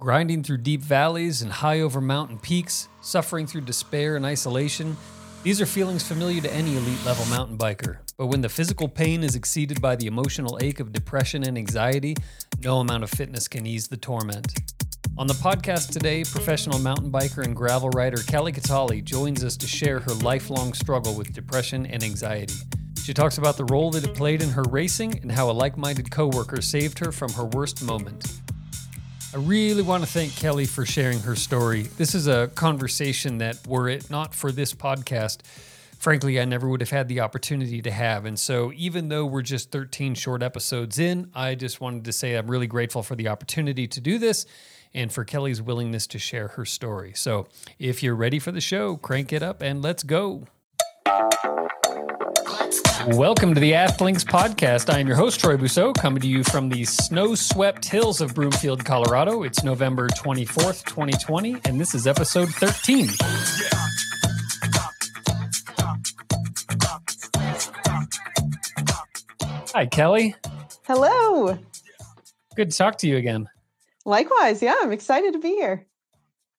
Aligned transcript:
Grinding 0.00 0.42
through 0.42 0.56
deep 0.56 0.80
valleys 0.80 1.42
and 1.42 1.52
high 1.52 1.80
over 1.80 2.00
mountain 2.00 2.38
peaks, 2.38 2.88
suffering 3.02 3.46
through 3.46 3.60
despair 3.60 4.16
and 4.16 4.24
isolation, 4.24 4.96
these 5.42 5.60
are 5.60 5.66
feelings 5.66 6.02
familiar 6.02 6.40
to 6.40 6.50
any 6.54 6.74
elite 6.74 7.04
level 7.04 7.26
mountain 7.26 7.58
biker. 7.58 7.98
But 8.16 8.28
when 8.28 8.40
the 8.40 8.48
physical 8.48 8.88
pain 8.88 9.22
is 9.22 9.34
exceeded 9.34 9.82
by 9.82 9.96
the 9.96 10.06
emotional 10.06 10.58
ache 10.62 10.80
of 10.80 10.94
depression 10.94 11.42
and 11.42 11.58
anxiety, 11.58 12.16
no 12.64 12.78
amount 12.78 13.04
of 13.04 13.10
fitness 13.10 13.46
can 13.46 13.66
ease 13.66 13.88
the 13.88 13.98
torment. 13.98 14.54
On 15.18 15.26
the 15.26 15.34
podcast 15.34 15.92
today, 15.92 16.24
professional 16.24 16.78
mountain 16.78 17.12
biker 17.12 17.44
and 17.44 17.54
gravel 17.54 17.90
rider 17.90 18.22
Kelly 18.22 18.52
Catali 18.52 19.04
joins 19.04 19.44
us 19.44 19.54
to 19.58 19.66
share 19.66 20.00
her 20.00 20.14
lifelong 20.14 20.72
struggle 20.72 21.14
with 21.14 21.34
depression 21.34 21.84
and 21.84 22.02
anxiety. 22.02 22.54
She 23.02 23.12
talks 23.12 23.36
about 23.36 23.58
the 23.58 23.66
role 23.66 23.90
that 23.90 24.04
it 24.04 24.14
played 24.14 24.40
in 24.40 24.48
her 24.48 24.64
racing 24.70 25.20
and 25.20 25.30
how 25.30 25.50
a 25.50 25.52
like 25.52 25.76
minded 25.76 26.10
coworker 26.10 26.62
saved 26.62 26.98
her 27.00 27.12
from 27.12 27.34
her 27.34 27.44
worst 27.44 27.82
moment. 27.82 28.40
I 29.32 29.36
really 29.36 29.82
want 29.82 30.02
to 30.02 30.08
thank 30.08 30.34
Kelly 30.34 30.66
for 30.66 30.84
sharing 30.84 31.20
her 31.20 31.36
story. 31.36 31.82
This 31.82 32.16
is 32.16 32.26
a 32.26 32.48
conversation 32.48 33.38
that, 33.38 33.64
were 33.64 33.88
it 33.88 34.10
not 34.10 34.34
for 34.34 34.50
this 34.50 34.74
podcast, 34.74 35.42
frankly, 36.00 36.40
I 36.40 36.44
never 36.44 36.68
would 36.68 36.80
have 36.80 36.90
had 36.90 37.06
the 37.06 37.20
opportunity 37.20 37.80
to 37.80 37.92
have. 37.92 38.24
And 38.24 38.36
so, 38.36 38.72
even 38.74 39.08
though 39.08 39.24
we're 39.24 39.42
just 39.42 39.70
13 39.70 40.16
short 40.16 40.42
episodes 40.42 40.98
in, 40.98 41.30
I 41.32 41.54
just 41.54 41.80
wanted 41.80 42.06
to 42.06 42.12
say 42.12 42.34
I'm 42.34 42.50
really 42.50 42.66
grateful 42.66 43.04
for 43.04 43.14
the 43.14 43.28
opportunity 43.28 43.86
to 43.86 44.00
do 44.00 44.18
this 44.18 44.46
and 44.92 45.12
for 45.12 45.22
Kelly's 45.22 45.62
willingness 45.62 46.08
to 46.08 46.18
share 46.18 46.48
her 46.48 46.64
story. 46.64 47.12
So, 47.14 47.46
if 47.78 48.02
you're 48.02 48.16
ready 48.16 48.40
for 48.40 48.50
the 48.50 48.60
show, 48.60 48.96
crank 48.96 49.32
it 49.32 49.44
up 49.44 49.62
and 49.62 49.80
let's 49.80 50.02
go. 50.02 50.48
Welcome 53.06 53.54
to 53.54 53.60
the 53.60 53.72
Athlinks 53.72 54.24
podcast. 54.24 54.92
I 54.92 54.98
am 54.98 55.06
your 55.06 55.16
host, 55.16 55.40
Troy 55.40 55.56
Bousseau, 55.56 55.94
coming 55.94 56.20
to 56.20 56.28
you 56.28 56.44
from 56.44 56.68
the 56.68 56.84
snow 56.84 57.34
swept 57.34 57.88
hills 57.88 58.20
of 58.20 58.34
Broomfield, 58.34 58.84
Colorado. 58.84 59.42
It's 59.42 59.64
November 59.64 60.06
24th, 60.08 60.84
2020, 60.84 61.56
and 61.64 61.80
this 61.80 61.94
is 61.94 62.06
episode 62.06 62.50
13. 62.50 63.08
Hi, 69.72 69.86
Kelly. 69.86 70.34
Hello. 70.86 71.58
Good 72.54 72.70
to 72.70 72.76
talk 72.76 72.98
to 72.98 73.08
you 73.08 73.16
again. 73.16 73.48
Likewise. 74.04 74.60
Yeah, 74.62 74.76
I'm 74.78 74.92
excited 74.92 75.32
to 75.32 75.38
be 75.38 75.50
here. 75.50 75.86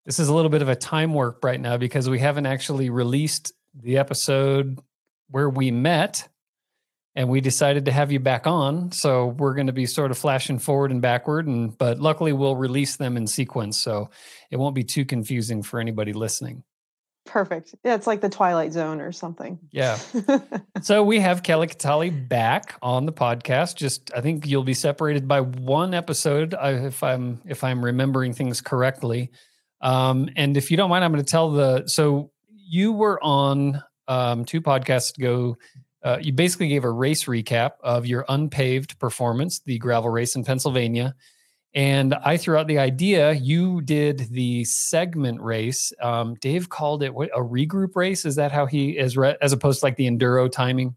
This 0.06 0.18
is 0.18 0.28
a 0.28 0.34
little 0.34 0.50
bit 0.50 0.64
of 0.64 0.70
a 0.70 0.76
time 0.76 1.14
warp 1.14 1.44
right 1.44 1.62
now 1.62 1.78
because 1.78 2.10
we 2.10 2.18
haven't 2.18 2.48
actually 2.48 2.90
released 2.90 3.54
the 3.76 4.00
episode 4.00 4.80
where 5.30 5.50
we 5.50 5.72
met 5.72 6.28
and 7.16 7.28
we 7.30 7.42
decided 7.42 7.86
to 7.86 7.92
have 7.92 8.12
you 8.12 8.20
back 8.20 8.48
on. 8.48 8.92
So 8.92 9.28
we're 9.28 9.54
going 9.54 9.68
to 9.68 9.74
be 9.74 9.86
sort 9.86 10.12
of 10.12 10.18
flashing 10.18 10.60
forward 10.60 10.92
and 10.92 11.02
backward 11.02 11.48
and 11.48 11.78
but 11.78 12.00
luckily 12.00 12.34
we'll 12.34 12.56
release 12.56 12.96
them 12.96 13.18
in 13.18 13.28
sequence 13.28 13.78
so 13.78 14.10
it 14.50 14.58
won't 14.58 14.76
be 14.76 14.84
too 14.84 15.06
confusing 15.06 15.64
for 15.64 15.80
anybody 15.80 16.14
listening. 16.14 16.64
Perfect. 17.26 17.76
Yeah, 17.84 17.94
it's 17.96 18.08
like 18.08 18.22
the 18.22 18.30
Twilight 18.30 18.74
Zone 18.74 19.00
or 19.00 19.12
something. 19.12 19.60
yeah. 19.72 20.00
So 20.82 21.04
we 21.04 21.20
have 21.20 21.44
kelly 21.44 21.68
catali 21.68 22.28
back 22.28 22.76
on 22.82 23.06
the 23.06 23.14
podcast. 23.14 23.76
Just 23.76 24.12
i 24.16 24.22
think 24.22 24.48
you'll 24.48 24.64
be 24.64 24.74
separated 24.74 25.28
by 25.28 25.42
one 25.42 25.94
episode 25.94 26.56
if 26.60 27.04
i'm 27.04 27.40
if 27.46 27.64
i'm 27.64 27.86
remembering 27.86 28.34
things 28.34 28.62
correctly. 28.62 29.30
Um, 29.82 30.30
and 30.36 30.58
if 30.58 30.72
you 30.72 30.78
don't 30.78 30.90
mind 30.90 31.06
i'm 31.06 31.12
going 31.12 31.24
to 31.24 31.30
tell 31.30 31.52
the 31.52 31.86
so 31.88 32.32
you 32.50 32.94
were 32.94 33.22
on 33.24 33.84
um, 34.08 34.44
two 34.46 34.62
podcasts 34.62 35.18
ago 35.18 35.58
uh, 36.04 36.18
you 36.22 36.34
basically 36.34 36.68
gave 36.68 36.84
a 36.84 36.92
race 36.92 37.26
recap 37.26 37.72
of 37.82 38.06
your 38.06 38.26
unpaved 38.30 38.98
performance, 39.00 39.60
the 39.60 39.78
gravel 39.78 40.10
race 40.10 40.36
in 40.36 40.44
Pennsylvania. 40.44 41.16
And 41.74 42.14
I 42.14 42.36
threw 42.36 42.58
out 42.58 42.68
the 42.68 42.80
idea. 42.80 43.32
You 43.32 43.82
did 43.82 44.28
the 44.32 44.66
segment 44.66 45.42
race. 45.42 45.94
Um, 46.02 46.36
Dave 46.36 46.68
called 46.70 47.02
it 47.02 47.14
what, 47.14 47.30
a 47.34 47.40
regroup 47.40 47.96
race. 47.96 48.26
Is 48.26 48.36
that 48.36 48.52
how 48.52 48.66
he 48.66 48.98
is, 48.98 49.16
re- 49.16 49.38
as 49.42 49.54
opposed 49.54 49.80
to 49.80 49.86
like 49.86 49.96
the 49.96 50.08
enduro 50.08 50.52
timing? 50.52 50.96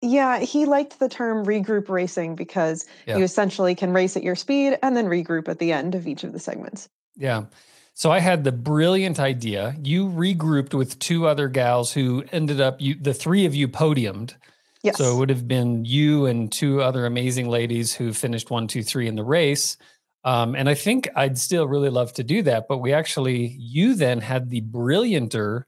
Yeah, 0.00 0.38
he 0.38 0.66
liked 0.66 1.00
the 1.00 1.08
term 1.08 1.44
regroup 1.44 1.88
racing 1.88 2.36
because 2.36 2.86
Yeah. 3.06 3.16
you 3.16 3.24
essentially 3.24 3.74
can 3.74 3.92
race 3.92 4.16
at 4.16 4.22
your 4.22 4.36
speed 4.36 4.78
and 4.84 4.96
then 4.96 5.06
regroup 5.06 5.48
at 5.48 5.58
the 5.58 5.72
end 5.72 5.96
of 5.96 6.06
each 6.06 6.22
of 6.22 6.32
the 6.32 6.38
segments. 6.38 6.88
Yeah. 7.16 7.46
So 7.94 8.10
I 8.10 8.18
had 8.18 8.42
the 8.42 8.52
brilliant 8.52 9.20
idea. 9.20 9.76
You 9.82 10.08
regrouped 10.08 10.74
with 10.74 10.98
two 10.98 11.26
other 11.26 11.48
gals 11.48 11.92
who 11.92 12.24
ended 12.32 12.60
up 12.60 12.80
you 12.80 12.96
the 12.96 13.14
three 13.14 13.46
of 13.46 13.54
you 13.54 13.68
podiumed. 13.68 14.34
Yes. 14.82 14.98
So 14.98 15.14
it 15.14 15.18
would 15.18 15.30
have 15.30 15.48
been 15.48 15.84
you 15.84 16.26
and 16.26 16.52
two 16.52 16.82
other 16.82 17.06
amazing 17.06 17.48
ladies 17.48 17.94
who 17.94 18.12
finished 18.12 18.50
one, 18.50 18.66
two, 18.66 18.82
three 18.82 19.06
in 19.06 19.14
the 19.14 19.24
race. 19.24 19.78
Um, 20.24 20.54
and 20.54 20.68
I 20.68 20.74
think 20.74 21.08
I'd 21.14 21.38
still 21.38 21.66
really 21.66 21.88
love 21.88 22.12
to 22.14 22.24
do 22.24 22.42
that. 22.42 22.66
But 22.68 22.78
we 22.78 22.92
actually, 22.92 23.56
you 23.58 23.94
then 23.94 24.20
had 24.20 24.50
the 24.50 24.60
brillianter 24.60 25.64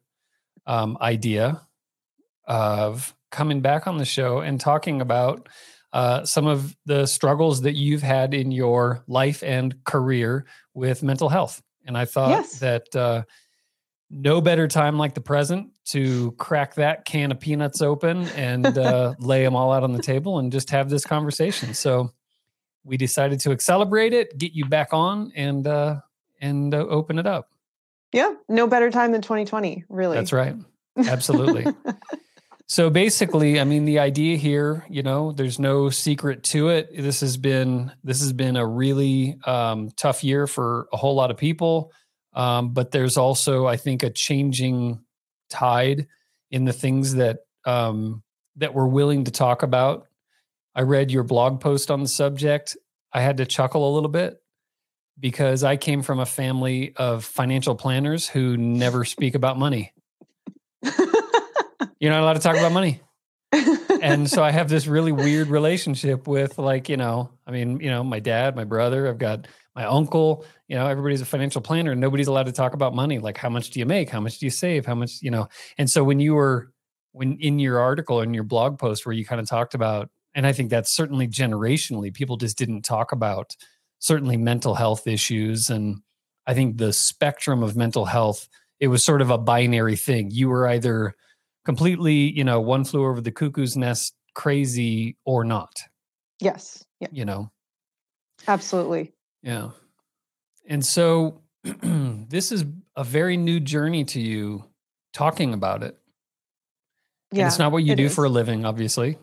um, 0.67 0.99
idea 1.01 1.63
of 2.47 3.15
coming 3.31 3.61
back 3.61 3.87
on 3.87 3.99
the 3.99 4.05
show 4.05 4.41
and 4.41 4.61
talking 4.61 5.01
about 5.01 5.49
uh, 5.93 6.25
some 6.25 6.47
of 6.47 6.77
the 6.85 7.07
struggles 7.07 7.63
that 7.63 7.75
you've 7.75 8.03
had 8.03 8.35
in 8.35 8.51
your 8.51 9.03
life 9.07 9.43
and 9.43 9.83
career 9.85 10.45
with 10.75 11.03
mental 11.03 11.29
health. 11.29 11.63
And 11.87 11.97
I 11.97 12.05
thought 12.05 12.31
Yes. 12.31 12.59
that 12.59 12.95
uh, 12.97 13.23
no 14.11 14.41
better 14.41 14.69
time 14.69 14.99
like 14.99 15.15
the 15.15 15.21
present 15.21 15.71
to 15.87 16.33
crack 16.33 16.75
that 16.75 17.05
can 17.05 17.31
of 17.33 17.41
peanuts 17.41 17.81
open 17.83 18.27
and 18.31 18.67
uh, 18.79 19.15
lay 19.21 19.43
them 19.45 19.55
all 19.57 19.73
out 19.73 19.83
on 19.83 19.93
the 19.93 20.03
table 20.03 20.39
and 20.39 20.51
just 20.53 20.71
have 20.71 20.91
this 20.91 21.05
conversation. 21.05 21.75
So 21.75 22.11
we 22.85 22.97
decided 22.97 23.41
to 23.41 23.57
celebrate 23.61 24.13
it, 24.13 24.37
get 24.39 24.53
you 24.53 24.65
back 24.67 24.89
on, 24.93 25.33
and 25.35 25.67
uh, 25.67 26.01
and 26.41 26.75
uh, 26.75 26.79
open 26.79 27.19
it 27.19 27.27
up. 27.27 27.51
yeah, 28.13 28.35
no 28.49 28.67
better 28.67 28.91
time 28.91 29.11
than 29.13 29.23
2020, 29.23 29.85
really. 29.89 30.17
That's 30.17 30.33
right. 30.33 30.55
Absolutely. 30.99 31.67
So 32.69 32.91
basically, 32.91 33.61
I 33.61 33.65
mean, 33.65 33.85
the 33.85 34.01
idea 34.01 34.37
here, 34.37 34.85
you 34.91 35.03
know, 35.05 35.31
there's 35.31 35.61
no 35.61 35.89
secret 35.89 36.43
to 36.45 36.69
it. 36.69 36.89
This 36.97 37.21
has 37.21 37.37
been 37.37 37.93
this 38.03 38.21
has 38.21 38.33
been 38.33 38.57
a 38.57 38.67
really 38.67 39.39
um, 39.47 39.91
tough 39.97 40.25
year 40.25 40.49
for 40.49 40.89
a 40.93 40.97
whole 40.97 41.15
lot 41.15 41.31
of 41.31 41.37
people, 41.37 41.93
um, 42.35 42.73
but 42.73 42.91
there's 42.91 43.17
also, 43.17 43.67
I 43.67 43.77
think, 43.77 44.03
a 44.03 44.11
changing 44.11 45.01
tide 45.49 46.09
in 46.51 46.65
the 46.65 46.73
things 46.73 47.15
that 47.15 47.39
um, 47.65 48.25
that 48.57 48.75
we're 48.75 48.89
willing 48.89 49.25
to 49.25 49.31
talk 49.31 49.63
about. 49.63 50.09
I 50.75 50.83
read 50.83 51.13
your 51.13 51.23
blog 51.23 51.61
post 51.61 51.91
on 51.91 52.03
the 52.03 52.09
subject. 52.09 52.77
I 53.13 53.21
had 53.21 53.37
to 53.37 53.47
chuckle 53.47 53.89
a 53.89 53.95
little 53.95 54.11
bit 54.11 54.39
because 55.19 55.63
I 55.63 55.77
came 55.77 56.03
from 56.03 56.19
a 56.19 56.27
family 56.27 56.95
of 56.97 57.25
financial 57.25 57.77
planners 57.77 58.29
who 58.29 58.57
never 58.57 59.05
speak 59.05 59.37
about 59.37 59.57
money. 59.57 59.93
You're 62.01 62.13
not 62.13 62.23
allowed 62.23 62.35
to 62.35 62.41
talk 62.41 62.57
about 62.57 62.73
money. 62.73 63.01
and 64.03 64.29
so 64.29 64.43
I 64.43 64.51
have 64.51 64.69
this 64.69 64.87
really 64.87 65.13
weird 65.13 65.49
relationship 65.49 66.27
with 66.27 66.59
like, 66.59 66.89
you 66.89 66.97
know, 66.97 67.31
I 67.47 67.51
mean, 67.51 67.81
you 67.81 67.91
know, 67.91 68.03
my 68.05 68.21
dad, 68.21 68.57
my 68.57 68.65
brother, 68.65 69.09
I've 69.09 69.19
got 69.19 69.47
my 69.75 69.85
uncle, 69.85 70.45
you 70.69 70.77
know, 70.77 70.87
everybody's 70.87 71.21
a 71.21 71.27
financial 71.27 71.61
planner 71.61 71.93
and 71.93 72.01
nobody's 72.01 72.27
allowed 72.27 72.47
to 72.47 72.53
talk 72.53 72.75
about 72.75 72.95
money. 72.95 73.19
Like 73.19 73.39
how 73.39 73.49
much 73.49 73.71
do 73.71 73.79
you 73.79 73.87
make? 73.87 74.11
How 74.11 74.21
much 74.21 74.39
do 74.39 74.47
you 74.47 74.51
save? 74.51 74.85
How 74.85 74.95
much, 74.95 75.23
you 75.23 75.31
know? 75.31 75.49
And 75.79 75.89
so 75.89 76.03
when 76.03 76.21
you 76.21 76.35
were 76.35 76.73
when 77.13 77.39
in 77.39 77.59
your 77.59 77.79
article 77.81 78.21
in 78.21 78.35
your 78.35 78.45
blog 78.45 78.79
post 78.79 79.07
where 79.07 79.15
you 79.15 79.25
kind 79.25 79.41
of 79.41 79.49
talked 79.49 79.75
about 79.75 80.11
and 80.35 80.47
I 80.47 80.53
think 80.53 80.69
that's 80.69 80.95
certainly 80.95 81.27
generationally 81.27 82.13
people 82.13 82.37
just 82.37 82.59
didn't 82.59 82.83
talk 82.83 83.11
about 83.11 83.57
certainly 84.01 84.37
mental 84.37 84.75
health 84.75 85.07
issues 85.07 85.71
and 85.71 86.03
I 86.47 86.53
think 86.53 86.77
the 86.77 86.93
spectrum 86.93 87.63
of 87.63 87.75
mental 87.75 88.05
health 88.05 88.49
it 88.81 88.89
was 88.89 89.03
sort 89.03 89.23
of 89.23 89.31
a 89.31 89.39
binary 89.39 89.97
thing. 89.97 90.31
You 90.31 90.51
were 90.51 90.69
either 90.69 91.15
completely, 91.67 92.15
you 92.15 92.45
know, 92.45 92.61
one 92.61 92.85
flew 92.85 93.05
over 93.05 93.21
the 93.21 93.33
cuckoo's 93.33 93.77
nest 93.77 94.15
crazy 94.35 95.17
or 95.27 95.45
not, 95.45 95.73
yes. 96.41 96.83
Yeah, 97.01 97.09
you 97.13 97.25
know. 97.27 97.51
absolutely. 98.49 99.13
Yeah. 99.43 99.71
And 100.67 100.85
so 100.85 101.43
this 101.63 102.53
is 102.53 102.65
a 102.97 103.05
very 103.05 103.37
new 103.37 103.61
journey 103.61 104.05
to 104.05 104.21
you 104.21 104.65
talking 105.13 105.53
about 105.53 105.83
it. 105.83 105.99
And 107.33 107.39
Yeah. 107.39 107.49
it's 107.49 107.59
not 107.59 107.71
what 107.73 107.85
you 107.85 107.95
do 107.97 108.07
is. 108.07 108.15
for 108.15 108.25
a 108.25 108.29
living, 108.31 108.65
obviously. 108.65 109.19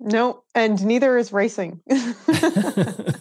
No, 0.00 0.42
and 0.54 0.82
neither 0.84 1.16
is 1.18 1.32
racing. 1.32 1.80
but 1.86 3.16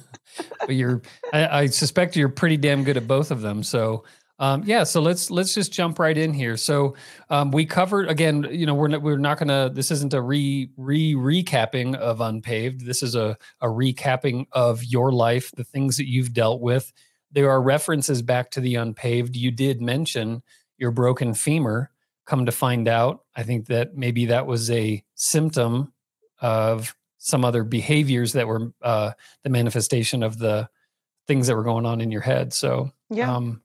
you're 0.69 1.01
I, 1.33 1.47
I 1.61 1.65
suspect 1.67 2.15
you're 2.15 2.29
pretty 2.29 2.57
damn 2.57 2.83
good 2.83 2.97
at 2.97 3.07
both 3.07 3.31
of 3.31 3.41
them. 3.41 3.63
So 3.63 4.03
um, 4.39 4.63
yeah, 4.65 4.83
so 4.83 5.01
let's 5.01 5.31
let's 5.31 5.53
just 5.53 5.71
jump 5.73 5.99
right 5.99 6.17
in 6.17 6.33
here. 6.33 6.57
So 6.57 6.95
um, 7.29 7.51
we 7.51 7.65
covered 7.65 8.09
again. 8.09 8.47
You 8.51 8.65
know, 8.65 8.75
we're 8.75 8.87
not, 8.87 9.01
we're 9.01 9.17
not 9.17 9.39
gonna. 9.39 9.69
This 9.73 9.89
isn't 9.91 10.13
a 10.13 10.21
re 10.21 10.69
re 10.77 11.13
recapping 11.15 11.95
of 11.95 12.21
unpaved. 12.21 12.85
This 12.85 13.01
is 13.01 13.15
a 13.15 13.37
a 13.61 13.67
recapping 13.67 14.45
of 14.51 14.83
your 14.83 15.11
life, 15.11 15.51
the 15.55 15.63
things 15.63 15.97
that 15.97 16.07
you've 16.07 16.33
dealt 16.33 16.61
with. 16.61 16.93
There 17.31 17.49
are 17.49 17.61
references 17.61 18.21
back 18.21 18.51
to 18.51 18.61
the 18.61 18.75
unpaved. 18.75 19.35
You 19.35 19.51
did 19.51 19.81
mention 19.81 20.43
your 20.77 20.91
broken 20.91 21.33
femur. 21.33 21.89
Come 22.25 22.45
to 22.45 22.51
find 22.51 22.87
out, 22.87 23.21
I 23.35 23.43
think 23.43 23.67
that 23.67 23.95
maybe 23.95 24.25
that 24.27 24.45
was 24.45 24.69
a 24.69 25.03
symptom 25.15 25.93
of 26.41 26.93
some 27.17 27.43
other 27.43 27.63
behaviors 27.63 28.33
that 28.33 28.47
were 28.47 28.71
uh, 28.81 29.11
the 29.43 29.49
manifestation 29.49 30.23
of 30.23 30.37
the 30.37 30.69
things 31.25 31.47
that 31.47 31.55
were 31.55 31.63
going 31.63 31.85
on 31.85 32.01
in 32.01 32.11
your 32.11 32.21
head. 32.21 32.53
So 32.53 32.91
Yeah. 33.09 33.33
um, 33.35 33.61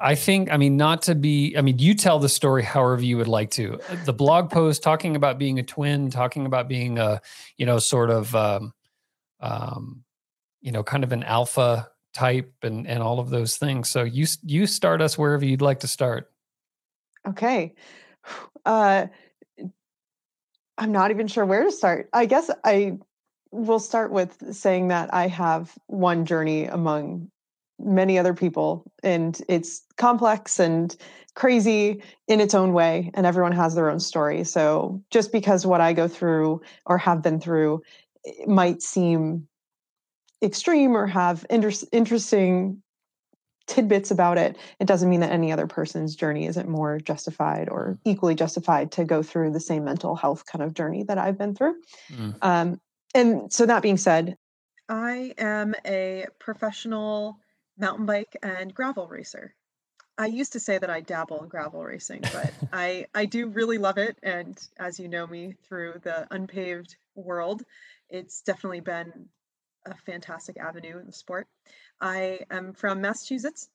I 0.00 0.14
think, 0.14 0.52
I 0.52 0.56
mean, 0.56 0.76
not 0.76 1.02
to 1.02 1.14
be, 1.14 1.56
I 1.56 1.60
mean, 1.60 1.78
you 1.78 1.94
tell 1.94 2.18
the 2.18 2.28
story 2.28 2.62
however 2.62 3.02
you 3.02 3.16
would 3.16 3.28
like 3.28 3.50
to. 3.52 3.80
The 4.04 4.12
blog 4.12 4.50
post 4.50 4.82
talking 4.82 5.16
about 5.16 5.38
being 5.38 5.58
a 5.58 5.62
twin, 5.62 6.10
talking 6.10 6.46
about 6.46 6.68
being 6.68 6.98
a, 6.98 7.20
you 7.56 7.66
know, 7.66 7.78
sort 7.78 8.10
of, 8.10 8.34
um, 8.34 8.72
um, 9.40 10.04
you 10.60 10.72
know, 10.72 10.82
kind 10.82 11.04
of 11.04 11.12
an 11.12 11.22
alpha 11.22 11.88
type 12.14 12.52
and 12.62 12.86
and 12.86 13.02
all 13.02 13.18
of 13.18 13.28
those 13.30 13.56
things. 13.56 13.90
So 13.90 14.04
you 14.04 14.26
you 14.42 14.66
start 14.66 15.02
us 15.02 15.18
wherever 15.18 15.44
you'd 15.44 15.60
like 15.60 15.80
to 15.80 15.88
start. 15.88 16.30
Okay. 17.26 17.74
Uh, 18.66 19.08
I'm 20.78 20.90
not 20.90 21.10
even 21.10 21.26
sure 21.26 21.44
where 21.44 21.64
to 21.64 21.70
start. 21.70 22.08
I 22.14 22.24
guess 22.24 22.50
I 22.64 22.96
will 23.50 23.78
start 23.78 24.10
with 24.10 24.54
saying 24.54 24.88
that 24.88 25.12
I 25.12 25.28
have 25.28 25.76
one 25.86 26.24
journey 26.24 26.64
among 26.64 27.30
many 27.78 28.18
other 28.18 28.34
people, 28.34 28.84
and 29.02 29.40
it's 29.48 29.82
complex 29.96 30.58
and 30.58 30.96
crazy 31.34 32.02
in 32.28 32.40
its 32.40 32.54
own 32.54 32.72
way, 32.72 33.10
and 33.14 33.26
everyone 33.26 33.52
has 33.52 33.74
their 33.74 33.90
own 33.90 34.00
story. 34.00 34.44
So 34.44 35.02
just 35.10 35.32
because 35.32 35.66
what 35.66 35.80
I 35.80 35.92
go 35.92 36.08
through 36.08 36.60
or 36.86 36.98
have 36.98 37.22
been 37.22 37.40
through 37.40 37.82
eh, 38.26 38.44
might 38.46 38.82
seem 38.82 39.48
extreme 40.42 40.96
or 40.96 41.06
have 41.06 41.44
inter- 41.50 41.72
interesting 41.92 42.82
tidbits 43.66 44.10
about 44.10 44.38
it, 44.38 44.56
it 44.78 44.86
doesn't 44.86 45.08
mean 45.08 45.20
that 45.20 45.32
any 45.32 45.50
other 45.50 45.66
person's 45.66 46.14
journey 46.14 46.46
isn't 46.46 46.68
more 46.68 46.98
justified 46.98 47.68
or 47.68 47.98
equally 48.04 48.34
justified 48.34 48.92
to 48.92 49.04
go 49.04 49.22
through 49.22 49.50
the 49.50 49.60
same 49.60 49.84
mental 49.84 50.14
health 50.14 50.44
kind 50.46 50.62
of 50.62 50.74
journey 50.74 51.02
that 51.02 51.18
I've 51.18 51.38
been 51.38 51.54
through. 51.54 51.74
Mm. 52.12 52.36
Um, 52.42 52.80
and 53.14 53.52
so 53.52 53.64
that 53.66 53.82
being 53.82 53.96
said, 53.96 54.36
I 54.88 55.32
am 55.38 55.74
a 55.86 56.26
professional 56.38 57.38
mountain 57.78 58.06
bike 58.06 58.36
and 58.42 58.74
gravel 58.74 59.08
racer. 59.08 59.54
I 60.16 60.26
used 60.26 60.52
to 60.52 60.60
say 60.60 60.78
that 60.78 60.90
I 60.90 61.00
dabble 61.00 61.42
in 61.42 61.48
gravel 61.48 61.82
racing, 61.82 62.20
but 62.20 62.52
I 62.72 63.06
I 63.14 63.24
do 63.26 63.48
really 63.48 63.78
love 63.78 63.98
it. 63.98 64.16
And 64.22 64.56
as 64.78 65.00
you 65.00 65.08
know 65.08 65.26
me 65.26 65.54
through 65.66 65.94
the 66.02 66.26
unpaved 66.30 66.96
world, 67.14 67.62
it's 68.08 68.42
definitely 68.42 68.80
been 68.80 69.28
a 69.86 69.94
fantastic 70.06 70.56
avenue 70.56 70.98
in 70.98 71.06
the 71.06 71.12
sport. 71.12 71.46
I 72.00 72.40
am 72.50 72.72
from 72.72 73.00
Massachusetts 73.00 73.68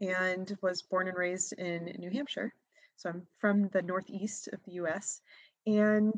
and 0.00 0.56
was 0.62 0.82
born 0.82 1.08
and 1.08 1.16
raised 1.16 1.52
in 1.54 1.84
New 1.98 2.10
Hampshire. 2.10 2.52
So 2.96 3.10
I'm 3.10 3.26
from 3.38 3.68
the 3.68 3.82
northeast 3.82 4.48
of 4.52 4.60
the 4.64 4.72
US. 4.72 5.20
And 5.66 6.14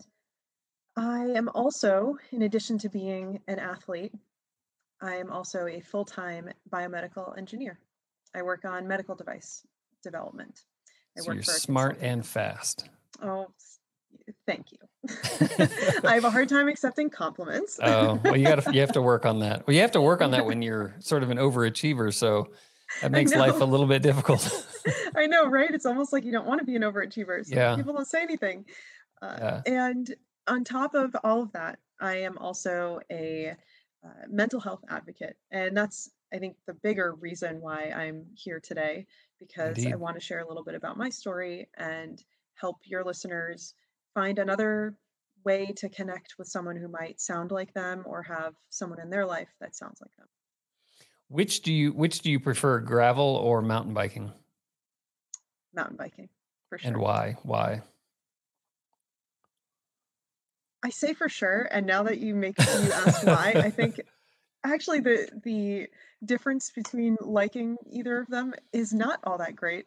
I 0.96 1.26
am 1.36 1.48
also, 1.54 2.16
in 2.32 2.42
addition 2.42 2.78
to 2.78 2.88
being 2.88 3.40
an 3.46 3.58
athlete, 3.58 4.12
I 5.00 5.16
am 5.16 5.30
also 5.30 5.66
a 5.66 5.80
full 5.80 6.04
time 6.04 6.50
biomedical 6.70 7.36
engineer. 7.38 7.78
I 8.34 8.42
work 8.42 8.64
on 8.64 8.86
medical 8.86 9.14
device 9.14 9.66
development. 10.02 10.62
I 11.16 11.20
So 11.20 11.28
work 11.28 11.34
you're 11.36 11.44
for 11.44 11.50
smart 11.52 11.98
and 12.00 12.26
fast. 12.26 12.88
Oh, 13.22 13.46
thank 14.46 14.66
you. 14.72 14.78
I 16.04 16.14
have 16.14 16.24
a 16.24 16.30
hard 16.30 16.48
time 16.56 16.68
accepting 16.68 17.10
compliments. 17.10 17.78
Oh, 17.82 18.20
well, 18.24 18.36
you 18.36 18.44
got 18.44 18.62
to 18.64 18.72
you 18.72 18.80
have 18.80 18.92
to 18.92 19.02
work 19.02 19.24
on 19.24 19.40
that. 19.40 19.66
Well, 19.66 19.74
you 19.74 19.82
have 19.82 19.92
to 19.92 20.00
work 20.00 20.20
on 20.20 20.32
that 20.32 20.44
when 20.46 20.62
you're 20.62 20.94
sort 20.98 21.22
of 21.22 21.30
an 21.30 21.38
overachiever. 21.38 22.12
So 22.12 22.48
that 23.02 23.10
makes 23.12 23.34
life 23.34 23.60
a 23.60 23.64
little 23.64 23.86
bit 23.86 24.02
difficult. 24.02 24.66
I 25.16 25.26
know, 25.26 25.46
right? 25.46 25.70
It's 25.70 25.86
almost 25.86 26.12
like 26.12 26.24
you 26.24 26.32
don't 26.32 26.46
want 26.46 26.60
to 26.60 26.64
be 26.66 26.74
an 26.76 26.82
overachiever. 26.82 27.44
So 27.46 27.54
Yeah. 27.54 27.76
people 27.76 27.92
don't 27.92 28.06
say 28.08 28.22
anything. 28.22 28.64
Uh, 29.22 29.36
Yeah. 29.38 29.62
And 29.66 30.14
on 30.46 30.64
top 30.64 30.94
of 30.94 31.14
all 31.22 31.42
of 31.42 31.52
that, 31.52 31.78
I 32.00 32.16
am 32.18 32.38
also 32.38 33.00
a 33.10 33.54
uh, 34.04 34.26
mental 34.28 34.60
health 34.60 34.84
advocate. 34.88 35.36
And 35.50 35.76
that's, 35.76 36.10
I 36.32 36.38
think, 36.38 36.56
the 36.66 36.74
bigger 36.74 37.14
reason 37.14 37.60
why 37.60 37.90
I'm 37.90 38.26
here 38.34 38.60
today, 38.60 39.06
because 39.38 39.84
I 39.86 39.96
want 39.96 40.16
to 40.16 40.20
share 40.20 40.40
a 40.40 40.48
little 40.48 40.64
bit 40.64 40.74
about 40.74 40.96
my 40.96 41.08
story 41.08 41.68
and 41.76 42.22
help 42.54 42.76
your 42.84 43.04
listeners 43.04 43.74
find 44.14 44.38
another 44.38 44.94
way 45.44 45.72
to 45.76 45.88
connect 45.88 46.34
with 46.38 46.48
someone 46.48 46.76
who 46.76 46.88
might 46.88 47.20
sound 47.20 47.50
like 47.50 47.72
them 47.74 48.02
or 48.06 48.22
have 48.22 48.54
someone 48.70 49.00
in 49.00 49.10
their 49.10 49.26
life 49.26 49.48
that 49.60 49.74
sounds 49.74 50.00
like 50.00 50.14
them. 50.16 50.26
Which 51.28 51.60
do 51.60 51.72
you 51.72 51.92
which 51.92 52.20
do 52.20 52.30
you 52.30 52.40
prefer, 52.40 52.80
gravel 52.80 53.36
or 53.36 53.60
mountain 53.60 53.92
biking, 53.92 54.32
Mountain 55.74 55.96
biking, 55.96 56.28
for 56.68 56.78
sure. 56.78 56.88
and 56.88 56.96
why? 56.96 57.36
Why? 57.42 57.82
I 60.82 60.90
say 60.90 61.12
for 61.14 61.28
sure, 61.28 61.68
and 61.70 61.86
now 61.86 62.02
that 62.04 62.18
you 62.18 62.34
make 62.34 62.56
you 62.70 62.92
ask 62.92 63.22
why, 63.22 63.56
I 63.60 63.70
think 63.70 64.00
actually 64.64 65.00
the 65.00 65.30
the 65.44 65.88
difference 66.24 66.70
between 66.70 67.16
liking 67.20 67.78
either 67.86 68.18
of 68.20 68.28
them 68.28 68.54
is 68.72 68.92
not 68.94 69.20
all 69.24 69.38
that 69.38 69.56
great. 69.56 69.86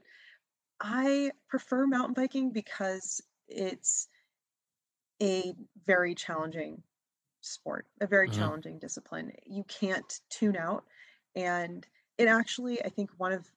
I 0.82 1.32
prefer 1.50 1.88
mountain 1.88 2.16
biking 2.16 2.52
because 2.52 3.22
it's 3.48 4.10
a 5.22 5.54
very 5.86 6.16
challenging 6.16 6.84
sport, 7.42 7.88
a 8.02 8.08
very 8.08 8.30
Mhm. 8.30 8.32
challenging 8.32 8.80
discipline. 8.80 9.34
You 9.46 9.64
can't 9.66 10.20
tune 10.30 10.58
out, 10.58 10.86
and 11.36 11.88
it 12.18 12.28
actually, 12.28 12.84
I 12.84 12.90
think, 12.90 13.12
one 13.18 13.34
of 13.34 13.50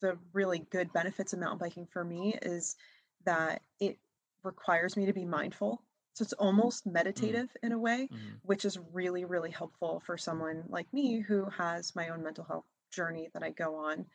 the 0.00 0.18
really 0.32 0.60
good 0.60 0.92
benefits 0.92 1.32
of 1.32 1.40
mountain 1.40 1.58
biking 1.58 1.86
for 1.86 2.04
me 2.04 2.36
is 2.42 2.76
that 3.24 3.62
it 3.80 3.98
requires 4.44 4.96
me 4.96 5.06
to 5.06 5.12
be 5.14 5.24
mindful. 5.26 5.84
So 6.14 6.22
it's 6.22 6.32
almost 6.34 6.86
meditative 6.86 7.48
in 7.62 7.72
a 7.72 7.78
way, 7.78 8.10
Mhm. 8.10 8.40
which 8.42 8.64
is 8.64 8.78
really, 8.92 9.24
really 9.24 9.50
helpful 9.50 10.00
for 10.04 10.18
someone 10.18 10.64
like 10.68 10.92
me 10.92 11.20
who 11.20 11.46
has 11.50 11.94
my 11.96 12.08
own 12.08 12.22
mental 12.22 12.44
health 12.44 12.66
journey 12.92 13.30
that 13.34 13.42
I 13.42 13.50
go 13.50 13.76
on 13.76 14.06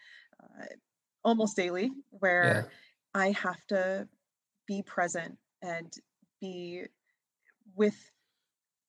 uh, 0.44 0.65
almost 1.24 1.56
daily, 1.56 1.92
where 2.12 2.65
Yeah. 2.65 2.69
I 3.13 3.31
have 3.31 3.65
to 3.68 4.07
be 4.68 4.83
present 4.83 5.38
and 5.62 5.94
be 6.42 6.86
with 7.75 8.12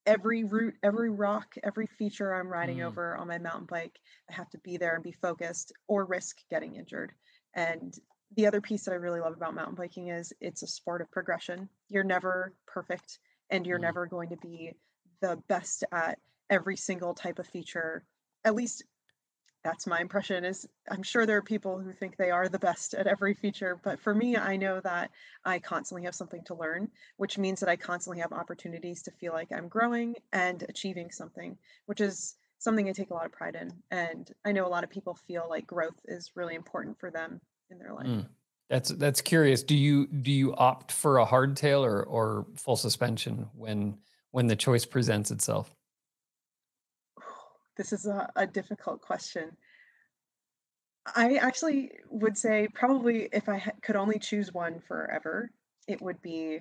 every 0.07 0.45
route, 0.45 0.75
every 0.83 1.11
rock, 1.11 1.55
every 1.65 1.87
feature 1.87 2.35
I'm 2.35 2.49
riding 2.49 2.79
Mm. 2.79 2.87
over 2.87 3.17
on 3.17 3.29
my 3.29 3.39
mountain 3.39 3.67
bike. 3.67 3.99
I 4.31 4.35
have 4.35 4.49
to 4.51 4.59
be 4.59 4.77
there 4.77 4.95
and 4.95 5.03
be 5.03 5.13
focused 5.13 5.73
or 5.89 6.05
risk 6.05 6.39
getting 6.51 6.77
injured. 6.77 7.13
And 7.55 7.95
the 8.33 8.47
other 8.47 8.61
piece 8.61 8.85
that 8.85 8.93
I 8.93 8.97
really 8.97 9.21
love 9.21 9.35
about 9.35 9.55
mountain 9.55 9.75
biking 9.77 10.09
is 10.09 10.33
it's 10.41 10.63
a 10.63 10.67
sport 10.67 11.01
of 11.01 11.11
progression. 11.11 11.69
You're 11.89 12.05
never 12.05 12.55
perfect 12.67 13.19
and 13.51 13.67
you're 13.67 13.79
Mhm. 13.79 13.79
never 13.79 14.07
going 14.07 14.31
to 14.31 14.37
be 14.37 14.75
the 15.21 15.37
best 15.49 15.85
at 15.93 16.19
every 16.51 16.77
single 16.77 17.15
type 17.15 17.39
of 17.39 17.47
feature. 17.47 18.05
At 18.45 18.55
least 18.55 18.85
that's 19.65 19.87
my 19.87 20.01
impression 20.01 20.45
is 20.45 20.69
I'm 20.89 21.03
sure 21.03 21.27
there 21.27 21.39
are 21.39 21.43
people 21.43 21.81
who 21.81 21.93
think 21.93 22.17
they 22.17 22.31
are 22.31 22.49
the 22.49 22.59
best 22.59 22.95
at 22.95 23.09
every 23.09 23.35
feature, 23.35 23.75
but 23.83 23.99
for 23.99 24.15
me, 24.15 24.37
I 24.37 24.57
know 24.57 24.81
that 24.81 25.11
I 25.45 25.59
constantly 25.59 26.05
have 26.05 26.15
something 26.15 26.45
to 26.45 26.55
learn, 26.55 26.93
which 27.17 27.37
means 27.39 27.61
that 27.61 27.69
I 27.69 27.77
constantly 27.77 28.21
have 28.21 28.33
opportunities 28.33 29.03
to 29.05 29.11
feel 29.11 29.33
like 29.33 29.51
I'm 29.51 29.69
growing 29.69 30.17
and 30.33 30.63
achieving 30.69 31.11
something, 31.11 31.59
which 31.87 32.01
is 32.01 32.37
something 32.59 32.89
I 32.89 32.93
take 32.93 33.11
a 33.11 33.15
lot 33.15 33.27
of 33.27 33.33
pride 33.33 33.57
in. 33.57 33.83
And 33.91 34.33
I 34.45 34.53
know 34.53 34.67
a 34.67 34.69
lot 34.69 34.85
of 34.85 34.91
people 34.91 35.15
feel 35.17 35.47
like 35.49 35.67
growth 35.67 36.01
is 36.05 36.37
really 36.37 36.55
important 36.55 37.01
for 37.01 37.11
them 37.11 37.41
in 37.71 37.79
their 37.79 37.93
life. 37.93 38.07
Mm. 38.07 38.29
That's 38.69 38.91
that's 38.91 39.21
curious. 39.21 39.63
Do 39.63 39.77
you 39.77 40.07
do 40.09 40.33
you 40.33 40.55
opt 40.57 40.91
for 40.91 41.19
a 41.19 41.27
hardtail 41.27 41.83
or 41.83 42.03
or 42.03 42.47
full 42.57 42.77
suspension 42.77 43.49
when 43.55 43.99
when 44.33 44.49
the 44.49 44.57
choice 44.57 44.85
presents 44.85 45.31
itself? 45.31 45.73
This 47.77 47.93
is 47.93 48.07
a, 48.07 48.31
a 48.37 48.47
difficult 48.47 49.01
question. 49.03 49.57
I 51.15 51.37
actually 51.37 51.93
would 52.11 52.37
say 52.37 52.67
probably 52.75 53.29
if 53.33 53.49
I 53.49 53.59
ha- 53.59 53.71
could 53.83 53.97
only 53.97 54.19
choose 54.19 54.53
one 54.53 54.81
forever, 54.81 55.51
it 55.87 56.03
would 56.03 56.21
be 56.21 56.61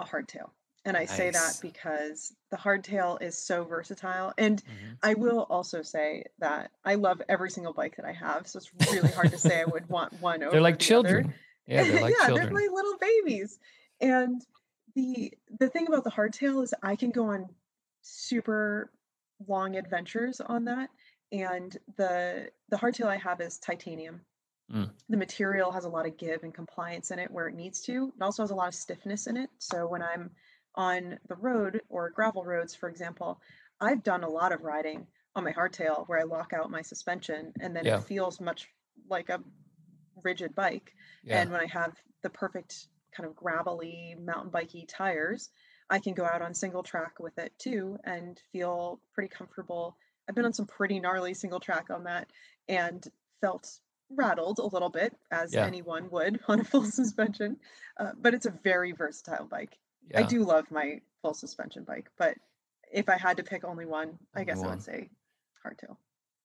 a 0.00 0.04
hardtail. 0.04 0.50
And 0.84 0.96
I 0.96 1.04
say 1.04 1.30
that 1.30 1.58
because 1.62 2.32
the 2.50 2.56
hardtail 2.56 3.22
is 3.22 3.38
so 3.38 3.62
versatile. 3.64 4.32
And 4.36 4.60
Mhm. 4.64 4.98
I 5.02 5.14
will 5.14 5.46
also 5.48 5.80
say 5.82 6.24
that 6.40 6.72
I 6.84 6.96
love 6.96 7.22
every 7.28 7.50
single 7.50 7.72
bike 7.72 7.94
that 7.96 8.04
I 8.04 8.12
have. 8.12 8.48
So 8.48 8.56
it's 8.58 8.72
really 8.92 9.08
hard 9.12 9.30
to 9.30 9.38
say 9.38 9.60
I 9.60 9.64
would 9.64 9.88
want 9.90 10.12
one 10.20 10.42
over 10.42 10.50
They're 10.50 10.60
like 10.60 10.78
the 10.80 10.94
other. 10.96 11.08
children. 11.08 11.34
Yeah, 11.66 11.84
they're 11.84 12.00
like 12.02 12.14
yeah, 12.18 12.26
children. 12.26 12.52
they're 12.52 12.68
my 12.68 12.68
little 12.74 12.98
babies. 12.98 13.58
And 14.00 14.44
the 14.96 15.32
the 15.60 15.68
thing 15.68 15.86
about 15.86 16.02
the 16.02 16.10
hardtail 16.10 16.62
is 16.64 16.74
I 16.82 16.96
can 16.96 17.10
go 17.12 17.26
on 17.26 17.48
super 18.02 18.90
long 19.46 19.76
adventures 19.76 20.40
on 20.40 20.64
that. 20.64 20.90
And 21.30 21.76
the 21.96 22.50
the 22.68 22.76
hardtail 22.76 23.06
I 23.06 23.16
have 23.16 23.40
is 23.40 23.58
titanium. 23.58 24.20
Mm. 24.72 24.90
The 25.08 25.16
material 25.16 25.70
has 25.70 25.84
a 25.84 25.88
lot 25.88 26.06
of 26.06 26.16
give 26.16 26.42
and 26.42 26.52
compliance 26.52 27.10
in 27.12 27.18
it 27.18 27.30
where 27.30 27.46
it 27.46 27.54
needs 27.54 27.80
to. 27.82 28.12
It 28.16 28.22
also 28.22 28.42
has 28.42 28.50
a 28.50 28.54
lot 28.54 28.68
of 28.68 28.74
stiffness 28.74 29.26
in 29.28 29.36
it. 29.36 29.50
So 29.58 29.86
when 29.86 30.02
I'm 30.02 30.30
on 30.74 31.18
the 31.28 31.34
road 31.36 31.80
or 31.88 32.10
gravel 32.10 32.44
roads, 32.44 32.74
for 32.74 32.88
example, 32.88 33.40
I've 33.80 34.02
done 34.02 34.22
a 34.24 34.28
lot 34.28 34.52
of 34.52 34.62
riding 34.62 35.06
on 35.34 35.44
my 35.44 35.52
hardtail 35.52 36.06
where 36.08 36.18
I 36.18 36.24
lock 36.24 36.52
out 36.52 36.70
my 36.70 36.82
suspension 36.82 37.52
and 37.60 37.74
then 37.74 37.84
Yeah. 37.84 37.98
it 37.98 38.04
feels 38.04 38.40
much 38.40 38.68
like 39.08 39.28
a 39.28 39.42
rigid 40.22 40.54
bike. 40.54 40.94
Yeah. 41.24 41.40
And 41.40 41.50
when 41.50 41.60
I 41.60 41.66
have 41.66 41.94
the 42.22 42.30
perfect 42.30 42.88
kind 43.16 43.26
of 43.28 43.34
gravelly 43.36 44.14
mountain 44.18 44.50
bikey 44.50 44.86
tires, 44.86 45.50
I 45.90 45.98
can 45.98 46.14
go 46.14 46.24
out 46.24 46.42
on 46.42 46.54
single 46.54 46.82
track 46.82 47.18
with 47.18 47.36
it 47.38 47.58
too 47.58 47.98
and 48.04 48.40
feel 48.52 49.00
pretty 49.14 49.28
comfortable 49.28 49.96
I've 50.28 50.36
been 50.36 50.44
on 50.44 50.52
some 50.52 50.66
pretty 50.66 51.00
gnarly 51.00 51.34
single 51.34 51.58
track 51.58 51.90
on 51.90 52.04
that 52.04 52.30
and 52.68 53.04
felt 53.40 53.80
rattled 54.08 54.60
a 54.60 54.66
little 54.66 54.88
bit, 54.88 55.16
as 55.32 55.52
Yeah. 55.52 55.66
anyone 55.66 56.08
would 56.10 56.38
on 56.48 56.60
a 56.60 56.64
full 56.64 56.84
suspension. 56.84 57.58
Uh, 57.98 58.12
but 58.16 58.32
it's 58.32 58.46
a 58.46 58.50
very 58.50 58.92
versatile 58.92 59.46
bike. 59.46 59.76
I 60.14 60.22
do 60.22 60.44
love 60.44 60.70
my 60.70 61.00
full 61.22 61.34
suspension 61.34 61.84
bike, 61.84 62.10
but 62.18 62.36
if 62.92 63.08
I 63.08 63.16
had 63.16 63.36
to 63.38 63.42
pick 63.42 63.64
only 63.64 63.86
one, 63.86 64.18
I 64.34 64.44
guess 64.44 64.62
I 64.62 64.68
would 64.68 64.82
say 64.82 65.10
hardtail. 65.64 65.96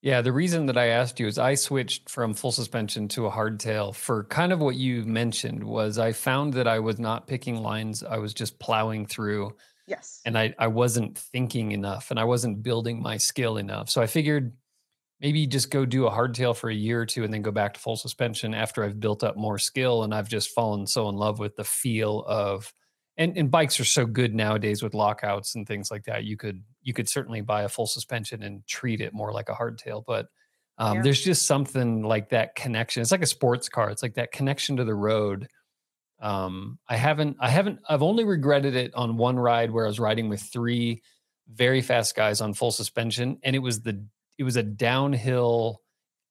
Yeah, 0.02 0.22
the 0.22 0.32
reason 0.32 0.68
that 0.68 0.78
I 0.78 0.88
asked 0.88 1.20
you 1.20 1.28
is 1.28 1.40
I 1.40 1.56
switched 1.56 2.10
from 2.10 2.34
full 2.36 2.52
suspension 2.52 3.08
to 3.10 3.26
a 3.26 3.32
hardtail 3.32 3.96
for 3.96 4.26
kind 4.26 4.54
of 4.54 4.60
what 4.60 4.76
you 4.76 5.04
mentioned 5.04 5.64
was 5.64 5.98
I 5.98 6.14
found 6.14 6.54
that 6.54 6.68
I 6.68 6.80
was 6.80 7.00
not 7.00 7.28
picking 7.28 7.58
lines, 7.58 8.04
I 8.04 8.20
was 8.20 8.34
just 8.34 8.60
plowing 8.60 9.06
through 9.08 9.56
Yes. 9.88 10.22
and 10.26 10.38
I 10.38 10.54
I 10.60 10.68
wasn't 10.68 11.18
thinking 11.18 11.72
enough 11.72 12.12
and 12.12 12.20
I 12.20 12.26
wasn't 12.26 12.62
building 12.62 13.02
my 13.02 13.18
skill 13.18 13.58
enough. 13.58 13.90
So 13.90 14.02
I 14.02 14.06
figured 14.08 14.54
maybe 15.20 15.48
just 15.48 15.72
go 15.72 15.84
do 15.84 16.06
a 16.06 16.12
hardtail 16.12 16.56
for 16.56 16.70
a 16.70 16.76
year 16.76 17.02
or 17.02 17.06
two 17.06 17.24
and 17.24 17.34
then 17.34 17.42
go 17.42 17.52
back 17.52 17.74
to 17.74 17.80
full 17.80 17.96
suspension 17.98 18.54
after 18.54 18.84
I've 18.84 19.00
built 19.00 19.24
up 19.24 19.36
more 19.36 19.58
skill 19.58 20.04
and 20.04 20.14
I've 20.14 20.30
just 20.30 20.52
fallen 20.52 20.86
so 20.86 21.10
in 21.10 21.16
love 21.16 21.40
with 21.40 21.56
the 21.56 21.64
feel 21.64 22.24
of 22.28 22.72
and 23.18 23.38
and 23.38 23.50
bikes 23.52 23.80
are 23.80 23.86
so 23.86 24.06
good 24.06 24.34
nowadays 24.36 24.82
with 24.84 24.94
lockouts 24.94 25.56
and 25.56 25.68
things 25.68 25.90
like 25.92 26.06
that. 26.06 26.24
You 26.24 26.38
could 26.38 26.64
you 26.82 26.94
could 26.94 27.10
certainly 27.10 27.42
buy 27.42 27.64
a 27.64 27.70
full 27.70 27.88
suspension 27.88 28.44
and 28.44 28.66
treat 28.68 29.02
it 29.02 29.14
more 29.14 29.32
like 29.34 29.50
a 29.50 29.54
hardtail, 29.54 30.04
but 30.06 30.28
um, 30.78 30.98
Yeah. 30.98 31.02
there's 31.04 31.22
just 31.24 31.48
something 31.48 32.04
like 32.04 32.30
that 32.30 32.56
connection. 32.56 33.02
It's 33.02 33.12
like 33.12 33.24
a 33.24 33.26
sports 33.28 33.68
car. 33.70 33.90
It's 33.90 34.04
like 34.04 34.14
that 34.16 34.32
connection 34.32 34.78
to 34.78 34.86
the 34.86 34.94
road. 34.96 35.48
Um, 36.20 36.80
I 36.88 36.96
haven't, 36.98 37.38
I 37.40 37.50
haven't, 37.50 37.80
I've 37.88 38.02
only 38.02 38.24
regretted 38.24 38.76
it 38.76 38.94
on 38.96 39.18
one 39.18 39.38
ride 39.38 39.70
where 39.72 39.86
I 39.86 39.88
was 39.88 40.00
riding 40.00 40.30
with 40.30 40.42
three 40.42 41.02
very 41.48 41.82
fast 41.82 42.16
guys 42.16 42.42
on 42.42 42.54
full 42.54 42.72
suspension, 42.72 43.38
and 43.44 43.56
it 43.56 43.60
was 43.60 43.82
the, 43.82 44.04
it 44.38 44.44
was 44.44 44.56
a 44.56 44.64
downhill, 44.64 45.82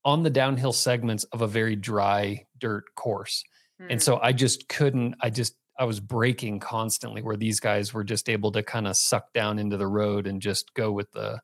on 0.04 0.22
the 0.22 0.30
downhill 0.30 0.72
segments 0.72 1.24
of 1.24 1.42
a 1.42 1.46
very 1.46 1.76
dry 1.76 2.46
dirt 2.58 2.84
course, 2.96 3.44
and 3.90 4.02
so 4.02 4.18
I 4.18 4.32
just 4.32 4.68
couldn't. 4.68 5.14
I 5.20 5.30
just, 5.30 5.54
I 5.78 5.85
was 5.85 6.00
braking 6.00 6.61
constantly, 6.61 7.23
where 7.23 7.37
these 7.37 7.61
guys 7.61 7.92
were 7.92 8.04
just 8.04 8.28
able 8.28 8.52
to 8.52 8.62
kind 8.62 8.87
of 8.87 8.97
suck 8.97 9.33
down 9.33 9.59
into 9.59 9.76
the 9.76 9.87
road 9.87 10.26
and 10.26 10.40
just 10.40 10.73
go 10.75 10.90
with 10.92 11.11
the, 11.12 11.40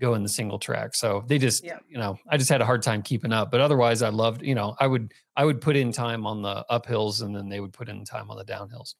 go 0.00 0.14
in 0.14 0.22
the 0.22 0.28
single 0.28 0.58
track. 0.58 0.94
So 0.94 1.24
they 1.26 1.38
just, 1.38 1.64
Yeah. 1.64 1.78
you 1.88 1.98
know, 1.98 2.18
I 2.28 2.36
just 2.36 2.50
had 2.50 2.60
a 2.60 2.64
hard 2.64 2.82
time 2.82 3.02
keeping 3.02 3.32
up. 3.32 3.50
But 3.50 3.60
otherwise, 3.60 4.02
I 4.02 4.08
loved, 4.10 4.42
you 4.42 4.54
know, 4.54 4.76
I 4.78 4.86
would, 4.86 5.12
I 5.36 5.44
would 5.44 5.60
put 5.60 5.76
in 5.76 5.92
time 5.92 6.26
on 6.26 6.42
the 6.42 6.64
uphills, 6.70 7.22
and 7.22 7.34
then 7.34 7.48
they 7.48 7.60
would 7.60 7.72
put 7.72 7.88
in 7.88 8.04
time 8.04 8.30
on 8.30 8.36
the 8.36 8.44
downhills. 8.44 8.94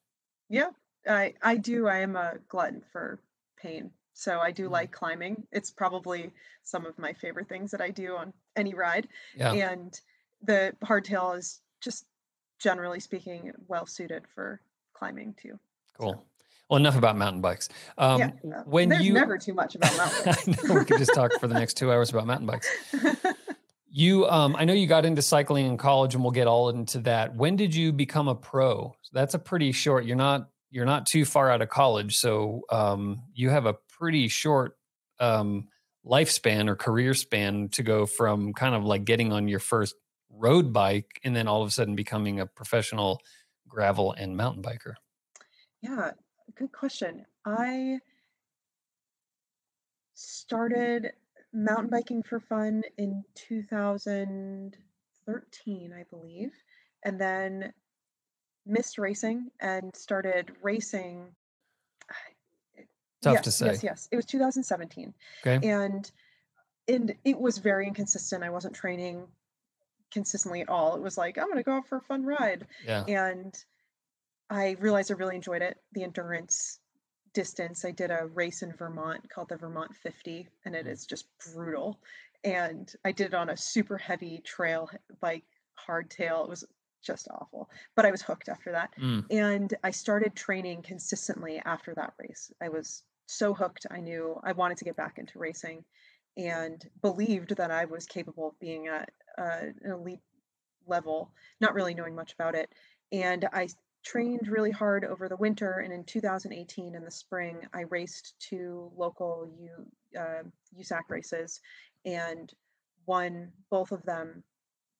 Yeah, 0.48 0.70
I 1.08 1.34
I 1.42 1.56
do. 1.56 1.86
I 1.88 1.98
am 1.98 2.16
a 2.16 2.34
glutton 2.48 2.82
for 2.92 3.20
pain. 3.56 3.90
So 4.14 4.40
I 4.40 4.50
do 4.50 4.68
Mhm. 4.68 4.72
like 4.72 4.90
climbing. 4.92 5.46
It's 5.52 5.70
probably 5.70 6.32
some 6.64 6.84
of 6.86 6.98
my 6.98 7.12
favorite 7.12 7.48
things 7.48 7.70
that 7.70 7.80
I 7.80 7.90
do 7.90 8.16
on 8.16 8.32
any 8.56 8.74
ride. 8.74 9.08
Yeah. 9.36 9.52
And 9.52 10.00
the 10.42 10.74
hardtail 10.82 11.36
is 11.38 11.60
just 11.80 12.06
generally 12.58 12.98
speaking 12.98 13.52
well 13.68 13.86
suited 13.86 14.26
for 14.34 14.60
climbing 14.98 15.34
too. 15.40 15.58
Cool. 15.98 16.24
Well, 16.68 16.76
enough 16.76 16.96
about 16.96 17.16
mountain 17.16 17.40
bikes. 17.40 17.68
Um, 17.96 18.20
yeah. 18.20 18.30
when 18.66 18.90
there's 18.90 19.06
you, 19.06 19.14
never 19.14 19.38
too 19.38 19.54
much 19.54 19.74
about 19.74 19.96
mountain 19.96 20.54
I 20.64 20.66
know 20.66 20.74
we 20.74 20.84
could 20.84 20.98
just 20.98 21.14
talk 21.14 21.32
for 21.40 21.46
the 21.46 21.54
next 21.54 21.74
two 21.78 21.90
hours 21.90 22.10
about 22.10 22.26
mountain 22.26 22.46
bikes. 22.46 22.68
bikes. 22.92 23.26
You, 23.90 24.28
um, 24.28 24.54
I 24.54 24.64
know 24.64 24.74
you 24.74 24.86
got 24.86 25.06
into 25.06 25.22
cycling 25.22 25.66
in 25.66 25.78
college, 25.78 26.14
and 26.14 26.22
we'll 26.22 26.30
get 26.30 26.46
all 26.46 26.68
into 26.68 26.98
that. 27.00 27.34
When 27.34 27.56
did 27.56 27.74
you 27.74 27.90
become 27.90 28.28
a 28.28 28.34
pro? 28.34 28.94
So 29.00 29.10
that's 29.12 29.32
a 29.32 29.38
pretty 29.38 29.72
short. 29.72 30.04
You're 30.04 30.14
not, 30.14 30.50
you're 30.70 30.84
not 30.84 31.06
too 31.06 31.24
far 31.24 31.50
out 31.50 31.62
of 31.62 31.70
college, 31.70 32.14
so 32.14 32.60
um, 32.70 33.22
you 33.32 33.48
have 33.48 33.64
a 33.64 33.74
pretty 33.98 34.28
short 34.28 34.76
um, 35.18 35.68
lifespan 36.06 36.68
or 36.68 36.76
career 36.76 37.14
span 37.14 37.70
to 37.70 37.82
go 37.82 38.06
from 38.06 38.52
kind 38.52 38.74
of 38.74 38.84
like 38.84 39.04
getting 39.04 39.32
on 39.32 39.48
your 39.48 39.58
first 39.58 39.94
road 40.30 40.72
bike 40.72 41.20
and 41.24 41.34
then 41.34 41.48
all 41.48 41.62
of 41.62 41.68
a 41.68 41.70
sudden 41.70 41.96
becoming 41.96 42.40
a 42.40 42.46
professional 42.46 43.20
gravel 43.68 44.12
and 44.12 44.36
mountain 44.36 44.62
biker. 44.62 44.94
yeah, 45.82 46.12
good 46.56 46.72
question. 46.72 47.24
I 47.44 47.98
started 50.14 51.12
mountain 51.52 51.90
biking 51.90 52.22
for 52.22 52.40
fun 52.40 52.82
in 52.96 53.22
2013, 53.34 55.94
I 55.96 56.04
believe, 56.10 56.52
and 57.04 57.20
then 57.20 57.72
missed 58.66 58.98
racing 58.98 59.50
and 59.60 59.94
started 59.94 60.50
racing. 60.62 61.26
Tough 63.22 63.34
yes, 63.34 63.44
to 63.44 63.50
say. 63.50 63.66
Yes, 63.66 63.82
yes. 63.82 64.08
It 64.12 64.16
was 64.16 64.24
2017. 64.26 65.12
Okay. 65.44 65.68
And 65.68 66.10
and 66.86 67.14
it 67.24 67.38
was 67.38 67.58
very 67.58 67.86
inconsistent. 67.86 68.42
I 68.42 68.50
wasn't 68.50 68.74
training 68.74 69.26
consistently 70.10 70.60
at 70.60 70.68
all. 70.68 70.94
It 70.96 71.02
was 71.02 71.18
like, 71.18 71.38
I'm 71.38 71.48
gonna 71.48 71.62
go 71.62 71.72
out 71.72 71.86
for 71.88 71.98
a 71.98 72.02
fun 72.02 72.24
ride. 72.24 72.66
Yeah. 72.84 73.04
And 73.06 73.56
I 74.50 74.76
realized 74.80 75.10
I 75.10 75.14
really 75.14 75.36
enjoyed 75.36 75.62
it. 75.62 75.78
The 75.92 76.04
endurance 76.04 76.80
distance. 77.34 77.84
I 77.84 77.90
did 77.90 78.10
a 78.10 78.26
race 78.26 78.62
in 78.62 78.72
Vermont 78.72 79.28
called 79.30 79.50
the 79.50 79.56
Vermont 79.56 79.94
50, 79.94 80.48
and 80.64 80.74
it 80.74 80.86
Mm. 80.86 81.06
just 81.06 81.26
brutal. 81.38 82.00
And 82.44 82.92
I 83.04 83.12
did 83.12 83.28
it 83.28 83.34
on 83.34 83.50
a 83.50 83.56
super 83.56 83.98
heavy 83.98 84.38
trail 84.40 84.90
bike, 85.20 85.44
hardtail. 85.86 86.44
It 86.44 86.48
was 86.50 86.64
just 87.02 87.28
awful. 87.30 87.70
But 87.94 88.06
I 88.06 88.10
was 88.10 88.22
hooked 88.22 88.48
after 88.48 88.72
that. 88.72 88.90
Mm. 88.96 89.26
And 89.30 89.74
I 89.84 89.90
started 89.90 90.34
training 90.34 90.82
consistently 90.82 91.58
after 91.64 91.94
that 91.94 92.14
race. 92.18 92.50
I 92.60 92.68
was 92.70 93.04
so 93.26 93.52
hooked. 93.54 93.86
I 93.90 94.00
knew 94.00 94.40
I 94.42 94.52
wanted 94.52 94.78
to 94.78 94.84
get 94.84 94.96
back 94.96 95.18
into 95.18 95.38
racing 95.38 95.84
and 96.36 96.88
believed 97.02 97.56
that 97.56 97.70
I 97.70 97.84
was 97.84 98.06
capable 98.06 98.48
of 98.48 98.58
being 98.58 98.86
at 98.86 99.10
uh, 99.38 99.66
an 99.82 99.90
elite 99.92 100.20
level, 100.86 101.30
not 101.60 101.74
really 101.74 101.94
knowing 101.94 102.14
much 102.14 102.32
about 102.32 102.54
it. 102.54 102.70
And 103.12 103.48
I 103.52 103.68
trained 104.04 104.48
really 104.48 104.70
hard 104.70 105.04
over 105.04 105.28
the 105.28 105.36
winter. 105.36 105.80
And 105.84 105.92
in 105.92 106.04
2018, 106.04 106.94
in 106.94 107.04
the 107.04 107.10
spring, 107.10 107.58
I 107.74 107.82
raced 107.82 108.34
two 108.38 108.90
local 108.96 109.50
U, 109.60 109.70
uh, 110.18 110.42
USAC 110.78 111.02
races 111.08 111.60
and 112.04 112.52
won 113.06 113.52
both 113.70 113.92
of 113.92 114.02
them 114.04 114.42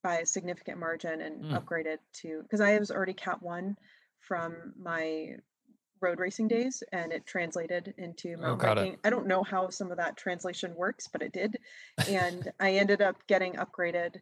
by 0.02 0.18
a 0.18 0.26
significant 0.26 0.78
margin 0.78 1.20
and 1.20 1.44
Mm. 1.44 1.62
upgraded 1.64 1.98
to 2.22 2.42
because 2.42 2.60
I 2.60 2.78
was 2.78 2.90
already 2.90 3.14
Cat 3.14 3.42
1 3.42 3.76
from 4.20 4.74
my 4.78 5.36
road 6.00 6.18
racing 6.20 6.48
days 6.48 6.82
and 6.92 7.12
it 7.12 7.26
translated 7.26 7.94
into 7.98 8.34
Oh, 8.34 8.56
mountain 8.56 8.60
it. 8.70 8.74
biking. 8.74 8.96
I 9.04 9.10
don't 9.10 9.26
know 9.26 9.42
how 9.42 9.68
some 9.70 9.90
of 9.90 9.96
that 9.98 10.16
translation 10.16 10.74
works, 10.74 11.08
but 11.08 11.22
it 11.22 11.32
did. 11.32 11.58
And 12.08 12.50
I 12.60 12.72
ended 12.72 13.02
up 13.02 13.16
getting 13.26 13.54
upgraded 13.54 14.16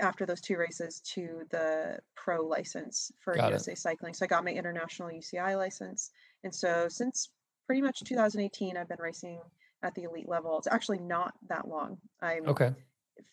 after 0.00 0.24
those 0.26 0.40
two 0.40 0.56
races 0.56 1.00
to 1.00 1.42
the 1.50 1.98
pro 2.14 2.46
license 2.46 3.10
for 3.18 3.34
Got 3.34 3.48
it. 3.48 3.54
USA 3.54 3.74
Cycling. 3.74 4.14
So 4.14 4.24
I 4.24 4.28
got 4.28 4.44
my 4.44 4.52
international 4.52 5.08
UCI 5.10 5.56
license. 5.56 6.10
And 6.44 6.54
so 6.54 6.88
since 6.88 7.30
pretty 7.66 7.82
much 7.82 8.00
2018, 8.04 8.76
I've 8.76 8.88
been 8.88 9.00
racing 9.00 9.40
at 9.82 9.94
the 9.94 10.04
elite 10.04 10.28
level. 10.28 10.56
It's 10.58 10.66
actually 10.68 10.98
not 10.98 11.34
that 11.48 11.68
long. 11.68 11.98
I 12.20 12.38
Okay. 12.46 12.72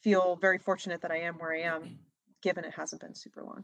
feel 0.02 0.36
very 0.38 0.58
fortunate 0.58 1.02
that 1.02 1.12
I 1.12 1.18
am 1.22 1.36
where 1.36 1.54
I 1.54 1.62
am, 1.62 2.00
given 2.42 2.66
it 2.66 2.74
hasn't 2.74 3.02
been 3.02 3.16
super 3.16 3.44
long. 3.44 3.64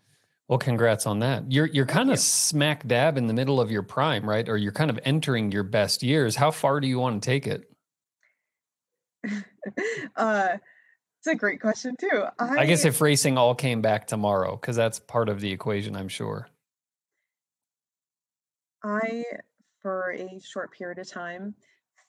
Well, 0.51 0.57
congrats 0.57 1.05
on 1.05 1.19
that. 1.19 1.49
You're 1.49 1.67
you're 1.67 1.85
Thank 1.85 1.95
kind 1.95 2.07
you. 2.09 2.13
of 2.15 2.19
smack 2.19 2.85
dab 2.85 3.17
in 3.17 3.27
the 3.27 3.33
middle 3.33 3.61
of 3.61 3.71
your 3.71 3.83
prime, 3.83 4.29
right? 4.29 4.49
Or 4.49 4.57
you're 4.57 4.73
kind 4.73 4.89
of 4.89 4.99
entering 5.05 5.49
your 5.49 5.63
best 5.63 6.03
years. 6.03 6.35
How 6.35 6.51
far 6.51 6.81
do 6.81 6.89
you 6.89 6.99
want 6.99 7.23
to 7.23 7.25
take 7.25 7.47
it? 7.47 7.71
uh, 10.17 10.57
it's 11.19 11.27
a 11.27 11.35
great 11.35 11.61
question 11.61 11.95
too. 11.97 12.25
I, 12.37 12.57
I 12.57 12.65
guess 12.65 12.83
if 12.83 12.99
racing 12.99 13.37
all 13.37 13.55
came 13.55 13.81
back 13.81 14.07
tomorrow, 14.07 14.57
because 14.57 14.75
that's 14.75 14.99
part 14.99 15.29
of 15.29 15.39
the 15.39 15.53
equation, 15.53 15.95
I'm 15.95 16.09
sure. 16.09 16.49
I, 18.83 19.23
for 19.81 20.11
a 20.11 20.37
short 20.43 20.73
period 20.73 20.99
of 20.99 21.09
time, 21.09 21.55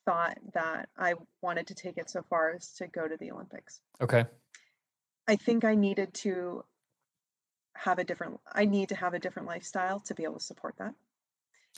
thought 0.05 0.37
that 0.55 0.89
I 0.99 1.15
wanted 1.43 1.69
to 1.69 1.77
take 1.77 1.97
it 1.97 2.11
so 2.11 2.25
far 2.29 2.55
as 2.57 2.73
to 2.79 2.89
go 2.89 3.07
to 3.07 3.17
the 3.17 3.31
Olympics. 3.31 3.83
Okay. 4.01 4.25
I 5.29 5.37
think 5.37 5.65
I 5.65 5.77
needed 5.77 6.13
to 6.15 6.65
have 7.77 7.99
a 7.99 8.05
different. 8.05 8.41
I 8.53 8.65
need 8.67 8.89
to 8.91 8.97
have 8.97 9.15
a 9.15 9.19
different 9.19 9.49
lifestyle 9.49 10.01
to 10.01 10.15
be 10.15 10.25
able 10.25 10.39
to 10.39 10.45
support 10.45 10.77
that, 10.79 10.95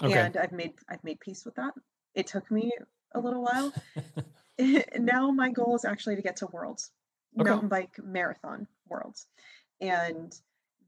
Okay. 0.03 0.29
and 0.29 0.37
I've 0.37 0.53
made 0.53 0.75
I've 0.89 1.05
made 1.05 1.21
peace 1.21 1.45
with 1.45 1.57
that. 1.57 1.75
It 2.15 2.27
took 2.29 2.51
me 2.51 2.73
a 3.15 3.21
little 3.21 3.43
while. 3.43 3.75
now 4.99 5.31
my 5.31 5.51
goal 5.51 5.75
is 5.77 5.85
actually 5.85 6.17
to 6.17 6.23
get 6.23 6.37
to 6.39 6.47
Worlds, 6.49 6.93
Okay. 7.39 7.59
mountain 7.59 7.69
bike 7.69 7.99
marathon 8.03 8.69
Worlds, 8.89 9.29
and 9.81 10.35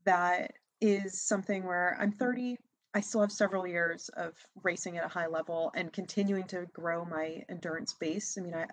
that 0.04 0.52
is 0.80 1.20
something 1.22 1.64
where 1.64 1.96
I'm 2.00 2.12
30. 2.12 2.58
I 2.94 3.00
still 3.00 3.20
have 3.22 3.32
several 3.32 3.66
years 3.66 4.08
of 4.10 4.36
racing 4.64 4.96
at 4.98 5.04
a 5.04 5.08
high 5.08 5.26
level 5.26 5.70
and 5.74 5.92
continuing 5.92 6.46
to 6.48 6.66
grow 6.72 7.04
my 7.04 7.44
endurance 7.48 7.94
base. 7.94 8.38
I 8.38 8.42
mean, 8.42 8.54
I 8.54 8.66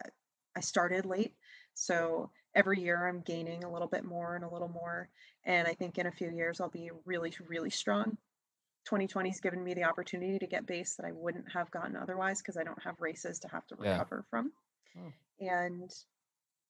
I 0.56 0.62
started 0.62 1.06
late, 1.06 1.36
so 1.74 2.30
every 2.56 2.80
year 2.82 3.08
I'm 3.08 3.22
gaining 3.22 3.63
a 3.63 3.72
little 3.72 3.88
bit 3.88 4.03
more 4.06 4.36
and 4.36 4.44
a 4.46 4.50
little 4.50 4.70
more, 4.70 5.10
and 5.46 5.68
I 5.68 5.74
think 5.74 5.98
in 5.98 6.08
a 6.08 6.12
few 6.12 6.30
years 6.32 6.62
I'll 6.62 6.70
be 6.70 6.92
really 7.06 7.34
really 7.48 7.70
strong. 7.70 8.18
2020's 8.89 9.39
given 9.39 9.63
me 9.63 9.74
the 9.74 9.86
opportunity 9.86 10.38
to 10.38 10.46
get 10.48 10.65
base 10.65 10.96
that 10.96 11.06
I 11.06 11.12
wouldn't 11.13 11.50
have 11.51 11.72
gotten 11.72 11.96
otherwise 11.96 12.42
because 12.42 12.58
I 12.58 12.63
don't 12.63 12.82
have 12.84 13.00
races 13.00 13.39
to 13.39 13.48
have 13.48 13.65
to 13.68 13.77
Yeah. 13.82 13.92
recover 13.94 14.25
from. 14.30 14.51
Oh. 14.98 15.12
And 15.39 15.89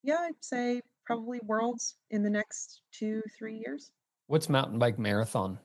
yeah, 0.03 0.19
I'd 0.19 0.43
say 0.43 0.81
probably 1.05 1.39
worlds 1.41 1.95
in 2.11 2.21
the 2.21 2.29
next 2.29 2.81
two, 2.91 3.21
three 3.37 3.57
years. 3.57 3.91
What's 4.27 4.47
mountain 4.47 4.77
bike 4.77 4.99
marathon? 4.99 5.59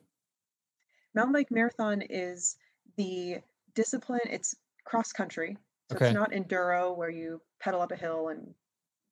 Mountain 1.14 1.32
bike 1.34 1.50
marathon 1.50 2.02
is 2.02 2.56
the 2.96 3.42
discipline, 3.74 4.20
it's 4.24 4.54
cross 4.84 5.12
country. 5.12 5.56
So 5.90 5.96
Okay. 5.96 6.06
it's 6.08 6.14
not 6.14 6.32
enduro 6.32 6.96
where 6.96 7.10
you 7.10 7.42
pedal 7.60 7.80
up 7.82 7.92
a 7.92 7.96
hill 7.96 8.28
and 8.28 8.54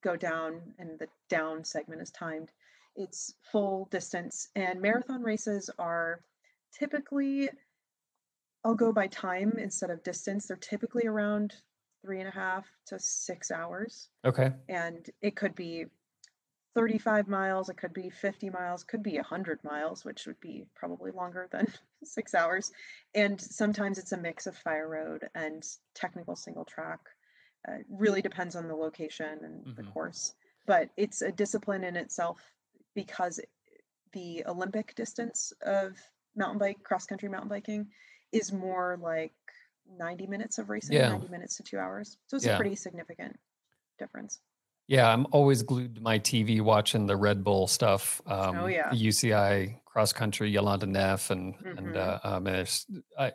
go 0.03 0.15
down 0.15 0.61
and 0.79 0.99
the 0.99 1.07
down 1.29 1.63
segment 1.63 2.01
is 2.01 2.11
timed. 2.11 2.51
It's 2.95 3.33
full 3.51 3.87
distance. 3.91 4.49
And 4.55 4.81
marathon 4.81 5.21
races 5.21 5.69
are 5.77 6.21
typically, 6.77 7.49
I'll 8.63 8.75
go 8.75 8.91
by 8.91 9.07
time 9.07 9.53
instead 9.59 9.89
of 9.89 10.03
distance. 10.03 10.47
They're 10.47 10.57
typically 10.57 11.07
around 11.07 11.53
three 12.03 12.19
and 12.19 12.29
a 12.29 12.31
half 12.31 12.65
to 12.87 12.99
six 12.99 13.51
hours. 13.51 14.09
Okay. 14.25 14.51
And 14.69 15.05
it 15.21 15.35
could 15.35 15.55
be 15.55 15.85
35 16.77 17.27
miles, 17.27 17.69
it 17.69 17.77
could 17.77 17.93
be 17.93 18.07
50 18.07 18.51
miles, 18.51 18.83
could 18.83 19.01
be 19.01 19.15
100 19.15 19.63
miles, 19.63 20.05
which 20.05 20.27
would 20.27 20.39
be 20.39 20.63
probably 20.75 21.09
longer 21.09 21.47
than 21.51 21.65
six 22.03 22.35
hours. 22.35 22.71
And 23.15 23.41
sometimes 23.41 23.97
it's 23.97 24.11
a 24.11 24.17
mix 24.17 24.45
of 24.45 24.55
fire 24.55 24.87
road 24.87 25.27
and 25.33 25.63
technical 25.95 26.35
single 26.35 26.65
track. 26.65 26.99
Uh, 27.67 27.79
really 27.89 28.21
depends 28.21 28.55
on 28.55 28.67
the 28.67 28.75
location 28.75 29.39
and 29.43 29.75
the 29.75 29.83
Mhm. 29.83 29.91
course. 29.93 30.33
But 30.65 30.89
it's 30.97 31.21
a 31.21 31.31
discipline 31.31 31.83
in 31.83 31.95
itself 31.97 32.41
because 32.95 33.39
the 34.13 34.43
Olympic 34.45 34.95
distance 34.95 35.51
of 35.61 35.97
mountain 36.35 36.59
bike, 36.59 36.81
cross 36.83 37.05
country 37.05 37.27
mountain 37.29 37.49
biking, 37.49 37.91
is 38.31 38.53
more 38.53 38.97
like 39.01 39.33
90 39.85 40.27
minutes 40.27 40.57
of 40.57 40.69
racing, 40.69 40.95
Yeah. 40.97 41.09
90 41.09 41.27
minutes 41.27 41.57
to 41.57 41.63
two 41.63 41.77
hours. 41.77 42.17
So 42.27 42.37
it's 42.37 42.45
Yeah. 42.45 42.53
a 42.55 42.57
pretty 42.57 42.75
significant 42.75 43.37
difference. 43.99 44.39
Yeah, 44.87 45.11
I'm 45.11 45.25
always 45.31 45.63
glued 45.63 45.95
to 45.95 46.01
my 46.01 46.17
TV 46.19 46.61
watching 46.61 47.05
the 47.07 47.17
Red 47.17 47.43
Bull 47.43 47.67
stuff. 47.67 48.21
Um, 48.25 48.55
Oh, 48.57 48.67
yeah. 48.67 48.89
the 48.89 48.95
UCI 48.95 49.81
cross 49.85 50.13
country, 50.13 50.51
Jolanda 50.53 50.87
Neff, 50.87 51.29
and 51.31 51.55
and 51.77 51.93
Mhm. 51.93 51.95
uh, 51.97 52.19
um, 52.23 52.47
and 52.47 52.55
it's 52.57 52.85
I, 53.19 53.33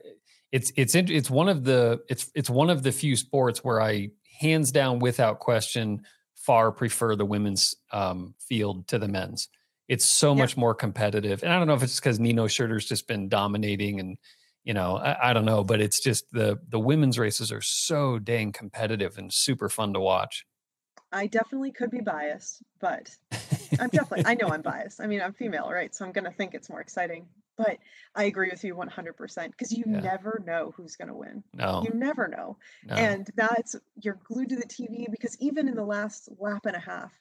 it's 0.50 0.72
it's 0.76 0.94
it's 0.94 1.30
one 1.30 1.48
of 1.50 1.64
the 1.64 2.02
it's 2.08 2.30
it's 2.34 2.48
one 2.48 2.70
of 2.70 2.82
the 2.82 2.92
few 2.92 3.16
sports 3.16 3.62
where 3.62 3.82
I 3.82 4.12
hands 4.40 4.72
down 4.72 4.98
without 4.98 5.38
question 5.38 6.02
far 6.34 6.72
prefer 6.72 7.14
the 7.16 7.24
women's 7.24 7.74
um, 7.92 8.34
field 8.38 8.88
to 8.88 8.98
the 8.98 9.08
men's. 9.08 9.48
It's 9.88 10.16
so 10.16 10.34
Yeah. 10.34 10.42
much 10.42 10.56
more 10.56 10.74
competitive, 10.74 11.42
and 11.42 11.52
I 11.52 11.58
don't 11.58 11.66
know 11.66 11.74
if 11.74 11.82
it's 11.82 12.00
because 12.00 12.18
Nino 12.18 12.46
Schurter's 12.46 12.86
just 12.86 13.06
been 13.06 13.28
dominating 13.28 14.00
and. 14.00 14.18
You 14.64 14.74
know, 14.74 14.96
I, 14.96 15.30
I 15.30 15.32
don't 15.32 15.44
know, 15.44 15.64
but 15.64 15.80
it's 15.80 16.00
just 16.00 16.24
the 16.30 16.56
the 16.68 16.78
women's 16.78 17.18
races 17.18 17.50
are 17.50 17.60
so 17.60 18.20
dang 18.20 18.52
competitive 18.52 19.18
and 19.18 19.28
super 19.32 19.68
fun 19.68 19.92
to 19.94 19.98
watch. 19.98 20.46
I 21.10 21.26
definitely 21.26 21.72
could 21.72 21.90
be 21.90 22.00
biased, 22.00 22.62
but 22.80 23.10
I'm 23.80 23.88
definitely, 23.90 24.22
I 24.24 24.34
know 24.34 24.50
I'm 24.50 24.62
biased. 24.62 25.00
I 25.00 25.08
mean, 25.08 25.20
I'm 25.20 25.32
female, 25.32 25.68
right? 25.68 25.92
So 25.92 26.04
I'm 26.04 26.12
going 26.12 26.26
to 26.26 26.30
think 26.30 26.54
it's 26.54 26.70
more 26.70 26.80
exciting. 26.80 27.26
But 27.56 27.78
I 28.14 28.24
agree 28.24 28.48
with 28.50 28.64
you 28.64 28.74
100% 28.74 29.50
because 29.52 29.72
you 29.72 29.84
Yeah. 29.86 30.00
never 30.00 30.42
know 30.44 30.72
who's 30.76 30.96
going 30.96 31.08
to 31.08 31.14
win. 31.14 31.44
no, 31.54 31.82
You 31.84 31.94
never 31.94 32.28
know. 32.28 32.58
no. 32.84 32.96
And 32.96 33.28
that's, 33.34 33.76
you're 33.96 34.20
glued 34.24 34.48
to 34.50 34.56
the 34.56 34.66
TV 34.66 35.06
because 35.10 35.36
even 35.40 35.68
in 35.68 35.74
the 35.76 35.84
last 35.84 36.28
lap 36.38 36.66
and 36.66 36.76
a 36.76 36.80
half, 36.80 37.12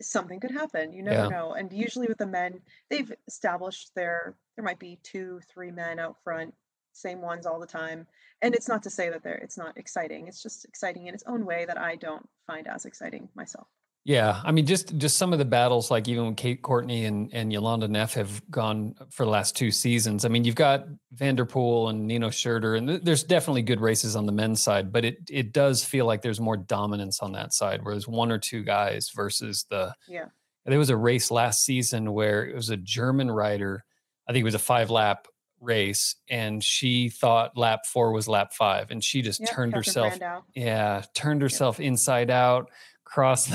something 0.00 0.40
could 0.40 0.52
happen. 0.52 0.92
You 0.92 1.02
never 1.02 1.22
Yeah. 1.24 1.28
know. 1.28 1.52
And 1.54 1.72
usually 1.72 2.06
with 2.06 2.18
the 2.18 2.26
men, 2.26 2.60
they've 2.88 3.12
established 3.26 3.94
their, 3.94 4.36
there 4.56 4.64
might 4.64 4.78
be 4.78 4.96
two, 5.02 5.40
three 5.48 5.70
men 5.72 5.98
out 5.98 6.22
front, 6.22 6.54
same 6.92 7.20
ones 7.20 7.46
all 7.46 7.58
the 7.60 7.66
time. 7.66 8.06
And 8.42 8.54
it's 8.54 8.68
not 8.68 8.82
to 8.84 8.90
say 8.90 9.08
that 9.10 9.22
they're, 9.24 9.34
it's 9.38 9.58
not 9.58 9.76
exciting. 9.76 10.28
It's 10.28 10.42
just 10.42 10.64
exciting 10.66 11.06
in 11.08 11.14
its 11.14 11.24
own 11.26 11.44
way 11.44 11.64
that 11.64 11.78
I 11.78 11.96
don't 11.96 12.28
find 12.46 12.68
as 12.68 12.84
exciting 12.86 13.28
myself. 13.34 13.68
Yeah, 14.08 14.40
I 14.42 14.52
mean, 14.52 14.64
just 14.64 14.96
just 14.96 15.18
some 15.18 15.34
of 15.34 15.38
the 15.38 15.44
battles, 15.44 15.90
like 15.90 16.08
even 16.08 16.24
when 16.24 16.34
Kate 16.34 16.62
Courtney 16.62 17.04
and 17.04 17.28
and 17.34 17.52
Jolanda 17.52 17.90
Neff 17.90 18.14
have 18.14 18.40
gone 18.50 18.94
for 19.10 19.26
the 19.26 19.30
last 19.30 19.54
two 19.54 19.70
seasons. 19.70 20.24
I 20.24 20.28
mean, 20.28 20.44
you've 20.44 20.54
got 20.54 20.86
van 21.12 21.36
der 21.36 21.44
Poel 21.44 21.90
and 21.90 22.06
Nino 22.06 22.30
Schurter, 22.30 22.78
and 22.78 22.88
th- 22.88 23.02
there's 23.02 23.22
definitely 23.22 23.60
good 23.60 23.82
races 23.82 24.16
on 24.16 24.24
the 24.24 24.32
men's 24.32 24.62
side, 24.62 24.90
but 24.92 25.04
it 25.04 25.18
it 25.28 25.52
does 25.52 25.84
feel 25.84 26.06
like 26.06 26.22
there's 26.22 26.40
more 26.40 26.56
dominance 26.56 27.20
on 27.20 27.32
that 27.32 27.52
side, 27.52 27.80
whereas 27.82 28.08
one 28.08 28.32
or 28.32 28.38
two 28.38 28.62
guys 28.64 29.10
versus 29.14 29.66
the. 29.68 29.94
Yeah. 30.08 30.28
There 30.64 30.78
was 30.78 30.88
a 30.88 30.96
race 30.96 31.30
last 31.30 31.62
season 31.62 32.14
where 32.14 32.46
it 32.46 32.54
was 32.54 32.70
a 32.70 32.78
German 32.78 33.30
rider. 33.30 33.84
I 34.26 34.32
think 34.32 34.40
it 34.40 34.44
was 34.44 34.54
a 34.54 34.58
five 34.58 34.88
lap 34.90 35.28
race, 35.60 36.16
and 36.30 36.64
she 36.64 37.10
thought 37.10 37.58
lap 37.58 37.80
four 37.84 38.12
was 38.12 38.26
lap 38.26 38.54
five, 38.54 38.90
and 38.90 39.04
she 39.04 39.20
just 39.20 39.40
Yeah, 39.40 39.46
turned 39.48 39.74
Catherine 39.74 39.84
herself 39.84 40.18
Brandau. 40.18 40.42
yeah, 40.54 41.02
turned 41.14 41.42
herself 41.42 41.78
inside 41.78 42.30
out, 42.30 42.70
crossed 43.04 43.50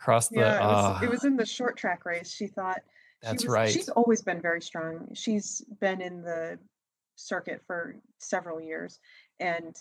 the, 0.00 0.04
crossed 0.04 0.30
the. 0.30 0.40
Yeah, 0.40 0.56
it 0.56 0.60
was, 0.66 0.84
ah, 0.84 1.00
it 1.02 1.10
was 1.10 1.24
in 1.24 1.36
the 1.36 1.46
short 1.46 1.76
track 1.76 2.04
race. 2.04 2.30
She 2.32 2.46
thought 2.46 2.80
she 3.22 3.26
that's 3.28 3.44
was, 3.44 3.52
right. 3.52 3.70
She's 3.70 3.88
always 3.88 4.22
been 4.22 4.40
very 4.40 4.62
strong. 4.62 5.08
She's 5.14 5.62
been 5.80 6.00
in 6.00 6.22
the 6.22 6.58
circuit 7.16 7.62
for 7.66 7.96
several 8.18 8.60
years, 8.60 8.98
and 9.38 9.76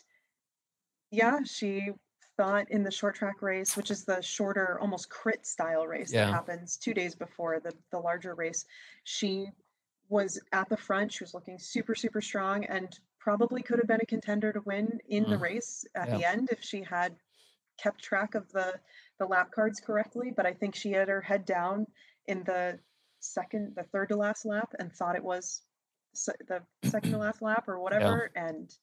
yeah, 1.11 1.39
she 1.45 1.89
thought 2.37 2.69
in 2.71 2.83
the 2.83 2.91
short 2.91 3.15
track 3.15 3.41
race, 3.41 3.75
which 3.75 3.91
is 3.91 4.05
the 4.05 4.21
shorter, 4.21 4.77
almost 4.79 5.09
crit 5.09 5.45
style 5.45 5.85
race 5.87 6.13
Yeah. 6.13 6.25
that 6.25 6.33
happens 6.33 6.77
two 6.77 6.93
days 6.93 7.15
before 7.15 7.59
the 7.59 7.73
the 7.91 7.99
larger 7.99 8.35
race, 8.35 8.65
she 9.03 9.47
was 10.09 10.39
at 10.53 10.67
the 10.69 10.77
front. 10.77 11.11
She 11.13 11.23
was 11.23 11.33
looking 11.33 11.57
super 11.59 11.95
super 11.95 12.21
strong, 12.21 12.65
and 12.65 12.97
probably 13.19 13.61
could 13.61 13.77
have 13.79 13.87
been 13.87 13.99
a 14.01 14.05
contender 14.05 14.51
to 14.53 14.61
win 14.61 14.99
in 15.09 15.23
the 15.29 15.35
Mm. 15.35 15.41
race 15.41 15.85
at 15.95 16.07
Yeah. 16.09 16.17
the 16.17 16.25
end 16.29 16.49
if 16.51 16.63
she 16.63 16.81
had 16.81 17.15
kept 17.77 18.01
track 18.01 18.33
of 18.35 18.49
the 18.51 18.79
the 19.19 19.25
lap 19.25 19.51
cards 19.51 19.79
correctly, 19.79 20.31
but 20.35 20.45
I 20.45 20.53
think 20.53 20.75
she 20.75 20.91
had 20.91 21.09
her 21.09 21.21
head 21.21 21.45
down 21.45 21.85
in 22.27 22.43
the 22.45 22.79
second, 23.19 23.73
the 23.75 23.83
third 23.83 24.09
to 24.09 24.15
last 24.15 24.45
lap 24.45 24.73
and 24.79 24.91
thought 24.91 25.15
it 25.15 25.23
was 25.23 25.61
se- 26.13 26.33
the 26.47 26.61
second 26.85 27.11
to 27.11 27.17
last 27.25 27.41
lap 27.41 27.67
or 27.67 27.79
whatever, 27.79 28.31
and 28.35 28.73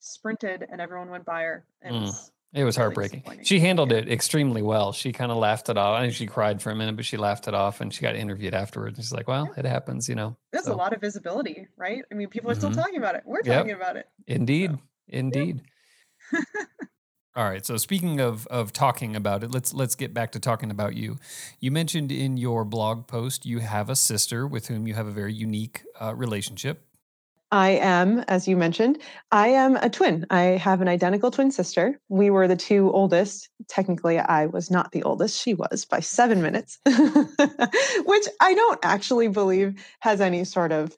sprinted, 0.00 0.66
and 0.70 0.80
everyone 0.80 1.08
went 1.10 1.24
by 1.24 1.42
her. 1.42 1.64
It 1.82 1.92
Mm. 1.92 2.00
was 2.02 2.30
It 2.52 2.64
was 2.64 2.76
really 2.78 2.84
heartbreaking. 2.94 3.44
She 3.44 3.58
handled 3.60 3.90
Yeah. 3.90 3.98
it 3.98 4.10
extremely 4.10 4.62
well. 4.62 4.92
She 4.92 5.12
kind 5.12 5.32
of 5.32 5.38
laughed 5.38 5.68
it 5.68 5.76
off. 5.76 5.98
I 5.98 6.02
think 6.02 6.14
she 6.14 6.26
cried 6.26 6.62
for 6.62 6.70
a 6.70 6.76
minute, 6.76 6.94
but 6.96 7.04
she 7.04 7.16
laughed 7.16 7.48
it 7.48 7.54
off 7.54 7.80
and 7.80 7.92
she 7.92 8.02
got 8.02 8.14
interviewed 8.16 8.54
afterwards. 8.54 8.98
And 8.98 9.04
she's 9.04 9.12
like, 9.12 9.28
well, 9.28 9.52
it 9.56 9.64
happens, 9.64 10.08
you 10.08 10.14
know. 10.14 10.36
there's 10.52 10.64
So, 10.66 10.74
a 10.74 10.76
lot 10.76 10.92
of 10.94 11.00
visibility, 11.00 11.66
right? 11.76 12.02
I 12.10 12.14
mean, 12.14 12.28
people 12.28 12.50
are 12.50 12.54
still 12.54 12.70
Mhm. 12.70 12.76
talking 12.76 12.96
about 12.98 13.14
it. 13.16 13.22
We're 13.26 13.42
Yep. 13.44 13.56
talking 13.58 13.72
about 13.74 13.96
it. 13.96 14.08
Indeed. 14.26 14.78
Indeed. 15.08 15.62
All 17.36 17.44
right. 17.44 17.66
So 17.66 17.76
speaking 17.76 18.18
of 18.18 18.46
of 18.46 18.72
talking 18.72 19.14
about 19.14 19.44
it, 19.44 19.50
let's 19.50 19.74
let's 19.74 19.94
get 19.94 20.14
back 20.14 20.32
to 20.32 20.40
talking 20.40 20.70
about 20.70 20.96
you. 20.96 21.18
You 21.60 21.70
mentioned 21.70 22.10
in 22.10 22.38
your 22.38 22.64
blog 22.64 23.06
post 23.06 23.44
you 23.44 23.58
have 23.58 23.90
a 23.90 23.96
sister 23.96 24.46
with 24.46 24.68
whom 24.68 24.86
you 24.86 24.94
have 24.94 25.06
a 25.06 25.10
very 25.10 25.34
unique 25.34 25.82
uh, 26.00 26.14
relationship. 26.14 26.86
I 27.52 27.70
am, 27.72 28.24
as 28.26 28.48
you 28.48 28.56
mentioned, 28.56 28.98
I 29.30 29.48
am 29.48 29.76
a 29.76 29.88
twin. 29.88 30.26
I 30.30 30.40
have 30.40 30.80
an 30.80 30.88
identical 30.88 31.30
twin 31.30 31.50
sister. 31.50 32.00
We 32.08 32.30
were 32.30 32.48
the 32.48 32.56
two 32.56 32.90
oldest. 32.90 33.50
Technically, 33.68 34.18
I 34.18 34.46
was 34.46 34.70
not 34.70 34.90
the 34.92 35.02
oldest. 35.04 35.40
She 35.40 35.54
was 35.54 35.84
by 35.84 36.00
seven 36.00 36.42
minutes, 36.42 36.78
which 36.86 38.26
I 38.40 38.54
don't 38.54 38.80
actually 38.82 39.28
believe 39.28 39.74
has 40.00 40.20
any 40.20 40.44
sort 40.44 40.72
of 40.72 40.96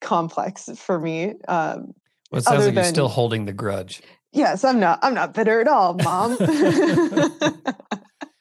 complex 0.00 0.70
for 0.76 0.98
me. 0.98 1.34
Um, 1.48 1.94
Well, 2.30 2.38
it 2.38 2.44
sounds 2.44 2.58
Other 2.58 2.66
like 2.66 2.74
you're 2.76 2.84
still 2.84 3.08
holding 3.08 3.44
the 3.44 3.52
grudge. 3.52 4.00
Yes, 4.32 4.64
I'm 4.64 4.80
not. 4.80 4.98
I'm 5.02 5.14
not 5.14 5.34
bitter 5.34 5.60
at 5.60 5.68
all, 5.68 5.94
mom. 5.94 6.36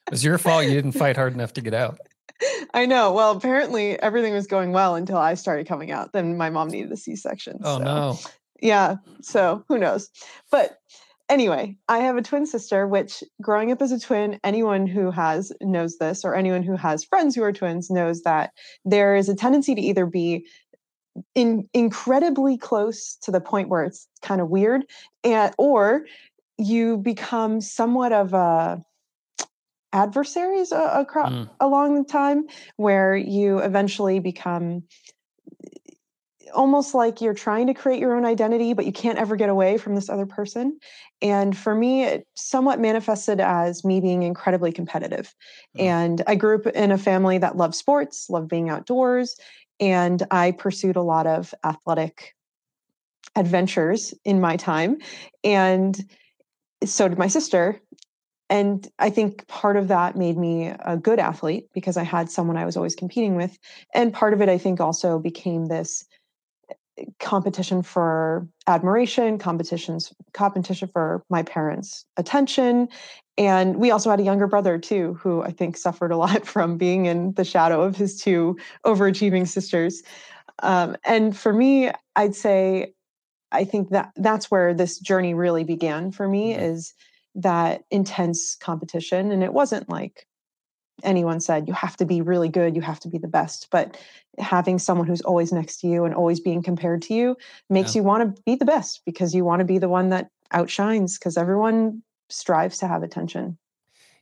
It 0.08 0.12
was 0.12 0.23
your 0.23 0.38
fault 0.38 0.63
you 0.63 0.71
didn't 0.71 0.93
fight 0.93 1.17
hard 1.17 1.34
enough 1.34 1.52
to 1.54 1.62
get 1.62 1.73
out. 1.73 2.00
I 2.73 2.86
know. 2.86 3.12
Well, 3.12 3.32
apparently 3.32 4.00
everything 4.02 4.34
was 4.34 4.47
going 4.47 4.71
well 4.71 4.95
until 4.95 5.17
I 5.17 5.34
started 5.34 5.67
coming 5.67 5.91
out. 5.91 6.13
Then 6.13 6.38
my 6.38 6.50
mom 6.50 6.69
needed 6.69 6.93
a 6.93 6.97
C-section. 6.97 7.60
Oh 7.62 7.78
so. 7.78 7.84
no. 7.84 8.19
yeah 8.62 8.95
so 9.21 9.63
who 9.67 9.78
knows 9.78 10.10
but 10.52 10.80
anyway 11.30 11.76
i 11.88 12.00
have 12.00 12.17
a 12.17 12.21
twin 12.21 12.45
sister 12.45 12.88
which 12.88 13.23
growing 13.41 13.71
up 13.71 13.82
as 13.82 13.91
a 13.91 14.00
twin 14.00 14.39
anyone 14.43 14.88
who 14.88 15.12
has 15.12 15.52
knows 15.62 15.97
this 15.97 16.26
or 16.26 16.34
anyone 16.34 16.63
who 16.63 16.76
has 16.76 17.04
friends 17.04 17.36
who 17.36 17.43
are 17.43 17.54
twins 17.54 17.91
knows 17.91 18.21
that 18.23 18.52
there 18.86 19.15
is 19.15 19.30
a 19.30 19.36
tendency 19.36 19.76
to 19.76 19.82
either 19.82 20.06
be 20.06 20.45
in 21.36 21.69
incredibly 21.73 22.58
close 22.58 23.15
to 23.21 23.32
the 23.32 23.41
point 23.41 23.69
where 23.69 23.84
it's 23.84 24.08
kind 24.21 24.41
of 24.41 24.49
weird 24.49 24.86
and 25.23 25.53
or 25.58 26.06
you 26.58 26.97
become 26.97 27.62
somewhat 27.62 28.12
of 28.12 28.34
a 28.34 28.82
adversaries 29.93 30.71
across 30.71 31.32
Mm. 31.32 31.49
along 31.60 31.95
the 31.95 32.03
time 32.03 32.47
where 32.75 33.15
you 33.15 33.60
eventually 33.60 34.19
become 34.19 34.84
almost 36.53 36.93
like 36.93 37.19
you're 37.19 37.34
trying 37.34 37.67
to 37.67 37.73
create 37.73 37.99
your 37.99 38.15
own 38.15 38.25
identity 38.25 38.73
but 38.73 38.86
you 38.86 38.91
can't 38.91 39.17
ever 39.17 39.36
get 39.36 39.49
away 39.49 39.77
from 39.77 39.95
this 39.95 40.10
other 40.10 40.25
person 40.25 40.80
and 41.21 41.58
for 41.58 41.75
me 41.75 42.03
it 42.03 42.27
somewhat 42.36 42.80
manifested 42.80 43.39
as 43.39 43.84
me 43.84 43.99
being 43.99 44.23
incredibly 44.23 44.71
competitive 44.71 45.34
Mm. 45.75 45.82
and 45.82 46.21
i 46.27 46.36
grew 46.36 46.56
up 46.56 46.67
in 46.67 46.91
a 46.91 46.97
family 46.97 47.38
that 47.38 47.58
loved 47.58 47.75
sports 47.75 48.30
loved 48.30 48.47
being 48.49 48.69
outdoors 48.69 49.38
and 49.80 50.24
i 50.32 50.52
pursued 50.52 50.96
a 50.96 51.02
lot 51.02 51.28
of 51.28 51.54
athletic 51.63 52.36
adventures 53.36 54.13
in 54.26 54.40
my 54.40 54.56
time 54.56 54.98
and 55.44 56.06
so 56.86 57.08
did 57.08 57.18
my 57.18 57.28
sister 57.28 57.80
and 58.50 58.88
I 58.98 59.10
think 59.10 59.46
part 59.48 59.76
of 59.76 59.90
that 59.90 60.16
made 60.16 60.38
me 60.38 60.68
a 60.68 60.96
good 60.98 61.20
athlete 61.20 61.68
because 61.74 61.98
I 61.98 62.04
had 62.04 62.32
someone 62.32 62.58
I 62.58 62.66
was 62.66 62.78
always 62.78 62.96
competing 62.96 63.36
with. 63.36 63.58
And 63.94 64.13
part 64.13 64.34
of 64.34 64.42
it, 64.42 64.48
I 64.48 64.58
think, 64.58 64.80
also 64.80 65.20
became 65.20 65.66
this 65.66 66.06
eh, 66.98 67.06
competition 67.20 67.84
for 67.84 68.48
admiration, 68.66 69.38
competitions, 69.38 70.13
competition 70.34 70.88
for 70.88 71.26
my 71.30 71.44
parents' 71.44 72.06
attention. 72.16 72.88
And 73.38 73.78
we 73.78 73.91
also 73.91 74.10
had 74.10 74.19
a 74.19 74.23
younger 74.23 74.47
brother 74.47 74.78
too, 74.80 75.13
who 75.21 75.43
I 75.43 75.52
think 75.52 75.78
suffered 75.78 76.12
a 76.12 76.17
lot 76.26 76.45
from 76.45 76.78
being 76.78 77.06
in 77.06 77.34
the 77.34 77.45
shadow 77.45 77.82
of 77.82 77.95
his 77.95 78.21
two 78.21 78.58
overachieving 78.86 79.47
sisters. 79.47 80.04
Um, 80.63 80.97
and 81.06 81.38
for 81.38 81.54
me, 81.54 81.91
I'd 82.15 82.36
say 82.36 82.93
I 83.52 83.63
think 83.63 83.89
that 83.89 84.12
that's 84.15 84.52
where 84.52 84.73
this 84.73 85.00
journey 85.00 85.34
really 85.34 85.63
began 85.63 86.12
for 86.12 86.28
me 86.28 86.54
mm-hmm. 86.54 86.63
is 86.63 86.93
that 87.36 87.84
intense 87.91 88.56
competition. 88.56 89.32
And 89.32 89.43
it 89.43 89.54
wasn't 89.54 89.89
like 89.89 90.26
anyone 91.04 91.39
said, 91.39 91.67
you 91.67 91.73
have 91.73 91.95
to 91.97 92.06
be 92.06 92.21
really 92.21 92.50
good, 92.50 92.76
you 92.76 92.82
have 92.82 93.00
to 93.02 93.08
be 93.08 93.19
the 93.19 93.28
best. 93.28 93.67
But 93.71 93.97
having 94.39 94.80
someone 94.80 95.08
who's 95.08 95.21
always 95.21 95.54
next 95.54 95.80
to 95.82 95.88
you 95.88 96.04
and 96.06 96.13
always 96.13 96.39
being 96.39 96.63
compared 96.63 97.04
to 97.04 97.13
you 97.13 97.38
makes 97.69 97.93
yeah. 97.93 98.00
you 98.00 98.04
want 98.04 98.36
to 98.36 98.41
be 98.43 98.56
the 98.56 98.65
best 98.65 99.02
because 99.06 99.36
you 99.36 99.45
want 99.45 99.60
to 99.60 99.65
be 99.65 99.78
the 99.78 99.89
one 99.89 100.10
that 100.10 100.30
outshines 100.52 101.17
because 101.17 101.38
everyone 101.38 102.02
strives 102.30 102.80
to 102.80 102.88
have 102.88 103.04
attention. 103.04 103.58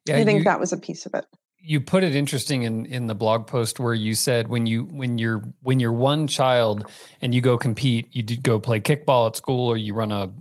Yeah, 0.06 0.18
I 0.18 0.24
think 0.24 0.40
you, 0.40 0.44
that 0.46 0.60
was 0.60 0.72
a 0.72 0.78
piece 0.78 1.06
of 1.06 1.14
it. 1.14 1.26
You 1.60 1.82
put 1.82 2.04
it 2.04 2.16
interesting 2.16 2.64
in 2.64 2.86
in 2.86 3.08
the 3.08 3.16
blog 3.16 3.48
post 3.48 3.80
where 3.80 3.94
you 3.94 4.14
said 4.14 4.48
when 4.48 4.68
you 4.68 4.84
when 4.84 5.18
you're 5.18 5.44
when 5.62 5.80
you're 5.80 5.94
one 5.94 6.28
child 6.28 6.90
and 7.22 7.34
you 7.34 7.42
go 7.42 7.58
compete, 7.58 8.08
you 8.12 8.24
go 8.38 8.60
play 8.60 8.80
kickball 8.80 9.28
at 9.28 9.36
school 9.36 9.68
or 9.68 9.78
you 9.78 9.94
run 9.94 10.12
a 10.12 10.32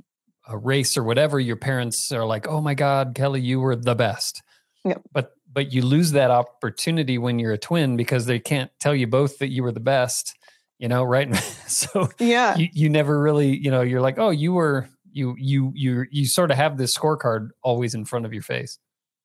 a 0.46 0.59
race 0.59 0.96
or 0.96 1.03
whatever, 1.03 1.40
your 1.40 1.57
parents 1.57 2.12
are 2.12 2.27
like, 2.27 2.46
"Oh 2.46 2.61
my 2.61 2.74
God, 2.74 3.14
Kelly, 3.14 3.40
you 3.40 3.61
were 3.61 3.77
the 3.77 3.94
best." 3.94 4.42
Yep. 4.85 5.03
But 5.12 5.33
but 5.50 5.72
you 5.72 5.83
lose 5.83 6.12
that 6.12 6.31
opportunity 6.31 7.16
when 7.16 7.38
you're 7.38 7.53
a 7.53 7.59
twin 7.59 7.96
because 7.96 8.27
they 8.27 8.38
can't 8.38 8.70
tell 8.81 8.94
you 8.94 9.07
both 9.07 9.38
that 9.38 9.48
you 9.48 9.62
were 9.62 9.72
the 9.72 9.81
best. 9.81 10.35
You 10.79 10.88
know, 10.88 11.05
right? 11.05 11.35
so 11.66 12.09
yeah, 12.18 12.57
you, 12.57 12.68
you 12.72 12.90
never 12.90 13.18
really, 13.18 13.57
you 13.57 13.70
know, 13.70 13.81
you're 13.81 14.00
like, 14.00 14.18
"Oh, 14.18 14.31
you 14.31 14.53
were 14.53 14.88
you 15.14 15.35
you 15.38 15.72
you 15.74 16.05
you 16.11 16.27
sort 16.27 16.50
of 16.50 16.57
have 16.57 16.77
this 16.77 16.96
scorecard 16.96 17.50
always 17.62 17.94
in 17.94 18.05
front 18.05 18.27
of 18.27 18.33
your 18.33 18.42
face." 18.42 18.79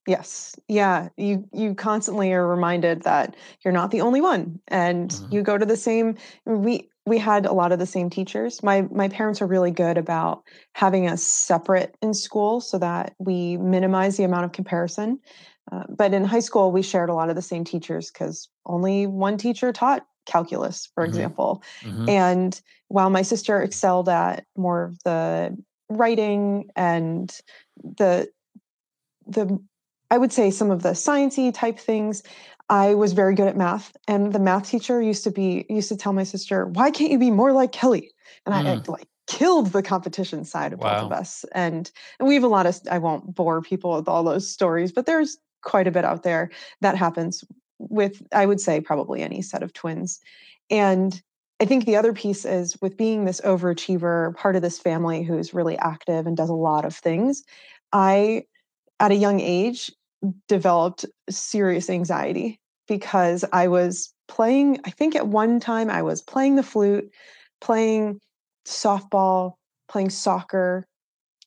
Yes. 0.06 0.56
Yeah. 0.66 1.08
You 1.16 1.46
you 1.52 1.74
constantly 1.74 2.32
are 2.32 2.46
reminded 2.46 3.02
that 3.02 3.36
you're 3.64 3.72
not 3.72 3.90
the 3.90 4.00
only 4.00 4.20
one 4.20 4.58
and 4.68 5.10
mm-hmm. 5.10 5.34
you 5.34 5.42
go 5.42 5.58
to 5.58 5.66
the 5.66 5.76
same 5.76 6.16
we 6.46 6.88
we 7.06 7.18
had 7.18 7.46
a 7.46 7.52
lot 7.52 7.72
of 7.72 7.78
the 7.78 7.86
same 7.86 8.08
teachers. 8.08 8.62
My 8.62 8.82
my 8.90 9.08
parents 9.08 9.42
are 9.42 9.46
really 9.46 9.70
good 9.70 9.98
about 9.98 10.42
having 10.74 11.06
us 11.06 11.22
separate 11.22 11.96
in 12.02 12.14
school 12.14 12.60
so 12.60 12.78
that 12.78 13.14
we 13.18 13.56
minimize 13.58 14.16
the 14.16 14.24
amount 14.24 14.46
of 14.46 14.52
comparison. 14.52 15.20
Uh, 15.70 15.84
but 15.88 16.14
in 16.14 16.24
high 16.24 16.40
school, 16.40 16.72
we 16.72 16.82
shared 16.82 17.10
a 17.10 17.14
lot 17.14 17.30
of 17.30 17.36
the 17.36 17.42
same 17.42 17.64
teachers 17.64 18.10
because 18.10 18.48
only 18.66 19.06
one 19.06 19.36
teacher 19.36 19.72
taught 19.72 20.06
calculus, 20.26 20.88
for 20.94 21.04
mm-hmm. 21.04 21.10
example. 21.10 21.62
Mm-hmm. 21.82 22.08
And 22.08 22.60
while 22.88 23.10
my 23.10 23.22
sister 23.22 23.62
excelled 23.62 24.08
at 24.08 24.44
more 24.56 24.84
of 24.84 24.98
the 25.04 25.56
writing 25.90 26.70
and 26.76 27.36
the 27.82 28.30
the 29.26 29.58
I 30.10 30.18
would 30.18 30.32
say 30.32 30.50
some 30.50 30.70
of 30.70 30.82
the 30.82 30.90
sciencey 30.90 31.52
type 31.52 31.78
things. 31.78 32.22
I 32.68 32.94
was 32.94 33.12
very 33.12 33.34
good 33.34 33.48
at 33.48 33.56
math, 33.56 33.96
and 34.06 34.32
the 34.32 34.38
math 34.38 34.70
teacher 34.70 35.02
used 35.02 35.24
to 35.24 35.30
be 35.30 35.66
used 35.68 35.88
to 35.88 35.96
tell 35.96 36.12
my 36.12 36.24
sister, 36.24 36.66
"Why 36.66 36.90
can't 36.90 37.10
you 37.10 37.18
be 37.18 37.30
more 37.30 37.52
like 37.52 37.72
Kelly?" 37.72 38.12
And 38.46 38.54
mm. 38.54 38.66
I, 38.66 38.72
I 38.72 38.82
like 38.86 39.08
killed 39.30 39.68
the 39.68 39.82
competition 39.82 40.44
side 40.44 40.72
of 40.72 40.80
wow. 40.80 40.94
both 40.94 41.12
of 41.12 41.12
us. 41.12 41.44
And, 41.52 41.90
and 42.18 42.28
we 42.28 42.34
have 42.34 42.42
a 42.42 42.48
lot 42.48 42.66
of 42.66 42.80
I 42.90 42.98
won't 42.98 43.34
bore 43.34 43.62
people 43.62 43.94
with 43.96 44.08
all 44.08 44.24
those 44.24 44.50
stories, 44.50 44.90
but 44.90 45.06
there's 45.06 45.38
quite 45.62 45.86
a 45.86 45.90
bit 45.92 46.04
out 46.04 46.24
there 46.24 46.50
that 46.80 46.96
happens 46.96 47.44
with 47.78 48.22
I 48.32 48.44
would 48.46 48.60
say 48.60 48.80
probably 48.80 49.22
any 49.22 49.40
set 49.40 49.62
of 49.62 49.72
twins. 49.72 50.20
And 50.68 51.22
I 51.60 51.66
think 51.66 51.84
the 51.84 51.96
other 51.96 52.14
piece 52.14 52.46
is 52.46 52.80
with 52.80 52.96
being 52.96 53.26
this 53.26 53.40
overachiever, 53.42 54.34
part 54.34 54.56
of 54.56 54.62
this 54.62 54.78
family 54.78 55.22
who's 55.22 55.52
really 55.52 55.76
active 55.76 56.26
and 56.26 56.36
does 56.36 56.48
a 56.48 56.54
lot 56.54 56.86
of 56.86 56.96
things. 56.96 57.44
I, 57.92 58.44
at 58.98 59.10
a 59.10 59.16
young 59.16 59.40
age, 59.40 59.92
developed 60.48 61.04
serious 61.28 61.90
anxiety 61.90 62.58
because 62.88 63.44
I 63.52 63.68
was 63.68 64.12
playing, 64.26 64.80
I 64.84 64.90
think 64.90 65.14
at 65.14 65.28
one 65.28 65.60
time 65.60 65.90
I 65.90 66.02
was 66.02 66.22
playing 66.22 66.56
the 66.56 66.62
flute, 66.62 67.10
playing 67.60 68.20
softball, 68.66 69.54
playing 69.88 70.10
soccer, 70.10 70.86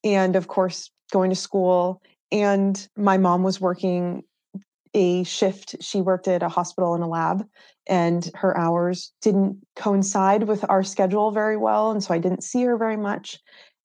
and 0.04 0.36
of 0.36 0.46
course, 0.46 0.90
going 1.10 1.30
to 1.30 1.36
school. 1.36 2.00
And 2.30 2.86
my 2.96 3.16
mom 3.16 3.42
was 3.42 3.60
working 3.60 4.22
a 4.94 5.24
shift. 5.24 5.76
She 5.80 6.00
worked 6.00 6.28
at 6.28 6.42
a 6.42 6.48
hospital 6.48 6.94
in 6.94 7.02
a 7.02 7.08
lab, 7.08 7.44
and 7.86 8.30
her 8.34 8.56
hours 8.56 9.12
didn't 9.20 9.58
coincide 9.76 10.44
with 10.44 10.64
our 10.68 10.82
schedule 10.82 11.30
very 11.30 11.56
well. 11.56 11.90
And 11.90 12.02
so 12.02 12.14
I 12.14 12.18
didn't 12.18 12.44
see 12.44 12.62
her 12.64 12.76
very 12.76 12.96
much 12.96 13.40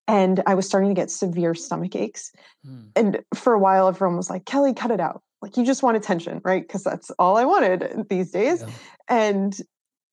and 0.10 0.42
I 0.48 0.56
was 0.56 0.66
starting 0.66 0.90
to 0.90 0.96
get 0.96 1.12
severe 1.12 1.54
stomach 1.54 1.96
aches. 1.96 2.32
Mm. 2.68 2.88
And 2.96 3.20
for 3.36 3.54
a 3.54 3.60
while, 3.60 3.88
everyone 3.88 4.18
was 4.18 4.28
like, 4.28 4.44
Kelly, 4.44 4.74
cut 4.74 4.90
it 4.90 5.00
out. 5.00 5.22
Like, 5.44 5.56
you 5.56 5.64
just 5.64 5.84
want 5.84 5.98
attention, 5.98 6.42
right? 6.44 6.64
Because 6.64 6.84
that's 6.84 7.12
all 7.20 7.38
I 7.38 7.46
wanted 7.46 8.08
these 8.10 8.32
days. 8.32 8.62
Yeah. 8.62 8.74
And 9.08 9.58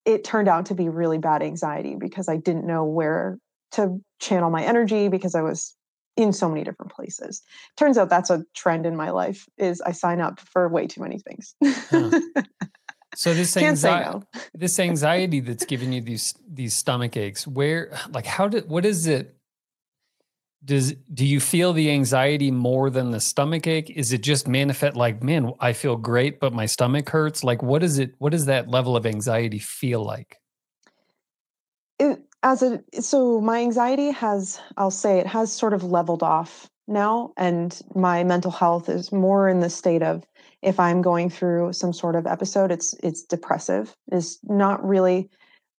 it 0.05 0.23
turned 0.23 0.49
out 0.49 0.67
to 0.67 0.75
be 0.75 0.91
really 0.91 1.17
bad 1.17 1.43
anxiety 1.43 1.97
because 1.99 2.29
I 2.29 2.37
didn't 2.37 2.67
know 2.67 2.85
where 2.85 3.39
to 3.73 3.99
channel 4.21 4.51
my 4.51 4.63
energy 4.63 5.09
because 5.09 5.35
I 5.35 5.41
was 5.41 5.75
in 6.15 6.35
so 6.35 6.47
many 6.47 6.63
different 6.63 6.93
places. 6.93 7.41
Turns 7.79 7.97
out 7.97 8.11
that's 8.11 8.29
a 8.29 8.45
trend 8.55 8.85
in 8.85 8.97
my 8.97 9.11
life 9.11 9.47
is 9.57 9.81
I 9.81 9.93
sign 9.93 10.21
up 10.21 10.41
for 10.41 10.69
way 10.69 10.87
too 10.87 11.01
many 11.01 11.19
things. 11.19 11.55
Huh. 11.65 12.21
So 13.17 13.33
this 13.33 13.57
anxiety, 13.57 14.11
no. 14.11 14.23
this 14.53 14.79
anxiety 14.79 15.41
that's 15.41 15.65
giving 15.65 15.91
you 15.91 16.03
these 16.03 16.35
these 16.47 16.75
stomach 16.75 17.17
aches, 17.17 17.47
where 17.47 17.99
like 18.11 18.27
how 18.27 18.47
did 18.47 18.69
what 18.69 18.85
is 18.85 19.07
it? 19.07 19.35
Does 20.63 20.93
do 21.15 21.25
you 21.25 21.41
feel 21.41 21.73
the 21.73 21.91
anxiety 21.91 22.51
more 22.51 22.91
than 22.91 23.13
the 23.13 23.21
stomach 23.21 23.67
ache? 23.67 23.89
Is 23.89 24.13
it 24.13 24.21
just 24.21 24.47
manifest 24.47 24.97
like 24.97 25.23
man 25.23 25.53
i 25.61 25.73
feel 25.73 25.97
great 25.97 26.41
but 26.41 26.53
my 26.53 26.67
stomach 26.67 27.09
hurts? 27.09 27.43
Like 27.43 27.63
what 27.63 27.83
is 27.83 27.99
it 27.99 28.15
what 28.19 28.33
does 28.33 28.45
that 28.47 28.69
level 28.69 28.97
of 28.97 29.07
anxiety 29.07 29.61
feel 29.61 30.05
like? 30.05 30.37
It, 31.99 32.23
as 32.43 32.63
a 32.63 32.83
so 33.01 33.41
my 33.41 33.61
anxiety 33.61 34.11
has 34.11 34.61
i'll 34.77 34.91
say 34.91 35.19
it 35.19 35.27
has 35.27 35.51
sort 35.51 35.73
of 35.73 35.83
leveled 35.83 36.23
off 36.23 36.69
now 36.87 37.33
and 37.39 37.81
my 37.95 38.23
mental 38.25 38.51
health 38.51 38.91
is 38.91 39.11
more 39.11 39.49
in 39.49 39.61
the 39.61 39.71
state 39.71 40.03
of 40.03 40.23
if 40.67 40.81
i'm 40.81 41.01
going 41.01 41.31
through 41.31 41.73
some 41.73 41.93
sort 41.93 42.17
of 42.17 42.27
episode 42.27 42.71
it's 42.71 42.93
it's 43.03 43.23
depressive. 43.23 43.95
Is 44.13 44.39
not 44.43 44.87
really 44.87 45.31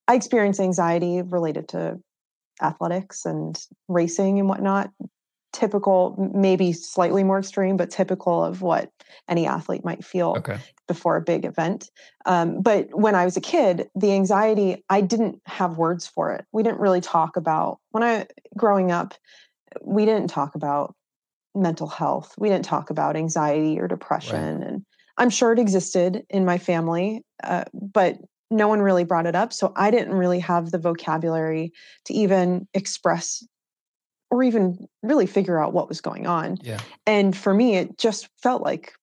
i 0.08 0.16
experience 0.16 0.60
anxiety 0.60 1.22
related 1.22 1.68
to 1.70 2.00
athletics 2.64 3.26
and 3.26 3.56
racing 3.88 4.40
and 4.40 4.50
whatnot. 4.50 4.90
Typical 5.54 6.32
maybe 6.34 6.74
slightly 6.74 7.24
more 7.24 7.40
extreme 7.40 7.78
but 7.78 7.92
typical 7.92 8.44
of 8.44 8.62
what 8.62 8.92
any 9.28 9.46
athlete 9.46 9.84
might 9.84 10.04
feel 10.04 10.36
okay. 10.38 10.58
before 10.88 11.18
a 11.18 11.22
big 11.22 11.46
event. 11.46 11.90
Um, 12.26 12.62
but 12.62 12.88
when 12.92 13.14
i 13.14 13.26
was 13.26 13.38
a 13.38 13.42
kid 13.42 13.90
the 13.96 14.14
anxiety 14.14 14.84
i 14.90 15.02
didn't 15.02 15.42
have 15.46 15.78
words 15.78 16.08
for 16.08 16.34
it. 16.34 16.46
We 16.54 16.64
didn't 16.64 16.80
really 16.80 17.02
talk 17.02 17.36
about 17.36 17.80
when 17.92 18.04
i 18.04 18.28
growing 18.56 18.92
up 18.92 19.14
we 19.84 20.06
didn't 20.06 20.30
talk 20.30 20.56
about 20.56 20.96
mental 21.58 21.88
health 21.88 22.34
we 22.38 22.50
didn't 22.50 22.66
talk 22.66 22.90
about 22.90 23.16
anxiety 23.16 23.80
or 23.80 23.88
depression 23.88 24.60
right. 24.60 24.68
and 24.68 24.86
i'm 25.18 25.30
sure 25.30 25.52
it 25.52 25.60
existed 25.60 26.24
in 26.30 26.46
my 26.46 26.58
family 26.58 27.22
uh, 27.44 27.64
but 27.74 28.18
no 28.50 28.68
one 28.68 28.82
really 28.82 29.04
brought 29.04 29.26
it 29.26 29.36
up. 29.36 29.52
So 29.52 29.74
I 29.76 29.92
didn't 29.92 30.14
really 30.14 30.40
have 30.40 30.72
the 30.72 30.78
vocabulary 30.78 31.74
to 32.06 32.14
even 32.14 32.68
express 32.74 33.44
or 34.30 34.44
even 34.44 34.88
really 35.04 35.26
figure 35.26 35.62
out 35.62 35.74
what 35.74 35.88
was 35.88 36.02
going 36.02 36.28
on. 36.28 36.58
Yeah. 36.62 36.80
And 37.06 37.36
for 37.36 37.54
me, 37.54 37.76
it 37.76 37.98
just 37.98 38.30
felt 38.42 38.62
like 38.62 38.94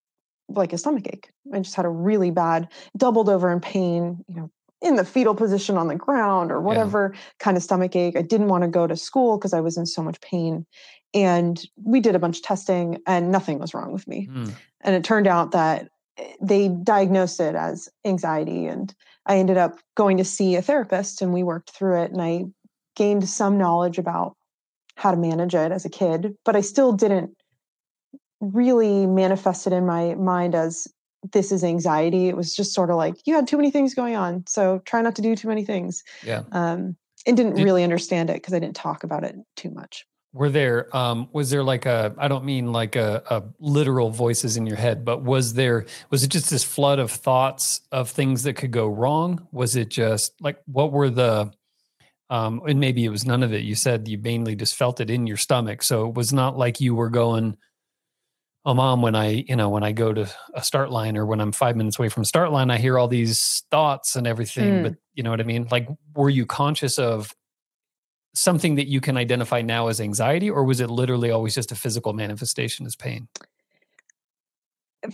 like 0.51 0.75
a 0.75 0.79
stomach 0.79 1.07
ache. 1.07 1.31
I 1.55 1.61
just 1.61 1.75
had 1.75 1.87
a 1.87 1.91
really 1.91 2.31
bad, 2.31 2.69
doubled 2.97 3.31
over 3.31 3.51
in 3.51 3.61
pain, 3.61 4.23
you 4.29 4.35
know, 4.35 4.51
in 4.83 4.97
the 4.97 5.05
fetal 5.05 5.35
position 5.35 5.77
on 5.79 5.89
the 5.89 5.95
ground 5.95 6.53
or 6.53 6.61
whatever 6.61 7.13
yeah. 7.15 7.21
kind 7.39 7.57
of 7.57 7.63
stomach 7.63 7.97
ache. 7.97 8.17
I 8.17 8.23
didn't 8.23 8.49
want 8.49 8.63
to 8.63 8.69
go 8.69 8.87
to 8.87 8.97
school 8.97 9.39
because 9.39 9.55
I 9.55 9.61
was 9.61 9.77
in 9.77 9.87
so 9.87 10.03
much 10.03 10.21
pain. 10.21 10.67
And 11.15 11.65
we 11.83 12.01
did 12.01 12.15
a 12.15 12.19
bunch 12.19 12.39
of 12.39 12.43
testing 12.43 12.99
and 13.07 13.31
nothing 13.31 13.59
was 13.59 13.73
wrong 13.73 13.93
with 13.93 14.07
me. 14.09 14.29
Mm. 14.31 14.53
And 14.83 14.95
it 14.95 15.05
turned 15.05 15.27
out 15.27 15.53
that 15.53 15.89
eh, 16.19 16.33
they 16.43 16.69
diagnosed 16.69 17.41
it 17.41 17.55
as 17.55 17.89
anxiety 18.05 18.67
and 18.67 18.95
I 19.27 19.39
ended 19.39 19.57
up 19.57 19.79
going 19.95 20.19
to 20.19 20.25
see 20.25 20.57
a 20.57 20.63
therapist 20.63 21.23
and 21.23 21.33
we 21.33 21.43
worked 21.43 21.71
through 21.71 22.03
it 22.03 22.11
and 22.11 22.21
I 22.21 22.45
gained 22.95 23.29
some 23.29 23.57
knowledge 23.57 23.99
about 23.99 24.37
how 24.97 25.11
to 25.11 25.17
manage 25.17 25.55
it 25.55 25.73
as 25.73 25.85
a 25.85 25.91
kid, 25.91 26.37
but 26.45 26.57
I 26.57 26.61
still 26.61 26.93
didn't 26.93 27.35
really 28.41 29.07
manifest 29.07 29.67
it 29.67 29.73
in 29.73 29.87
my 29.87 30.15
mind 30.15 30.55
as 30.55 30.87
this 31.33 31.51
is 31.53 31.65
anxiety. 31.65 32.29
It 32.29 32.37
was 32.37 32.55
just 32.55 32.75
sort 32.75 32.91
of 32.91 32.97
like 32.97 33.17
you 33.27 33.35
had 33.35 33.47
too 33.47 33.57
many 33.57 33.71
things 33.71 33.95
going 33.95 34.17
on, 34.17 34.45
so 34.47 34.81
try 34.81 35.03
not 35.03 35.17
to 35.17 35.23
do 35.23 35.35
too 35.37 35.49
many 35.49 35.65
things. 35.65 36.03
Yeah. 36.23 36.43
Um, 36.53 36.97
and 37.27 37.37
didn't 37.37 37.55
Did, 37.55 37.65
really 37.65 37.83
understand 37.83 38.31
it 38.31 38.35
because 38.35 38.53
I 38.53 38.59
didn't 38.59 38.77
talk 38.77 39.03
about 39.05 39.25
it 39.25 39.35
too 39.57 39.71
much. 39.71 40.07
were 40.35 40.51
there 40.51 40.95
um 40.95 41.29
was 41.33 41.49
there 41.51 41.63
like 41.63 41.87
a 41.87 42.13
i 42.19 42.27
don't 42.29 42.45
mean 42.45 42.73
like 42.73 42.97
a, 42.97 43.23
a 43.31 43.43
literal 43.61 44.11
voices 44.11 44.57
in 44.57 44.67
your 44.67 44.77
head 44.77 45.05
but 45.05 45.23
was 45.23 45.55
there 45.55 45.87
was 46.11 46.25
it 46.25 46.29
just 46.29 46.51
this 46.51 46.65
flood 46.65 46.99
of 46.99 47.11
thoughts 47.11 47.81
of 47.93 48.11
things 48.11 48.43
that 48.43 48.55
could 48.55 48.73
go 48.73 48.87
wrong 48.87 49.47
was 49.53 49.77
it 49.77 49.89
just 49.89 50.33
like 50.41 50.59
what 50.67 50.91
were 50.93 51.09
the 51.09 51.51
um 52.31 52.61
and 52.67 52.81
maybe 52.81 53.05
it 53.05 53.11
was 53.11 53.25
none 53.25 53.43
of 53.45 53.53
it 53.53 53.63
you 53.63 53.77
said 53.77 54.09
you 54.09 54.19
mainly 54.19 54.57
just 54.57 54.75
felt 54.75 55.01
it 55.01 55.09
in 55.09 55.27
your 55.27 55.37
stomach 55.37 55.83
so 55.83 56.09
it 56.09 56.15
was 56.15 56.33
not 56.33 56.59
like 56.59 56.81
you 56.81 56.95
were 56.95 57.11
going 57.11 57.57
oh 58.65 58.75
mom 58.75 59.03
when 59.03 59.15
i 59.15 59.45
you 59.49 59.57
know 59.57 59.69
when 59.69 59.83
i 59.83 59.93
go 59.93 60.13
to 60.13 60.29
a 60.55 60.63
start 60.63 60.91
line 60.91 61.17
or 61.17 61.27
when 61.27 61.41
i'm 61.41 61.53
five 61.53 61.77
minutes 61.77 61.99
away 61.99 62.09
from 62.09 62.25
start 62.25 62.51
line 62.51 62.71
i 62.71 62.79
hear 62.79 62.99
all 62.99 63.09
these 63.09 63.65
thoughts 63.71 64.17
and 64.17 64.27
everything 64.27 64.83
but 64.83 64.93
mm. 64.93 64.97
you 65.15 65.23
know 65.23 65.31
what 65.31 65.41
i 65.41 65.45
mean? 65.45 65.67
Like 65.71 65.89
were 66.15 66.31
you 66.31 66.47
conscious 66.47 66.99
of 66.99 67.35
something 68.35 68.75
that 68.75 68.89
you 68.89 69.01
can 69.01 69.17
identify 69.17 69.63
now 69.63 69.89
as 69.89 70.01
anxiety 70.01 70.51
or 70.51 70.65
was 70.65 70.81
it 70.81 70.91
literally 70.91 71.31
always 71.31 71.55
just 71.55 71.71
a 71.71 71.77
physical 71.77 72.13
manifestation 72.13 72.85
as 72.85 72.97
pain? 72.97 73.29
Eh, 75.05 75.11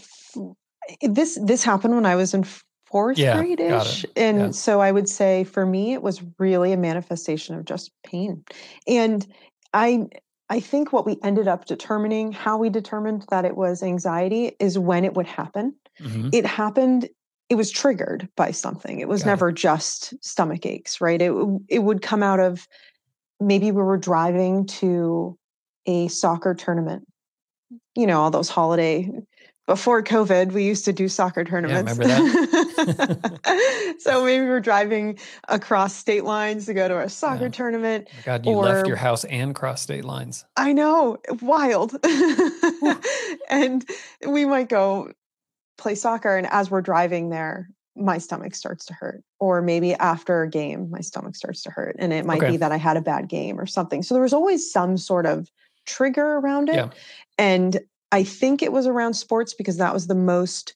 this 1.03 1.39
this 1.45 1.63
happened 1.63 1.95
when 1.95 2.07
i 2.07 2.17
was 2.17 2.35
in 2.35 2.45
fourth 2.87 3.19
Yeah, 3.19 3.37
grade-ish 3.37 4.05
and 4.17 4.39
Yeah. 4.39 4.51
so 4.51 4.81
i 4.81 4.91
would 4.91 5.09
say 5.09 5.45
for 5.45 5.65
me 5.67 5.93
it 5.93 6.03
was 6.03 6.23
really 6.39 6.73
a 6.73 6.77
manifestation 6.77 7.55
of 7.55 7.65
just 7.65 7.91
pain. 8.05 8.45
And 8.87 9.27
i 9.73 10.07
i 10.51 10.61
think 10.61 10.93
what 10.93 11.07
we 11.07 11.17
ended 11.23 11.49
up 11.49 11.65
determining 11.65 12.33
how 12.33 12.59
we 12.59 12.69
determined 12.69 13.25
that 13.31 13.45
it 13.45 13.57
was 13.57 13.83
anxiety 13.83 14.53
is 14.61 14.79
when 14.79 15.05
it 15.05 15.15
would 15.15 15.27
happen 15.27 15.75
Mhm. 16.01 16.29
it 16.35 16.45
happened 16.45 17.09
it 17.49 17.55
was 17.57 17.71
triggered 17.71 18.29
by 18.37 18.51
something 18.51 19.01
it 19.01 19.09
was 19.09 19.23
Got 19.23 19.27
it. 19.27 19.31
never 19.31 19.53
just 19.53 20.15
stomach 20.23 20.67
aches 20.67 21.01
right 21.01 21.21
it, 21.23 21.33
it 21.69 21.79
would 21.81 22.03
come 22.03 22.23
out 22.23 22.41
of 22.41 22.69
maybe 23.41 23.73
we 23.73 23.83
were 23.83 23.97
driving 23.97 24.67
to 24.67 25.39
a 25.87 26.09
soccer 26.09 26.55
tournament 26.55 27.07
you 27.95 28.07
know 28.07 28.21
all 28.21 28.31
those 28.31 28.49
holiday 28.49 29.11
before 29.67 30.03
covid 30.03 30.53
we 30.53 30.65
used 30.65 30.85
to 30.85 30.93
do 30.93 31.09
soccer 31.09 31.45
tournaments 31.45 31.97
remember 31.99 32.07
that? 32.07 33.97
so 34.01 34.25
maybe 34.25 34.45
we're 34.47 34.61
driving 34.61 35.19
across 35.49 35.95
state 35.95 36.25
lines 36.25 36.67
to 36.67 36.75
go 36.75 36.89
to 36.89 36.99
a 36.99 37.09
soccer 37.09 37.45
Yeah. 37.45 37.49
tournament 37.51 38.09
Oh 38.13 38.23
god 38.25 38.47
you 38.47 38.57
left 38.57 38.87
your 38.89 38.97
house 38.97 39.25
and 39.25 39.55
crossed 39.55 39.85
state 39.85 40.05
lines 40.05 40.45
I 40.57 40.73
know, 40.73 41.17
wild. 41.41 41.95
and 43.51 43.89
we 44.27 44.45
might 44.45 44.69
go 44.69 45.13
play 45.79 45.95
soccer, 45.95 46.37
and 46.37 46.47
as 46.51 46.71
we're 46.71 46.83
driving 46.83 47.31
there, 47.31 47.71
my 47.97 48.19
stomach 48.19 48.55
starts 48.55 48.85
to 48.87 48.93
hurt. 48.95 49.23
Or 49.39 49.63
maybe 49.63 49.95
after 49.95 50.43
a 50.43 50.49
game, 50.51 50.91
my 50.91 51.01
stomach 51.01 51.35
starts 51.37 51.63
to 51.63 51.71
hurt. 51.71 51.97
And 51.99 52.13
it 52.13 52.27
might 52.27 52.43
Okay. 52.43 52.51
be 52.53 52.57
that 52.59 52.73
I 52.73 52.77
had 52.77 52.97
a 52.99 53.01
bad 53.01 53.29
game 53.29 53.59
or 53.59 53.65
something. 53.67 54.03
So 54.03 54.15
there 54.15 54.23
was 54.23 54.33
always 54.35 54.71
some 54.71 54.97
sort 54.99 55.25
of 55.25 55.49
trigger 55.87 56.37
around 56.39 56.69
it. 56.69 56.75
Yeah. 56.77 56.91
And 57.39 57.81
I 58.13 58.25
think 58.25 58.63
it 58.63 58.73
was 58.73 58.87
around 58.87 59.15
sports 59.15 59.55
because 59.55 59.77
that 59.77 59.95
was 59.95 60.07
the 60.07 60.15
most 60.15 60.75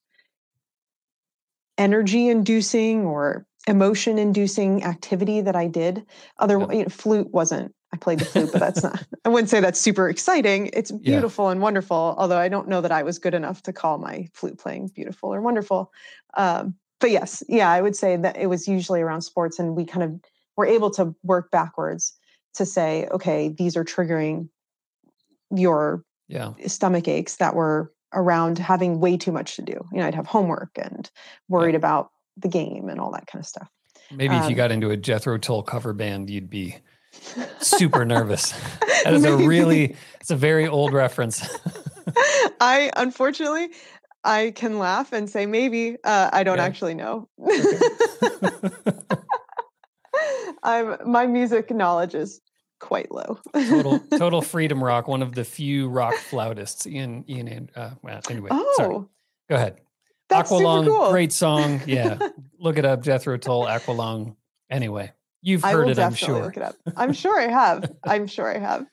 energy 1.77 2.29
inducing 2.29 3.05
or 3.05 3.47
emotion 3.67 4.19
inducing 4.19 4.85
activity 4.85 5.41
that 5.41 5.57
I 5.57 5.67
did. 5.67 6.05
Other 6.39 6.59
Yeah. 6.61 6.73
you 6.73 6.83
know, 6.85 6.89
flute 6.89 7.33
wasn't. 7.33 7.75
I 7.93 7.97
played 7.97 8.19
the 8.19 8.25
flute, 8.25 8.51
but 8.53 8.61
that's 8.61 8.83
not. 8.83 9.07
I 9.25 9.29
wouldn't 9.29 9.49
say 9.49 9.61
that's 9.61 9.81
super 9.81 10.09
exciting. 10.09 10.71
It's 10.73 10.91
beautiful 10.91 11.49
and 11.49 11.61
wonderful. 11.61 12.15
Although 12.19 12.39
I 12.39 12.49
don't 12.49 12.69
know 12.69 12.81
that 12.81 12.93
I 12.93 13.03
was 13.03 13.19
good 13.19 13.35
enough 13.35 13.63
to 13.63 13.73
call 13.73 13.99
my 13.99 14.29
flute 14.33 14.59
playing 14.59 14.89
beautiful 14.89 15.33
or 15.33 15.41
wonderful. 15.41 15.93
Um, 16.37 16.75
but 17.01 17.11
yes, 17.11 17.43
yeah, 17.49 17.71
I 17.71 17.81
would 17.81 17.97
say 17.97 18.17
that 18.17 18.37
it 18.37 18.47
was 18.47 18.67
usually 18.67 19.01
around 19.01 19.23
sports, 19.23 19.59
and 19.59 19.77
we 19.77 19.85
kind 19.85 20.03
of 20.03 20.21
were 20.57 20.67
able 20.67 20.91
to 20.93 21.15
work 21.23 21.51
backwards 21.51 22.17
to 22.55 22.67
say, 22.67 23.07
okay, 23.11 23.49
these 23.49 23.77
are 23.77 23.85
triggering 23.85 24.49
your 25.51 26.05
yeah 26.29 26.53
stomach 26.67 27.09
aches 27.09 27.37
that 27.37 27.55
were 27.55 27.93
around 28.13 28.59
having 28.59 29.01
way 29.01 29.17
too 29.17 29.33
much 29.33 29.57
to 29.57 29.63
do. 29.63 29.73
You 29.93 29.99
know, 29.99 30.07
I'd 30.07 30.15
have 30.15 30.27
homework 30.27 30.71
and 30.77 31.11
worried 31.49 31.75
about 31.75 32.11
the 32.37 32.49
game 32.49 32.89
and 32.89 33.01
all 33.01 33.11
that 33.13 33.27
kind 33.27 33.43
of 33.43 33.47
stuff. 33.47 33.69
maybe 34.11 34.37
if 34.37 34.45
you 34.45 34.51
Um, 34.51 34.55
got 34.57 34.71
into 34.71 34.91
a 34.91 34.97
jethro 34.97 35.37
tull 35.39 35.63
cover 35.63 35.93
band 35.93 36.31
you'd 36.31 36.49
be 36.51 36.77
super 37.61 38.05
nervous 38.15 38.53
that 39.05 39.15
is 39.15 39.25
a 39.25 39.35
really 39.37 39.97
it's 40.21 40.31
a 40.31 40.37
very 40.37 40.67
old 40.69 40.93
reference 40.93 41.43
I 42.61 42.91
unfortunately 42.97 43.71
I 44.25 44.53
can 44.57 44.79
laugh 44.79 45.13
and 45.13 45.29
say 45.29 45.45
maybe. 45.45 45.97
Uh, 46.03 46.31
I 46.33 46.45
don't 46.45 46.57
Yeah. 46.57 46.65
actually 46.65 46.95
know. 46.95 47.29
I'm 50.63 50.97
my 51.05 51.27
music 51.27 51.71
knowledge 51.71 52.15
is 52.15 52.41
quite 52.85 53.11
low. 53.11 53.39
total 53.55 53.99
total 54.19 54.43
freedom 54.43 54.85
rock 54.85 55.09
one 55.09 55.23
of 55.23 55.35
the 55.35 55.43
few 55.43 55.89
rock 55.89 56.15
flautists 56.15 56.87
ian 56.87 57.25
ian 57.27 57.49
and 57.49 57.73
uh 57.75 57.91
well 58.03 58.21
anyway 58.29 58.49
oh, 58.53 58.75
sorry 58.77 58.99
go 59.49 59.55
ahead 59.55 59.81
that's 60.29 60.51
aqualung 60.51 60.87
cool. 60.87 61.11
great 61.11 61.33
song 61.33 61.81
yeah 61.87 62.19
look 62.59 62.77
it 62.77 62.85
up 62.85 63.03
jethro 63.03 63.39
tull 63.39 63.65
aqualung 63.65 64.37
anyway 64.69 65.11
you've 65.41 65.65
I 65.65 65.73
heard 65.73 65.87
will 65.87 65.93
it 65.93 65.99
i'm 65.99 66.13
definitely 66.13 66.35
sure 66.37 66.45
look 66.45 66.57
it 66.59 66.63
up. 66.63 66.77
I'm 66.95 67.13
sure 67.15 67.41
I 67.41 67.49
have. 67.49 67.91
I'm 68.05 68.27
sure 68.27 68.55
I 68.55 68.59
have. 68.59 68.87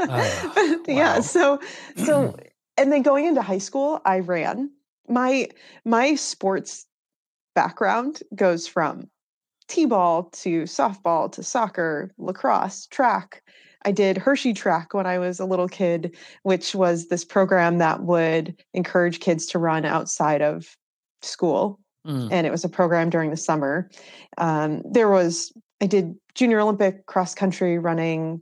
Ah, 0.00 0.52
But 0.84 0.94
Yeah. 0.94 1.20
So 1.20 1.60
so 1.96 2.36
and 2.76 2.92
then 2.92 3.02
going 3.02 3.26
into 3.26 3.42
high 3.42 3.58
school, 3.58 4.00
I 4.04 4.20
ran. 4.20 4.70
My 5.08 5.48
my 5.84 6.14
sports 6.14 6.86
background 7.54 8.22
goes 8.34 8.66
from 8.66 9.10
t-ball 9.70 10.24
to 10.24 10.62
softball 10.62 11.30
to 11.32 11.42
soccer, 11.42 12.10
lacrosse, 12.18 12.86
track. 12.86 13.42
I 13.86 13.92
did 13.92 14.18
Hershey 14.18 14.52
track 14.52 14.92
when 14.92 15.06
I 15.06 15.18
was 15.18 15.40
a 15.40 15.46
little 15.46 15.68
kid, 15.68 16.14
which 16.42 16.74
was 16.74 17.08
this 17.08 17.24
program 17.24 17.78
that 17.78 18.02
would 18.02 18.54
encourage 18.74 19.20
kids 19.20 19.46
to 19.46 19.58
run 19.58 19.86
outside 19.86 20.42
of 20.42 20.76
school 21.22 21.80
Mm, 22.06 22.28
and 22.30 22.46
it 22.46 22.50
was 22.50 22.64
a 22.64 22.68
program 22.68 23.10
during 23.10 23.30
the 23.30 23.36
summer. 23.36 23.90
Um, 24.38 24.82
there 24.90 25.10
was 25.10 25.52
I 25.80 25.86
did 25.86 26.14
junior 26.34 26.60
Olympic 26.60 27.06
cross 27.06 27.34
country 27.34 27.78
running, 27.78 28.40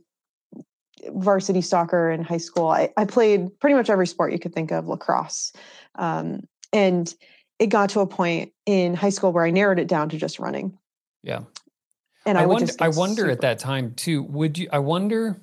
varsity 1.09 1.61
soccer 1.61 2.09
in 2.09 2.23
high 2.23 2.37
school. 2.37 2.69
I, 2.69 2.89
I 2.97 3.05
played 3.05 3.47
pretty 3.59 3.75
much 3.75 3.89
every 3.89 4.07
sport 4.07 4.31
you 4.31 4.39
could 4.39 4.53
think 4.53 4.71
of, 4.71 4.87
lacrosse, 4.87 5.51
um, 5.95 6.47
and 6.71 7.13
it 7.59 7.67
got 7.67 7.89
to 7.91 7.99
a 7.99 8.07
point 8.07 8.53
in 8.65 8.93
high 8.93 9.09
school 9.09 9.33
where 9.33 9.45
I 9.45 9.51
narrowed 9.51 9.79
it 9.79 9.87
down 9.87 10.09
to 10.09 10.17
just 10.17 10.39
running. 10.39 10.77
Yeah 11.23 11.41
And 12.25 12.37
I, 12.37 12.43
I, 12.43 12.45
wonder. 12.45 12.73
I 12.79 12.89
wonder 12.89 13.29
at 13.29 13.41
that 13.41 13.59
time 13.59 13.93
too. 13.95 14.23
Would 14.23 14.57
you? 14.57 14.67
I 14.71 14.79
wonder. 14.79 15.37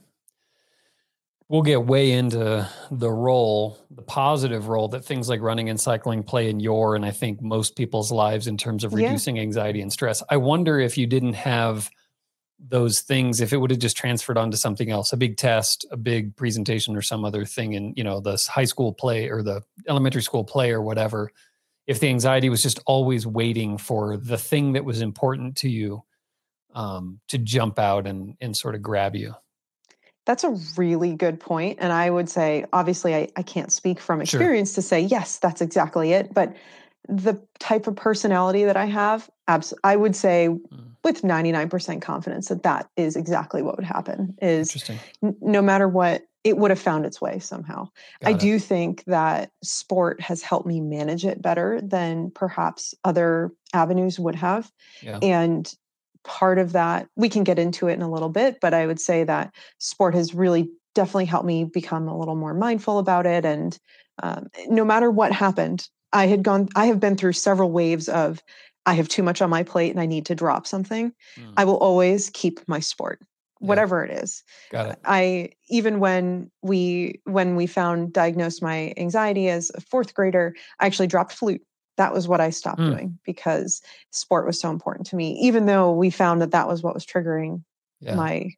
We'll 1.49 1.62
get 1.62 1.85
way 1.87 2.11
into 2.11 2.69
the 2.91 3.11
role, 3.11 3.79
the 3.89 4.03
positive 4.03 4.67
role 4.67 4.89
that 4.89 5.05
things 5.05 5.29
like 5.29 5.41
running 5.41 5.69
and 5.69 5.81
cycling 5.81 6.25
play 6.25 6.51
in 6.51 6.59
your 6.59 6.97
and 6.97 7.05
I 7.07 7.12
think 7.12 7.41
most 7.41 7.77
people's 7.77 8.11
lives 8.11 8.49
in 8.49 8.57
terms 8.57 8.83
of 8.83 8.93
Yeah. 8.93 9.07
reducing 9.07 9.39
anxiety 9.39 9.81
and 9.81 9.93
stress. 9.93 10.25
I 10.29 10.39
wonder 10.39 10.81
if 10.81 10.99
you 10.99 11.07
didn't 11.07 11.35
have 11.35 11.89
those 12.59 13.01
things, 13.01 13.41
if 13.41 13.53
it 13.53 13.59
would 13.59 13.71
have 13.71 13.79
just 13.79 13.97
transferred 13.97 14.37
onto 14.39 14.57
something 14.57 14.91
else, 14.91 15.12
a 15.12 15.17
big 15.17 15.37
test, 15.37 15.87
a 15.93 15.97
big 15.97 16.35
presentation, 16.37 16.97
or 16.97 17.03
some 17.03 17.25
other 17.25 17.45
thing 17.45 17.75
in 17.75 17.93
you 17.97 18.03
know 18.03 18.19
the 18.19 18.43
high 18.51 18.65
school 18.65 18.93
play 18.93 19.29
or 19.29 19.43
the 19.43 19.62
elementary 19.89 20.23
school 20.23 20.43
play 20.43 20.73
or 20.73 20.83
whatever. 20.83 21.31
If 21.87 22.01
the 22.01 22.09
anxiety 22.09 22.49
was 22.49 22.62
just 22.62 22.81
always 22.87 23.27
waiting 23.27 23.79
for 23.79 24.16
the 24.16 24.37
thing 24.38 24.72
that 24.72 24.85
was 24.85 25.01
important 25.01 25.57
to 25.59 25.68
you 25.68 26.03
um, 26.75 27.20
to 27.29 27.38
jump 27.38 27.79
out 27.79 28.07
and 28.07 28.37
and 28.40 28.57
sort 28.57 28.75
of 28.75 28.83
grab 28.83 29.14
you. 29.16 29.35
That's 30.27 30.42
a 30.42 30.57
really 30.77 31.14
good 31.14 31.38
point. 31.38 31.79
And 31.81 31.92
I 31.92 32.11
would 32.11 32.29
say, 32.29 32.64
obviously, 32.72 33.14
I, 33.14 33.29
I 33.37 33.42
can't 33.42 33.72
speak 33.72 34.01
from 34.01 34.18
Sure. 34.25 34.40
experience 34.40 34.75
to 34.75 34.83
say, 34.83 35.01
yes, 35.01 35.38
that's 35.38 35.61
exactly 35.61 36.12
it. 36.12 36.35
But 36.35 36.57
the 37.09 37.40
type 37.61 37.87
of 37.87 37.94
personality 37.94 38.64
that 38.64 38.77
I 38.77 38.87
have, 38.87 39.31
abs- 39.46 39.72
I 39.85 39.94
would 39.94 40.16
say 40.16 40.49
Mm. 40.49 40.96
with 41.05 41.22
99% 41.22 42.03
confidence 42.03 42.49
that 42.49 42.64
that 42.64 42.90
is 42.96 43.14
exactly 43.14 43.62
what 43.62 43.77
would 43.77 43.87
happen 43.87 44.35
is 44.42 44.70
Interesting. 44.70 44.99
n- 45.22 45.37
no 45.40 45.62
matter 45.62 45.87
what, 45.88 46.22
it 46.47 46.59
would 46.59 46.71
have 46.71 46.79
found 46.79 47.05
its 47.05 47.21
way 47.21 47.41
somehow. 47.41 47.89
I 48.25 48.31
it. 48.31 48.39
do 48.39 48.61
think 48.61 49.03
that 49.07 49.51
sport 49.65 50.21
has 50.21 50.43
helped 50.43 50.65
me 50.65 50.81
manage 50.81 51.27
it 51.27 51.43
better 51.43 51.81
than 51.83 52.31
perhaps 52.31 52.95
other 53.03 53.51
avenues 53.75 54.21
would 54.21 54.37
have. 54.37 54.71
Yeah. 55.03 55.19
And 55.23 55.75
part 56.23 56.59
of 56.59 56.71
that, 56.71 57.09
we 57.17 57.29
can 57.29 57.43
get 57.43 57.59
into 57.59 57.89
it 57.89 57.95
in 57.95 58.03
a 58.03 58.11
little 58.11 58.29
bit, 58.29 58.61
but 58.61 58.75
I 58.75 58.87
would 58.87 59.01
say 59.01 59.25
that 59.25 59.53
sport 59.79 60.15
has 60.15 60.35
really 60.35 60.71
definitely 60.95 61.25
helped 61.25 61.47
me 61.47 61.65
become 61.65 62.07
a 62.07 62.17
little 62.17 62.37
more 62.37 62.55
mindful 62.55 63.01
about 63.01 63.27
it. 63.27 63.45
And 63.45 63.77
um, 64.23 64.47
no 64.69 64.85
matter 64.85 65.11
what 65.11 65.33
happened, 65.33 65.89
I 66.13 66.29
had 66.29 66.45
gone, 66.45 66.69
I 66.77 66.87
have 66.87 67.01
been 67.01 67.17
through 67.17 67.33
several 67.33 67.73
waves 67.73 68.09
of 68.09 68.41
I 68.87 68.95
have 68.95 69.09
too 69.09 69.25
much 69.25 69.43
on 69.43 69.51
my 69.51 69.65
plate 69.65 69.91
and 69.91 70.01
I 70.01 70.07
need 70.07 70.27
to 70.27 70.37
drop 70.37 70.65
something. 70.65 71.13
Mm. 71.37 71.55
I 71.57 71.65
will 71.65 71.79
always 71.79 72.31
keep 72.31 72.61
my 72.69 72.79
sport, 72.79 73.21
Yeah. 73.61 73.69
whatever 73.69 74.05
it 74.05 74.11
is. 74.11 74.42
Got 74.71 74.90
it. 74.90 74.99
I 75.05 75.51
even 75.69 75.99
when 76.01 76.51
we 76.62 77.21
when 77.25 77.57
we 77.57 77.66
found 77.66 78.12
diagnosed 78.12 78.62
my 78.62 78.92
anxiety 78.97 79.49
as 79.49 79.71
a 79.75 79.81
fourth 79.81 80.12
grader, 80.14 80.55
I 80.81 80.87
actually 80.87 81.07
dropped 81.07 81.33
flute. 81.33 81.62
That 81.97 82.12
was 82.12 82.29
what 82.29 82.40
I 82.40 82.51
stopped 82.51 82.81
Mm. 82.81 82.90
doing 82.90 83.19
because 83.25 83.81
sport 84.12 84.47
was 84.47 84.61
so 84.61 84.71
important 84.71 85.07
to 85.09 85.16
me. 85.16 85.38
Even 85.40 85.64
though 85.66 85.92
we 85.92 86.11
found 86.11 86.42
that 86.42 86.51
that 86.51 86.69
was 86.69 86.83
what 86.83 86.92
was 86.95 87.07
triggering 87.07 87.62
Yeah. 88.01 88.14
my 88.14 88.51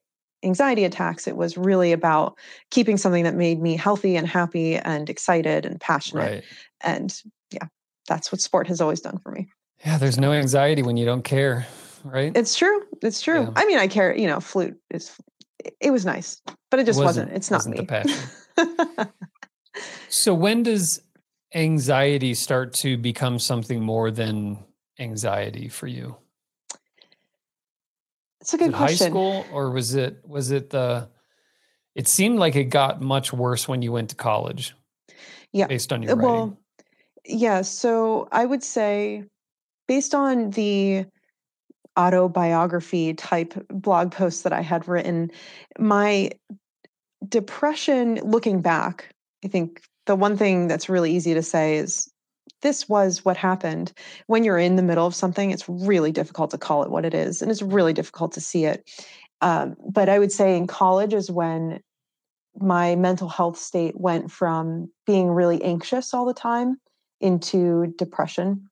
anxiety 0.45 0.85
attacks. 0.85 1.27
It 1.27 1.37
was 1.37 1.57
really 1.57 1.93
about 1.93 2.39
keeping 2.71 2.97
something 2.97 3.25
that 3.25 3.35
made 3.35 3.61
me 3.61 3.77
healthy 3.77 4.17
and 4.17 4.27
happy 4.27 4.77
and 4.77 5.11
excited 5.11 5.67
and 5.67 5.81
passionate. 5.81 6.23
Right. 6.31 6.45
And 6.81 7.23
yeah, 7.51 7.67
that's 8.09 8.31
what 8.31 8.41
sport 8.41 8.69
has 8.69 8.81
always 8.81 9.01
done 9.01 9.19
for 9.19 9.33
me. 9.33 9.49
Yeah, 9.85 9.99
there's 9.99 10.19
no 10.19 10.33
anxiety 10.33 10.83
when 10.83 10.97
you 10.97 11.05
don't 11.05 11.23
care, 11.23 11.67
right? 12.05 12.37
It's 12.37 12.57
true. 12.57 12.83
It's 13.03 13.21
true. 13.21 13.43
Yeah. 13.43 13.51
I 13.57 13.67
mean, 13.67 13.79
I 13.79 13.89
care, 13.89 14.17
you 14.17 14.27
know, 14.27 14.41
flute 14.41 14.79
is 14.91 15.17
it 15.81 15.91
was 15.91 16.05
nice, 16.05 16.41
but 16.71 16.81
it 16.81 16.87
just 16.87 17.01
it 17.01 17.05
wasn't, 17.05 17.33
wasn't, 17.33 17.37
It's 17.37 17.51
not 17.51 17.67
wasn't 17.67 18.99
me. 18.99 19.05
So 20.09 20.35
when 20.35 20.63
does 20.63 21.01
anxiety 21.55 22.35
start 22.35 22.73
to 22.75 22.97
become 22.97 23.39
something 23.39 23.83
more 23.83 24.11
than 24.11 24.65
anxiety 24.99 25.69
for 25.69 25.87
you? 25.87 26.17
It's 28.41 28.55
a 28.55 28.59
good 28.59 28.73
question. 28.73 29.07
High 29.07 29.11
school, 29.11 29.47
or 29.53 29.71
was 29.71 29.95
it 29.95 30.23
was 30.27 30.51
it 30.51 30.71
the? 30.71 31.09
It 31.95 32.09
seemed 32.09 32.39
like 32.39 32.55
it 32.55 32.65
got 32.65 33.03
much 33.03 33.33
worse 33.33 33.67
when 33.67 33.83
you 33.83 33.93
went 33.93 34.11
to 34.11 34.17
college. 34.17 34.75
Yeah, 35.53 35.67
based 35.67 35.93
on 35.93 36.03
your 36.03 36.17
well, 36.17 36.33
writing. 36.33 36.57
yeah. 37.25 37.63
So 37.63 38.29
I 38.31 38.45
would 38.45 38.63
say, 38.63 39.25
based 39.89 40.15
on 40.15 40.51
the 40.51 41.07
autobiography 41.99 43.15
type 43.15 43.55
blog 43.69 44.13
posts 44.13 44.43
that 44.43 44.53
I 44.53 44.61
had 44.61 44.87
written, 44.87 45.31
my 45.79 46.31
depression, 47.29 48.21
looking 48.23 48.63
back, 48.63 49.15
I 49.45 49.49
think 49.49 49.83
the 50.07 50.15
one 50.17 50.37
thing 50.37 50.69
that's 50.69 50.89
really 50.89 51.13
easy 51.13 51.35
to 51.35 51.43
say 51.43 51.77
is 51.77 52.11
this 52.63 52.89
was 52.89 53.25
what 53.25 53.37
happened. 53.37 53.93
When 54.27 54.45
you're 54.45 54.59
in 54.59 54.77
the 54.77 54.83
middle 54.83 55.07
of 55.07 55.15
something, 55.15 55.51
it's 55.51 55.69
really 55.69 56.13
difficult 56.13 56.51
to 56.53 56.59
call 56.59 56.83
it 56.83 56.91
what 56.91 57.05
it 57.05 57.15
is, 57.15 57.43
and 57.43 57.51
it's 57.51 57.63
really 57.63 57.93
difficult 57.93 58.33
to 58.33 58.41
see 58.41 58.65
it. 58.65 58.89
Um, 59.41 59.77
but 59.89 60.09
I 60.09 60.19
would 60.19 60.33
say 60.33 60.57
in 60.57 60.67
college 60.67 61.15
is 61.15 61.31
when 61.31 61.81
my 62.59 62.97
mental 62.97 63.29
health 63.29 63.57
state 63.57 64.01
went 64.01 64.31
from 64.31 64.91
being 65.07 65.29
really 65.29 65.63
anxious 65.63 66.13
all 66.13 66.27
the 66.27 66.35
time 66.35 66.81
into 67.21 67.95
depression. 67.97 68.69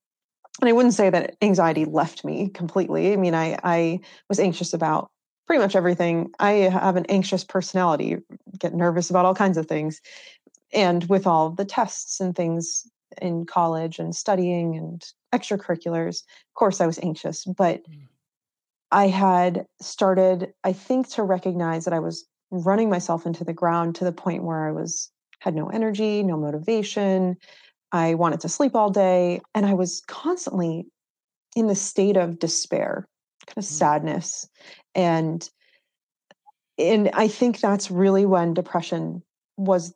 And 0.61 0.69
I 0.69 0.73
wouldn't 0.73 0.95
say 0.95 1.11
that 1.11 1.37
anxiety 1.43 1.85
left 1.85 2.25
me 2.25 2.49
completely. 2.49 3.13
I 3.13 3.17
mean, 3.17 3.35
I, 3.35 3.59
I 3.63 4.01
was 4.29 4.41
anxious 4.41 4.73
about 4.73 5.11
pretty 5.47 5.63
much 5.63 5.77
everything. 5.77 6.31
I 6.39 6.53
have 6.53 6.97
an 6.97 7.07
anxious 7.09 7.45
personality, 7.45 8.17
get 8.59 8.75
nervous 8.75 9.11
about 9.11 9.27
all 9.27 9.35
kinds 9.35 9.59
of 9.59 9.67
things. 9.67 10.01
And 10.73 11.05
with 11.09 11.27
all 11.27 11.51
the 11.51 11.65
tests 11.65 12.21
and 12.21 12.35
things 12.35 12.91
in 13.21 13.47
college 13.47 13.99
and 13.99 14.15
studying 14.15 14.77
and 14.77 15.05
extracurriculars. 15.35 16.23
Of 16.23 16.55
course, 16.55 16.81
I 16.81 16.87
was 16.87 16.99
anxious, 17.03 17.45
but 17.45 17.83
mm. 17.89 18.09
I 18.91 19.09
had 19.09 19.67
started, 19.81 20.53
I 20.65 20.73
think, 20.73 21.09
to 21.11 21.23
recognize 21.23 21.85
that 21.85 21.95
I 21.95 22.01
was 22.01 22.27
running 22.51 22.89
myself 22.89 23.27
into 23.27 23.45
the 23.45 23.53
ground 23.53 23.97
to 23.97 24.05
the 24.05 24.13
point 24.13 24.45
where 24.45 24.69
I 24.69 24.73
was 24.73 25.11
had 25.41 25.55
no 25.55 25.69
energy, 25.69 26.23
no 26.23 26.37
motivation. 26.37 27.37
I 27.93 28.15
wanted 28.15 28.41
to 28.41 28.49
sleep 28.49 28.75
all 28.75 28.91
day, 28.91 29.41
and 29.55 29.67
I 29.67 29.75
was 29.75 30.03
constantly 30.07 30.87
in 31.55 31.67
the 31.67 31.75
state 31.75 32.17
of 32.17 32.39
despair, 32.39 33.09
kind 33.47 33.59
of 33.59 33.65
mm. 33.65 33.67
sadness, 33.67 34.49
and 34.95 35.49
and 36.79 37.11
I 37.15 37.29
think 37.29 37.61
that's 37.61 37.91
really 37.91 38.27
when 38.27 38.55
depression 38.55 39.23
was 39.57 39.93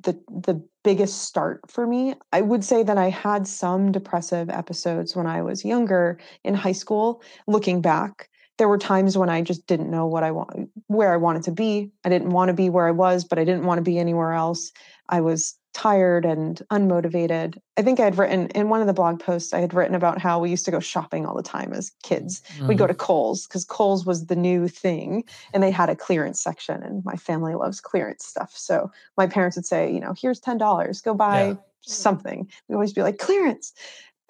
the 0.00 0.18
the 0.28 0.62
biggest 0.84 1.22
start 1.22 1.60
for 1.70 1.86
me. 1.86 2.14
I 2.32 2.40
would 2.42 2.64
say 2.64 2.82
that 2.82 2.98
I 2.98 3.10
had 3.10 3.46
some 3.48 3.92
depressive 3.92 4.50
episodes 4.50 5.16
when 5.16 5.26
I 5.26 5.42
was 5.42 5.64
younger 5.64 6.18
in 6.44 6.54
high 6.54 6.72
school. 6.72 7.22
Looking 7.46 7.80
back, 7.80 8.28
there 8.58 8.68
were 8.68 8.78
times 8.78 9.18
when 9.18 9.28
I 9.28 9.42
just 9.42 9.66
didn't 9.66 9.90
know 9.90 10.06
what 10.06 10.22
I 10.22 10.30
want 10.30 10.70
where 10.86 11.12
I 11.12 11.16
wanted 11.16 11.42
to 11.44 11.52
be. 11.52 11.90
I 12.04 12.08
didn't 12.08 12.30
want 12.30 12.48
to 12.48 12.54
be 12.54 12.70
where 12.70 12.86
I 12.86 12.92
was, 12.92 13.24
but 13.24 13.38
I 13.38 13.44
didn't 13.44 13.66
want 13.66 13.78
to 13.78 13.82
be 13.82 13.98
anywhere 13.98 14.32
else. 14.32 14.70
I 15.08 15.20
was 15.20 15.54
tired 15.76 16.24
and 16.24 16.62
unmotivated. 16.72 17.58
I 17.76 17.82
think 17.82 18.00
I 18.00 18.04
had 18.04 18.16
written 18.16 18.48
in 18.54 18.70
one 18.70 18.80
of 18.80 18.86
the 18.86 18.94
blog 18.94 19.20
posts, 19.20 19.52
I 19.52 19.60
had 19.60 19.74
written 19.74 19.94
about 19.94 20.18
how 20.18 20.38
we 20.38 20.48
used 20.48 20.64
to 20.64 20.70
go 20.70 20.80
shopping 20.80 21.26
all 21.26 21.36
the 21.36 21.42
time 21.42 21.74
as 21.74 21.92
kids. 22.02 22.40
Mm-hmm. 22.54 22.68
We'd 22.68 22.78
go 22.78 22.84
mm-hmm. 22.84 22.92
to 22.92 22.96
Kohl's 22.96 23.46
because 23.46 23.66
Kohl's 23.66 24.06
was 24.06 24.24
the 24.24 24.36
new 24.36 24.68
thing 24.68 25.22
and 25.52 25.62
they 25.62 25.70
had 25.70 25.90
a 25.90 25.94
clearance 25.94 26.40
section, 26.40 26.82
and 26.82 27.04
my 27.04 27.16
family 27.16 27.54
loves 27.54 27.82
clearance 27.82 28.24
stuff. 28.24 28.54
So 28.56 28.90
my 29.18 29.26
parents 29.26 29.54
would 29.54 29.66
say, 29.66 29.92
you 29.92 30.00
know, 30.00 30.14
here's 30.18 30.40
$10, 30.40 31.04
go 31.04 31.12
buy 31.12 31.48
yeah. 31.48 31.54
something. 31.82 32.50
We 32.68 32.74
always 32.74 32.94
be 32.94 33.02
like, 33.02 33.18
clearance. 33.18 33.74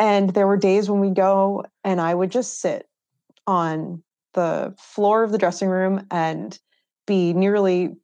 And 0.00 0.30
there 0.30 0.48
were 0.48 0.56
days 0.56 0.90
when 0.90 0.98
we 0.98 1.11
go 1.11 1.64
and 1.85 2.00
I 2.00 2.12
would 2.12 2.32
just 2.32 2.61
sit 2.61 2.88
on 3.46 4.02
the 4.35 4.74
floor 4.78 5.22
of 5.22 5.30
the 5.30 5.38
dressing 5.38 5.68
room 5.68 6.09
and 6.11 6.59
be 7.06 7.32
nearly 7.35 7.94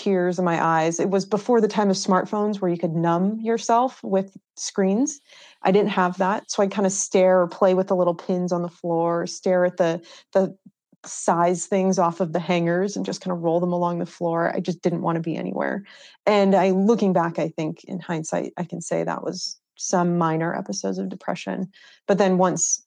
tears 0.00 0.38
in 0.38 0.44
my 0.44 0.62
eyes. 0.62 0.98
It 0.98 1.10
was 1.10 1.26
before 1.26 1.60
the 1.60 1.68
time 1.68 1.90
of 1.90 1.96
smartphones 1.96 2.60
where 2.60 2.70
you 2.70 2.78
could 2.78 2.94
numb 2.94 3.38
yourself 3.40 4.02
with 4.02 4.36
screens. 4.56 5.20
I 5.62 5.72
didn't 5.72 5.90
have 5.90 6.16
that. 6.18 6.50
So 6.50 6.62
I 6.62 6.68
kind 6.68 6.86
of 6.86 6.92
stare 6.92 7.42
or 7.42 7.48
play 7.48 7.74
with 7.74 7.88
the 7.88 7.96
little 7.96 8.14
pins 8.14 8.50
on 8.50 8.62
the 8.62 8.68
floor, 8.68 9.26
stare 9.26 9.64
at 9.64 9.76
the 9.76 10.00
the 10.32 10.56
size 11.04 11.66
things 11.66 11.98
off 11.98 12.20
of 12.20 12.32
the 12.32 12.40
hangers 12.40 12.94
and 12.94 13.06
just 13.06 13.20
kind 13.20 13.32
of 13.32 13.42
roll 13.42 13.60
them 13.60 13.72
along 13.72 13.98
the 13.98 14.06
floor. 14.06 14.54
I 14.54 14.60
just 14.60 14.82
didn't 14.82 15.02
want 15.02 15.16
to 15.16 15.22
be 15.22 15.36
anywhere. 15.36 15.84
And 16.26 16.54
I 16.54 16.70
looking 16.70 17.12
back, 17.12 17.38
I 17.38 17.48
think 17.48 17.84
in 17.84 18.00
hindsight, 18.00 18.52
I 18.56 18.64
can 18.64 18.80
say 18.80 19.04
that 19.04 19.22
was 19.22 19.58
some 19.76 20.18
minor 20.18 20.54
episodes 20.54 20.98
of 20.98 21.08
depression. 21.08 21.70
But 22.06 22.18
then 22.18 22.38
once 22.38 22.84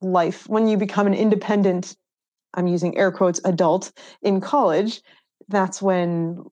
life, 0.00 0.48
when 0.48 0.66
you 0.66 0.76
become 0.76 1.06
an 1.06 1.14
independent, 1.14 1.96
I'm 2.54 2.66
using 2.66 2.96
air 2.96 3.12
quotes 3.12 3.40
adult 3.44 3.92
in 4.22 4.40
college, 4.40 5.00
that's 5.48 5.80
when 5.80 6.44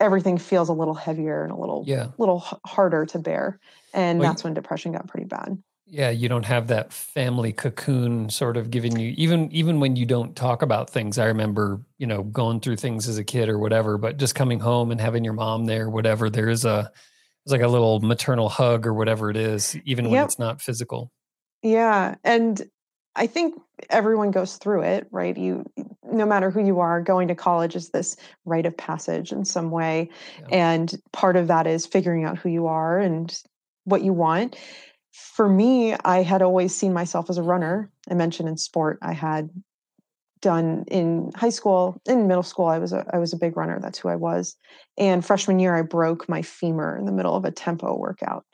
everything 0.00 0.38
feels 0.38 0.68
a 0.68 0.72
little 0.72 0.94
heavier 0.94 1.42
and 1.42 1.52
a 1.52 1.56
little 1.56 1.84
yeah. 1.86 2.08
little 2.18 2.40
harder 2.64 3.06
to 3.06 3.18
bear 3.18 3.58
and 3.94 4.18
well, 4.18 4.30
that's 4.30 4.44
when 4.44 4.54
depression 4.54 4.92
got 4.92 5.08
pretty 5.08 5.26
bad. 5.26 5.62
Yeah 5.86 6.10
you 6.10 6.28
don't 6.28 6.44
have 6.44 6.66
that 6.68 6.92
family 6.92 7.52
cocoon 7.52 8.28
sort 8.28 8.56
of 8.56 8.70
giving 8.70 8.98
you 8.98 9.14
even 9.16 9.50
even 9.52 9.80
when 9.80 9.96
you 9.96 10.04
don't 10.04 10.34
talk 10.34 10.62
about 10.62 10.90
things 10.90 11.16
i 11.16 11.26
remember 11.26 11.80
you 11.98 12.08
know 12.08 12.24
going 12.24 12.58
through 12.58 12.76
things 12.76 13.08
as 13.08 13.18
a 13.18 13.24
kid 13.24 13.48
or 13.48 13.58
whatever 13.58 13.96
but 13.96 14.16
just 14.16 14.34
coming 14.34 14.58
home 14.58 14.90
and 14.90 15.00
having 15.00 15.22
your 15.22 15.32
mom 15.32 15.66
there 15.66 15.88
whatever 15.88 16.28
there 16.28 16.48
is 16.48 16.64
a 16.64 16.90
it's 17.46 17.52
like 17.52 17.62
a 17.62 17.68
little 17.68 18.00
maternal 18.00 18.48
hug 18.48 18.88
or 18.88 18.92
whatever 18.92 19.30
it 19.30 19.36
is 19.36 19.76
even 19.84 20.10
when 20.10 20.24
it's 20.24 20.36
not 20.36 20.60
physical. 20.60 21.12
Yeah 21.62 22.16
and 22.24 22.68
I 23.16 23.26
think 23.26 23.54
everyone 23.90 24.30
goes 24.30 24.56
through 24.56 24.82
it, 24.82 25.06
right? 25.10 25.36
You, 25.36 25.64
no 26.04 26.26
matter 26.26 26.50
who 26.50 26.64
you 26.64 26.80
are, 26.80 27.00
going 27.00 27.28
to 27.28 27.34
college 27.34 27.74
is 27.74 27.90
this 27.90 28.16
rite 28.44 28.66
of 28.66 28.76
passage 28.76 29.32
in 29.32 29.44
some 29.44 29.70
way. 29.70 30.10
Yeah. 30.40 30.46
And 30.50 31.02
part 31.12 31.36
of 31.36 31.48
that 31.48 31.66
is 31.66 31.86
figuring 31.86 32.24
out 32.24 32.38
who 32.38 32.50
you 32.50 32.66
are 32.66 32.98
and 32.98 33.36
what 33.84 34.02
you 34.02 34.12
want. 34.12 34.56
For 35.12 35.48
me, 35.48 35.94
I 36.04 36.22
had 36.22 36.42
always 36.42 36.74
seen 36.74 36.92
myself 36.92 37.30
as 37.30 37.38
a 37.38 37.42
runner. 37.42 37.90
I 38.10 38.14
mentioned 38.14 38.48
in 38.48 38.58
sport, 38.58 38.98
I 39.00 39.14
had 39.14 39.50
done 40.42 40.84
in 40.88 41.32
high 41.34 41.50
school, 41.50 42.00
in 42.06 42.28
middle 42.28 42.42
school, 42.42 42.66
I 42.66 42.78
was 42.78 42.92
a 42.92 43.06
I 43.12 43.18
was 43.18 43.32
a 43.32 43.38
big 43.38 43.56
runner. 43.56 43.80
That's 43.80 43.98
who 43.98 44.10
I 44.10 44.16
was. 44.16 44.54
And 44.98 45.24
freshman 45.24 45.58
year, 45.58 45.74
I 45.74 45.80
broke 45.80 46.28
my 46.28 46.42
femur 46.42 46.98
in 46.98 47.06
the 47.06 47.12
middle 47.12 47.34
of 47.34 47.46
a 47.46 47.50
tempo 47.50 47.96
workout 47.96 48.44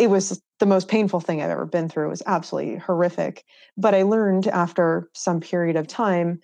it 0.00 0.08
was 0.08 0.40
the 0.60 0.66
most 0.66 0.88
painful 0.88 1.20
thing 1.20 1.42
I've 1.42 1.50
ever 1.50 1.66
been 1.66 1.88
through. 1.88 2.06
It 2.06 2.10
was 2.10 2.22
absolutely 2.26 2.76
horrific. 2.76 3.44
But 3.76 3.94
I 3.94 4.02
learned 4.02 4.46
after 4.46 5.08
some 5.14 5.40
period 5.40 5.76
of 5.76 5.88
time, 5.88 6.38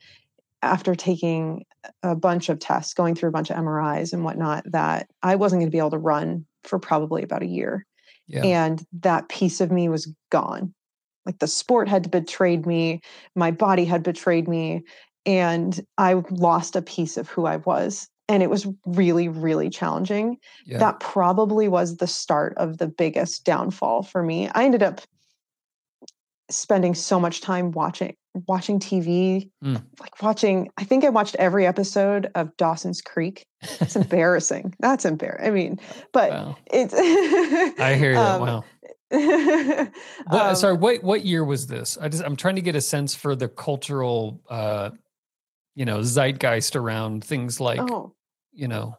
after 0.63 0.95
taking 0.95 1.65
a 2.03 2.17
bunch 2.17 2.49
of 2.49 2.59
tests, 2.59 2.95
going 2.95 3.15
through 3.15 3.29
a 3.29 3.33
bunch 3.33 3.51
of 3.51 3.57
MRIs 3.57 4.13
and 4.13 4.25
whatnot, 4.25 4.65
that 4.73 5.09
I 5.23 5.37
wasn't 5.37 5.61
going 5.61 5.71
to 5.71 5.75
be 5.75 5.79
able 5.79 5.91
to 5.91 5.99
run 5.99 6.45
for 6.65 6.79
probably 6.79 7.23
about 7.23 7.43
a 7.43 7.47
year. 7.47 7.87
Yeah. 8.27 8.43
And 8.43 8.85
that 9.01 9.29
piece 9.29 9.61
of 9.61 9.71
me 9.71 9.89
was 9.89 10.13
gone. 10.31 10.75
Like 11.27 11.39
the 11.39 11.47
sport 11.47 11.89
had 11.89 12.11
betrayed 12.11 12.67
me, 12.67 13.01
my 13.35 13.51
body 13.51 13.85
had 13.85 14.03
betrayed 14.03 14.49
me, 14.49 14.83
and 15.25 15.85
I 15.99 16.15
lost 16.31 16.77
a 16.77 16.83
piece 16.83 17.17
of 17.17 17.29
who 17.29 17.47
I 17.47 17.57
was 17.57 18.09
and 18.29 18.43
it 18.43 18.51
was 18.51 18.67
really 18.87 19.29
really 19.29 19.71
challenging. 19.71 20.39
Yeah. 20.65 20.79
that 20.79 21.01
probably 21.01 21.69
was 21.69 21.97
the 21.97 22.07
start 22.07 22.55
of 22.57 22.79
the 22.79 22.89
biggest 22.89 23.45
downfall 23.45 24.03
for 24.03 24.23
me. 24.23 24.49
I 24.49 24.65
ended 24.65 24.83
up 24.83 25.01
spending 26.51 26.95
so 26.95 27.19
much 27.19 27.41
time 27.41 27.73
watching 27.73 28.15
watching 28.47 28.79
tv 28.79 29.51
mm. 29.65 29.83
like 29.99 30.23
watching 30.23 30.71
i 30.77 30.85
think 30.85 31.05
i 31.05 31.09
watched 31.09 31.35
every 31.37 31.67
episode 31.67 32.31
of 32.35 32.55
dawson's 32.57 33.01
creek. 33.01 33.47
It's 33.81 33.97
embarrassing. 33.97 34.75
That's 34.79 35.05
embarrassing 35.05 35.47
i 35.47 35.51
mean 35.51 35.81
but 36.13 36.31
wow. 36.31 36.57
it's 36.67 36.95
i 37.81 37.95
hear 37.95 38.13
you 38.13 38.19
um, 38.19 38.41
wow 38.41 38.65
what, 39.11 39.93
um, 40.31 40.57
sorry 40.57 40.75
what 40.75 41.03
what 41.05 41.25
year 41.25 41.45
was 41.45 41.69
this? 41.69 41.97
I 42.01 42.09
just 42.09 42.25
i'm 42.25 42.37
trying 42.37 42.57
to 42.57 42.61
get 42.61 42.75
a 42.75 42.81
sense 42.81 43.15
for 43.15 43.37
the 43.37 43.49
cultural 43.49 44.41
uh 44.49 44.91
you 45.77 45.85
know 45.85 46.01
zeitgeist 46.01 46.75
around 46.75 47.25
things 47.25 47.61
like 47.61 47.79
oh 47.81 48.16
you 48.57 48.67
know 48.69 48.97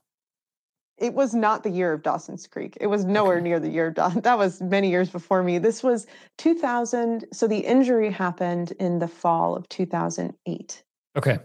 it 0.98 1.14
was 1.14 1.34
not 1.34 1.64
the 1.64 1.70
year 1.70 1.94
of 1.94 2.02
Dawson's 2.02 2.48
Creek. 2.48 2.78
It 2.82 2.88
was 2.88 3.06
nowhere 3.06 3.36
okay. 3.36 3.44
near 3.44 3.60
the 3.60 3.70
year 3.70 3.88
of 3.88 3.94
Dawson. 3.94 4.22
That 4.22 4.38
was 4.38 4.62
many 4.62 4.90
years 4.90 5.10
before 5.10 5.44
me. 5.44 5.60
This 5.60 5.84
was 5.84 6.08
2000. 6.40 7.26
So 7.32 7.48
the 7.48 7.60
injury 7.60 8.12
happened 8.12 8.74
in 8.80 9.00
the 9.00 9.08
fall 9.08 9.56
of 9.56 9.70
2008. 9.70 10.84
Okay. 11.16 11.40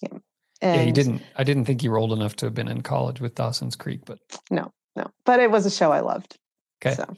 Yeah. 0.00 0.08
And 0.62 0.80
yeah, 0.80 0.86
you 0.86 0.92
didn't. 0.92 1.22
I 1.36 1.44
didn't 1.44 1.66
think 1.66 1.82
you 1.82 1.90
were 1.90 1.98
old 1.98 2.12
enough 2.12 2.36
to 2.36 2.46
have 2.46 2.54
been 2.54 2.68
in 2.68 2.80
college 2.80 3.20
with 3.20 3.34
Dawson's 3.34 3.76
Creek, 3.76 4.00
but 4.06 4.18
no, 4.50 4.72
no. 4.94 5.10
But 5.26 5.40
it 5.40 5.50
was 5.50 5.66
a 5.66 5.70
show 5.70 5.92
I 5.92 6.00
loved. 6.00 6.38
Okay. 6.84 6.94
So, 6.94 7.16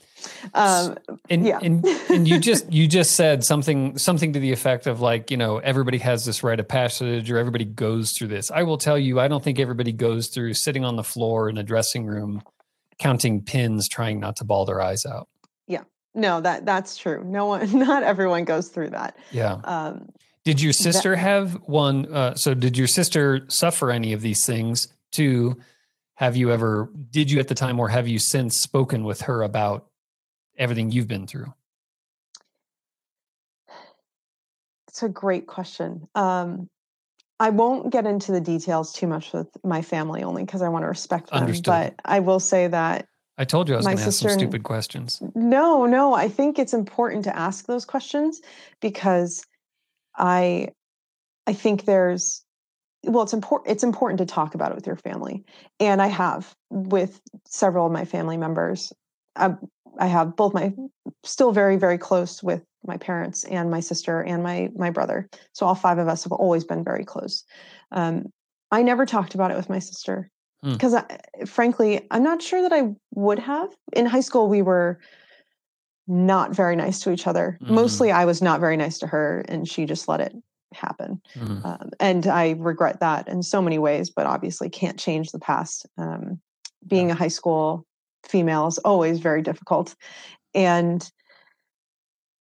um, 0.55 0.99
and, 1.29 1.45
yeah. 1.45 1.59
and 1.61 1.85
and 2.09 2.29
you 2.29 2.39
just 2.39 2.73
you 2.73 2.87
just 2.87 3.17
said 3.17 3.43
something 3.45 3.99
something 3.99 4.33
to 4.33 4.41
the 4.41 4.53
effect 4.53 4.87
of 4.87 5.01
like 5.01 5.31
you 5.31 5.37
know 5.37 5.59
everybody 5.59 5.99
has 5.99 6.25
this 6.25 6.43
rite 6.43 6.61
of 6.61 6.69
passage 6.69 7.31
or 7.31 7.39
everybody 7.39 7.65
goes 7.65 8.13
through 8.13 8.29
this. 8.29 8.51
I 8.51 8.63
will 8.63 8.79
tell 8.79 8.99
you, 8.99 9.19
I 9.19 9.27
don't 9.27 9.43
think 9.43 9.59
everybody 9.59 9.93
goes 9.93 10.29
through 10.29 10.55
sitting 10.55 10.85
on 10.85 10.97
the 10.97 11.05
floor 11.05 11.49
in 11.49 11.59
a 11.59 11.65
dressing 11.65 12.07
room, 12.07 12.43
counting 12.99 13.43
pins, 13.43 13.89
trying 13.89 14.21
not 14.21 14.37
to 14.37 14.45
bawl 14.45 14.65
their 14.65 14.81
eyes 14.81 15.05
out. 15.05 15.29
Yeah. 15.67 15.83
No, 16.15 16.41
that 16.41 16.65
that's 16.65 16.97
true. 16.97 17.25
No 17.25 17.47
one, 17.47 17.77
not 17.79 18.05
everyone 18.05 18.45
goes 18.45 18.69
through 18.69 18.91
that. 18.91 19.17
Yeah. 19.33 19.55
Um, 19.65 20.11
did 20.45 20.63
your 20.63 20.73
sister 20.73 21.11
that, 21.11 21.21
have 21.21 21.55
one? 21.67 22.13
Uh, 22.15 22.35
so 22.37 22.55
did 22.55 22.79
your 22.79 22.87
sister 22.87 23.45
suffer 23.49 23.91
any 23.91 24.13
of 24.13 24.23
these 24.23 24.47
things? 24.47 24.89
too? 25.11 25.57
Have 26.19 26.37
you 26.37 26.51
ever 26.51 26.91
did 27.11 27.31
you 27.31 27.39
at 27.39 27.47
the 27.47 27.55
time 27.55 27.79
or 27.79 27.89
have 27.89 28.09
you 28.09 28.19
since 28.19 28.57
spoken 28.57 29.05
with 29.05 29.23
her 29.23 29.43
about 29.45 29.87
everything 30.57 30.91
you've 30.91 31.07
been 31.07 31.29
through? 31.29 31.55
It's 34.89 35.05
a 35.05 35.09
great 35.09 35.47
question. 35.47 36.09
Um, 36.17 36.69
i 37.39 37.51
won't 37.51 37.93
get 37.93 38.05
into 38.05 38.33
the 38.33 38.41
details 38.41 38.93
too 38.93 39.07
much 39.07 39.33
with 39.33 39.47
my 39.63 39.81
family 39.81 40.25
only 40.25 40.45
because 40.45 40.61
i 40.61 40.69
want 40.69 40.83
to 40.83 40.89
respect 40.89 41.31
them 41.31 41.39
Understood. 41.39 41.67
but 41.67 41.95
i 42.05 42.19
will 42.19 42.41
say 42.41 42.67
that 42.67 43.07
i 43.37 43.45
told 43.45 43.69
you 43.69 43.75
i 43.75 43.77
was 43.77 43.87
going 43.87 43.97
to 43.97 44.03
ask 44.03 44.19
some 44.19 44.31
stupid 44.31 44.65
questions. 44.65 45.23
No 45.37 45.87
no 45.87 46.15
i 46.15 46.29
think 46.29 46.59
it's 46.59 46.75
important 46.75 47.23
to 47.25 47.37
ask 47.37 47.67
those 47.67 47.85
questions 47.85 48.41
because 48.81 49.47
i 50.17 50.67
i 51.47 51.53
think 51.53 51.85
there's 51.85 52.43
well 53.05 53.23
it's 53.23 53.33
important 53.33 53.71
it's 53.71 53.85
important 53.85 54.19
to 54.19 54.27
talk 54.27 54.55
about 54.55 54.73
it 54.73 54.75
with 54.75 54.87
your 54.87 54.97
family 54.97 55.45
and 55.81 56.03
i 56.03 56.07
have 56.07 56.55
with 56.71 57.21
several 57.47 57.87
of 57.87 57.93
my 57.93 58.05
family 58.05 58.37
members 58.37 58.93
I, 59.37 59.55
I 59.99 60.07
have 60.07 60.37
both 60.37 60.55
my 60.55 60.73
still 61.25 61.53
very 61.53 61.77
very 61.77 61.99
close 61.99 62.43
with 62.43 62.63
my 62.85 62.97
parents 62.97 63.45
and 63.45 63.71
my 63.71 63.81
sister 63.81 64.23
and 64.23 64.43
my 64.43 64.71
my 64.77 64.91
brother 64.91 65.29
so 65.53 65.67
all 65.67 65.75
five 65.75 65.99
of 65.99 66.09
us 66.09 66.25
have 66.25 66.33
always 66.33 66.65
been 66.65 66.85
very 66.85 67.05
close 67.05 67.45
um, 67.93 68.27
i 68.71 68.83
never 68.83 69.07
talked 69.07 69.35
about 69.35 69.51
it 69.51 69.57
with 69.57 69.69
my 69.69 69.79
sister 69.79 70.31
because 70.63 70.95
hmm. 70.95 71.45
frankly 71.45 72.07
i'm 72.11 72.23
not 72.23 72.43
sure 72.43 72.63
that 72.63 72.73
i 72.73 72.89
would 73.15 73.39
have 73.39 73.71
in 73.93 74.07
high 74.07 74.21
school 74.21 74.49
we 74.49 74.63
were 74.63 74.99
not 76.09 76.55
very 76.55 76.75
nice 76.75 77.01
to 77.01 77.13
each 77.13 77.27
other 77.27 77.59
mm-hmm. 77.63 77.75
mostly 77.75 78.11
i 78.11 78.25
was 78.25 78.43
not 78.43 78.61
very 78.61 78.77
nice 78.77 78.99
to 78.99 79.07
her 79.07 79.45
and 79.49 79.69
she 79.69 79.85
just 79.85 80.09
let 80.09 80.21
it 80.21 80.35
happen. 80.75 81.21
Mm. 81.35 81.65
Um, 81.65 81.91
and 82.01 82.27
I 82.27 82.57
regret 82.59 83.01
that 83.01 83.29
in 83.29 83.43
so 83.43 83.63
many 83.63 83.79
ways, 83.79 84.11
but 84.11 84.27
obviously 84.27 84.69
can't 84.69 84.99
change 84.99 85.31
the 85.31 85.39
past. 85.39 85.87
Um, 85.97 86.41
being 86.87 87.09
yeah. 87.09 87.15
a 87.15 87.17
high 87.17 87.29
school 87.29 87.87
female 88.25 88.67
is 88.67 88.79
always 88.79 89.21
very 89.21 89.43
difficult. 89.43 89.95
And 90.55 91.09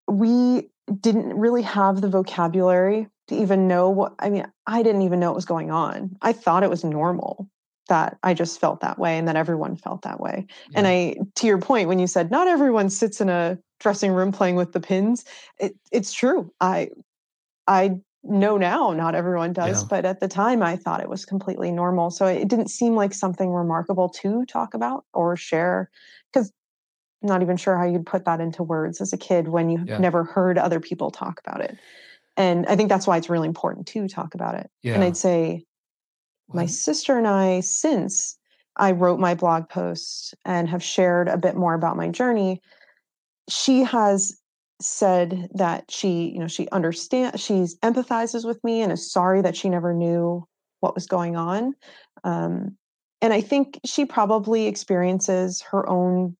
we 0.06 0.70
didn't 1.00 1.34
really 1.34 1.62
have 1.62 2.00
the 2.00 2.08
vocabulary 2.08 3.08
to 3.28 3.34
even 3.34 3.68
know 3.68 3.90
what, 3.90 4.14
I 4.18 4.30
mean, 4.30 4.46
I 4.66 4.82
didn't 4.82 5.02
even 5.02 5.20
know 5.20 5.28
what 5.28 5.36
was 5.36 5.44
going 5.44 5.70
on. 5.70 6.16
I 6.22 6.32
thought 6.32 6.62
it 6.62 6.70
was 6.70 6.84
normal 6.84 7.48
that 7.88 8.18
I 8.22 8.34
just 8.34 8.60
felt 8.60 8.80
that 8.80 8.98
way 8.98 9.18
and 9.18 9.28
that 9.28 9.36
everyone 9.36 9.76
felt 9.76 10.02
that 10.02 10.20
way. 10.20 10.46
Yeah. 10.70 10.78
And 10.78 10.86
I, 10.86 11.16
to 11.36 11.46
your 11.46 11.58
point, 11.58 11.88
when 11.88 11.98
you 11.98 12.06
said 12.06 12.30
not 12.30 12.48
everyone 12.48 12.90
sits 12.90 13.20
in 13.20 13.28
a 13.28 13.58
dressing 13.80 14.12
room 14.12 14.32
playing 14.32 14.56
with 14.56 14.72
the 14.72 14.80
pins, 14.80 15.24
it, 15.58 15.74
it's 15.92 16.12
true. 16.12 16.52
I, 16.60 16.90
I 17.66 18.00
know 18.24 18.56
now 18.56 18.92
not 18.92 19.14
everyone 19.14 19.52
does 19.52 19.82
yeah. 19.82 19.86
but 19.88 20.04
at 20.04 20.20
the 20.20 20.28
time 20.28 20.62
i 20.62 20.76
thought 20.76 21.00
it 21.00 21.08
was 21.08 21.24
completely 21.24 21.70
normal 21.70 22.10
so 22.10 22.26
it 22.26 22.48
didn't 22.48 22.68
seem 22.68 22.94
like 22.94 23.14
something 23.14 23.50
remarkable 23.52 24.08
to 24.08 24.44
talk 24.46 24.74
about 24.74 25.04
or 25.14 25.36
share 25.36 25.88
because 26.32 26.52
i'm 27.22 27.28
not 27.28 27.42
even 27.42 27.56
sure 27.56 27.78
how 27.78 27.84
you'd 27.84 28.06
put 28.06 28.24
that 28.24 28.40
into 28.40 28.62
words 28.62 29.00
as 29.00 29.12
a 29.12 29.16
kid 29.16 29.48
when 29.48 29.70
you 29.70 29.84
yeah. 29.86 29.98
never 29.98 30.24
heard 30.24 30.58
other 30.58 30.80
people 30.80 31.10
talk 31.10 31.40
about 31.46 31.60
it 31.60 31.78
and 32.36 32.66
i 32.66 32.74
think 32.74 32.88
that's 32.88 33.06
why 33.06 33.16
it's 33.16 33.30
really 33.30 33.48
important 33.48 33.86
to 33.86 34.08
talk 34.08 34.34
about 34.34 34.54
it 34.54 34.68
yeah. 34.82 34.94
and 34.94 35.04
i'd 35.04 35.16
say 35.16 35.64
my 36.52 36.66
sister 36.66 37.16
and 37.16 37.28
i 37.28 37.60
since 37.60 38.36
i 38.76 38.90
wrote 38.90 39.20
my 39.20 39.34
blog 39.34 39.68
post 39.68 40.34
and 40.44 40.68
have 40.68 40.82
shared 40.82 41.28
a 41.28 41.38
bit 41.38 41.54
more 41.54 41.74
about 41.74 41.96
my 41.96 42.08
journey 42.08 42.60
she 43.48 43.84
has 43.84 44.36
said 44.80 45.48
that 45.54 45.90
she, 45.90 46.30
you 46.30 46.38
know, 46.38 46.46
she 46.46 46.68
understands, 46.70 47.42
she's 47.42 47.76
empathizes 47.78 48.44
with 48.44 48.62
me 48.62 48.82
and 48.82 48.92
is 48.92 49.10
sorry 49.10 49.42
that 49.42 49.56
she 49.56 49.68
never 49.68 49.92
knew 49.92 50.46
what 50.80 50.94
was 50.94 51.06
going 51.06 51.36
on. 51.36 51.74
Um, 52.24 52.76
and 53.20 53.32
I 53.32 53.40
think 53.40 53.80
she 53.84 54.04
probably 54.04 54.66
experiences 54.66 55.60
her 55.62 55.88
own 55.88 56.36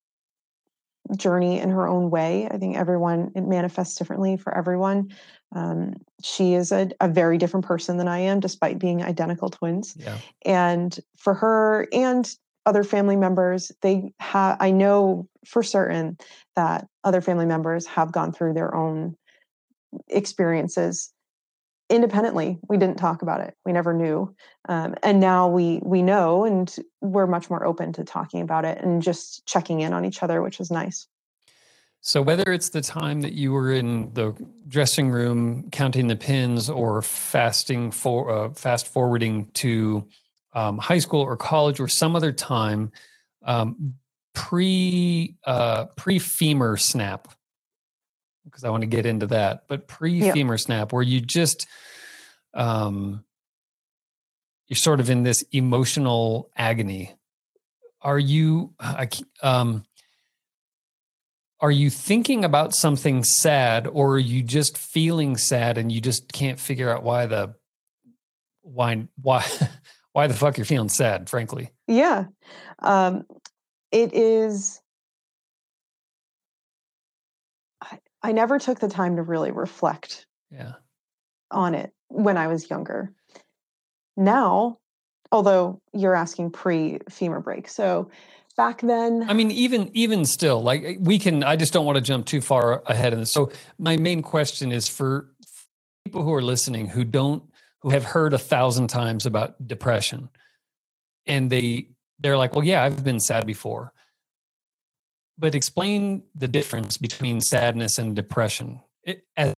journey 1.17 1.59
in 1.59 1.69
her 1.69 1.87
own 1.87 2.09
way. 2.09 2.47
I 2.49 2.57
think 2.57 2.77
everyone, 2.77 3.31
it 3.35 3.41
manifests 3.41 3.95
differently 3.95 4.37
for 4.37 4.55
everyone. 4.55 5.13
Um, 5.53 5.95
she 6.21 6.53
is 6.53 6.71
a, 6.71 6.89
a, 7.01 7.07
very 7.07 7.37
different 7.37 7.65
person 7.65 7.97
than 7.97 8.07
I 8.07 8.19
am, 8.19 8.39
despite 8.39 8.77
being 8.77 9.03
identical 9.03 9.49
twins. 9.49 9.95
Yeah. 9.97 10.17
And 10.45 10.97
for 11.17 11.33
her 11.33 11.87
and 11.91 12.31
other 12.69 12.83
family 12.83 13.15
members, 13.15 13.71
they 13.81 14.13
have, 14.19 14.57
I 14.59 14.71
know 14.71 15.27
for 15.45 15.63
certain 15.63 16.17
that 16.55 16.87
other 17.03 17.19
family 17.19 17.47
members 17.47 17.87
have 17.87 18.11
gone 18.11 18.31
through 18.31 18.53
their 18.53 18.73
own 18.73 19.17
experiences 20.07 21.11
independently. 21.89 22.59
We 22.69 22.77
didn't 22.77 22.97
talk 22.97 23.23
about 23.23 23.41
it. 23.41 23.55
We 23.65 23.73
never 23.73 23.93
knew. 23.93 24.35
Um, 24.67 24.93
and 25.01 25.19
now 25.19 25.47
we 25.47 25.79
we 25.81 26.03
know 26.03 26.45
and 26.45 26.73
we're 27.01 27.25
much 27.25 27.49
more 27.49 27.65
open 27.65 27.91
to 27.93 28.03
talking 28.03 28.41
about 28.41 28.63
it 28.65 28.77
and 28.83 29.01
just 29.01 29.45
checking 29.47 29.81
in 29.81 29.93
on 29.93 30.05
each 30.05 30.21
other 30.21 30.43
which 30.43 30.59
is 30.59 30.69
nice. 30.69 31.07
So 32.01 32.21
whether 32.21 32.53
it's 32.53 32.69
the 32.69 32.81
time 32.81 33.21
that 33.21 33.33
you 33.33 33.51
were 33.51 33.73
in 33.73 34.13
the 34.13 34.35
dressing 34.67 35.09
room 35.09 35.69
counting 35.71 36.07
the 36.07 36.15
pins 36.15 36.69
or 36.69 37.01
fasting 37.01 37.89
for 37.91 38.29
uh, 38.29 38.49
fast 38.51 38.87
forwarding 38.87 39.47
to 39.55 40.07
um, 40.59 40.77
high 40.77 40.99
school 40.99 41.21
or 41.21 41.37
college 41.37 41.79
or 41.79 41.87
some 41.87 42.15
other 42.17 42.33
time 42.33 42.91
um, 43.45 43.93
pre 44.33 45.37
uh, 45.45 45.85
pre 45.95 46.19
femur 46.19 46.75
snap 46.75 47.29
because 48.43 48.65
I 48.65 48.69
want 48.69 48.81
to 48.81 48.87
get 48.87 49.05
into 49.05 49.27
that, 49.27 49.63
but 49.67 49.87
pre 49.87 50.31
femur 50.31 50.57
snap 50.57 50.91
where 50.91 51.03
you 51.03 51.21
just 51.21 51.65
um, 52.53 53.23
you're 54.67 54.75
sort 54.75 54.99
of 54.99 55.09
in 55.09 55.23
this 55.23 55.43
emotional 55.51 56.49
agony. 56.57 57.15
Are 58.01 58.19
you 58.19 58.73
um, 59.41 59.85
are 61.61 61.71
you 61.71 61.89
thinking 61.89 62.43
about 62.43 62.75
something 62.75 63.23
sad 63.23 63.87
or 63.87 64.15
are 64.15 64.19
you 64.19 64.43
just 64.43 64.77
feeling 64.77 65.37
sad 65.37 65.77
and 65.77 65.89
you 65.89 66.01
just 66.01 66.33
can't 66.33 66.59
figure 66.59 66.89
out 66.93 67.03
why 67.03 67.27
the 67.27 67.55
why 68.61 69.07
why 69.21 69.45
why 70.19 70.27
the 70.27 70.33
fuck 70.33 70.57
you're 70.57 70.65
feeling 70.65 70.89
sad 70.89 71.29
frankly 71.29 71.71
yeah 71.87 72.25
um 72.79 73.23
it 73.91 74.13
is 74.13 74.81
I, 77.81 77.99
I 78.21 78.31
never 78.33 78.59
took 78.59 78.79
the 78.79 78.89
time 78.89 79.15
to 79.15 79.21
really 79.21 79.51
reflect 79.51 80.25
yeah 80.51 80.73
on 81.51 81.75
it 81.75 81.91
when 82.09 82.37
I 82.37 82.47
was 82.47 82.69
younger. 82.69 83.11
Now, 84.17 84.79
although 85.31 85.81
you're 85.93 86.15
asking 86.15 86.51
pre 86.51 86.99
femur 87.09 87.39
break. 87.39 87.69
So 87.69 88.09
back 88.57 88.81
then 88.81 89.25
I 89.29 89.33
mean 89.33 89.51
even 89.51 89.89
even 89.93 90.25
still 90.25 90.61
like 90.61 90.97
we 90.99 91.17
can 91.17 91.43
I 91.43 91.55
just 91.55 91.71
don't 91.71 91.85
want 91.85 91.95
to 91.95 92.01
jump 92.01 92.25
too 92.25 92.41
far 92.41 92.83
ahead 92.85 93.13
in 93.13 93.19
this. 93.19 93.31
So 93.31 93.51
my 93.77 93.95
main 93.95 94.21
question 94.21 94.71
is 94.71 94.89
for 94.89 95.29
people 96.03 96.23
who 96.23 96.33
are 96.33 96.41
listening 96.41 96.89
who 96.89 97.03
don't 97.03 97.43
who 97.81 97.89
have 97.89 98.03
heard 98.03 98.33
a 98.33 98.37
thousand 98.37 98.87
times 98.87 99.25
about 99.25 99.67
depression 99.67 100.29
and 101.25 101.49
they 101.49 101.87
they're 102.19 102.37
like, 102.37 102.53
well, 102.53 102.65
yeah, 102.65 102.83
I've 102.83 103.03
been 103.03 103.19
sad 103.19 103.47
before. 103.47 103.93
But 105.37 105.55
explain 105.55 106.23
the 106.35 106.49
difference 106.49 106.97
between 106.97 107.39
sadness 107.39 107.97
and 107.97 108.13
depression, 108.13 108.81
it, 109.03 109.23
as, 109.37 109.53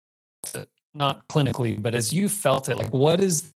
not 0.94 1.28
clinically, 1.28 1.82
but 1.82 1.96
as 1.96 2.14
you 2.14 2.30
felt 2.30 2.70
it. 2.70 2.78
Like, 2.78 2.94
what 2.94 3.20
is 3.20 3.52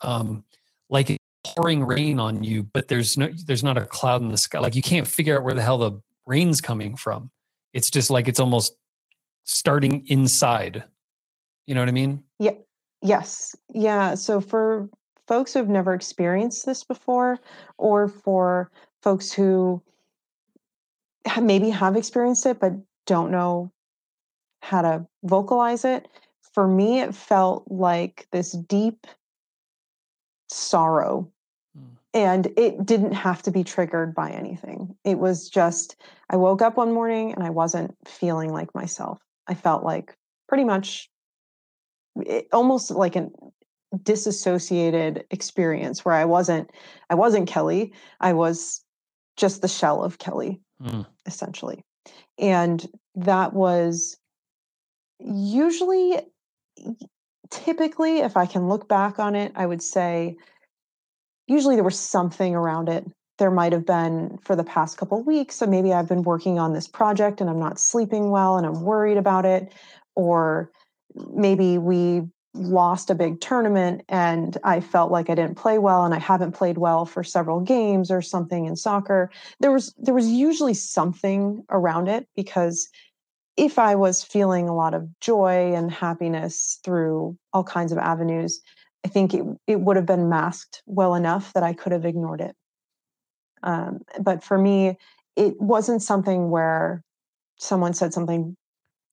um, 0.00 0.44
like 0.90 1.16
pouring 1.44 1.84
rain 1.84 2.18
on 2.18 2.42
you, 2.42 2.64
but 2.64 2.88
there's 2.88 3.16
no, 3.16 3.28
there's 3.46 3.62
not 3.62 3.78
a 3.78 3.86
cloud 3.86 4.22
in 4.22 4.30
the 4.30 4.38
sky. 4.38 4.58
Like 4.58 4.74
you 4.74 4.82
can't 4.82 5.06
figure 5.06 5.36
out 5.36 5.44
where 5.44 5.54
the 5.54 5.62
hell 5.62 5.78
the 5.78 6.00
rain's 6.26 6.60
coming 6.60 6.96
from. 6.96 7.30
It's 7.72 7.90
just 7.90 8.10
like 8.10 8.26
it's 8.26 8.40
almost 8.40 8.74
starting 9.44 10.06
inside. 10.06 10.84
You 11.66 11.74
know 11.74 11.80
what 11.80 11.88
I 11.88 11.92
mean? 11.92 12.22
Yeah. 12.38 12.54
Yes. 13.02 13.54
Yeah. 13.72 14.14
So 14.14 14.40
for 14.40 14.88
folks 15.26 15.54
who've 15.54 15.68
never 15.68 15.94
experienced 15.94 16.66
this 16.66 16.84
before, 16.84 17.38
or 17.76 18.08
for 18.08 18.70
folks 19.02 19.32
who 19.32 19.82
maybe 21.40 21.70
have 21.70 21.96
experienced 21.96 22.46
it 22.46 22.58
but 22.58 22.72
don't 23.06 23.30
know 23.30 23.70
how 24.62 24.82
to 24.82 25.06
vocalize 25.22 25.84
it, 25.84 26.08
for 26.52 26.66
me, 26.66 27.00
it 27.00 27.14
felt 27.14 27.64
like 27.70 28.26
this 28.32 28.52
deep 28.52 29.06
sorrow. 30.50 31.30
Mm. 31.78 31.96
And 32.14 32.46
it 32.56 32.84
didn't 32.84 33.12
have 33.12 33.42
to 33.42 33.50
be 33.50 33.62
triggered 33.62 34.14
by 34.14 34.30
anything. 34.30 34.96
It 35.04 35.18
was 35.18 35.48
just, 35.48 35.94
I 36.30 36.36
woke 36.36 36.62
up 36.62 36.76
one 36.76 36.92
morning 36.92 37.32
and 37.32 37.44
I 37.44 37.50
wasn't 37.50 37.94
feeling 38.06 38.52
like 38.52 38.74
myself. 38.74 39.20
I 39.48 39.54
felt 39.54 39.84
like 39.84 40.14
pretty 40.48 40.64
much 40.64 41.08
it, 42.16 42.48
almost 42.52 42.90
like 42.90 43.16
an 43.16 43.32
disassociated 44.02 45.24
experience 45.30 46.04
where 46.04 46.14
I 46.14 46.24
wasn't 46.24 46.70
I 47.10 47.14
wasn't 47.14 47.48
Kelly. 47.48 47.92
I 48.20 48.32
was 48.34 48.84
just 49.36 49.62
the 49.62 49.68
shell 49.68 50.02
of 50.02 50.18
Kelly, 50.18 50.60
mm. 50.82 51.06
essentially. 51.26 51.84
And 52.38 52.86
that 53.14 53.52
was 53.52 54.16
usually 55.20 56.20
typically 57.50 58.18
if 58.18 58.36
I 58.36 58.46
can 58.46 58.68
look 58.68 58.88
back 58.88 59.18
on 59.18 59.34
it, 59.34 59.52
I 59.54 59.66
would 59.66 59.82
say 59.82 60.36
usually 61.46 61.76
there 61.76 61.84
was 61.84 61.98
something 61.98 62.54
around 62.54 62.88
it. 62.88 63.06
There 63.38 63.50
might 63.50 63.72
have 63.72 63.86
been 63.86 64.38
for 64.42 64.56
the 64.56 64.64
past 64.64 64.98
couple 64.98 65.22
weeks, 65.22 65.56
so 65.56 65.66
maybe 65.66 65.92
I've 65.92 66.08
been 66.08 66.22
working 66.22 66.58
on 66.58 66.72
this 66.72 66.88
project 66.88 67.40
and 67.40 67.48
I'm 67.48 67.60
not 67.60 67.78
sleeping 67.78 68.30
well 68.30 68.56
and 68.56 68.66
I'm 68.66 68.82
worried 68.82 69.16
about 69.16 69.44
it 69.44 69.72
or 70.14 70.70
maybe 71.32 71.78
we 71.78 72.22
lost 72.54 73.10
a 73.10 73.14
big 73.14 73.40
tournament 73.40 74.02
and 74.08 74.56
I 74.64 74.80
felt 74.80 75.12
like 75.12 75.30
I 75.30 75.34
didn't 75.34 75.56
play 75.56 75.78
well 75.78 76.04
and 76.04 76.14
I 76.14 76.18
haven't 76.18 76.52
played 76.52 76.78
well 76.78 77.04
for 77.06 77.22
several 77.22 77.60
games 77.60 78.10
or 78.10 78.20
something 78.20 78.66
in 78.66 78.76
soccer. 78.76 79.30
There 79.60 79.72
was 79.72 79.94
there 79.98 80.14
was 80.14 80.28
usually 80.28 80.74
something 80.74 81.64
around 81.70 82.08
it 82.08 82.26
because 82.36 82.88
if 83.56 83.78
I 83.78 83.94
was 83.94 84.22
feeling 84.22 84.68
a 84.68 84.74
lot 84.74 84.94
of 84.94 85.08
joy 85.20 85.72
and 85.74 85.90
happiness 85.90 86.78
through 86.84 87.36
all 87.52 87.64
kinds 87.64 87.92
of 87.92 87.98
avenues, 87.98 88.60
I 89.04 89.08
think 89.08 89.34
it, 89.34 89.44
it 89.66 89.80
would 89.80 89.96
have 89.96 90.06
been 90.06 90.28
masked 90.28 90.82
well 90.86 91.14
enough 91.14 91.52
that 91.54 91.62
I 91.62 91.72
could 91.72 91.92
have 91.92 92.04
ignored 92.04 92.40
it. 92.40 92.54
Um, 93.62 94.00
but 94.20 94.42
for 94.42 94.58
me, 94.58 94.96
it 95.36 95.60
wasn't 95.60 96.02
something 96.02 96.50
where 96.50 97.02
someone 97.58 97.94
said 97.94 98.12
something 98.12 98.56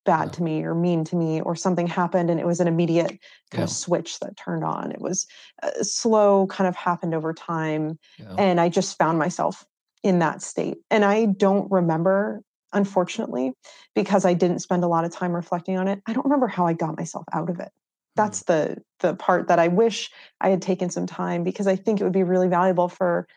bad 0.06 0.32
to 0.34 0.44
me 0.44 0.64
or 0.64 0.74
mean 0.74 1.04
to 1.04 1.16
me 1.16 1.42
or 1.42 1.56
something 1.56 1.88
happened 1.88 2.30
and 2.30 2.40
it 2.40 2.46
was 2.46 2.60
an 2.60 2.68
immediate 2.68 3.10
kind 3.10 3.20
yeah. 3.54 3.64
of 3.64 3.70
switch 3.70 4.20
that 4.20 4.38
turned 4.38 4.64
on 4.64 4.92
it 4.92 5.02
was 5.02 5.26
uh, 5.64 5.72
slow 5.82 6.48
kind 6.48 6.68
of 6.68 6.76
happened 6.76 7.14
over 7.14 7.34
time 7.34 7.98
yeah. 8.18 8.36
and 8.38 8.62
i 8.62 8.70
just 8.70 8.98
found 8.98 9.18
myself 9.18 9.66
in 10.04 10.20
that 10.20 10.42
state 10.42 10.78
and 10.92 11.04
i 11.04 11.26
don't 11.26 11.70
remember 11.72 12.42
unfortunately 12.72 13.52
because 13.96 14.26
i 14.26 14.34
didn't 14.34 14.60
spend 14.60 14.84
a 14.84 14.88
lot 14.88 15.04
of 15.04 15.12
time 15.12 15.36
reflecting 15.36 15.76
on 15.76 15.88
it 15.88 16.00
i 16.06 16.14
don't 16.14 16.26
remember 16.26 16.48
how 16.48 16.68
i 16.68 16.74
got 16.74 16.96
myself 16.98 17.26
out 17.34 17.50
of 17.50 17.60
it 17.60 17.72
that's 18.16 18.44
mm. 18.44 18.46
the 18.46 18.78
the 19.00 19.16
part 19.16 19.48
that 19.48 19.58
i 19.58 19.68
wish 19.68 20.12
i 20.40 20.50
had 20.50 20.62
taken 20.62 20.90
some 20.92 21.08
time 21.08 21.44
because 21.44 21.66
i 21.66 21.76
think 21.76 22.00
it 22.00 22.04
would 22.04 22.14
be 22.14 22.24
really 22.24 22.48
valuable 22.48 22.88
for 22.88 23.28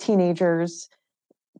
teenagers 0.00 0.88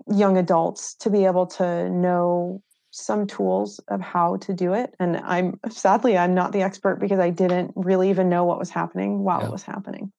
young 0.08 0.36
adults 0.36 0.94
to 0.94 1.10
be 1.10 1.24
able 1.24 1.46
to 1.46 1.88
know 1.90 2.62
some 2.90 3.26
tools 3.26 3.78
of 3.88 4.00
how 4.00 4.36
to 4.38 4.52
do 4.52 4.72
it 4.72 4.96
and 4.98 5.16
i'm 5.18 5.58
sadly 5.68 6.18
i'm 6.18 6.34
not 6.34 6.50
the 6.50 6.62
expert 6.62 6.98
because 6.98 7.20
i 7.20 7.30
didn't 7.30 7.70
really 7.76 8.10
even 8.10 8.28
know 8.28 8.44
what 8.44 8.58
was 8.58 8.70
happening 8.70 9.22
while 9.22 9.40
yeah. 9.40 9.46
it 9.46 9.52
was 9.52 9.62
happening. 9.62 10.10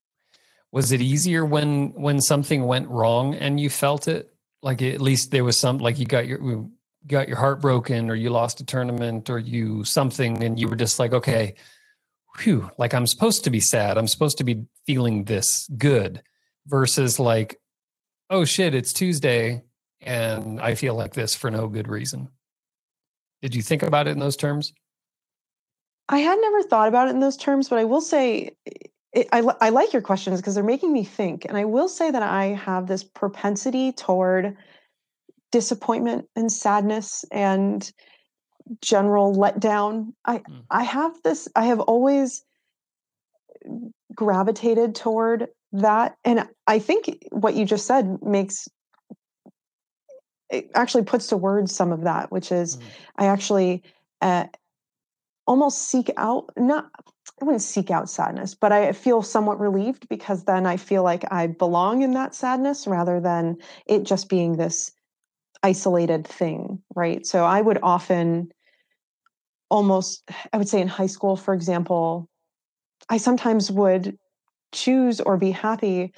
Was 0.72 0.92
it 0.92 1.02
easier 1.02 1.46
when 1.46 1.90
when 1.90 2.22
something 2.22 2.64
went 2.66 2.88
wrong 2.88 3.36
and 3.36 3.60
you 3.60 3.70
felt 3.70 4.08
it? 4.08 4.34
Like 4.62 4.82
at 4.82 5.02
least 5.02 5.32
there 5.32 5.44
was 5.44 5.60
some 5.60 5.80
like 5.80 6.00
you 6.00 6.06
got 6.06 6.28
your 6.28 6.42
you 6.42 6.72
got 7.08 7.28
your 7.28 7.38
heart 7.38 7.62
broken 7.62 8.10
or 8.10 8.16
you 8.16 8.30
lost 8.30 8.62
a 8.62 8.66
tournament 8.66 9.30
or 9.30 9.38
you 9.38 9.84
something 9.84 10.42
and 10.44 10.60
you 10.60 10.68
were 10.68 10.76
just 10.76 11.00
like 11.00 11.14
okay 11.14 11.56
whew 12.38 12.70
like 12.78 12.94
i'm 12.94 13.08
supposed 13.08 13.44
to 13.44 13.50
be 13.50 13.60
sad. 13.60 13.98
I'm 13.98 14.08
supposed 14.08 14.38
to 14.38 14.44
be 14.44 14.64
feeling 14.86 15.26
this 15.26 15.68
good 15.78 16.22
versus 16.68 17.20
like 17.20 17.60
oh 18.32 18.44
shit 18.44 18.74
it's 18.74 18.92
tuesday 18.92 19.62
and 20.02 20.60
i 20.60 20.74
feel 20.74 20.96
like 20.96 21.14
this 21.14 21.36
for 21.36 21.52
no 21.52 21.68
good 21.68 21.88
reason 21.88 22.28
did 23.42 23.56
you 23.56 23.62
think 23.62 23.84
about 23.84 24.08
it 24.08 24.12
in 24.12 24.20
those 24.20 24.38
terms? 24.38 24.74
I 26.10 26.20
had 26.20 26.40
never 26.40 26.64
thought 26.64 26.88
about 26.88 27.08
it 27.08 27.12
in 27.12 27.20
those 27.20 27.38
terms, 27.38 27.70
but 27.70 27.80
I 27.80 27.86
will 27.86 28.02
say 28.02 28.52
it, 29.14 29.28
I, 29.32 29.42
I 29.60 29.70
like 29.70 29.94
your 29.94 30.02
questions 30.02 30.40
because 30.40 30.56
they're 30.56 30.64
making 30.64 30.94
me 30.94 31.04
think. 31.04 31.46
And 31.46 31.58
I 31.58 31.66
will 31.66 31.90
say 31.90 32.12
that 32.12 32.24
I 32.24 32.48
have 32.48 32.88
this 32.88 33.04
propensity 33.04 33.92
toward 33.92 34.56
disappointment 35.52 36.28
and 36.36 36.52
sadness 36.52 37.26
and 37.32 37.92
general 38.82 39.36
letdown. 39.36 40.14
I 40.24 40.40
mm. 40.40 40.64
I 40.70 40.84
have 40.84 41.14
this. 41.24 41.48
I 41.56 41.66
have 41.66 41.80
always 41.80 42.44
gravitated 44.14 44.96
toward 44.96 45.48
that, 45.74 46.16
and 46.24 46.48
I 46.68 46.80
think 46.80 47.26
what 47.32 47.56
you 47.56 47.66
just 47.66 47.86
said 47.86 48.22
makes 48.22 48.68
it 50.50 50.70
actually 50.76 51.04
puts 51.04 51.28
to 51.28 51.38
words 51.38 51.74
some 51.74 51.92
of 51.92 52.02
that, 52.02 52.32
which 52.32 52.52
is 52.52 52.78
mm. 52.78 52.84
I 53.18 53.28
actually 53.28 53.84
uh, 54.22 54.46
almost 55.48 55.90
seek 55.90 56.12
out 56.18 56.52
not 56.58 56.90
I 57.42 57.46
wouldn't 57.46 57.64
seek 57.64 57.90
out 57.90 58.10
sadness, 58.10 58.54
but 58.54 58.72
I 58.72 58.92
feel 58.92 59.22
somewhat 59.22 59.60
relieved 59.60 60.08
because 60.10 60.44
then 60.44 60.66
I 60.66 60.78
feel 60.78 61.04
like 61.04 61.24
I 61.32 61.48
belong 61.48 62.04
in 62.04 62.14
that 62.14 62.36
sadness 62.36 62.86
rather 62.86 63.20
than 63.20 63.58
it 63.88 64.04
just 64.04 64.30
being 64.30 64.58
this 64.58 64.92
isolated 65.64 66.28
thing, 66.28 66.82
right? 66.96 67.26
So 67.26 67.46
I 67.46 67.62
would 67.62 67.80
often 67.82 68.52
almost 69.70 70.30
I 70.54 70.58
would 70.58 70.70
say 70.70 70.82
in 70.82 70.88
high 70.88 71.08
school, 71.08 71.36
for 71.36 71.54
example, 71.54 72.30
I 73.10 73.18
sometimes 73.18 73.72
would 73.72 74.18
choose 74.72 75.20
or 75.20 75.38
be 75.38 75.52
happy 75.52 76.14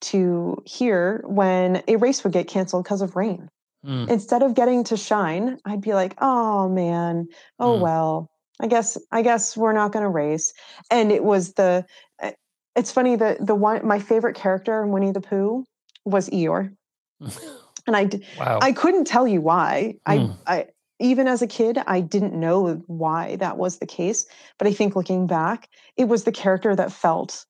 to 0.00 0.60
hear 0.66 1.22
when 1.26 1.82
a 1.86 1.96
race 1.96 2.24
would 2.24 2.32
get 2.32 2.48
canceled 2.48 2.84
because 2.84 3.02
of 3.02 3.14
rain 3.14 3.48
Mm. 3.84 4.08
Instead 4.08 4.42
of 4.42 4.54
getting 4.54 4.84
to 4.84 4.96
shine, 4.96 5.58
I'd 5.64 5.80
be 5.80 5.94
like, 5.94 6.14
"Oh 6.20 6.68
man, 6.68 7.28
oh 7.58 7.76
mm. 7.76 7.80
well, 7.80 8.30
I 8.60 8.68
guess 8.68 8.96
I 9.10 9.22
guess 9.22 9.56
we're 9.56 9.72
not 9.72 9.92
going 9.92 10.04
to 10.04 10.08
race." 10.08 10.52
And 10.90 11.10
it 11.10 11.24
was 11.24 11.54
the 11.54 11.84
eh, 12.20 12.32
it's 12.76 12.92
funny 12.92 13.16
that 13.16 13.44
the 13.44 13.56
one 13.56 13.84
my 13.86 13.98
favorite 13.98 14.36
character 14.36 14.82
in 14.82 14.90
Winnie 14.90 15.10
the 15.10 15.20
Pooh 15.20 15.64
was 16.04 16.30
Eeyore. 16.30 16.72
and 17.86 17.96
I 17.96 18.08
wow. 18.38 18.60
I 18.62 18.70
couldn't 18.70 19.06
tell 19.06 19.26
you 19.26 19.40
why. 19.40 19.96
Mm. 20.06 20.36
I 20.46 20.54
I 20.54 20.66
even 21.00 21.26
as 21.26 21.42
a 21.42 21.48
kid, 21.48 21.78
I 21.84 22.00
didn't 22.00 22.38
know 22.38 22.74
why 22.86 23.34
that 23.36 23.58
was 23.58 23.78
the 23.78 23.86
case, 23.86 24.26
but 24.58 24.68
I 24.68 24.72
think 24.72 24.94
looking 24.94 25.26
back, 25.26 25.68
it 25.96 26.04
was 26.04 26.22
the 26.22 26.30
character 26.30 26.76
that 26.76 26.92
felt 26.92 27.44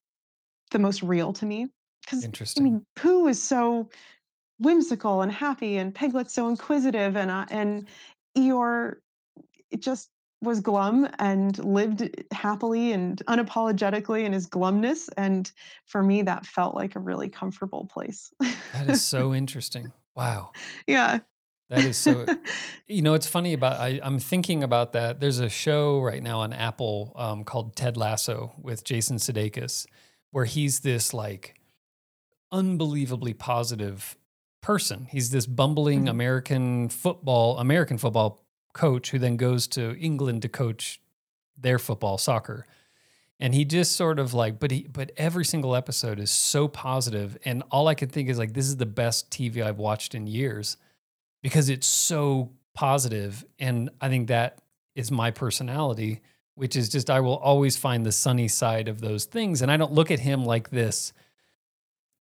the 0.73 0.79
most 0.79 1.03
real 1.03 1.33
to 1.35 1.47
me. 1.47 1.68
Because 2.05 2.25
I 2.59 2.61
mean, 2.61 2.85
Pooh 2.97 3.29
is 3.29 3.41
so 3.41 3.89
whimsical 4.59 5.23
and 5.23 5.31
happy, 5.31 5.77
and 5.77 5.95
Piglet's 5.95 6.35
so 6.35 6.49
inquisitive, 6.49 7.16
and 7.16 7.31
uh, 7.31 7.47
and 7.51 7.87
Eeyore 8.37 8.97
it 9.70 9.81
just 9.81 10.11
was 10.43 10.61
glum 10.61 11.09
and 11.18 11.64
lived 11.64 12.25
happily 12.33 12.93
and 12.93 13.23
unapologetically 13.27 14.25
in 14.25 14.33
his 14.33 14.49
glumness. 14.49 15.09
And 15.16 15.51
for 15.87 16.03
me, 16.03 16.23
that 16.23 16.45
felt 16.45 16.75
like 16.75 16.97
a 16.97 17.01
really 17.01 17.29
comfortable 17.29 17.87
place. 17.87 18.33
that 18.41 18.89
is 18.89 19.05
so 19.05 19.33
interesting. 19.33 19.93
Wow. 20.16 20.51
Yeah. 20.87 21.20
That 21.70 21.85
is 21.85 21.97
so. 21.97 22.27
you 22.87 23.01
know, 23.01 23.14
it's 23.14 23.27
funny 23.27 23.55
about. 23.55 23.81
I, 23.81 24.01
am 24.03 24.18
thinking 24.18 24.62
about 24.62 24.93
that. 24.93 25.20
There's 25.20 25.39
a 25.39 25.49
show 25.49 26.01
right 26.01 26.23
now 26.23 26.41
on 26.41 26.53
Apple 26.53 27.12
um, 27.16 27.45
called 27.45 27.77
Ted 27.77 27.97
Lasso 27.97 28.53
with 28.61 28.85
Jason 28.85 29.16
Sudeikis, 29.16 29.87
where 30.33 30.45
he's 30.45 30.80
this 30.80 31.14
like 31.14 31.55
unbelievably 32.51 33.35
positive 33.35 34.16
person. 34.61 35.07
He's 35.11 35.30
this 35.30 35.47
bumbling 35.47 36.01
mm-hmm. 36.01 36.09
American 36.09 36.89
football 36.89 37.59
American 37.59 37.99
football 37.99 38.45
coach 38.72 39.11
who 39.11 39.18
then 39.18 39.37
goes 39.37 39.68
to 39.68 39.97
England 39.99 40.43
to 40.43 40.49
coach 40.49 41.01
their 41.57 41.78
football 41.78 42.18
soccer. 42.18 42.66
And 43.39 43.55
he 43.55 43.64
just 43.64 43.97
sort 43.97 44.18
of 44.18 44.35
like, 44.35 44.61
but 44.61 44.70
he, 44.70 44.87
but 44.87 45.11
every 45.16 45.45
single 45.45 45.74
episode 45.74 46.20
is 46.20 46.30
so 46.30 46.68
positive, 46.68 47.37
and 47.45 47.64
all 47.72 47.89
I 47.89 47.95
can 47.95 48.09
think 48.09 48.28
is 48.28 48.39
like, 48.39 48.55
this 48.55 48.66
is 48.66 48.76
the 48.76 48.87
best 48.87 49.30
TV 49.30 49.61
I've 49.61 49.78
watched 49.78 50.14
in 50.14 50.28
years, 50.28 50.76
because 51.43 51.68
it's 51.68 51.89
so 51.89 52.53
positive, 52.72 53.45
and 53.59 53.91
I 54.01 54.09
think 54.09 54.28
that 54.28 54.59
is 54.95 55.11
my 55.11 55.33
personality, 55.33 56.20
which 56.55 56.77
is 56.77 56.89
just 56.89 57.11
I 57.11 57.21
will 57.21 57.37
always 57.37 57.77
find 57.77 58.05
the 58.05 58.13
sunny 58.13 58.49
side 58.49 58.89
of 58.89 59.01
those 59.01 59.25
things, 59.25 59.63
and 59.63 59.71
I 59.71 59.77
don't 59.77 59.93
look 59.93 60.11
at 60.11 60.21
him 60.21 60.45
like 60.45 60.71
this 60.71 61.13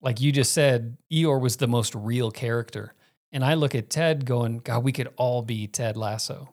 like 0.02 0.20
you 0.20 0.32
just 0.32 0.52
said, 0.52 0.98
Eeyore 1.12 1.40
was 1.40 1.58
the 1.58 1.68
most 1.68 1.94
real 1.96 2.32
character. 2.32 2.94
And 3.32 3.46
I 3.46 3.54
look 3.54 3.76
at 3.76 3.90
Ted 3.90 4.26
going, 4.26 4.60
God, 4.60 4.84
we 4.84 4.92
could 4.92 5.10
all 5.16 5.42
be 5.42 5.68
Ted 5.68 5.96
Lasso. 5.96 6.50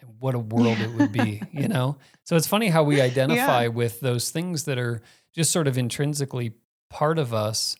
And 0.00 0.10
what 0.20 0.34
a 0.34 0.38
world 0.38 0.78
yeah. 0.78 0.84
it 0.84 0.90
would 0.92 1.12
be, 1.12 1.42
you 1.52 1.68
know? 1.68 1.98
So 2.22 2.36
it's 2.36 2.46
funny 2.46 2.68
how 2.68 2.84
we 2.84 3.00
identify 3.00 3.62
yeah. 3.62 3.68
with 3.68 4.00
those 4.00 4.30
things 4.30 4.64
that 4.64 4.78
are 4.78 5.02
just 5.34 5.50
sort 5.50 5.66
of 5.66 5.76
intrinsically 5.76 6.54
part 6.88 7.18
of 7.18 7.34
us. 7.34 7.76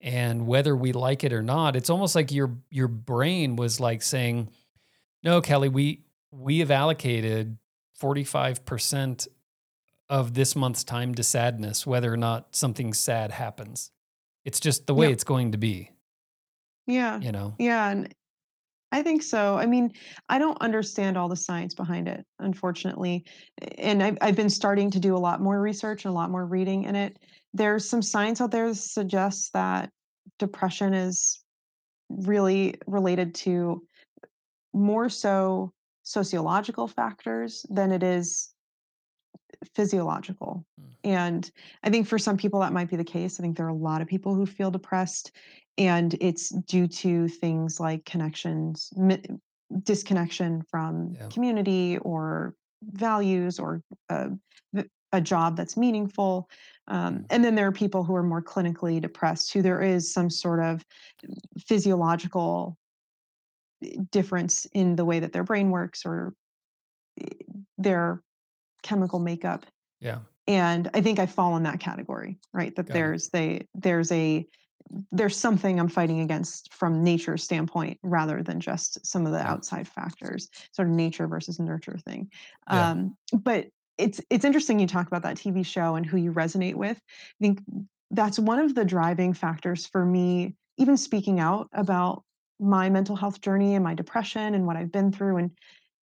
And 0.00 0.46
whether 0.46 0.74
we 0.74 0.92
like 0.92 1.24
it 1.24 1.32
or 1.32 1.42
not, 1.42 1.76
it's 1.76 1.88
almost 1.88 2.14
like 2.14 2.30
your 2.30 2.56
your 2.70 2.88
brain 2.88 3.56
was 3.56 3.80
like 3.80 4.02
saying, 4.02 4.50
No, 5.22 5.40
Kelly, 5.40 5.70
we 5.70 6.04
we 6.30 6.58
have 6.58 6.70
allocated 6.70 7.56
45% 8.00 9.28
of 10.08 10.34
this 10.34 10.54
month's 10.54 10.84
time 10.84 11.14
to 11.14 11.22
sadness, 11.22 11.86
whether 11.86 12.12
or 12.12 12.16
not 12.16 12.54
something 12.54 12.92
sad 12.92 13.30
happens. 13.30 13.90
It's 14.44 14.60
just 14.60 14.86
the 14.86 14.94
way 14.94 15.06
Yeah. 15.06 15.12
it's 15.12 15.24
going 15.24 15.52
to 15.52 15.58
be, 15.58 15.90
Yeah. 16.86 17.18
you 17.20 17.32
know? 17.32 17.54
Yeah, 17.58 17.88
and 17.90 18.14
I 18.92 19.02
think 19.02 19.22
so. 19.22 19.56
I 19.56 19.66
mean, 19.66 19.92
I 20.28 20.38
don't 20.38 20.60
understand 20.60 21.16
all 21.16 21.28
the 21.28 21.36
science 21.36 21.74
behind 21.74 22.06
it, 22.06 22.24
unfortunately. 22.38 23.24
And 23.78 24.02
I've, 24.02 24.18
I've 24.20 24.36
been 24.36 24.50
starting 24.50 24.90
to 24.92 25.00
do 25.00 25.16
a 25.16 25.18
lot 25.18 25.40
more 25.40 25.60
research 25.60 26.04
and 26.04 26.12
a 26.12 26.14
lot 26.14 26.30
more 26.30 26.46
reading 26.46 26.84
in 26.84 26.94
it. 26.94 27.18
There's 27.54 27.88
some 27.88 28.02
science 28.02 28.40
out 28.40 28.50
there 28.50 28.68
that 28.68 28.76
suggests 28.76 29.50
that 29.50 29.90
depression 30.38 30.94
is 30.94 31.42
really 32.10 32.74
related 32.86 33.34
to 33.36 33.82
more 34.74 35.08
so 35.08 35.72
sociological 36.04 36.86
factors 36.86 37.66
than 37.68 37.90
it 37.90 38.02
is 38.02 38.54
physiological. 39.74 40.64
Mm. 40.80 40.94
And 41.04 41.50
I 41.82 41.90
think 41.90 42.06
for 42.06 42.18
some 42.18 42.36
people 42.36 42.60
that 42.60 42.72
might 42.72 42.90
be 42.90 42.96
the 42.96 43.04
case. 43.04 43.38
I 43.38 43.42
think 43.42 43.56
there 43.56 43.66
are 43.66 43.70
a 43.70 43.74
lot 43.74 44.00
of 44.00 44.06
people 44.06 44.34
who 44.34 44.46
feel 44.46 44.70
depressed, 44.70 45.32
and 45.76 46.14
it's 46.20 46.50
due 46.50 46.86
to 46.86 47.28
things 47.28 47.80
like 47.80 48.04
connections, 48.04 48.90
mi- 48.96 49.22
disconnection 49.82 50.62
from 50.62 51.14
Yeah. 51.14 51.28
community 51.28 51.98
or 51.98 52.54
values 52.82 53.58
or 53.58 53.82
a 55.12 55.20
job 55.20 55.56
that's 55.56 55.76
meaningful. 55.76 56.48
Um, 56.88 57.18
Mm. 57.18 57.26
and 57.30 57.44
then 57.44 57.54
there 57.54 57.68
are 57.68 57.72
people 57.72 58.02
who 58.02 58.14
are 58.16 58.22
more 58.22 58.42
clinically 58.42 59.00
depressed, 59.00 59.52
who 59.52 59.62
there 59.62 59.80
is 59.80 60.12
some 60.12 60.28
sort 60.28 60.60
of 60.60 60.84
physiological 61.58 62.76
difference 64.10 64.66
in 64.72 64.96
the 64.96 65.04
way 65.04 65.20
that 65.20 65.32
their 65.32 65.44
brain 65.44 65.70
works 65.70 66.04
or 66.04 66.34
eh, 67.20 67.26
their 67.78 68.22
chemical 68.82 69.18
makeup 69.18 69.66
Yeah. 70.00 70.18
and 70.46 70.90
i 70.94 71.00
think 71.00 71.18
i 71.18 71.26
fall 71.26 71.56
in 71.56 71.62
that 71.64 71.80
category 71.80 72.38
right 72.52 72.74
that 72.76 72.86
Got 72.86 72.94
it. 72.94 72.94
there's 72.98 73.28
they 73.30 73.66
there's 73.74 74.12
a 74.12 74.46
there's 75.10 75.36
something 75.36 75.80
i'm 75.80 75.88
fighting 75.88 76.20
against 76.20 76.72
from 76.72 77.02
nature's 77.02 77.42
standpoint 77.42 77.98
rather 78.02 78.42
than 78.42 78.60
just 78.60 79.04
some 79.06 79.24
of 79.26 79.32
the 79.32 79.38
outside 79.40 79.88
factors 79.88 80.48
sort 80.72 80.88
of 80.88 80.94
nature 80.94 81.26
versus 81.26 81.58
nurture 81.58 81.98
thing 82.06 82.30
Yeah. 82.70 82.90
um 82.90 83.16
but 83.32 83.66
it's 83.96 84.20
it's 84.28 84.44
interesting 84.44 84.78
you 84.80 84.86
talk 84.86 85.06
about 85.06 85.22
that 85.22 85.36
tv 85.36 85.64
show 85.64 85.94
and 85.96 86.04
who 86.04 86.18
you 86.18 86.32
resonate 86.32 86.74
with 86.74 86.98
i 86.98 87.38
think 87.40 87.60
that's 88.10 88.38
one 88.38 88.58
of 88.58 88.74
the 88.74 88.84
driving 88.84 89.32
factors 89.32 89.86
for 89.86 90.04
me 90.04 90.54
even 90.76 90.96
speaking 90.96 91.40
out 91.40 91.68
about 91.72 92.22
my 92.60 92.88
mental 92.88 93.16
health 93.16 93.40
journey 93.40 93.74
and 93.74 93.84
my 93.84 93.94
depression 93.94 94.54
and 94.54 94.66
what 94.66 94.76
i've 94.76 94.92
been 94.92 95.12
through 95.12 95.36
and 95.36 95.50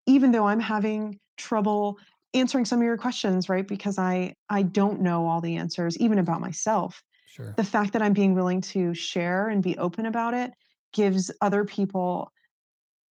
even 0.05 0.31
though 0.31 0.47
i'm 0.47 0.59
having 0.59 1.19
trouble 1.37 1.97
answering 2.33 2.65
some 2.65 2.79
of 2.79 2.85
your 2.85 2.97
questions 2.97 3.49
right 3.49 3.67
because 3.67 3.97
i 3.97 4.33
i 4.49 4.61
don't 4.61 5.01
know 5.01 5.27
all 5.27 5.41
the 5.41 5.55
answers 5.55 5.97
even 5.97 6.19
about 6.19 6.41
myself 6.41 7.01
Sure. 7.27 7.53
the 7.57 7.63
fact 7.63 7.93
that 7.93 8.01
i'm 8.01 8.13
being 8.13 8.35
willing 8.35 8.61
to 8.61 8.93
share 8.93 9.49
and 9.49 9.63
be 9.63 9.77
open 9.77 10.05
about 10.05 10.33
it 10.35 10.51
gives 10.93 11.31
other 11.41 11.65
people 11.65 12.31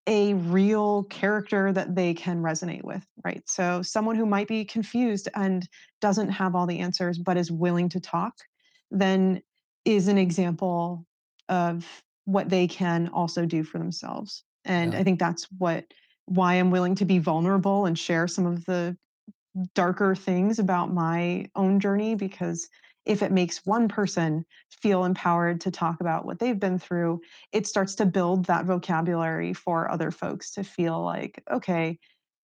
a 0.09 0.35
real 0.35 1.05
character 1.05 1.73
that 1.73 1.95
they 1.95 2.15
can 2.15 2.43
resonate 2.43 2.85
with 2.85 3.05
right 3.25 3.43
so 3.47 3.83
someone 3.83 4.17
who 4.17 4.27
might 4.27 4.49
be 4.49 4.65
confused 4.65 5.29
and 5.35 5.69
doesn't 6.01 6.29
have 6.29 6.55
all 6.55 6.67
the 6.67 6.79
answers 6.79 7.19
but 7.19 7.37
is 7.37 7.51
willing 7.51 7.89
to 7.89 8.01
talk 8.01 8.35
then 8.91 9.41
is 9.85 10.09
an 10.09 10.19
example 10.19 11.05
of 11.49 11.87
what 12.25 12.49
they 12.49 12.67
can 12.67 13.09
also 13.09 13.45
do 13.47 13.63
for 13.63 13.79
themselves 13.79 14.45
and 14.65 14.93
Yeah. 14.93 15.01
i 15.01 15.05
think 15.05 15.19
that's 15.19 15.47
what 15.59 15.85
why 16.27 16.55
i'm 16.55 16.71
willing 16.71 16.95
to 16.95 17.05
be 17.05 17.19
vulnerable 17.19 17.87
and 17.87 17.99
share 17.99 18.29
some 18.29 18.47
of 18.47 18.65
the 18.65 18.97
darker 19.75 20.15
things 20.15 20.59
about 20.59 20.93
my 20.93 21.47
own 21.55 21.81
journey 21.81 22.15
because 22.15 22.69
if 23.05 23.23
it 23.23 23.33
makes 23.33 23.67
one 23.67 23.89
person 23.89 24.45
feel 24.71 25.05
empowered 25.05 25.61
to 25.61 25.71
talk 25.71 26.01
about 26.01 26.25
what 26.25 26.39
they've 26.39 26.61
been 26.61 26.79
through, 26.79 27.21
it 27.53 27.67
starts 27.67 27.97
to 27.97 28.07
build 28.07 28.47
that 28.47 28.65
vocabulary 28.65 29.53
for 29.53 29.91
other 29.91 30.11
folks 30.11 30.53
to 30.53 30.63
feel 30.63 31.03
like, 31.03 31.43
okay, 31.51 31.99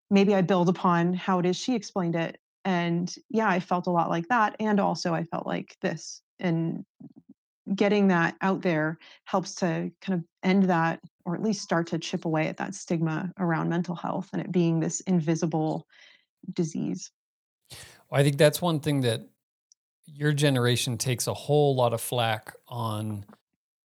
maybe 0.09 0.33
I 0.33 0.41
build 0.41 0.67
upon 0.67 1.13
how 1.13 1.39
it 1.39 1.45
is 1.45 1.55
she 1.55 1.75
explained 1.75 2.15
it. 2.15 2.39
And 2.65 3.13
yeah, 3.29 3.47
I 3.47 3.59
felt 3.59 3.87
a 3.87 3.91
lot 3.91 4.09
like 4.09 4.27
that. 4.29 4.55
And 4.59 4.79
also, 4.79 5.13
I 5.13 5.23
felt 5.23 5.45
like 5.45 5.75
this. 5.81 6.21
And 6.39 6.85
getting 7.75 8.07
that 8.07 8.35
out 8.41 8.61
there 8.61 8.97
helps 9.25 9.55
to 9.55 9.91
kind 10.01 10.19
of 10.19 10.25
end 10.43 10.63
that 10.63 10.99
or 11.25 11.35
at 11.35 11.43
least 11.43 11.61
start 11.61 11.87
to 11.87 11.99
chip 11.99 12.25
away 12.25 12.47
at 12.47 12.57
that 12.57 12.73
stigma 12.73 13.31
around 13.39 13.69
mental 13.69 13.95
health 13.95 14.29
and 14.31 14.41
it 14.41 14.51
being 14.51 14.79
this 14.79 15.01
invisible 15.01 15.85
disease. 16.53 17.11
I 18.11 18.23
think 18.23 18.37
that's 18.37 18.61
one 18.61 18.79
thing 18.79 19.01
that 19.01 19.27
your 20.05 20.31
generation 20.31 20.97
takes 20.97 21.27
a 21.27 21.33
whole 21.33 21.75
lot 21.75 21.93
of 21.93 22.01
flack 22.01 22.55
on. 22.67 23.25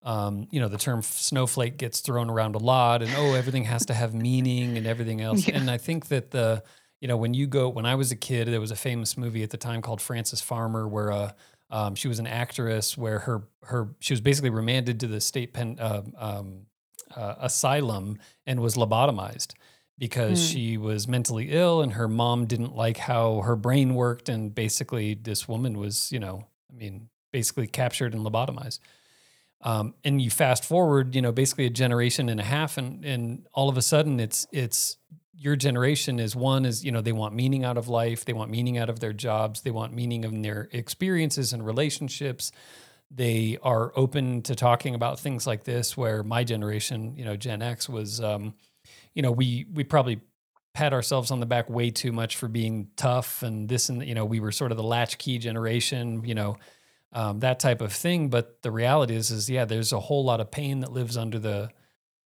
Um, 0.05 0.49
you 0.51 0.61
know, 0.61 0.69
the 0.69 0.79
term 0.79 1.03
snowflake 1.03 1.77
gets 1.77 2.01
thrown 2.01 2.29
around 2.29 2.57
a 2.57 2.59
lot, 2.59 3.03
and 3.03 3.13
oh, 3.17 3.35
everything 3.35 3.65
has 3.65 3.87
to 3.87 3.95
have 3.95 4.15
meaning 4.15 4.77
and 4.77 4.87
everything 4.87 5.21
else. 5.21 5.47
Yeah. 5.47 5.59
And 5.59 5.71
I 5.71 5.79
think 5.79 6.09
that 6.09 6.31
the, 6.31 6.63
you 7.01 7.09
know, 7.09 7.17
when 7.17 7.35
you 7.35 7.47
go, 7.47 7.69
when 7.69 7.87
I 7.87 7.95
was 7.95 8.11
a 8.11 8.17
kid, 8.17 8.49
there 8.49 8.61
was 8.61 8.71
a 8.71 8.77
famous 8.77 9.17
movie 9.17 9.43
at 9.43 9.51
the 9.51 9.57
time 9.57 9.83
called 9.83 10.01
Frances 10.01 10.41
Farmer, 10.41 10.89
where 10.89 11.13
uh, 11.13 11.33
um, 11.73 11.95
she 11.97 12.07
was 12.07 12.19
an 12.21 12.27
actress, 12.29 12.97
where 12.97 13.19
her 13.21 13.49
her 13.63 13.89
she 13.99 14.13
was 14.13 14.21
basically 14.21 14.51
remanded 14.51 15.01
to 15.01 15.09
the 15.09 15.21
state 15.21 15.53
pen 15.53 15.79
uh, 15.81 16.03
um, 16.19 16.67
uh, 17.17 17.35
asylum 17.41 18.19
and 18.47 18.61
was 18.61 18.77
lobotomized 18.77 19.55
because 19.99 20.41
Mm. 20.41 20.53
she 20.53 20.77
was 20.79 21.07
mentally 21.07 21.49
ill 21.51 21.83
and 21.83 21.93
her 21.93 22.09
mom 22.09 22.47
didn't 22.47 22.75
like 22.75 22.97
how 22.97 23.41
her 23.43 23.57
brain 23.57 23.95
worked 23.95 24.29
and 24.29 24.55
basically 24.55 25.15
this 25.15 25.47
woman 25.47 25.79
was 25.79 26.11
you 26.11 26.19
know 26.19 26.47
i 26.71 26.75
mean 26.75 27.09
basically 27.31 27.67
captured 27.67 28.15
and 28.15 28.25
lobotomized 28.25 28.79
um, 29.61 29.95
and 30.03 30.21
you 30.21 30.31
fast 30.31 30.65
forward 30.65 31.15
you 31.15 31.23
know 31.23 31.31
basically 31.31 31.67
a 31.67 31.71
generation 31.71 32.29
and 32.31 32.41
a 32.41 32.45
half 32.45 32.79
and 32.79 33.05
and 33.05 33.47
all 33.53 33.69
of 33.69 33.77
a 33.77 33.83
sudden 33.83 34.19
it's 34.19 34.47
it's 34.51 34.97
your 35.43 35.57
generation 35.57 36.21
is 36.21 36.37
one 36.37 36.65
is 36.65 36.85
you 36.85 36.93
know 36.93 37.01
they 37.01 37.11
want 37.11 37.35
meaning 37.35 37.65
out 37.65 37.77
of 37.77 37.89
life 37.89 38.25
they 38.25 38.33
want 38.33 38.49
meaning 38.49 38.79
out 38.79 38.89
of 38.89 39.01
their 39.01 39.13
jobs 39.13 39.63
they 39.63 39.73
want 39.73 39.93
meaning 39.93 40.23
in 40.23 40.43
their 40.43 40.69
experiences 40.73 41.53
and 41.53 41.67
relationships. 41.67 42.53
They 43.15 43.59
are 43.63 43.93
open 43.95 44.43
to 44.43 44.55
talking 44.55 44.95
about 44.95 45.19
things 45.19 45.47
like 45.47 45.65
this 45.65 45.97
where 45.97 46.23
my 46.23 46.45
generation 46.45 47.17
you 47.17 47.25
know 47.25 47.37
gen 47.37 47.61
x 47.61 47.89
was 47.89 48.21
um, 48.21 48.55
you 49.15 49.23
know 49.23 49.33
we 49.33 49.67
we 49.73 49.83
probably 49.83 50.21
pat 50.75 50.93
ourselves 50.93 51.33
on 51.33 51.41
the 51.41 51.47
back 51.47 51.69
way 51.69 51.91
too 51.91 52.13
much 52.13 52.37
for 52.37 52.47
being 52.49 52.89
tough 52.97 53.43
and 53.43 53.69
this 53.69 53.89
and 53.89 54.07
you 54.07 54.15
know 54.15 54.25
we 54.25 54.39
were 54.39 54.53
sort 54.53 54.71
of 54.71 54.77
the 54.77 54.85
latchkey 54.85 55.39
generation 55.39 56.25
you 56.25 56.37
know 56.37 56.57
um, 57.13 57.41
that 57.41 57.59
type 57.59 57.81
of 57.81 57.93
thing. 57.93 58.31
But 58.31 58.63
the 58.63 58.71
reality 58.71 59.17
is 59.17 59.33
is 59.33 59.51
yeah 59.51 59.65
there's 59.65 59.93
a 59.93 60.01
whole 60.01 60.25
lot 60.25 60.41
of 60.41 60.53
pain 60.53 60.81
that 60.81 60.93
lives 60.93 61.17
under 61.17 61.41
the 61.41 61.71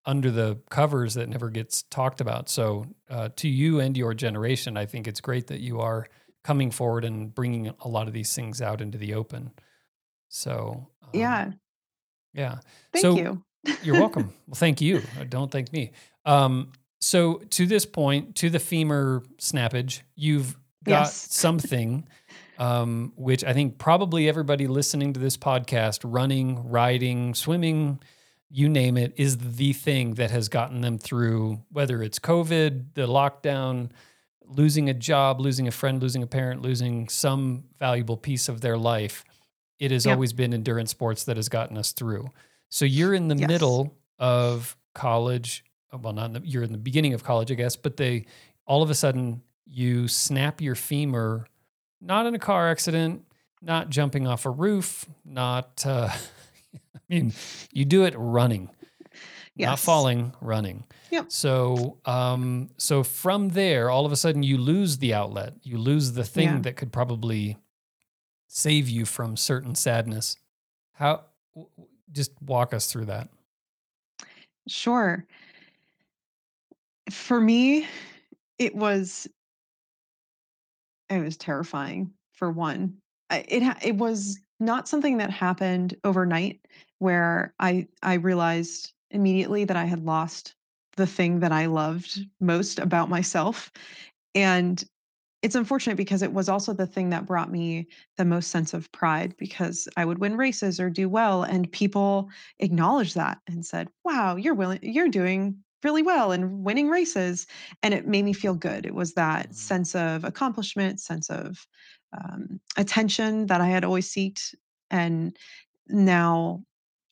under 0.06 0.30
the 0.30 0.58
covers 0.70 1.14
that 1.14 1.28
never 1.28 1.50
gets 1.50 1.82
talked 1.90 2.20
about 2.20 2.48
so 2.48 2.86
uh, 3.10 3.28
to 3.36 3.48
you 3.48 3.80
and 3.80 3.96
your 3.96 4.14
generation 4.14 4.76
i 4.76 4.86
think 4.86 5.06
it's 5.08 5.20
great 5.20 5.48
that 5.48 5.60
you 5.60 5.80
are 5.80 6.06
coming 6.44 6.70
forward 6.70 7.04
and 7.04 7.34
bringing 7.34 7.70
a 7.80 7.88
lot 7.88 8.06
of 8.06 8.12
these 8.14 8.34
things 8.34 8.62
out 8.62 8.80
into 8.80 8.96
the 8.98 9.12
open 9.14 9.50
so 10.28 10.88
um, 11.02 11.10
Yeah. 11.12 11.50
yeah 12.32 12.58
Thank 12.92 13.02
So- 13.02 13.16
you. 13.16 13.42
you're 13.82 13.98
welcome. 13.98 14.32
well, 14.46 14.54
thank 14.54 14.80
you. 14.80 15.02
Uh, 15.20 15.24
Don't 15.24 15.50
thank 15.50 15.72
me. 15.72 15.90
Um, 16.24 16.70
so 17.00 17.38
to 17.50 17.66
this 17.66 17.84
point, 17.84 18.36
to 18.36 18.48
the 18.48 18.60
femur 18.60 19.22
snappage, 19.40 20.02
you've 20.14 20.54
got 20.84 21.00
Yes. 21.06 21.14
something, 21.32 22.06
um, 22.58 23.12
which 23.16 23.42
I 23.42 23.52
think 23.52 23.78
probably 23.78 24.28
everybody 24.28 24.68
listening 24.68 25.12
to 25.14 25.20
this 25.20 25.36
podcast, 25.36 26.00
running, 26.04 26.68
riding, 26.68 27.34
swimming, 27.34 27.98
you 28.50 28.68
name 28.68 28.96
it, 28.96 29.12
is 29.16 29.38
the 29.38 29.72
thing 29.72 30.14
that 30.14 30.30
has 30.30 30.48
gotten 30.48 30.80
them 30.80 30.98
through, 30.98 31.62
whether 31.70 32.02
it's 32.02 32.18
COVID, 32.18 32.94
the 32.94 33.06
lockdown, 33.06 33.90
losing 34.44 34.88
a 34.88 34.94
job, 34.94 35.40
losing 35.40 35.66
a 35.66 35.72
friend, 35.72 36.00
losing 36.00 36.22
a 36.22 36.26
parent, 36.26 36.62
losing 36.62 37.08
some 37.08 37.64
valuable 37.78 38.16
piece 38.16 38.48
of 38.48 38.60
their 38.60 38.78
life. 38.78 39.24
It 39.78 39.90
has 39.90 40.06
Yep. 40.06 40.14
always 40.14 40.32
been 40.32 40.54
endurance 40.54 40.90
sports 40.92 41.24
that 41.24 41.36
has 41.36 41.48
gotten 41.48 41.76
us 41.76 41.92
through. 41.92 42.30
So 42.68 42.84
you're 42.84 43.14
in 43.14 43.28
the 43.28 43.36
Yes. 43.36 43.48
middle 43.48 43.96
of 44.18 44.76
college. 44.94 45.64
uh, 45.92 45.98
Well, 45.98 46.12
not 46.12 46.26
in 46.26 46.32
the, 46.34 46.40
you're 46.48 46.62
in 46.62 46.72
the 46.72 46.78
beginning 46.78 47.14
of 47.14 47.24
college, 47.24 47.50
I 47.50 47.54
guess, 47.54 47.76
but 47.76 47.96
they 47.96 48.26
all 48.66 48.82
of 48.82 48.90
a 48.90 48.94
sudden 48.94 49.42
you 49.66 50.06
snap 50.08 50.60
your 50.60 50.74
femur, 50.76 51.46
not 52.00 52.26
in 52.26 52.34
a 52.34 52.38
car 52.38 52.68
accident, 52.70 53.24
not 53.60 53.90
jumping 53.90 54.26
off 54.26 54.46
a 54.46 54.50
roof, 54.50 55.06
not. 55.24 55.84
Uh, 55.84 56.10
I 56.94 57.00
mean, 57.08 57.32
you 57.72 57.84
do 57.84 58.04
it 58.04 58.14
running, 58.16 58.70
not 59.56 59.78
falling, 59.78 60.34
running. 60.40 60.84
Yep. 61.10 61.30
So, 61.30 61.98
um, 62.04 62.70
so 62.78 63.02
from 63.02 63.48
there, 63.50 63.90
all 63.90 64.04
of 64.04 64.12
a 64.12 64.16
sudden, 64.16 64.42
you 64.42 64.58
lose 64.58 64.98
the 64.98 65.14
outlet. 65.14 65.54
You 65.62 65.78
lose 65.78 66.12
the 66.12 66.24
thing 66.24 66.48
Yeah. 66.48 66.60
that 66.60 66.76
could 66.76 66.92
probably 66.92 67.56
save 68.48 68.88
you 68.88 69.04
from 69.04 69.36
certain 69.36 69.74
sadness. 69.74 70.36
How? 70.92 71.24
Just 72.12 72.32
walk 72.42 72.74
us 72.74 72.90
through 72.90 73.06
that. 73.06 73.28
Sure. 74.68 75.24
For 77.10 77.40
me, 77.40 77.86
it 78.58 78.74
was 78.74 79.28
it 81.08 81.20
was 81.20 81.36
terrifying 81.36 82.10
for 82.32 82.50
one. 82.50 82.96
It 83.30 83.62
it 83.84 83.94
was 83.94 84.38
not 84.60 84.88
something 84.88 85.18
that 85.18 85.30
happened 85.30 85.96
overnight 86.04 86.66
where 86.98 87.54
I 87.60 87.88
I 88.02 88.14
realized 88.14 88.92
immediately 89.10 89.64
that 89.64 89.76
I 89.76 89.84
had 89.84 90.04
lost 90.04 90.54
the 90.96 91.06
thing 91.06 91.40
that 91.40 91.52
I 91.52 91.66
loved 91.66 92.18
most 92.40 92.78
about 92.78 93.08
myself. 93.10 93.70
And 94.34 94.82
it's 95.42 95.54
unfortunate 95.56 95.96
because 95.96 96.22
it 96.22 96.32
was 96.32 96.48
also 96.48 96.72
the 96.74 96.86
thing 96.86 97.10
that 97.10 97.26
brought 97.26 97.52
me 97.52 97.88
the 98.16 98.24
most 98.24 98.50
sense 98.50 98.74
of 98.74 98.90
pride 98.92 99.36
because 99.38 99.88
I 99.96 100.04
would 100.04 100.18
win 100.18 100.36
races 100.36 100.80
or 100.80 100.90
do 100.90 101.08
well 101.08 101.44
and 101.44 101.70
people 101.72 102.30
acknowledged 102.60 103.14
that 103.16 103.38
and 103.48 103.64
said, 103.66 103.88
"Wow, 104.04 104.36
you're 104.36 104.54
willing 104.54 104.80
you're 104.82 105.08
doing 105.08 105.62
really 105.84 106.02
well 106.02 106.32
and 106.32 106.64
winning 106.64 106.88
races." 106.88 107.46
And 107.82 107.94
it 107.94 108.08
made 108.08 108.24
me 108.24 108.32
feel 108.34 108.54
good. 108.54 108.86
It 108.86 108.94
was 108.94 109.14
that 109.14 109.54
Mm. 109.54 109.54
sense 109.54 109.94
of 109.94 110.24
accomplishment, 110.24 111.00
sense 111.00 111.30
of 111.30 111.66
um, 112.12 112.60
attention 112.76 113.46
that 113.46 113.60
I 113.60 113.66
had 113.66 113.84
always 113.84 114.08
seeked 114.08 114.54
and 114.90 115.36
now 115.88 116.62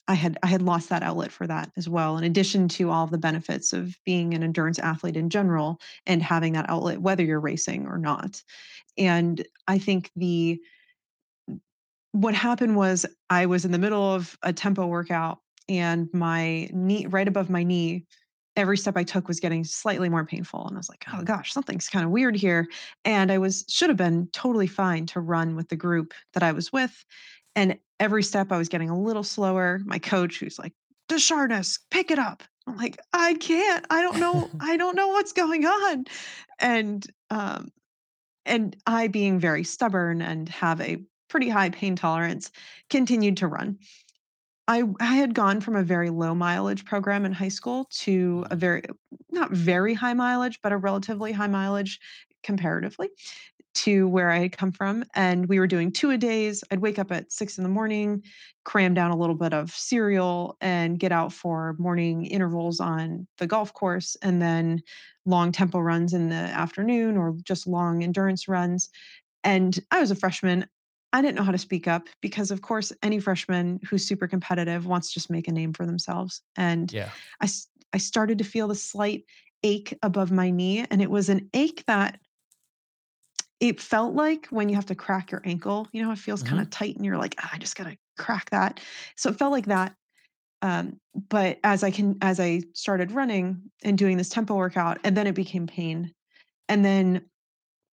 I 0.06 0.14
had 0.14 0.38
I 0.42 0.48
had 0.48 0.62
lost 0.62 0.90
that 0.90 1.02
outlet 1.02 1.32
for 1.32 1.46
that 1.46 1.70
as 1.76 1.88
well, 1.88 2.18
in 2.18 2.24
addition 2.24 2.68
to 2.68 2.90
all 2.90 3.06
the 3.06 3.18
benefits 3.18 3.72
of 3.72 3.96
being 4.04 4.34
an 4.34 4.42
endurance 4.42 4.78
athlete 4.78 5.16
in 5.16 5.30
general 5.30 5.80
and 6.06 6.22
having 6.22 6.52
that 6.54 6.68
outlet, 6.68 7.00
whether 7.00 7.24
you're 7.24 7.40
racing 7.40 7.86
or 7.86 7.98
not. 7.98 8.42
And 8.98 9.46
I 9.66 9.78
think 9.78 10.10
the 10.14 10.60
what 12.12 12.34
happened 12.34 12.76
was 12.76 13.06
I 13.30 13.46
was 13.46 13.64
in 13.64 13.72
the 13.72 13.78
middle 13.78 14.14
of 14.14 14.38
a 14.42 14.52
tempo 14.52 14.86
workout 14.86 15.38
and 15.68 16.08
my 16.12 16.68
knee 16.72 17.06
right 17.06 17.26
above 17.26 17.50
my 17.50 17.62
knee 17.62 18.04
every 18.56 18.76
step 18.78 18.96
I 18.96 19.04
took 19.04 19.28
was 19.28 19.40
getting 19.40 19.64
slightly 19.64 20.08
more 20.08 20.24
painful 20.24 20.66
and 20.66 20.76
I 20.76 20.78
was 20.78 20.88
like, 20.88 21.04
"Oh 21.12 21.22
Mm. 21.22 21.24
gosh, 21.24 21.52
something's 21.52 21.88
kind 21.88 22.04
of 22.04 22.10
weird 22.10 22.36
here." 22.36 22.68
And 23.04 23.32
I 23.32 23.38
was 23.38 23.64
should 23.68 23.90
have 23.90 23.96
been 23.96 24.28
totally 24.32 24.66
fine 24.66 25.06
to 25.06 25.20
run 25.20 25.56
with 25.56 25.68
the 25.68 25.76
group 25.76 26.14
that 26.34 26.42
I 26.42 26.52
was 26.52 26.72
with. 26.72 27.04
And 27.56 27.78
every 28.00 28.22
step 28.22 28.50
I 28.52 28.58
was 28.58 28.68
getting 28.68 28.90
a 28.90 28.98
little 29.00 29.22
slower. 29.24 29.80
My 29.84 29.98
coach 29.98 30.38
who's 30.40 30.58
like, 30.58 30.72
"Desharnais, 31.08 31.78
pick 31.90 32.10
it 32.10 32.18
up." 32.18 32.42
I'm 32.66 32.76
like, 32.76 32.98
"I 33.12 33.34
can't. 33.34 33.86
I 33.90 34.02
don't 34.02 34.18
know. 34.20 34.52
I 34.60 34.76
don't 34.76 34.96
know 34.96 35.08
what's 35.08 35.32
going 35.32 35.66
on." 35.66 36.04
And 36.60 37.06
um 37.30 37.72
and 38.46 38.76
I 38.86 39.08
being 39.08 39.38
very 39.38 39.64
stubborn 39.64 40.20
and 40.22 40.48
have 40.48 40.80
a 40.80 41.02
pretty 41.28 41.48
high 41.48 41.70
pain 41.70 41.96
tolerance 41.96 42.50
continued 42.90 43.36
to 43.38 43.48
run. 43.48 43.78
I 44.66 44.84
I 45.00 45.14
had 45.16 45.34
gone 45.34 45.60
from 45.60 45.76
a 45.76 45.82
very 45.82 46.10
low 46.10 46.34
mileage 46.34 46.84
program 46.84 47.24
in 47.24 47.32
high 47.32 47.48
school 47.48 47.86
to 48.00 48.46
a 48.50 48.56
very 48.56 48.82
not 49.30 49.50
very 49.50 49.94
high 49.94 50.14
mileage, 50.14 50.60
but 50.62 50.72
a 50.72 50.76
relatively 50.76 51.32
high 51.32 51.46
mileage 51.48 52.00
comparatively 52.42 53.10
to 53.74 54.06
where 54.08 54.30
I 54.30 54.38
had 54.38 54.56
come 54.56 54.70
from. 54.72 55.04
And 55.14 55.48
we 55.48 55.58
were 55.58 55.66
doing 55.66 55.90
two 55.90 56.10
a 56.10 56.16
days. 56.16 56.62
I'd 56.70 56.78
wake 56.78 56.98
up 56.98 57.10
at 57.10 57.32
six 57.32 57.58
in 57.58 57.64
the 57.64 57.70
morning, 57.70 58.22
cram 58.64 58.94
down 58.94 59.10
a 59.10 59.16
little 59.16 59.34
bit 59.34 59.52
of 59.52 59.72
cereal, 59.72 60.56
and 60.60 60.98
get 60.98 61.12
out 61.12 61.32
for 61.32 61.74
morning 61.78 62.24
intervals 62.26 62.80
on 62.80 63.26
the 63.38 63.46
golf 63.46 63.72
course, 63.72 64.16
and 64.22 64.40
then 64.40 64.80
long 65.26 65.52
tempo 65.52 65.80
runs 65.80 66.14
in 66.14 66.28
the 66.28 66.36
afternoon 66.36 67.16
or 67.16 67.36
just 67.42 67.66
long 67.66 68.02
endurance 68.02 68.46
runs. 68.46 68.88
And 69.42 69.78
I 69.90 70.00
was 70.00 70.10
a 70.10 70.16
freshman. 70.16 70.66
I 71.14 71.22
didn't 71.22 71.36
know 71.36 71.44
how 71.44 71.52
to 71.52 71.58
speak 71.58 71.88
up 71.88 72.08
because, 72.20 72.50
of 72.52 72.62
course, 72.62 72.92
any 73.02 73.20
freshman 73.20 73.80
who's 73.88 74.06
super 74.06 74.28
competitive 74.28 74.86
wants 74.86 75.08
to 75.08 75.14
just 75.14 75.30
make 75.30 75.48
a 75.48 75.52
name 75.52 75.72
for 75.72 75.86
themselves. 75.86 76.42
And 76.56 76.92
Yeah. 76.92 77.12
I, 77.40 77.48
I 77.94 77.98
started 77.98 78.38
to 78.38 78.44
feel 78.44 78.68
the 78.68 78.76
slight 78.76 79.24
ache 79.62 79.96
above 80.02 80.32
my 80.32 80.50
knee. 80.50 80.86
And 80.90 81.02
it 81.02 81.10
was 81.10 81.30
an 81.30 81.50
ache 81.54 81.84
that 81.86 82.20
it 83.60 83.80
felt 83.80 84.14
like 84.14 84.46
when 84.48 84.68
you 84.68 84.74
have 84.74 84.86
to 84.86 84.94
crack 84.94 85.30
your 85.30 85.40
ankle, 85.44 85.88
you 85.92 86.02
know, 86.02 86.10
it 86.10 86.18
feels 86.18 86.42
kind 86.42 86.60
Mhm. 86.60 86.64
of 86.64 86.70
tight 86.70 86.96
and 86.96 87.04
you're 87.04 87.16
like, 87.18 87.34
"Ah, 87.38 87.50
I 87.52 87.58
just 87.58 87.76
got 87.76 87.84
to 87.84 87.96
crack 88.18 88.50
that. 88.50 88.80
So 89.16 89.30
it 89.30 89.38
felt 89.38 89.52
like 89.52 89.66
that. 89.66 89.94
Um, 90.62 91.00
but 91.30 91.60
as 91.64 91.84
I 91.84 91.90
can, 91.92 92.18
as 92.22 92.40
I 92.40 92.62
started 92.74 93.12
running 93.12 93.62
and 93.84 93.98
doing 93.98 94.18
this 94.18 94.30
tempo 94.30 94.56
workout, 94.56 94.98
and 95.04 95.16
then 95.16 95.26
it 95.28 95.34
became 95.36 95.66
pain. 95.68 96.14
And 96.68 96.84
then 96.84 97.26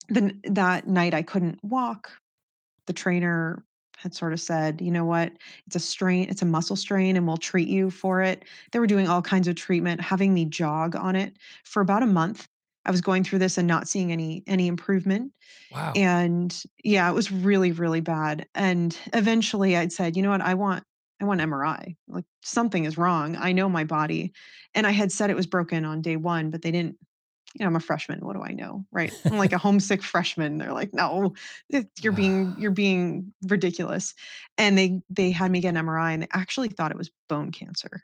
then 0.10 0.42
that 0.46 0.88
night 0.88 1.14
I 1.16 1.24
couldn't 1.24 1.64
walk 1.64 2.12
the 2.88 2.94
trainer 2.94 3.64
had 3.98 4.16
sort 4.16 4.34
of 4.34 4.42
said, 4.42 4.82
you 4.82 4.90
know 4.90 5.06
what, 5.06 5.32
it's 5.68 5.76
a 5.76 5.80
strain, 5.80 6.28
it's 6.30 6.42
a 6.42 6.46
muscle 6.46 6.76
strain, 6.76 7.16
and 7.16 7.28
we'll 7.28 7.38
treat 7.38 7.68
you 7.68 7.92
for 7.92 8.22
it. 8.22 8.46
They 8.72 8.80
were 8.80 8.88
doing 8.88 9.08
all 9.08 9.22
kinds 9.22 9.48
of 9.48 9.56
treatment, 9.56 10.02
having 10.02 10.34
me 10.34 10.46
jog 10.46 10.96
on 10.96 11.16
it 11.16 11.38
for 11.64 11.82
about 11.82 12.02
a 12.02 12.08
month. 12.08 12.48
I 12.84 12.92
was 12.92 13.02
going 13.02 13.24
through 13.24 13.40
this 13.40 13.60
and 13.60 13.68
not 13.68 13.88
seeing 13.88 14.12
any 14.12 14.44
any 14.48 14.68
improvement. 14.68 15.32
Wow. 15.72 15.94
And 15.96 16.64
yeah, 16.84 17.08
it 17.10 17.14
was 17.14 17.32
really, 17.32 17.72
really 17.72 18.02
bad. 18.02 18.48
And 18.56 18.98
eventually 19.14 19.78
I'd 19.78 19.94
said, 19.94 20.18
you 20.18 20.24
know 20.24 20.32
what, 20.32 20.42
I 20.42 20.56
want 20.56 20.84
I 21.22 21.26
want 21.26 21.42
MRI. 21.42 21.96
Like 22.08 22.26
something 22.44 22.86
is 22.86 22.98
wrong. 22.98 23.38
I 23.38 23.52
know 23.52 23.70
my 23.70 23.84
body. 23.84 24.34
And 24.74 24.88
I 24.88 24.92
had 24.92 25.12
said 25.12 25.30
it 25.30 25.36
was 25.36 25.46
broken 25.46 25.86
on 25.86 26.02
day 26.02 26.16
one, 26.16 26.50
but 26.50 26.64
they 26.64 26.72
didn't 26.72 26.98
you 27.56 27.64
know, 27.64 27.68
I'm 27.68 27.76
a 27.76 27.82
freshman. 27.82 28.20
What 28.26 28.36
do 28.36 28.41
I 28.41 28.52
know? 28.52 28.86
Right. 28.91 29.14
I'm 29.26 29.38
like 29.38 29.54
a 29.54 29.58
homesick 29.60 30.04
freshman. 30.04 30.58
They're 30.58 30.74
like, 30.74 30.93
no, 30.93 31.34
you're 32.02 32.14
being 32.14 32.56
you're 32.60 32.72
being 32.72 33.34
ridiculous. 33.47 34.14
And 34.58 34.78
they 34.78 35.02
they 35.10 35.32
had 35.32 35.52
me 35.52 35.62
get 35.62 35.76
an 35.76 35.86
MRI 35.86 36.14
and 36.14 36.24
they 36.24 36.28
actually 36.32 36.70
thought 36.70 36.91
it 36.91 36.97
was 36.97 37.12
bone 37.30 37.52
cancer. 37.52 38.04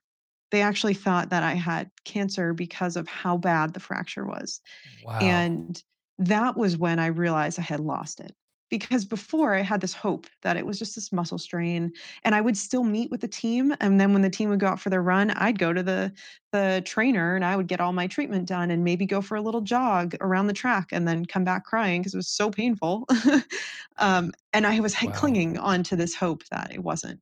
They 0.51 0.61
actually 0.61 0.93
thought 0.93 1.29
that 1.29 1.43
I 1.43 1.53
had 1.53 1.91
cancer 2.05 2.53
because 2.53 2.95
of 2.95 3.07
how 3.07 3.37
bad 3.37 3.73
the 3.73 3.81
fracture 3.81 4.25
was. 4.25 4.61
Wow. 5.03 5.19
And 5.19 5.81
that 6.19 6.55
was 6.55 6.77
when 6.77 6.99
I 6.99 7.07
realized 7.07 7.59
I 7.59 7.63
had 7.63 7.81
lost 7.81 8.21
it. 8.21 8.33
Because 8.69 9.05
before 9.05 9.55
I 9.55 9.61
had 9.61 9.79
this 9.79 9.93
hope 9.93 10.27
that 10.41 10.57
it 10.57 10.65
was 10.65 10.77
just 10.77 10.95
this 10.95 11.13
muscle 11.13 11.37
strain 11.37 11.93
and 12.25 12.35
I 12.35 12.41
would 12.41 12.57
still 12.57 12.83
meet 12.83 13.09
with 13.09 13.21
the 13.21 13.27
team 13.27 13.73
and 13.79 13.99
then 13.99 14.11
when 14.11 14.23
the 14.23 14.29
team 14.29 14.49
would 14.49 14.59
go 14.59 14.67
out 14.67 14.79
for 14.81 14.89
their 14.89 15.01
run, 15.01 15.31
I'd 15.31 15.57
go 15.59 15.71
to 15.71 15.81
the 15.81 16.13
the 16.51 16.81
trainer 16.85 17.35
and 17.35 17.45
I 17.45 17.55
would 17.55 17.67
get 17.67 17.79
all 17.79 17.93
my 17.93 18.07
treatment 18.07 18.47
done 18.47 18.69
and 18.69 18.83
maybe 18.83 19.05
go 19.05 19.21
for 19.21 19.35
a 19.37 19.41
little 19.41 19.61
jog 19.61 20.15
around 20.21 20.47
the 20.47 20.53
track 20.53 20.87
and 20.91 21.07
then 21.07 21.25
come 21.25 21.43
back 21.45 21.63
crying 21.65 22.01
because 22.01 22.13
it 22.13 22.17
was 22.17 22.27
so 22.29 22.49
painful. 22.51 23.05
um, 23.97 24.31
and 24.53 24.67
I 24.67 24.79
was 24.79 24.95
Wow. 24.99 25.13
clinging 25.13 25.57
on 25.57 25.83
to 25.83 25.95
this 25.95 26.15
hope 26.15 26.43
that 26.51 26.71
it 26.73 26.83
wasn't 26.83 27.21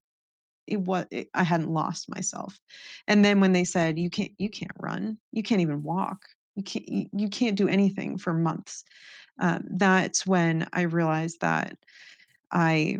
it 0.67 0.81
was 0.81 1.05
it, 1.11 1.29
I 1.33 1.43
hadn't 1.43 1.69
lost 1.69 2.09
myself. 2.09 2.59
And 3.07 3.23
then 3.23 3.39
when 3.39 3.53
they 3.53 3.63
said 3.63 3.99
you 3.99 4.09
can't 4.09 4.31
you 4.37 4.49
can't 4.49 4.71
run, 4.79 5.17
you 5.31 5.43
can't 5.43 5.61
even 5.61 5.83
walk, 5.83 6.25
you 6.55 6.63
can't 6.63 6.87
you, 6.89 7.09
you 7.15 7.29
can't 7.29 7.57
do 7.57 7.67
anything 7.67 8.17
for 8.17 8.33
months. 8.33 8.83
Um, 9.39 9.65
that's 9.69 10.25
when 10.25 10.67
I 10.73 10.81
realized 10.83 11.41
that 11.41 11.77
I 12.51 12.99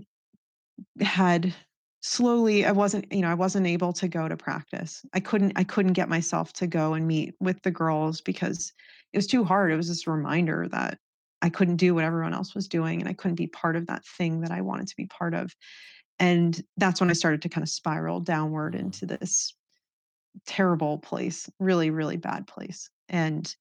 had 1.02 1.54
slowly 2.02 2.66
I 2.66 2.72
wasn't 2.72 3.12
you 3.12 3.22
know 3.22 3.30
I 3.30 3.36
wasn't 3.36 3.66
able 3.68 3.94
to 3.94 4.08
go 4.08 4.28
to 4.28 4.38
practice. 4.38 5.06
I 5.14 5.20
couldn't 5.20 5.54
I 5.56 5.64
couldn't 5.64 5.94
get 5.94 6.10
myself 6.10 6.54
to 6.54 6.68
go 6.68 6.94
and 6.94 7.08
meet 7.08 7.36
with 7.40 7.62
the 7.64 7.72
girls 7.72 8.22
because 8.22 8.72
it 9.14 9.18
was 9.18 9.28
too 9.28 9.44
hard. 9.44 9.72
It 9.72 9.78
was 9.78 9.88
this 9.88 10.08
reminder 10.08 10.68
that 10.70 11.00
I 11.42 11.50
couldn't 11.50 11.78
do 11.78 11.96
what 11.96 12.04
everyone 12.04 12.34
else 12.34 12.54
was 12.56 12.68
doing 12.68 13.00
and 13.00 13.10
I 13.10 13.14
couldn't 13.14 13.36
be 13.36 13.48
part 13.48 13.76
of 13.76 13.88
that 13.88 14.06
thing 14.06 14.42
that 14.42 14.52
I 14.52 14.62
wanted 14.62 14.88
to 14.88 14.96
be 14.96 15.06
part 15.08 15.34
of. 15.34 15.56
And 16.20 16.62
that's 16.78 17.02
when 17.02 17.10
I 17.10 17.14
started 17.14 17.42
to 17.44 17.50
kind 17.50 17.64
of 17.64 17.70
spiral 17.70 18.20
downward 18.22 18.76
Mm. 18.76 18.80
into 18.80 19.06
this 19.06 19.54
terrible 20.46 20.98
place, 21.00 21.50
really, 21.60 21.90
really 21.90 22.18
bad 22.18 22.48
place. 22.48 22.90
And 23.10 23.54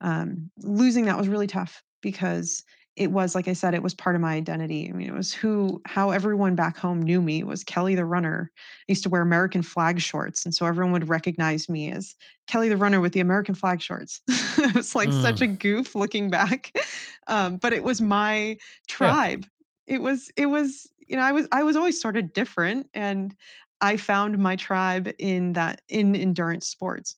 um, 0.00 0.50
losing 0.58 1.06
that 1.06 1.18
was 1.18 1.28
really 1.28 1.46
tough 1.46 1.82
because 2.00 2.64
it 2.96 3.12
was, 3.12 3.34
like 3.34 3.48
I 3.48 3.52
said, 3.52 3.72
it 3.74 3.82
was 3.82 3.94
part 3.94 4.16
of 4.16 4.20
my 4.20 4.34
identity. 4.34 4.88
I 4.88 4.92
mean, 4.92 5.08
it 5.08 5.14
was 5.14 5.32
who, 5.32 5.80
how 5.86 6.10
everyone 6.10 6.54
back 6.54 6.76
home 6.76 7.00
knew 7.00 7.22
me 7.22 7.42
was 7.42 7.64
Kelly 7.64 7.94
the 7.94 8.04
runner. 8.04 8.50
I 8.56 8.84
used 8.88 9.02
to 9.04 9.08
wear 9.08 9.22
American 9.22 9.62
flag 9.62 10.00
shorts. 10.00 10.44
And 10.44 10.54
so 10.54 10.66
everyone 10.66 10.92
would 10.92 11.08
recognize 11.08 11.68
me 11.68 11.90
as 11.90 12.14
Kelly 12.46 12.68
the 12.68 12.76
runner 12.76 13.00
with 13.00 13.12
the 13.12 13.20
American 13.20 13.54
flag 13.54 13.80
shorts. 13.80 14.20
it 14.28 14.74
was 14.74 14.94
like 14.94 15.12
such 15.12 15.40
Mm. 15.40 15.42
a 15.42 15.46
goof 15.46 15.94
looking 15.94 16.30
back. 16.30 16.72
Um, 17.26 17.58
but 17.58 17.72
it 17.72 17.84
was 17.84 18.00
my 18.00 18.56
Yeah. 18.98 19.16
tribe. 19.16 19.46
It 19.86 19.98
was, 20.02 20.32
it 20.36 20.46
was, 20.46 20.92
you 21.06 21.14
know, 21.16 21.22
I 21.22 21.30
was, 21.30 21.46
I 21.52 21.62
was 21.62 21.76
always 21.76 22.00
sort 22.00 22.16
of 22.16 22.32
different. 22.32 22.88
And 22.92 23.36
I 23.80 23.98
found 23.98 24.36
my 24.38 24.56
tribe 24.56 25.12
in 25.18 25.52
that 25.52 25.82
in 25.88 26.16
endurance 26.16 26.66
sports. 26.66 27.16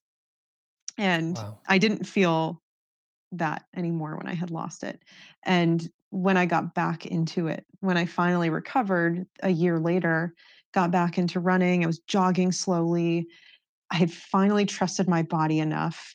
And 0.98 1.42
Wow. 1.42 1.62
I 1.68 1.78
didn't 1.78 2.04
feel 2.04 2.61
that 3.32 3.64
anymore 3.76 4.16
when 4.16 4.26
I 4.28 4.34
had 4.34 4.50
lost 4.50 4.82
it. 4.84 5.02
And 5.44 5.88
when 6.10 6.36
I 6.36 6.46
got 6.46 6.74
back 6.74 7.06
into 7.06 7.48
it, 7.48 7.64
when 7.80 7.96
I 7.96 8.04
finally 8.06 8.50
recovered 8.50 9.26
a 9.42 9.50
year 9.50 9.78
later, 9.80 10.34
got 10.72 10.90
back 10.90 11.18
into 11.18 11.40
running, 11.40 11.82
I 11.84 11.86
was 11.86 11.98
jogging 12.00 12.52
slowly. 12.52 13.26
I 13.90 13.96
had 13.96 14.12
finally 14.12 14.66
trusted 14.66 15.08
my 15.08 15.22
body 15.22 15.58
enough 15.60 16.14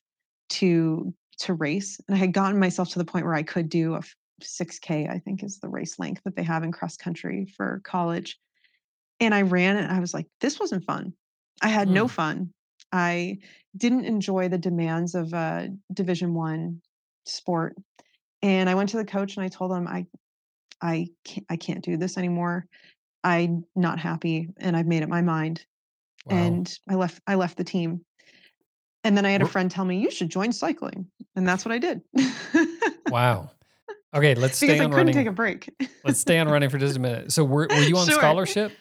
to 0.50 1.14
to 1.40 1.54
race 1.54 2.00
and 2.08 2.16
I 2.16 2.20
had 2.20 2.34
gotten 2.34 2.60
myself 2.60 2.90
to 2.90 3.00
the 3.00 3.06
point 3.06 3.26
where 3.26 3.36
I 3.36 3.44
could 3.44 3.70
do 3.70 3.94
a 3.96 4.02
6k 4.42 5.08
I 5.10 5.20
think 5.20 5.44
is 5.44 5.60
the 5.60 5.70
race 5.70 6.00
length 6.00 6.24
that 6.26 6.36
they 6.36 6.44
have 6.44 6.64
in 6.64 6.72
cross 6.72 6.98
country 6.98 7.46
for 7.56 7.82
college 7.84 8.40
and 9.20 9.34
I 9.36 9.42
ran 9.44 9.78
and 9.78 9.92
I 9.92 10.00
was 10.00 10.14
like, 10.14 10.28
this 10.42 10.60
wasn't 10.60 10.84
fun. 10.86 11.14
I 11.62 11.70
had 11.70 11.90
no 11.90 12.06
Mm. 12.06 12.12
fun. 12.12 12.54
I 12.92 13.40
didn't 13.76 14.06
enjoy 14.06 14.48
the 14.48 14.58
demands 14.58 15.16
of 15.16 15.34
a 15.34 15.70
division 15.94 16.34
1 16.34 16.82
sport. 17.28 17.76
And 18.42 18.70
I 18.70 18.76
went 18.76 18.90
to 18.90 18.98
the 18.98 19.06
coach 19.06 19.36
and 19.36 19.44
I 19.44 19.48
told 19.50 19.72
him 19.72 19.88
I 19.88 20.06
I 20.82 21.08
can't, 21.24 21.46
I 21.50 21.56
can't 21.56 21.84
do 21.84 21.98
this 21.98 22.18
anymore. 22.18 22.68
I'm 23.24 23.66
not 23.76 24.00
happy 24.00 24.50
and 24.58 24.78
I've 24.78 24.86
made 24.86 25.04
up 25.04 25.10
my 25.10 25.22
mind. 25.22 25.66
Wow. 26.26 26.38
And 26.38 26.80
I 26.90 26.96
left 26.96 27.22
I 27.28 27.36
left 27.36 27.58
the 27.58 27.64
team. 27.64 28.02
And 29.04 29.16
then 29.16 29.26
I 29.26 29.32
had 29.32 29.42
a 29.42 29.48
friend 29.48 29.72
tell 29.72 29.86
me 29.86 30.00
you 30.00 30.12
should 30.12 30.30
join 30.30 30.52
cycling. 30.52 31.08
And 31.36 31.48
that's 31.48 31.64
what 31.64 31.72
I 31.72 31.78
did. 31.78 32.02
Wow. 33.10 33.52
Okay, 34.14 34.36
let's 34.36 34.60
because 34.60 34.76
stay 34.76 34.82
I 34.82 34.86
on 34.86 34.92
couldn't 34.92 34.98
running. 35.08 35.14
take 35.14 35.28
a 35.28 35.32
break. 35.32 35.74
Let's 36.04 36.20
stay 36.20 36.38
on 36.40 36.50
running 36.50 36.70
for 36.70 36.78
just 36.78 36.98
a 36.98 37.00
minute. 37.00 37.32
So 37.32 37.44
were, 37.44 37.68
were 37.70 37.84
you 37.84 37.98
on 37.98 38.06
Sure. 38.10 38.16
scholarship? 38.16 38.78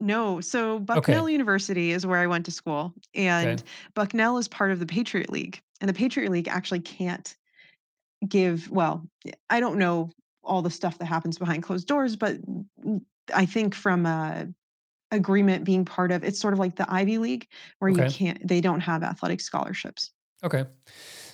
No, 0.00 0.40
so 0.40 0.78
Bucknell 0.78 1.28
University 1.28 1.90
is 1.92 2.06
where 2.06 2.18
I 2.18 2.26
went 2.26 2.46
to 2.46 2.50
school, 2.50 2.94
and 3.14 3.62
Bucknell 3.94 4.38
is 4.38 4.48
part 4.48 4.70
of 4.70 4.78
the 4.78 4.86
Patriot 4.86 5.30
League, 5.30 5.60
and 5.80 5.88
the 5.88 5.94
Patriot 5.94 6.30
League 6.30 6.48
actually 6.48 6.80
can't 6.80 7.36
give. 8.26 8.70
Well, 8.70 9.06
I 9.50 9.60
don't 9.60 9.78
know 9.78 10.10
all 10.42 10.62
the 10.62 10.70
stuff 10.70 10.96
that 10.98 11.04
happens 11.04 11.36
behind 11.38 11.62
closed 11.62 11.86
doors, 11.86 12.16
but 12.16 12.38
I 13.34 13.44
think 13.44 13.74
from 13.74 14.06
a 14.06 14.48
agreement 15.10 15.64
being 15.64 15.84
part 15.84 16.12
of, 16.12 16.24
it's 16.24 16.40
sort 16.40 16.54
of 16.54 16.58
like 16.58 16.76
the 16.76 16.90
Ivy 16.90 17.18
League, 17.18 17.46
where 17.80 17.90
you 17.90 18.02
Okay. 18.02 18.10
can't. 18.10 18.46
They 18.48 18.60
don't 18.62 18.80
have 18.80 19.02
athletic 19.02 19.40
scholarships. 19.42 20.12
Okay. 20.42 20.64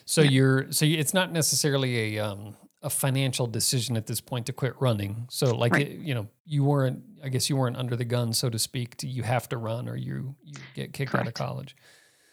So 0.07 0.23
Yeah. 0.23 0.31
you're 0.31 0.73
so 0.73 0.85
you- 0.87 0.99
it's 0.99 1.15
not 1.15 1.31
necessarily 1.31 2.17
a 2.17 2.25
um 2.25 2.57
a 2.83 2.91
financial 2.91 3.47
decision 3.47 3.97
at 3.97 4.07
this 4.07 4.21
point 4.21 4.47
to 4.47 4.53
quit 4.53 4.75
running. 4.81 5.27
So 5.31 5.55
like 5.57 5.73
Right. 5.73 5.89
it, 5.89 5.99
you 6.01 6.15
know, 6.15 6.29
you 6.45 6.63
weren't 6.65 7.03
I 7.25 7.29
guess 7.31 7.49
you 7.51 7.57
weren't 7.57 7.77
under 7.77 7.97
the 7.97 8.05
gun 8.05 8.33
so 8.33 8.49
to 8.51 8.59
speak 8.59 8.97
to 8.99 9.09
you 9.09 9.23
have 9.23 9.49
to 9.49 9.57
run 9.57 9.89
or 9.89 9.97
you 9.97 10.37
you 10.45 10.55
get 10.75 10.93
kicked 10.93 11.15
out 11.15 11.27
of 11.27 11.35
college. 11.35 11.75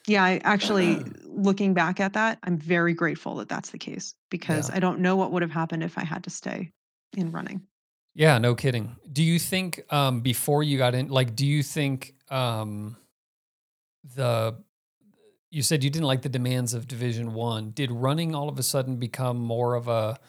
Yeah, 0.06 0.22
I 0.24 0.41
actually, 0.44 1.02
looking 1.24 1.74
back 1.74 2.02
at 2.02 2.12
that, 2.14 2.38
I'm 2.44 2.58
very 2.58 2.94
grateful 2.94 3.36
that 3.36 3.48
that's 3.48 3.70
the 3.70 3.78
case 3.78 4.16
because 4.30 4.70
Yeah. 4.70 4.76
I 4.76 4.80
don't 4.80 5.00
know 5.00 5.16
what 5.16 5.32
would 5.32 5.41
have 5.44 5.52
happened 5.52 5.82
if 5.82 5.98
I 5.98 6.04
had 6.04 6.26
to 6.26 6.30
stay 6.30 6.72
in 7.16 7.32
running. 7.32 7.62
Yeah, 8.14 8.38
no 8.38 8.54
kidding. 8.54 8.98
Do 9.12 9.24
you 9.24 9.39
think 9.39 9.82
um 9.94 10.20
before 10.22 10.62
you 10.62 10.78
got 10.78 10.94
in 10.94 11.08
like 11.08 11.36
do 11.36 11.48
you 11.48 11.64
think 11.64 12.16
um 12.30 12.98
the 14.16 14.58
you 15.54 15.62
said 15.62 15.84
you 15.84 15.89
didn't 15.89 16.08
like 16.08 16.24
the 16.24 16.30
demands 16.30 16.74
of 16.74 16.88
division 16.88 17.34
1. 17.34 17.72
Did 17.72 17.91
running 17.91 18.34
all 18.34 18.49
of 18.49 18.58
a 18.58 18.64
sudden 18.64 18.97
become 18.97 19.38
more 19.38 19.76
of 19.76 19.88
a 19.88 20.20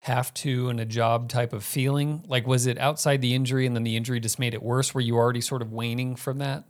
have 0.00 0.32
to 0.34 0.70
and 0.70 0.80
a 0.80 0.86
job 0.86 1.28
type 1.28 1.52
of 1.52 1.62
feeling? 1.62 2.24
Like 2.26 2.46
was 2.46 2.66
it 2.66 2.78
outside 2.78 3.20
the 3.20 3.34
injury 3.34 3.66
and 3.66 3.76
then 3.76 3.84
the 3.84 3.96
injury 3.96 4.18
just 4.18 4.38
made 4.38 4.54
it 4.54 4.62
worse? 4.62 4.94
Were 4.94 5.00
you 5.02 5.16
already 5.16 5.42
sort 5.42 5.62
of 5.62 5.72
waning 5.72 6.16
from 6.16 6.38
that? 6.38 6.64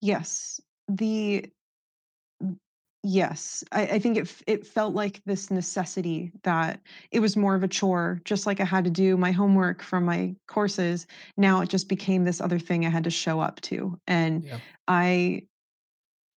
Yes, 0.00 0.60
the 0.88 1.50
yes, 3.02 3.62
I, 3.72 3.82
I 3.86 3.98
think 3.98 4.16
it 4.16 4.42
it 4.46 4.66
felt 4.66 4.94
like 4.94 5.22
this 5.24 5.50
necessity 5.50 6.32
that 6.42 6.80
it 7.10 7.20
was 7.20 7.36
more 7.36 7.54
of 7.54 7.62
a 7.62 7.68
chore, 7.68 8.20
just 8.24 8.46
like 8.46 8.60
I 8.60 8.64
had 8.64 8.84
to 8.84 8.90
do 8.90 9.16
my 9.16 9.32
homework 9.32 9.82
from 9.82 10.04
my 10.04 10.34
courses. 10.46 11.06
Now 11.36 11.60
it 11.60 11.68
just 11.68 11.88
became 11.88 12.24
this 12.24 12.40
other 12.40 12.58
thing 12.58 12.84
I 12.86 12.90
had 12.90 13.04
to 13.04 13.10
show 13.10 13.40
up 13.40 13.60
to, 13.62 13.98
and 14.06 14.44
Yeah. 14.44 14.60
I 14.88 15.44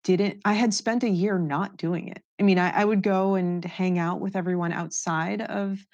didn't. 0.07 0.41
I 0.45 0.55
had 0.55 0.73
spent 0.73 1.03
a 1.03 1.09
year 1.09 1.39
not 1.39 1.77
doing 1.77 2.09
it. 2.09 2.23
I 2.39 2.45
mean, 2.45 2.59
I, 2.59 2.71
I 2.71 2.85
would 2.85 3.03
go 3.03 3.35
and 3.35 3.65
hang 3.65 3.99
out 3.99 4.21
with 4.21 4.37
everyone 4.37 4.73
outside 4.73 5.43
of 5.43 5.85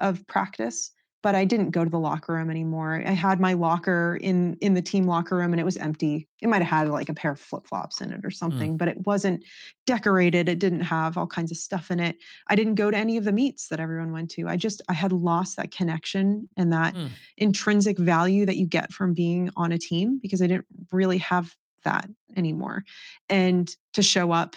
of 0.00 0.26
practice, 0.28 0.92
but 1.22 1.34
I 1.34 1.44
didn't 1.44 1.70
go 1.72 1.84
to 1.84 1.90
the 1.90 1.98
locker 1.98 2.32
room 2.32 2.50
anymore. 2.50 3.02
I 3.04 3.10
had 3.10 3.40
my 3.40 3.52
locker 3.52 4.18
in 4.22 4.56
in 4.60 4.74
the 4.74 4.82
team 4.82 5.04
locker 5.04 5.36
room 5.36 5.52
and 5.52 5.60
it 5.60 5.64
was 5.64 5.76
empty. 5.76 6.28
It 6.40 6.48
might 6.48 6.62
have 6.62 6.86
had 6.86 6.88
like 6.88 7.08
a 7.10 7.14
pair 7.14 7.32
of 7.32 7.40
flip-flops 7.40 8.00
in 8.00 8.12
it 8.12 8.20
or 8.24 8.30
something, 8.30 8.76
but 8.76 8.88
it 8.88 9.06
wasn't 9.06 9.44
decorated. 9.86 10.48
It 10.48 10.60
didn't 10.60 10.80
have 10.82 11.18
all 11.18 11.26
kinds 11.26 11.50
of 11.50 11.56
stuff 11.58 11.90
in 11.90 12.00
it. 12.00 12.16
I 12.48 12.54
didn't 12.56 12.76
go 12.76 12.90
to 12.90 12.96
any 12.96 13.16
of 13.16 13.24
the 13.24 13.32
meets 13.32 13.68
that 13.68 13.80
everyone 13.80 14.12
went 14.12 14.30
to. 14.32 14.48
I 14.48 14.56
just 14.56 14.80
I 14.88 14.94
had 14.94 15.12
lost 15.12 15.56
that 15.56 15.72
connection 15.72 16.48
and 16.56 16.72
that 16.72 16.94
Mm. 16.94 17.10
intrinsic 17.36 17.98
value 17.98 18.46
that 18.46 18.56
you 18.56 18.66
get 18.66 18.92
from 18.92 19.14
being 19.14 19.50
on 19.56 19.72
a 19.72 19.78
team 19.78 20.18
because 20.22 20.40
I 20.42 20.46
didn't 20.46 20.66
really 20.92 21.18
have 21.18 21.54
that 21.88 22.08
anymore. 22.36 22.84
And 23.28 23.74
to 23.94 24.02
show 24.02 24.32
up 24.32 24.56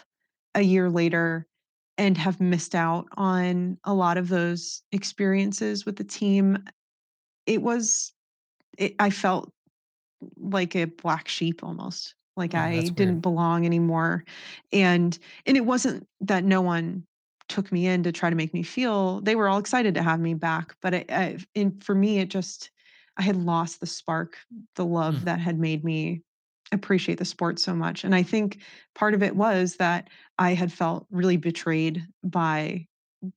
a 0.56 0.62
year 0.62 0.90
later 0.90 1.48
and 1.98 2.18
have 2.18 2.42
missed 2.42 2.76
out 2.76 3.08
on 3.18 3.78
a 3.84 3.94
lot 3.94 4.18
of 4.18 4.30
those 4.30 4.84
experiences 4.92 5.86
with 5.86 5.98
the 5.98 6.04
team 6.04 6.58
it 7.48 7.62
was 7.62 8.14
it, 8.78 8.96
i 9.00 9.10
felt 9.10 9.52
like 10.38 10.76
a 10.76 10.86
black 10.86 11.28
sheep 11.28 11.64
almost 11.64 12.16
like 12.38 12.54
Hmm, 12.54 12.72
i 12.72 12.90
didn't 12.96 13.20
weird. 13.20 13.22
belong 13.22 13.66
anymore 13.66 14.24
and 14.72 15.20
and 15.46 15.58
it 15.58 15.66
wasn't 15.66 16.08
that 16.22 16.44
no 16.44 16.62
one 16.62 17.04
took 17.50 17.72
me 17.72 17.88
in 17.88 18.04
to 18.04 18.12
try 18.12 18.30
to 18.30 18.36
make 18.36 18.54
me 18.54 18.64
feel 18.64 19.22
they 19.22 19.36
were 19.36 19.50
all 19.50 19.60
excited 19.60 19.96
to 19.96 20.04
have 20.04 20.20
me 20.20 20.34
back 20.34 20.76
but 20.82 20.94
I, 20.96 21.06
I 21.10 21.38
in, 21.56 21.80
for 21.82 21.96
me 21.96 22.20
it 22.20 22.30
just 22.30 22.72
i 23.18 23.22
had 23.24 23.36
lost 23.36 23.80
the 23.80 23.88
spark 23.88 24.38
the 24.76 24.86
love 24.86 25.24
Hmm. 25.24 25.26
that 25.26 25.40
had 25.40 25.60
made 25.60 25.84
me 25.84 26.24
appreciate 26.72 27.18
the 27.18 27.26
sport 27.26 27.60
so 27.60 27.74
much 27.76 28.04
and 28.04 28.16
i 28.16 28.24
think 28.24 28.60
part 28.96 29.14
of 29.14 29.22
it 29.24 29.36
was 29.36 29.76
that 29.76 30.10
i 30.38 30.54
had 30.54 30.72
felt 30.72 31.06
really 31.12 31.38
betrayed 31.38 32.06
by 32.24 32.86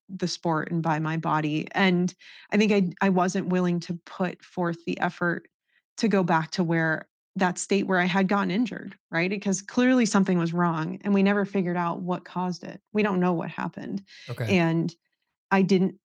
the 0.09 0.28
sport 0.28 0.70
and 0.70 0.82
by 0.82 0.99
my 0.99 1.16
body 1.16 1.66
and 1.72 2.14
i 2.53 2.57
think 2.57 2.72
i 2.72 2.91
i 3.07 3.09
wasn't 3.09 3.49
willing 3.49 3.80
to 3.80 3.99
put 4.07 4.43
forth 4.43 4.85
the 4.87 4.99
effort 5.01 5.47
to 5.97 6.09
go 6.09 6.22
back 6.22 6.51
to 6.51 6.64
where 6.64 7.09
that 7.37 7.59
state 7.59 7.87
where 7.87 7.99
i 7.99 8.05
had 8.05 8.28
gotten 8.28 8.51
injured 8.51 8.97
right? 9.11 9.30
Because 9.30 9.62
clearly 9.62 10.07
something 10.07 10.39
was 10.39 10.53
wrong 10.53 10.99
and 11.03 11.14
we 11.14 11.22
never 11.22 11.45
figured 11.45 11.76
out 11.76 12.01
what 12.03 12.24
caused 12.24 12.64
it. 12.64 12.80
We 12.93 13.05
don't 13.05 13.20
know 13.20 13.32
what 13.32 13.49
happened 13.51 14.03
Okay. 14.28 14.47
and 14.49 14.95
i 15.51 15.62
didn't 15.62 15.97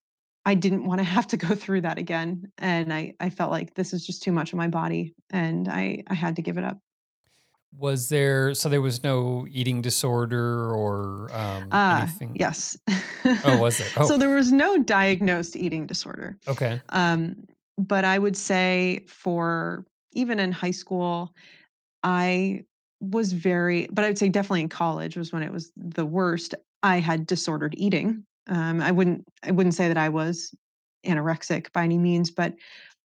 i 0.45 0.55
didn't 0.55 0.85
want 0.85 0.99
to 0.99 1.03
have 1.17 1.27
to 1.27 1.37
go 1.37 1.55
through 1.55 1.81
that 1.81 1.97
again 1.97 2.51
and 2.57 2.93
i 2.93 3.13
i 3.19 3.29
felt 3.29 3.51
like 3.51 3.75
this 3.75 3.93
is 3.93 4.05
just 4.05 4.23
too 4.23 4.31
much 4.31 4.53
of 4.53 4.57
my 4.57 4.67
body 4.67 5.15
and 5.31 5.67
i 5.67 6.03
i 6.07 6.13
had 6.13 6.35
to 6.35 6.41
give 6.41 6.57
it 6.57 6.63
up 6.63 6.79
Was 7.77 8.09
there 8.09 8.53
so 8.53 8.67
there 8.67 8.81
was 8.81 9.03
no 9.03 9.47
eating 9.49 9.81
disorder 9.81 10.73
or 10.73 11.31
um 11.33 11.69
ah 11.71 12.01
anything? 12.01 12.35
yes 12.35 12.77
Oh, 13.45 13.57
was 13.59 13.77
there? 13.77 13.87
so 14.05 14.15
Oh, 14.15 14.17
there 14.17 14.35
was 14.35 14.51
no 14.51 14.77
diagnosed 14.83 15.55
eating 15.55 15.85
disorder 15.85 16.37
okay. 16.47 16.81
Um, 16.89 17.35
but 17.77 18.03
I 18.03 18.19
would 18.19 18.35
say 18.35 19.05
for 19.07 19.85
even 20.13 20.39
in 20.39 20.51
high 20.51 20.71
school, 20.71 21.33
I 22.03 22.63
was 22.99 23.31
very, 23.31 23.87
but 23.91 24.03
I 24.03 24.09
would 24.09 24.17
say 24.17 24.27
definitely 24.29 24.61
in 24.61 24.69
college 24.69 25.15
was 25.15 25.31
when 25.31 25.43
it 25.43 25.51
was 25.51 25.71
the 25.77 26.05
worst. 26.05 26.55
I 26.83 26.99
had 26.99 27.25
disordered 27.25 27.75
eating. 27.77 28.25
Um, 28.47 28.81
I 28.81 28.91
wouldn't, 28.91 29.25
I 29.43 29.51
wouldn't 29.51 29.75
say 29.75 29.87
that 29.87 29.97
I 29.97 30.09
was 30.09 30.53
anorexic 31.05 31.71
by 31.71 31.83
any 31.83 31.97
means, 31.97 32.31
but 32.31 32.53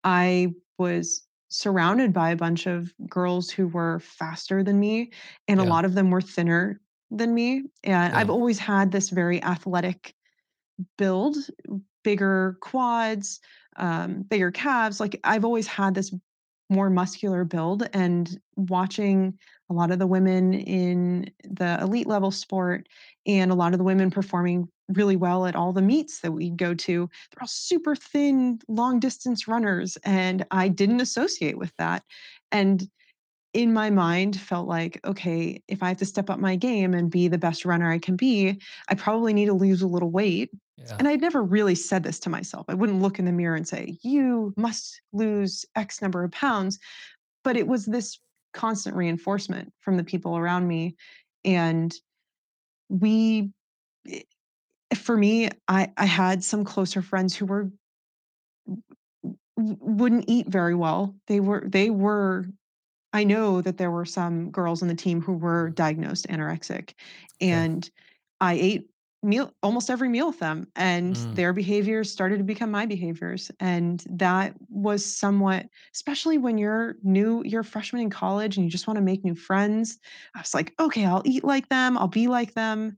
I 0.02 0.52
was 0.78 1.22
surrounded 1.54 2.12
by 2.12 2.30
a 2.30 2.36
bunch 2.36 2.66
of 2.66 2.92
girls 3.08 3.48
who 3.48 3.68
were 3.68 4.00
faster 4.00 4.64
than 4.64 4.80
me, 4.80 5.12
and 5.46 5.60
a 5.60 5.64
lot 5.64 5.84
of 5.84 5.94
them 5.94 6.10
were 6.10 6.20
thinner 6.20 6.80
than 7.10 7.32
me. 7.32 7.62
And 7.84 8.12
I've 8.12 8.30
always 8.30 8.58
had 8.58 8.90
this 8.90 9.10
very 9.10 9.40
athletic 9.42 10.14
build, 10.98 11.36
bigger 12.02 12.58
quads, 12.60 13.40
um, 13.76 14.22
bigger 14.22 14.50
calves. 14.50 14.98
Like 14.98 15.20
I've 15.22 15.44
always 15.44 15.68
had 15.68 15.94
this 15.94 16.12
more 16.70 16.90
muscular 16.90 17.44
build, 17.44 17.88
and 17.92 18.40
watching 18.56 19.38
a 19.70 19.74
lot 19.74 19.92
of 19.92 20.00
the 20.00 20.06
women 20.08 20.54
in 20.54 21.30
the 21.48 21.78
elite 21.80 22.08
level 22.08 22.32
sport 22.32 22.88
and 23.26 23.52
a 23.52 23.54
lot 23.54 23.72
of 23.72 23.78
the 23.78 23.84
women 23.84 24.10
performing 24.10 24.68
really 24.88 25.16
well 25.16 25.46
at 25.46 25.56
all 25.56 25.72
the 25.72 25.82
meets 25.82 26.20
that 26.20 26.32
we 26.32 26.50
go 26.50 26.74
to, 26.74 27.08
they're 27.30 27.42
all 27.42 27.46
super 27.48 27.96
thin, 27.96 28.58
long 28.68 29.00
distance 29.00 29.48
runners. 29.48 29.96
And 30.04 30.44
I 30.50 30.68
didn't 30.68 31.00
associate 31.00 31.58
with 31.58 31.72
that. 31.78 32.02
And 32.52 32.88
in 33.54 33.72
my 33.72 33.88
mind 33.88 34.38
felt 34.38 34.66
like 34.66 35.00
okay 35.06 35.62
if 35.68 35.80
i 35.80 35.86
have 35.88 35.96
to 35.96 36.04
step 36.04 36.28
up 36.28 36.40
my 36.40 36.56
game 36.56 36.92
and 36.92 37.08
be 37.08 37.28
the 37.28 37.38
best 37.38 37.64
runner 37.64 37.88
i 37.90 37.98
can 38.00 38.16
be 38.16 38.60
i 38.88 38.94
probably 38.96 39.32
need 39.32 39.46
to 39.46 39.52
lose 39.52 39.80
a 39.80 39.86
little 39.86 40.10
weight 40.10 40.50
Yeah. 40.76 40.96
and 40.98 41.06
i'd 41.06 41.20
never 41.20 41.40
really 41.40 41.76
said 41.76 42.02
this 42.02 42.18
to 42.20 42.30
myself 42.30 42.66
i 42.68 42.74
wouldn't 42.74 43.00
look 43.00 43.20
in 43.20 43.24
the 43.26 43.32
mirror 43.32 43.54
and 43.54 43.66
say 43.66 43.96
you 44.02 44.52
must 44.56 45.00
lose 45.12 45.64
x 45.76 46.02
number 46.02 46.24
of 46.24 46.32
pounds 46.32 46.80
but 47.44 47.56
it 47.56 47.68
was 47.68 47.86
this 47.86 48.18
constant 48.54 48.96
reinforcement 48.96 49.72
from 49.78 49.96
the 49.96 50.04
people 50.04 50.36
around 50.36 50.66
me 50.66 50.96
and 51.44 51.94
we 52.88 53.52
i- 54.08 54.24
for 54.94 55.16
me 55.16 55.50
i 55.68 55.90
i 55.96 56.04
had 56.04 56.42
some 56.44 56.64
closer 56.64 57.02
friends 57.02 57.34
who 57.34 57.46
were 57.46 57.70
wouldn't 59.56 60.24
eat 60.28 60.48
very 60.48 60.74
well. 60.74 61.14
They 61.26 61.40
were 61.40 61.62
they 61.66 61.90
were 61.90 62.46
I 63.12 63.22
know 63.24 63.60
that 63.60 63.78
there 63.78 63.92
were 63.92 64.04
some 64.04 64.50
girls 64.50 64.82
on 64.82 64.88
the 64.88 64.94
team 64.94 65.20
who 65.20 65.34
were 65.34 65.70
diagnosed 65.70 66.26
anorexic, 66.28 66.94
and 67.40 67.88
I 68.40 68.54
ate 68.54 68.90
meal 69.24 69.52
almost 69.62 69.90
every 69.90 70.08
meal 70.08 70.28
with 70.28 70.38
them 70.38 70.66
and 70.76 71.16
Mm. 71.16 71.34
their 71.34 71.52
behaviors 71.52 72.10
started 72.10 72.38
to 72.38 72.44
become 72.44 72.70
my 72.70 72.86
behaviors 72.86 73.50
and 73.60 74.04
that 74.10 74.54
was 74.68 75.04
somewhat 75.04 75.66
especially 75.94 76.38
when 76.38 76.58
you're 76.58 76.96
new 77.02 77.42
you're 77.44 77.62
a 77.62 77.64
freshman 77.64 78.02
in 78.02 78.10
college 78.10 78.56
and 78.56 78.64
you 78.64 78.70
just 78.70 78.86
want 78.86 78.96
to 78.96 79.02
make 79.02 79.24
new 79.24 79.34
friends 79.34 79.98
i 80.34 80.40
was 80.40 80.54
like 80.54 80.74
okay 80.80 81.04
i'll 81.06 81.22
eat 81.24 81.44
like 81.44 81.68
them 81.68 81.96
i'll 81.98 82.08
be 82.08 82.26
like 82.28 82.54
them 82.54 82.96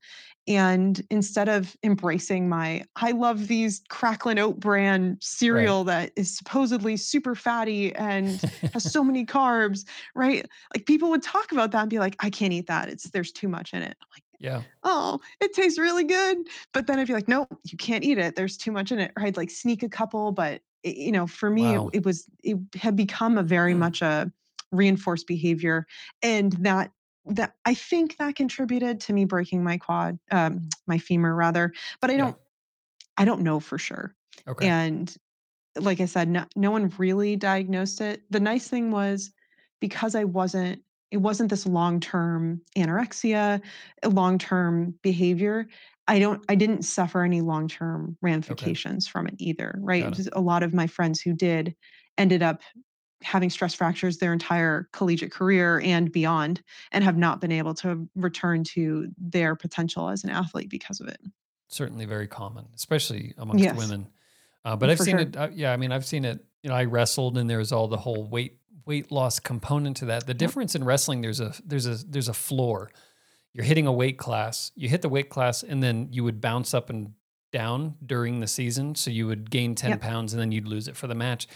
and 0.48 1.02
instead 1.10 1.48
of 1.48 1.76
embracing 1.82 2.48
my 2.48 2.82
i 2.96 3.10
love 3.12 3.48
these 3.48 3.82
Cracklin' 3.88 4.38
Oat 4.38 4.60
Bran 4.60 5.18
Right. 5.50 5.76
cereal 5.76 5.84
that 5.84 6.12
is 6.16 6.36
supposedly 6.36 6.96
super 6.96 7.34
fatty 7.34 7.94
and 7.94 8.44
has 8.72 8.84
so 8.90 9.02
many 9.02 9.24
carbs 9.24 9.86
right 10.14 10.46
like 10.74 10.86
people 10.86 11.10
would 11.10 11.22
talk 11.22 11.52
about 11.52 11.70
that 11.72 11.82
and 11.82 11.90
be 11.90 11.98
like 11.98 12.16
i 12.20 12.30
can't 12.30 12.52
eat 12.52 12.66
that 12.66 12.88
it's 12.88 13.10
there's 13.10 13.32
too 13.32 13.48
much 13.48 13.72
in 13.72 13.82
it 13.82 13.96
i'm 14.00 14.08
like 14.14 14.22
Yeah. 14.38 14.64
oh, 14.82 15.20
it 15.40 15.52
tastes 15.54 15.78
really 15.78 16.04
good. 16.04 16.38
But 16.72 16.86
then 16.86 16.98
I'd 16.98 17.06
be 17.06 17.12
like, 17.12 17.28
no, 17.28 17.46
you 17.64 17.76
can't 17.76 18.04
eat 18.04 18.18
it. 18.18 18.36
There's 18.36 18.56
too 18.56 18.72
much 18.72 18.92
in 18.92 18.98
it. 18.98 19.12
Or 19.16 19.24
I'd 19.24 19.36
like 19.36 19.50
sneak 19.50 19.82
a 19.82 19.88
couple, 19.88 20.32
but 20.32 20.62
it, 20.82 20.96
you 20.96 21.12
know, 21.12 21.26
for 21.26 21.50
me, 21.50 21.74
it, 21.74 21.82
Wow. 21.82 21.92
it 21.92 22.04
was 22.04 22.28
it 22.42 22.58
had 22.74 22.96
become 22.96 23.38
a 23.38 23.42
very 23.42 23.74
Mm. 23.74 23.74
much 23.74 24.02
a 24.02 24.32
reinforced 24.72 25.26
behavior, 25.26 25.86
and 26.22 26.52
that 26.54 26.92
that 27.26 27.56
I 27.64 27.74
think 27.74 28.16
that 28.18 28.36
contributed 28.36 29.00
to 29.02 29.12
me 29.12 29.24
breaking 29.24 29.64
my 29.64 29.78
quad, 29.78 30.18
um, 30.30 30.68
my 30.86 30.98
femur 30.98 31.34
rather. 31.34 31.72
But 32.00 32.10
I 32.10 32.16
don't 32.16 32.36
I 33.16 33.24
don't 33.24 33.42
know 33.42 33.60
for 33.60 33.78
sure. 33.78 34.14
Okay. 34.46 34.76
And 34.80 35.14
like 35.76 36.00
I 36.00 36.06
said, 36.06 36.28
no, 36.28 36.46
no 36.56 36.70
one 36.72 36.90
really 36.98 37.36
diagnosed 37.36 38.00
it. 38.02 38.24
The 38.30 38.40
nice 38.40 38.68
thing 38.68 38.92
was 38.92 39.32
because 39.80 40.14
I 40.16 40.24
wasn't, 40.24 40.82
it 41.10 41.18
wasn't 41.18 41.50
this 41.50 41.66
long 41.66 42.00
term 42.00 42.60
anorexia, 42.76 43.60
long 44.04 44.38
term 44.38 44.94
behavior. 45.02 45.68
I 46.08 46.18
don't, 46.18 46.44
I 46.48 46.54
didn't 46.54 46.82
suffer 46.82 47.22
any 47.22 47.40
long 47.40 47.68
term 47.68 48.16
ramifications 48.22 49.08
from 49.08 49.26
it 49.26 49.34
either, 49.38 49.76
right? 49.80 50.18
It. 50.18 50.28
A 50.32 50.40
lot 50.40 50.62
of 50.62 50.72
my 50.72 50.86
friends 50.86 51.20
who 51.20 51.32
did 51.32 51.74
ended 52.16 52.42
up 52.42 52.60
having 53.22 53.50
stress 53.50 53.74
fractures 53.74 54.18
their 54.18 54.32
entire 54.32 54.88
collegiate 54.92 55.32
career 55.32 55.80
and 55.80 56.12
beyond 56.12 56.62
and 56.92 57.02
have 57.02 57.16
not 57.16 57.40
been 57.40 57.50
able 57.50 57.74
to 57.74 58.08
return 58.14 58.62
to 58.62 59.08
their 59.18 59.56
potential 59.56 60.08
as 60.08 60.22
an 60.22 60.30
athlete 60.30 60.68
because 60.68 61.00
of 61.00 61.08
it. 61.08 61.18
Certainly 61.68 62.04
very 62.04 62.28
common, 62.28 62.66
especially 62.76 63.34
amongst 63.38 63.64
Yes, 63.64 63.76
women. 63.76 64.08
Uh, 64.64 64.76
but 64.76 64.90
I've 64.90 64.98
for 64.98 65.04
seen 65.04 65.18
sure. 65.18 65.20
it. 65.20 65.36
Uh, 65.36 65.48
yeah, 65.52 65.72
I 65.72 65.76
mean, 65.76 65.92
I've 65.92 66.06
seen 66.06 66.24
it. 66.24 66.44
You 66.62 66.70
know, 66.70 66.76
I 66.76 66.84
wrestled, 66.84 67.38
and 67.38 67.48
there 67.48 67.58
was 67.58 67.72
all 67.72 67.88
the 67.88 67.96
whole 67.96 68.28
weight 68.28 68.58
weight 68.86 69.10
loss 69.12 69.38
component 69.40 69.96
to 69.98 70.06
that. 70.06 70.26
The 70.26 70.34
difference 70.34 70.74
in 70.74 70.84
wrestling, 70.84 71.20
there's 71.20 71.40
a 71.40 71.52
there's 71.64 71.86
a 71.86 71.96
there's 72.06 72.28
a 72.28 72.34
floor. 72.34 72.90
You're 73.52 73.64
hitting 73.64 73.86
a 73.86 73.92
weight 73.92 74.18
class. 74.18 74.70
You 74.74 74.88
hit 74.88 75.02
the 75.02 75.08
weight 75.08 75.28
class, 75.28 75.62
and 75.62 75.82
then 75.82 76.08
you 76.12 76.24
would 76.24 76.40
bounce 76.40 76.72
up 76.74 76.90
and 76.90 77.12
down 77.52 77.94
during 78.04 78.40
the 78.40 78.46
season. 78.46 78.94
So 78.94 79.10
you 79.10 79.26
would 79.26 79.50
gain 79.50 79.74
ten 79.74 79.90
Yep. 79.92 80.00
pounds, 80.00 80.32
and 80.32 80.40
then 80.40 80.52
you'd 80.52 80.68
lose 80.68 80.88
it 80.88 80.96
for 80.96 81.06
the 81.06 81.14
match. 81.14 81.46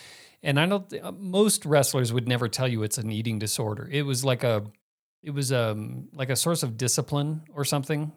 And 0.42 0.58
I 0.58 0.66
don't. 0.66 0.92
uh, 1.02 1.12
Most 1.12 1.64
wrestlers 1.66 2.12
would 2.12 2.26
never 2.26 2.48
tell 2.48 2.66
you 2.68 2.82
it's 2.82 2.96
an 2.98 3.10
eating 3.10 3.38
disorder. 3.38 3.88
It 3.92 4.02
was 4.02 4.24
like 4.24 4.42
a 4.44 4.64
it 5.22 5.30
was 5.30 5.52
um 5.52 6.08
like 6.14 6.30
a 6.30 6.36
source 6.36 6.62
of 6.62 6.76
discipline 6.76 7.42
or 7.54 7.64
something. 7.64 8.12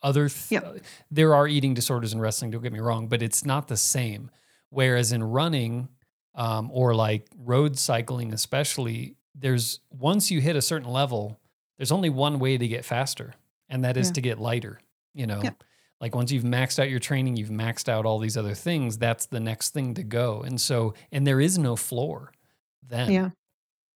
Other 0.00 0.28
th- 0.28 0.52
Yep. 0.52 0.64
uh, 0.64 0.72
there 1.10 1.34
are 1.34 1.48
eating 1.48 1.74
disorders 1.74 2.12
in 2.12 2.20
wrestling. 2.20 2.52
Don't 2.52 2.62
get 2.62 2.72
me 2.72 2.78
wrong, 2.78 3.08
but 3.08 3.20
it's 3.20 3.44
not 3.44 3.66
the 3.66 3.76
same. 3.76 4.30
Whereas 4.70 5.10
in 5.10 5.24
running 5.24 5.88
um, 6.38 6.70
or 6.72 6.94
like 6.94 7.26
road 7.36 7.76
cycling, 7.78 8.32
especially, 8.32 9.16
there's 9.34 9.80
once 9.90 10.30
you 10.30 10.40
hit 10.40 10.56
a 10.56 10.62
certain 10.62 10.88
level, 10.88 11.38
there's 11.76 11.92
only 11.92 12.08
one 12.10 12.38
way 12.38 12.56
to 12.56 12.66
get 12.66 12.84
faster, 12.84 13.34
and 13.68 13.84
that 13.84 13.96
is 13.98 14.08
Yeah. 14.08 14.12
to 14.14 14.20
get 14.22 14.38
lighter. 14.38 14.80
You 15.14 15.26
know, 15.26 15.42
Yep. 15.42 15.64
like 16.00 16.14
once 16.14 16.30
you've 16.32 16.44
maxed 16.44 16.78
out 16.78 16.88
your 16.90 17.00
training, 17.00 17.36
you've 17.36 17.50
maxed 17.50 17.88
out 17.88 18.06
all 18.06 18.18
these 18.20 18.36
other 18.36 18.54
things. 18.54 18.96
That's 18.98 19.26
the 19.26 19.40
next 19.40 19.70
thing 19.74 19.94
to 19.94 20.02
go. 20.04 20.42
And 20.42 20.60
so, 20.60 20.94
and 21.12 21.26
there 21.26 21.40
is 21.40 21.58
no 21.58 21.74
floor 21.76 22.32
then. 22.82 23.10
Yeah. 23.12 23.30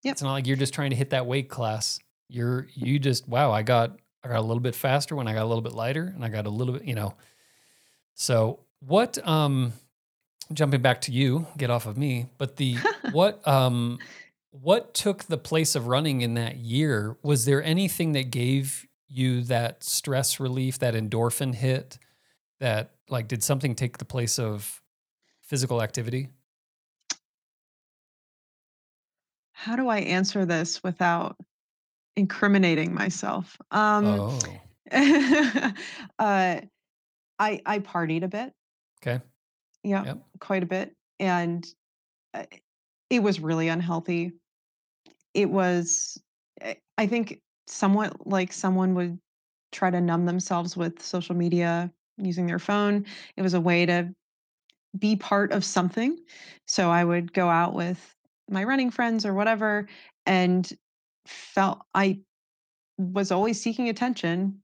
Yep. 0.03 0.13
It's 0.13 0.23
not 0.23 0.33
like 0.33 0.47
you're 0.49 0.57
just 0.57 0.75
trying 0.75 0.91
to 0.91 0.97
hit 0.97 1.11
that 1.11 1.27
weight 1.27 1.49
class. 1.49 2.01
You're 2.29 2.67
you 2.75 2.99
just 2.99 3.29
wow, 3.29 3.53
I 3.53 3.63
got 3.63 3.99
I 4.25 4.29
got 4.29 4.39
a 4.39 4.43
little 4.43 4.61
bit 4.61 4.75
faster 4.75 5.15
when 5.15 5.29
I 5.29 5.33
got 5.33 5.43
a 5.43 5.47
little 5.47 5.63
bit 5.63 5.75
lighter 5.75 6.05
and 6.15 6.25
I 6.25 6.29
got 6.29 6.47
a 6.47 6.51
little 6.51 6.75
bit, 6.75 6.85
you 6.85 6.95
know. 6.97 7.15
So 8.15 8.61
what 8.81 9.17
um 9.27 9.73
jumping 10.53 10.83
back 10.83 11.01
to 11.03 11.13
you, 11.13 11.47
get 11.57 11.71
off 11.71 11.87
of 11.87 11.97
me, 11.97 12.27
but 12.39 12.57
the 12.57 12.77
what 13.13 13.47
um 13.47 13.99
what 14.51 14.93
took 14.93 15.25
the 15.25 15.39
place 15.39 15.75
of 15.75 15.87
running 15.87 16.21
in 16.21 16.35
that 16.35 16.57
year? 16.57 17.17
Was 17.23 17.47
there 17.47 17.63
anything 17.63 18.13
that 18.13 18.31
gave 18.31 18.87
you 19.09 19.43
that 19.43 19.83
stress 19.83 20.39
relief, 20.39 20.79
that 20.79 20.95
endorphin 20.95 21.55
hit? 21.55 21.99
That 22.61 22.93
like 23.09 23.29
did 23.29 23.43
something 23.43 23.75
take 23.75 23.99
the 23.99 24.05
place 24.05 24.39
of 24.39 24.81
physical 25.43 25.83
activity? 25.83 26.29
How 29.53 29.77
do 29.77 29.89
I 29.89 29.99
answer 29.99 30.45
this 30.45 30.83
without 30.83 31.37
incriminating 32.17 32.93
myself? 32.95 33.57
Um, 33.71 34.05
Oh, 34.05 34.39
uh, 34.93 35.71
I 36.19 36.61
I 37.39 37.79
partied 37.79 38.25
a 38.25 38.29
bit, 38.29 38.53
okay. 39.01 39.23
Yeah, 39.83 40.05
Yep. 40.05 40.19
quite 40.41 40.63
a 40.63 40.67
bit, 40.67 40.95
and 41.19 41.67
uh, 42.35 42.45
it 43.11 43.23
was 43.23 43.41
really 43.41 43.69
unhealthy. 43.69 44.33
It 45.35 45.51
was, 45.51 46.21
I 46.63 46.77
I 46.99 47.07
think, 47.07 47.41
somewhat 47.67 48.27
like 48.27 48.53
someone 48.53 48.95
would 48.95 49.19
try 49.73 49.91
to 49.91 50.01
numb 50.01 50.27
themselves 50.27 50.77
with 50.77 51.03
social 51.03 51.35
media 51.35 51.93
using 52.19 52.47
their 52.47 52.59
phone. 52.59 53.07
It 53.37 53.43
was 53.43 53.55
a 53.55 53.61
way 53.61 53.87
to 53.87 54.15
be 54.99 55.17
part 55.17 55.53
of 55.53 55.65
something. 55.65 56.19
So 56.67 56.91
I 56.91 57.05
would 57.05 57.33
go 57.33 57.49
out 57.49 57.75
with 57.75 58.15
my 58.51 58.65
running 58.65 58.91
friends 58.91 59.25
or 59.25 59.35
whatever 59.35 59.89
and 60.27 60.71
felt 61.27 61.81
I 61.95 62.21
was 62.99 63.31
always 63.33 63.61
seeking 63.61 63.89
attention. 63.89 64.63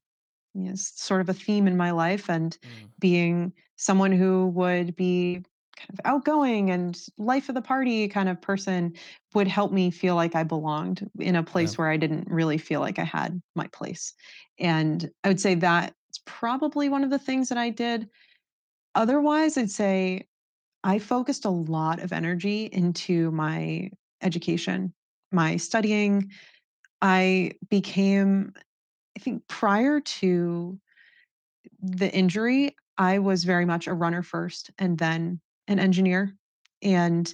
Is 0.54 0.88
sort 0.96 1.20
of 1.20 1.28
a 1.28 1.34
theme 1.34 1.68
in 1.68 1.76
my 1.76 1.92
life 1.92 2.28
and 2.28 2.58
Mm, 2.64 2.90
being 2.98 3.52
someone 3.78 4.12
who 4.12 4.48
would 4.48 4.94
be 4.96 5.42
kind 5.76 5.90
of 5.90 6.00
outgoing 6.04 6.70
and 6.70 7.00
life 7.16 7.48
of 7.48 7.54
the 7.54 7.62
party 7.62 8.08
kind 8.08 8.28
of 8.28 8.40
person 8.42 8.92
would 9.34 9.46
help 9.46 9.72
me 9.72 9.90
feel 9.90 10.16
like 10.16 10.34
I 10.34 10.42
belonged 10.42 11.08
in 11.20 11.36
a 11.36 11.38
yeah. 11.38 11.42
place 11.42 11.78
where 11.78 11.88
I 11.88 11.96
didn't 11.96 12.28
really 12.28 12.58
feel 12.58 12.80
like 12.80 12.98
I 12.98 13.04
had 13.04 13.40
my 13.54 13.68
place. 13.68 14.12
And 14.58 15.08
I 15.22 15.28
would 15.28 15.40
say 15.40 15.54
that's 15.54 15.94
probably 16.26 16.88
one 16.88 17.04
of 17.04 17.10
the 17.10 17.18
things 17.18 17.48
that 17.48 17.58
I 17.58 17.70
did. 17.70 18.08
Otherwise, 18.96 19.56
I'd 19.56 19.70
say 19.70 20.26
I 20.82 20.98
focused 20.98 21.44
a 21.44 21.50
lot 21.50 22.00
of 22.00 22.12
energy 22.12 22.68
into 22.72 23.30
my 23.30 23.90
education, 24.20 24.92
my 25.30 25.56
studying. 25.56 26.32
I 27.00 27.52
became, 27.70 28.54
I 29.16 29.20
think, 29.20 29.46
prior 29.46 30.00
to 30.00 30.80
the 31.80 32.12
injury, 32.12 32.74
I 32.98 33.18
was 33.18 33.44
very 33.44 33.64
much 33.64 33.86
a 33.86 33.94
runner 33.94 34.22
first 34.22 34.70
and 34.78 34.98
then 34.98 35.40
an 35.68 35.78
engineer. 35.78 36.36
And 36.82 37.32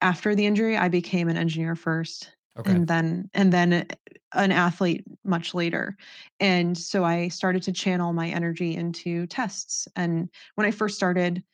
after 0.00 0.34
the 0.34 0.46
injury, 0.46 0.76
I 0.76 0.88
became 0.88 1.28
an 1.28 1.36
engineer 1.36 1.76
first 1.76 2.34
Okay. 2.56 2.78
and 2.78 2.86
then 2.88 3.28
and 3.34 3.52
then 3.52 3.86
an 4.34 4.52
athlete 4.52 5.04
much 5.24 5.54
later. 5.54 5.96
And 6.40 6.76
so 6.78 7.04
I 7.04 7.28
started 7.28 7.62
to 7.64 7.72
channel 7.72 8.12
my 8.12 8.28
energy 8.28 8.74
into 8.74 9.26
tests. 9.26 9.88
And 9.96 10.30
when 10.54 10.66
I 10.66 10.70
first 10.70 10.96
started, 10.96 11.44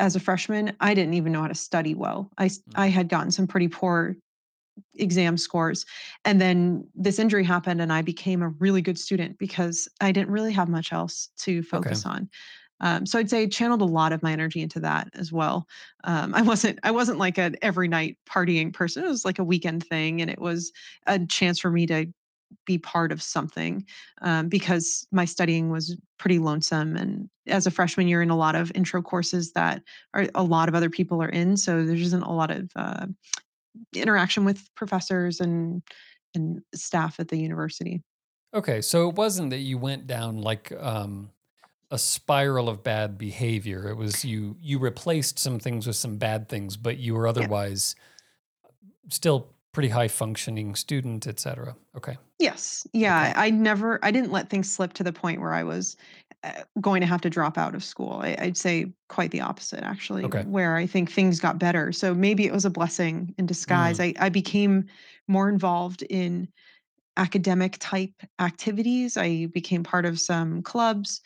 as 0.00 0.16
a 0.16 0.20
freshman, 0.20 0.76
I 0.80 0.94
didn't 0.94 1.14
even 1.14 1.32
know 1.32 1.42
how 1.42 1.48
to 1.48 1.54
study 1.54 1.94
well. 1.94 2.30
I 2.38 2.50
Mm, 2.68 2.82
had 2.88 3.08
gotten 3.08 3.30
some 3.30 3.46
pretty 3.46 3.68
poor 3.68 4.16
exam 4.94 5.36
scores. 5.36 5.84
And 6.24 6.40
then 6.40 6.88
this 6.94 7.18
injury 7.18 7.44
happened 7.44 7.80
and 7.80 7.92
I 7.92 8.02
became 8.02 8.42
a 8.42 8.48
really 8.48 8.82
good 8.82 8.98
student 8.98 9.38
because 9.38 9.88
I 10.00 10.12
didn't 10.12 10.30
really 10.30 10.52
have 10.52 10.68
much 10.68 10.92
else 10.92 11.28
to 11.38 11.62
Okay. 11.72 11.96
focus 11.96 12.06
on. 12.06 12.28
Um, 12.82 13.06
so 13.06 13.18
I'd 13.18 13.30
say 13.30 13.42
I 13.42 13.46
channeled 13.46 13.80
a 13.80 13.86
lot 13.86 14.12
of 14.12 14.22
my 14.22 14.32
energy 14.32 14.60
into 14.60 14.80
that 14.80 15.08
as 15.14 15.32
well. 15.32 15.66
Um, 16.04 16.34
I 16.34 16.42
wasn't 16.42 16.78
I 16.82 16.90
wasn't 16.90 17.18
like 17.18 17.38
an 17.38 17.56
every 17.62 17.88
night 17.88 18.18
partying 18.28 18.72
person. 18.72 19.04
It 19.04 19.08
was 19.08 19.24
like 19.24 19.38
a 19.38 19.44
weekend 19.44 19.86
thing, 19.86 20.20
and 20.20 20.30
it 20.30 20.40
was 20.40 20.72
a 21.06 21.18
chance 21.26 21.58
for 21.58 21.70
me 21.70 21.86
to 21.86 22.06
be 22.66 22.76
part 22.76 23.12
of 23.12 23.22
something 23.22 23.84
um, 24.20 24.48
because 24.48 25.06
my 25.10 25.24
studying 25.24 25.70
was 25.70 25.96
pretty 26.18 26.38
lonesome. 26.38 26.96
And 26.96 27.30
as 27.46 27.66
a 27.66 27.70
freshman, 27.70 28.08
you're 28.08 28.20
in 28.20 28.28
a 28.28 28.36
lot 28.36 28.54
of 28.54 28.70
intro 28.74 29.00
courses 29.00 29.52
that 29.52 29.82
are 30.12 30.26
a 30.34 30.42
lot 30.42 30.68
of 30.68 30.74
other 30.74 30.90
people 30.90 31.22
are 31.22 31.30
in, 31.30 31.56
so 31.56 31.84
there 31.84 31.96
isn't 31.96 32.22
a 32.22 32.32
lot 32.32 32.50
of 32.50 32.70
uh, 32.76 33.06
interaction 33.94 34.44
with 34.44 34.68
professors 34.74 35.40
and 35.40 35.82
and 36.34 36.62
staff 36.74 37.20
at 37.20 37.28
the 37.28 37.36
university. 37.36 38.02
Okay, 38.54 38.80
so 38.80 39.08
it 39.08 39.16
wasn't 39.16 39.50
that 39.50 39.58
you 39.58 39.78
went 39.78 40.06
down 40.06 40.38
like 40.38 40.72
um, 40.78 41.30
a 41.92 41.98
spiral 41.98 42.68
of 42.68 42.82
bad 42.82 43.18
behavior. 43.18 43.88
It 43.88 43.96
was 43.96 44.24
you 44.24 44.56
you 44.60 44.78
replaced 44.78 45.38
some 45.38 45.58
things 45.60 45.86
with 45.86 45.96
some 45.96 46.16
bad 46.16 46.48
things, 46.48 46.76
but 46.76 46.98
you 46.98 47.14
were 47.14 47.26
Yeah, 47.26 47.30
otherwise 47.30 47.94
still 49.08 49.52
pretty 49.72 49.88
high 49.88 50.08
functioning 50.08 50.74
student, 50.74 51.26
etc. 51.26 51.74
Okay. 51.96 52.16
Yes. 52.38 52.86
Yeah. 52.92 53.30
Okay. 53.30 53.40
I 53.40 53.50
never, 53.50 53.98
I 54.02 54.10
didn't 54.10 54.30
let 54.30 54.50
things 54.50 54.70
slip 54.70 54.92
to 54.94 55.02
the 55.02 55.12
point 55.12 55.40
where 55.40 55.54
I 55.54 55.64
was 55.64 55.96
uh, 56.44 56.62
going 56.80 57.00
to 57.00 57.06
have 57.06 57.22
to 57.22 57.30
drop 57.30 57.56
out 57.56 57.74
of 57.74 57.82
school. 57.82 58.20
I, 58.22 58.36
would 58.42 58.56
say 58.56 58.92
quite 59.08 59.30
the 59.30 59.40
opposite, 59.40 59.82
actually, 59.82 60.24
okay. 60.24 60.42
where 60.42 60.76
I 60.76 60.86
think 60.86 61.10
things 61.10 61.40
got 61.40 61.58
better. 61.58 61.90
So 61.90 62.14
maybe 62.14 62.44
it 62.44 62.52
was 62.52 62.66
a 62.66 62.70
blessing 62.70 63.34
in 63.38 63.46
disguise. 63.46 63.98
Mm. 63.98 64.14
I, 64.20 64.26
I 64.26 64.28
became 64.28 64.86
more 65.26 65.48
involved 65.48 66.02
in 66.02 66.48
academic 67.16 67.76
type 67.80 68.14
activities. 68.40 69.16
I 69.16 69.46
became 69.46 69.82
part 69.82 70.04
of 70.04 70.20
some 70.20 70.62
clubs, 70.62 71.22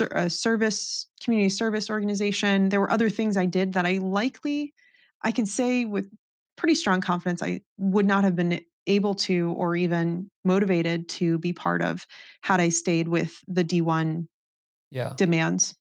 a 0.00 0.16
uh, 0.16 0.28
service, 0.28 1.06
community 1.22 1.48
service 1.48 1.90
organization. 1.90 2.68
There 2.68 2.80
were 2.80 2.90
other 2.90 3.10
things 3.10 3.36
I 3.36 3.46
did 3.46 3.72
that 3.74 3.86
I 3.86 3.98
likely, 3.98 4.74
I 5.22 5.32
can 5.32 5.46
say 5.46 5.84
with 5.84 6.10
pretty 6.56 6.74
strong 6.74 7.00
confidence, 7.00 7.42
I 7.42 7.60
would 7.78 8.06
not 8.06 8.24
have 8.24 8.36
been 8.36 8.60
able 8.86 9.14
to 9.14 9.52
or 9.52 9.76
even 9.76 10.30
motivated 10.44 11.08
to 11.08 11.38
be 11.38 11.52
part 11.52 11.82
of 11.82 12.06
had 12.42 12.60
I 12.60 12.68
stayed 12.68 13.08
with 13.08 13.36
the 13.48 13.64
D1 13.64 14.26
yeah. 14.90 15.12
demands. 15.16 15.74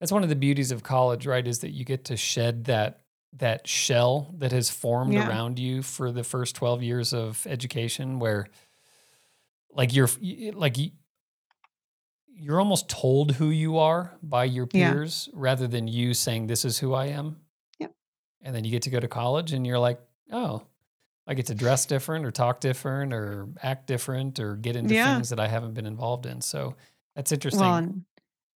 That's 0.00 0.12
one 0.12 0.22
of 0.22 0.28
the 0.28 0.36
beauties 0.36 0.70
of 0.70 0.82
college, 0.82 1.26
right? 1.26 1.46
Is 1.46 1.60
that 1.60 1.70
you 1.70 1.84
get 1.84 2.04
to 2.06 2.16
shed 2.16 2.64
that 2.64 3.00
that 3.34 3.66
shell 3.66 4.34
that 4.38 4.52
has 4.52 4.70
formed 4.70 5.12
yeah. 5.12 5.28
around 5.28 5.58
you 5.58 5.82
for 5.82 6.10
the 6.10 6.24
first 6.24 6.56
12 6.56 6.82
years 6.82 7.12
of 7.12 7.46
education 7.46 8.18
where 8.18 8.48
like 9.70 9.94
you're 9.94 10.08
like 10.54 10.76
you're 12.38 12.60
almost 12.60 12.88
told 12.88 13.32
who 13.32 13.50
you 13.50 13.78
are 13.78 14.12
by 14.22 14.44
your 14.44 14.66
peers 14.66 15.28
yeah. 15.30 15.38
rather 15.40 15.66
than 15.66 15.88
you 15.88 16.14
saying 16.14 16.46
this 16.46 16.64
is 16.64 16.78
who 16.78 16.94
I 16.94 17.06
am. 17.06 17.36
Yep. 17.78 17.92
And 18.42 18.54
then 18.54 18.64
you 18.64 18.70
get 18.70 18.82
to 18.82 18.90
go 18.90 19.00
to 19.00 19.08
college 19.08 19.52
and 19.52 19.66
you're 19.66 19.78
like, 19.78 20.00
"Oh, 20.32 20.62
I 21.26 21.34
get 21.34 21.46
to 21.46 21.54
dress 21.54 21.86
different 21.86 22.24
or 22.24 22.30
talk 22.30 22.60
different 22.60 23.12
or 23.12 23.48
act 23.62 23.86
different 23.86 24.38
or 24.38 24.56
get 24.56 24.76
into 24.76 24.94
yeah. 24.94 25.14
things 25.14 25.30
that 25.30 25.40
I 25.40 25.48
haven't 25.48 25.74
been 25.74 25.86
involved 25.86 26.26
in." 26.26 26.40
So 26.40 26.76
that's 27.16 27.32
interesting. 27.32 27.60
Well, 27.60 27.92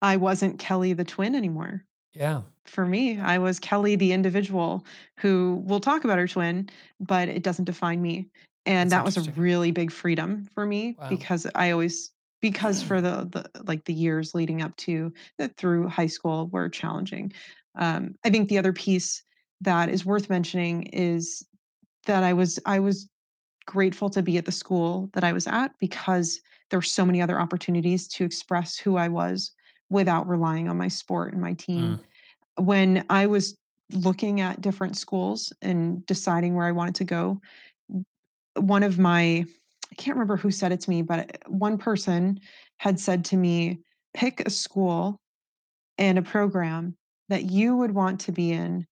I 0.01 0.17
wasn't 0.17 0.59
Kelly 0.59 0.93
the 0.93 1.05
twin 1.05 1.35
anymore. 1.35 1.85
Yeah. 2.15 2.43
For 2.67 2.87
me, 2.87 3.19
I 3.19 3.39
was 3.39 3.59
Kelly 3.59 3.97
the 3.97 4.13
individual 4.13 4.85
who 5.19 5.63
will 5.67 5.81
talk 5.81 6.05
about 6.05 6.19
her 6.19 6.29
twin, 6.29 6.69
but 7.01 7.29
it 7.29 7.43
doesn't 7.43 7.65
define 7.65 8.01
me. 8.01 8.29
And 8.65 8.91
That's 8.91 9.15
that 9.15 9.23
was 9.23 9.29
a 9.29 9.33
really 9.33 9.73
big 9.73 9.91
freedom 9.91 10.47
for 10.55 10.65
me 10.65 10.97
wow. 10.99 11.09
because 11.09 11.49
I 11.55 11.73
always 11.73 12.13
because 12.43 12.83
for 12.83 13.01
the, 13.01 13.29
the 13.31 13.63
like 13.65 13.85
the 13.87 13.95
years 13.95 14.35
leading 14.35 14.61
up 14.61 14.77
to 14.77 15.11
uh, 15.39 15.49
through 15.57 15.89
high 15.89 16.07
school 16.07 16.49
were 16.49 16.69
challenging. 16.69 17.33
Um, 17.79 18.17
I 18.25 18.31
think 18.31 18.51
the 18.51 18.59
other 18.59 18.75
piece 18.75 19.23
that 19.63 19.89
is 19.89 20.05
worth 20.05 20.29
mentioning 20.29 20.83
is 20.87 21.47
that 22.05 22.23
I 22.23 22.35
was 22.35 22.59
I 22.67 22.81
was 22.81 23.09
grateful 23.65 24.11
to 24.11 24.23
be 24.23 24.37
at 24.37 24.45
the 24.45 24.53
school 24.53 25.09
that 25.15 25.25
I 25.25 25.33
was 25.33 25.47
at 25.47 25.71
because 25.79 26.41
there 26.69 26.79
were 26.79 26.83
so 26.83 27.07
many 27.07 27.23
other 27.23 27.41
opportunities 27.41 28.09
to 28.09 28.25
express 28.25 28.77
who 28.77 28.97
I 28.97 29.09
was 29.09 29.53
without 29.89 30.29
relying 30.29 30.69
on 30.69 30.77
my 30.77 30.89
sport 30.89 31.33
and 31.33 31.41
my 31.41 31.55
team. 31.55 32.01
Mm. 32.59 32.65
When 32.65 33.05
I 33.09 33.27
was 33.27 33.57
looking 33.93 34.41
at 34.41 34.61
different 34.61 34.97
schools 34.97 35.53
and 35.63 36.05
deciding 36.07 36.55
where 36.55 36.67
I 36.67 36.73
wanted 36.73 36.97
to 36.97 37.05
go, 37.05 37.41
one 38.57 38.83
of 38.83 38.99
my 38.99 39.45
I 39.93 39.95
can't 39.95 40.17
remember 40.17 40.39
who 40.39 40.51
said 40.51 40.73
it 40.73 40.81
to 40.81 40.91
me, 40.91 41.03
but 41.03 41.37
one 41.47 41.77
person 41.77 42.41
had 42.79 42.99
said 42.99 43.27
to 43.27 43.37
me, 43.37 43.81
pick 44.15 44.41
a 44.41 44.51
school 44.51 45.21
and 45.99 46.19
a 46.19 46.23
program 46.23 46.97
that 47.29 47.45
you 47.45 47.77
would 47.77 47.95
want 47.95 48.21
to 48.21 48.33
be 48.33 48.53
in 48.53 48.87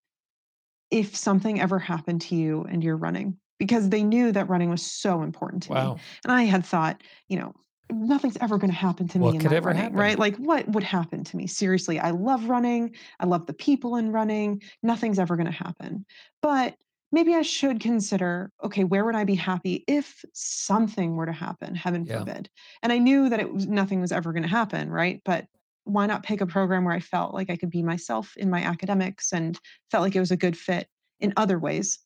if 0.91 1.17
something 1.17 1.59
ever 1.59 1.79
happened 1.79 2.21
to 2.21 2.37
you 2.37 2.67
and 2.69 2.85
you're 2.85 2.99
running 2.99 3.39
because 3.59 3.89
they 3.89 4.03
knew 4.03 4.31
that 4.33 4.49
running 4.51 4.69
was 4.69 4.83
so 4.83 5.23
important 5.23 5.63
to 5.65 5.73
wow. 5.73 5.95
me. 5.95 6.01
And 6.25 6.33
I 6.33 6.43
had 6.43 6.67
thought, 6.67 7.03
you 7.29 7.39
know, 7.39 7.55
nothing's 7.91 8.37
ever 8.43 8.59
going 8.59 8.71
to 8.71 8.77
happen 8.77 9.09
to 9.09 9.19
what 9.19 9.31
me 9.31 9.37
in 9.37 9.43
could 9.43 9.53
ever 9.55 9.69
running, 9.69 9.83
happen? 9.83 9.99
right? 9.99 10.19
Like 10.19 10.37
what 10.37 10.69
would 10.69 10.83
happen 10.83 11.25
to 11.25 11.37
me? 11.37 11.47
Seriously, 11.47 11.99
I 11.99 12.11
love 12.11 12.45
running. 12.45 12.95
I 13.19 13.25
love 13.25 13.47
the 13.47 13.55
people 13.55 13.97
in 13.97 14.13
running. 14.13 14.63
Nothing's 14.83 15.19
ever 15.19 15.37
going 15.37 15.47
to 15.47 15.53
happen. 15.53 16.05
But 16.43 16.75
maybe 17.13 17.35
I 17.35 17.43
should 17.43 17.81
consider, 17.81 18.51
okay, 18.63 18.85
where 18.85 19.05
would 19.05 19.15
I 19.15 19.25
be 19.25 19.35
happy 19.35 19.85
if 19.89 20.25
something 20.33 21.17
were 21.17 21.27
to 21.27 21.33
happen, 21.33 21.75
heaven 21.75 22.05
yeah. 22.05 22.19
forbid. 22.19 22.49
And 22.83 22.93
I 22.93 22.99
knew 22.99 23.29
that 23.29 23.41
it 23.41 23.53
was 23.53 23.67
nothing 23.67 24.01
was 24.01 24.13
ever 24.13 24.33
going 24.33 24.43
to 24.43 24.49
happen, 24.49 24.91
right? 24.91 25.21
But 25.25 25.47
why 25.85 26.07
not 26.07 26.23
pick 26.23 26.41
a 26.41 26.47
program 26.47 26.85
where 26.85 26.95
I 26.95 27.01
felt 27.01 27.35
like 27.35 27.51
I 27.51 27.57
could 27.57 27.71
be 27.71 27.83
myself 27.83 28.37
in 28.37 28.51
my 28.51 28.63
academics 28.63 29.33
and 29.33 29.59
felt 29.91 30.03
like 30.03 30.15
it 30.15 30.21
was 30.21 30.31
a 30.31 30.37
good 30.37 30.57
fit 30.57 30.89
in 31.19 31.33
other 31.37 31.59
ways 31.59 31.99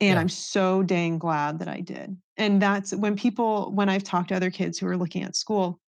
and 0.00 0.14
yeah. 0.14 0.20
I'm 0.20 0.28
so 0.28 0.82
dang 0.82 1.18
glad 1.18 1.58
that 1.60 1.68
I 1.68 1.80
did. 1.80 2.16
And 2.36 2.60
that's 2.60 2.94
when 2.94 3.16
people, 3.16 3.72
when 3.72 3.88
I've 3.88 4.04
talked 4.04 4.28
to 4.28 4.36
other 4.36 4.50
kids 4.50 4.78
who 4.78 4.86
are 4.86 4.96
looking 4.96 5.22
at 5.22 5.36
school, 5.36 5.80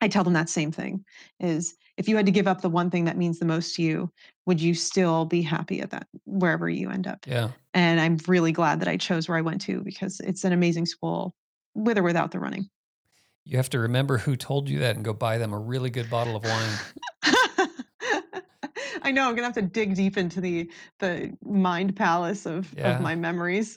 I 0.00 0.08
tell 0.08 0.24
them 0.24 0.32
that 0.32 0.48
same 0.48 0.72
thing 0.72 1.04
is 1.38 1.74
if 1.96 2.08
you 2.08 2.16
had 2.16 2.26
to 2.26 2.32
give 2.32 2.46
up 2.46 2.60
the 2.60 2.68
one 2.68 2.90
thing 2.90 3.04
that 3.04 3.16
means 3.16 3.38
the 3.38 3.44
most 3.44 3.74
to 3.76 3.82
you, 3.82 4.10
would 4.46 4.60
you 4.60 4.74
still 4.74 5.24
be 5.24 5.42
happy 5.42 5.80
at 5.80 5.90
that 5.90 6.06
wherever 6.24 6.68
you 6.68 6.90
end 6.90 7.06
up? 7.06 7.26
Yeah. 7.26 7.50
And 7.74 8.00
I'm 8.00 8.18
really 8.26 8.52
glad 8.52 8.80
that 8.80 8.88
I 8.88 8.96
chose 8.96 9.28
where 9.28 9.38
I 9.38 9.42
went 9.42 9.60
to 9.62 9.82
because 9.82 10.20
it's 10.20 10.44
an 10.44 10.52
amazing 10.52 10.86
school 10.86 11.34
with 11.74 11.98
or 11.98 12.02
without 12.02 12.30
the 12.30 12.40
running. 12.40 12.68
You 13.44 13.56
have 13.56 13.70
to 13.70 13.78
remember 13.78 14.18
who 14.18 14.36
told 14.36 14.68
you 14.68 14.78
that 14.80 14.96
and 14.96 15.04
go 15.04 15.12
buy 15.12 15.38
them 15.38 15.52
a 15.52 15.58
really 15.58 15.90
good 15.90 16.08
bottle 16.08 16.36
of 16.36 16.44
wine. 16.44 16.70
I 19.04 19.10
know 19.10 19.28
I'm 19.28 19.34
gonna 19.34 19.48
have 19.48 19.54
to 19.54 19.62
dig 19.62 19.96
deep 19.96 20.16
into 20.16 20.40
the 20.40 20.70
the 21.00 21.36
mind 21.44 21.96
palace 21.96 22.46
of, 22.46 22.72
yeah. 22.76 22.94
of 22.94 23.02
my 23.02 23.16
memories. 23.16 23.76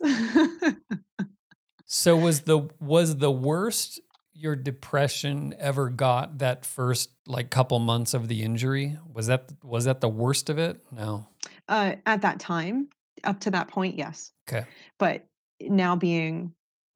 so 1.86 2.16
was 2.16 2.42
the 2.42 2.70
was 2.80 3.18
the 3.18 3.32
worst 3.32 4.00
your 4.36 4.56
depression 4.56 5.56
ever 5.58 5.90
got 5.90 6.40
that 6.40 6.66
first 6.66 7.10
like 7.26 7.50
couple 7.50 7.80
months 7.80 8.14
of 8.14 8.28
the 8.28 8.44
injury? 8.44 8.98
Was 9.12 9.28
that 9.28 9.50
was 9.64 9.86
that 9.86 10.02
the 10.02 10.10
worst 10.10 10.50
of 10.50 10.58
it? 10.58 10.84
No. 10.92 11.28
Uh, 11.68 11.96
at 12.06 12.22
that 12.22 12.40
time, 12.40 12.90
up 13.24 13.40
to 13.42 13.52
that 13.52 13.70
point, 13.70 13.98
yes. 13.98 14.32
Okay. 14.48 14.66
But 15.00 15.26
now 15.62 15.96
being 15.96 16.54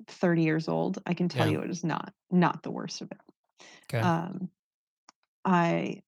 30 0.07 0.43
years 0.43 0.67
old, 0.67 0.99
I 1.05 1.13
can 1.13 1.29
tell 1.29 1.47
yeah. 1.47 1.53
you 1.53 1.61
it 1.61 1.69
is 1.69 1.83
not 1.83 2.13
not 2.29 2.61
the 2.61 2.71
worst 2.71 3.01
of 3.01 3.11
it. 3.11 3.17
Okay. 3.85 3.99
Um, 3.99 4.49
I 5.45 6.01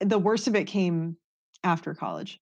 the 0.00 0.18
worst 0.18 0.48
of 0.48 0.54
it 0.54 0.64
came 0.64 1.16
after 1.64 1.94
college. 1.94 2.40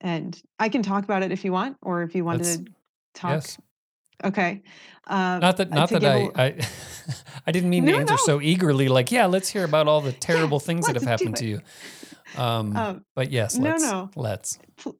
And 0.00 0.40
I 0.58 0.68
can 0.68 0.82
talk 0.82 1.04
about 1.04 1.22
it 1.22 1.32
if 1.32 1.44
you 1.44 1.52
want, 1.52 1.78
or 1.82 2.02
if 2.02 2.14
you 2.14 2.24
wanted 2.24 2.46
Let's, 2.46 2.56
to 2.58 2.64
talk. 3.14 3.30
Yes. 3.32 3.58
Okay. 4.24 4.62
Um, 5.06 5.40
not 5.40 5.56
that, 5.58 5.70
not 5.70 5.90
that 5.90 6.04
I, 6.04 6.30
I, 6.34 6.66
I 7.46 7.52
didn't 7.52 7.70
mean 7.70 7.84
no, 7.84 7.92
to 7.92 7.98
answer 7.98 8.14
no. 8.14 8.24
so 8.24 8.40
eagerly. 8.40 8.88
Like, 8.88 9.12
yeah, 9.12 9.26
let's 9.26 9.48
hear 9.48 9.64
about 9.64 9.88
all 9.88 10.00
the 10.00 10.12
terrible 10.20 10.58
yeah, 10.60 10.66
things 10.66 10.86
that 10.86 10.94
have 10.96 11.04
happened 11.04 11.36
to 11.36 11.46
you. 11.46 11.60
Um, 12.36 12.76
um, 12.76 13.04
but 13.14 13.30
yes, 13.30 13.56
let's, 13.58 13.82
no, 13.82 13.90
no. 13.90 14.10
let's. 14.16 14.58
P- 14.76 14.92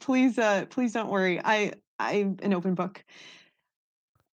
please, 0.00 0.38
uh, 0.38 0.64
please 0.70 0.92
don't 0.92 1.10
worry. 1.10 1.40
I, 1.44 1.72
I'm 1.98 2.36
an 2.42 2.54
open 2.54 2.74
book. 2.74 3.04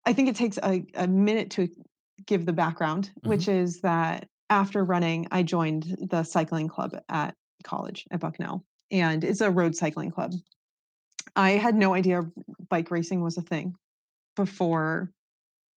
I 0.06 0.14
think 0.14 0.30
it 0.30 0.36
takes 0.36 0.58
a, 0.58 0.84
a 0.96 1.08
minute 1.08 1.52
to 1.52 1.68
give 2.26 2.46
the 2.46 2.54
background, 2.54 3.12
mm-hmm. 3.20 3.30
which 3.30 3.48
is 3.48 3.82
that 3.82 4.28
after 4.50 4.84
running, 4.84 5.28
I 5.32 5.44
joined 5.44 6.08
the 6.10 6.24
cycling 6.24 6.68
club 6.68 6.96
at 7.10 7.36
college 7.64 8.06
at 8.12 8.20
Bucknell, 8.20 8.64
and 8.92 9.24
it's 9.24 9.42
a 9.42 9.52
road 9.52 9.76
cycling 9.76 10.12
club. 10.12 10.34
I 11.36 11.52
had 11.52 11.76
no 11.76 11.94
idea 11.94 12.24
bike 12.70 12.92
racing 12.92 13.22
was 13.22 13.38
a 13.38 13.42
thing 13.42 13.76
before 14.36 15.12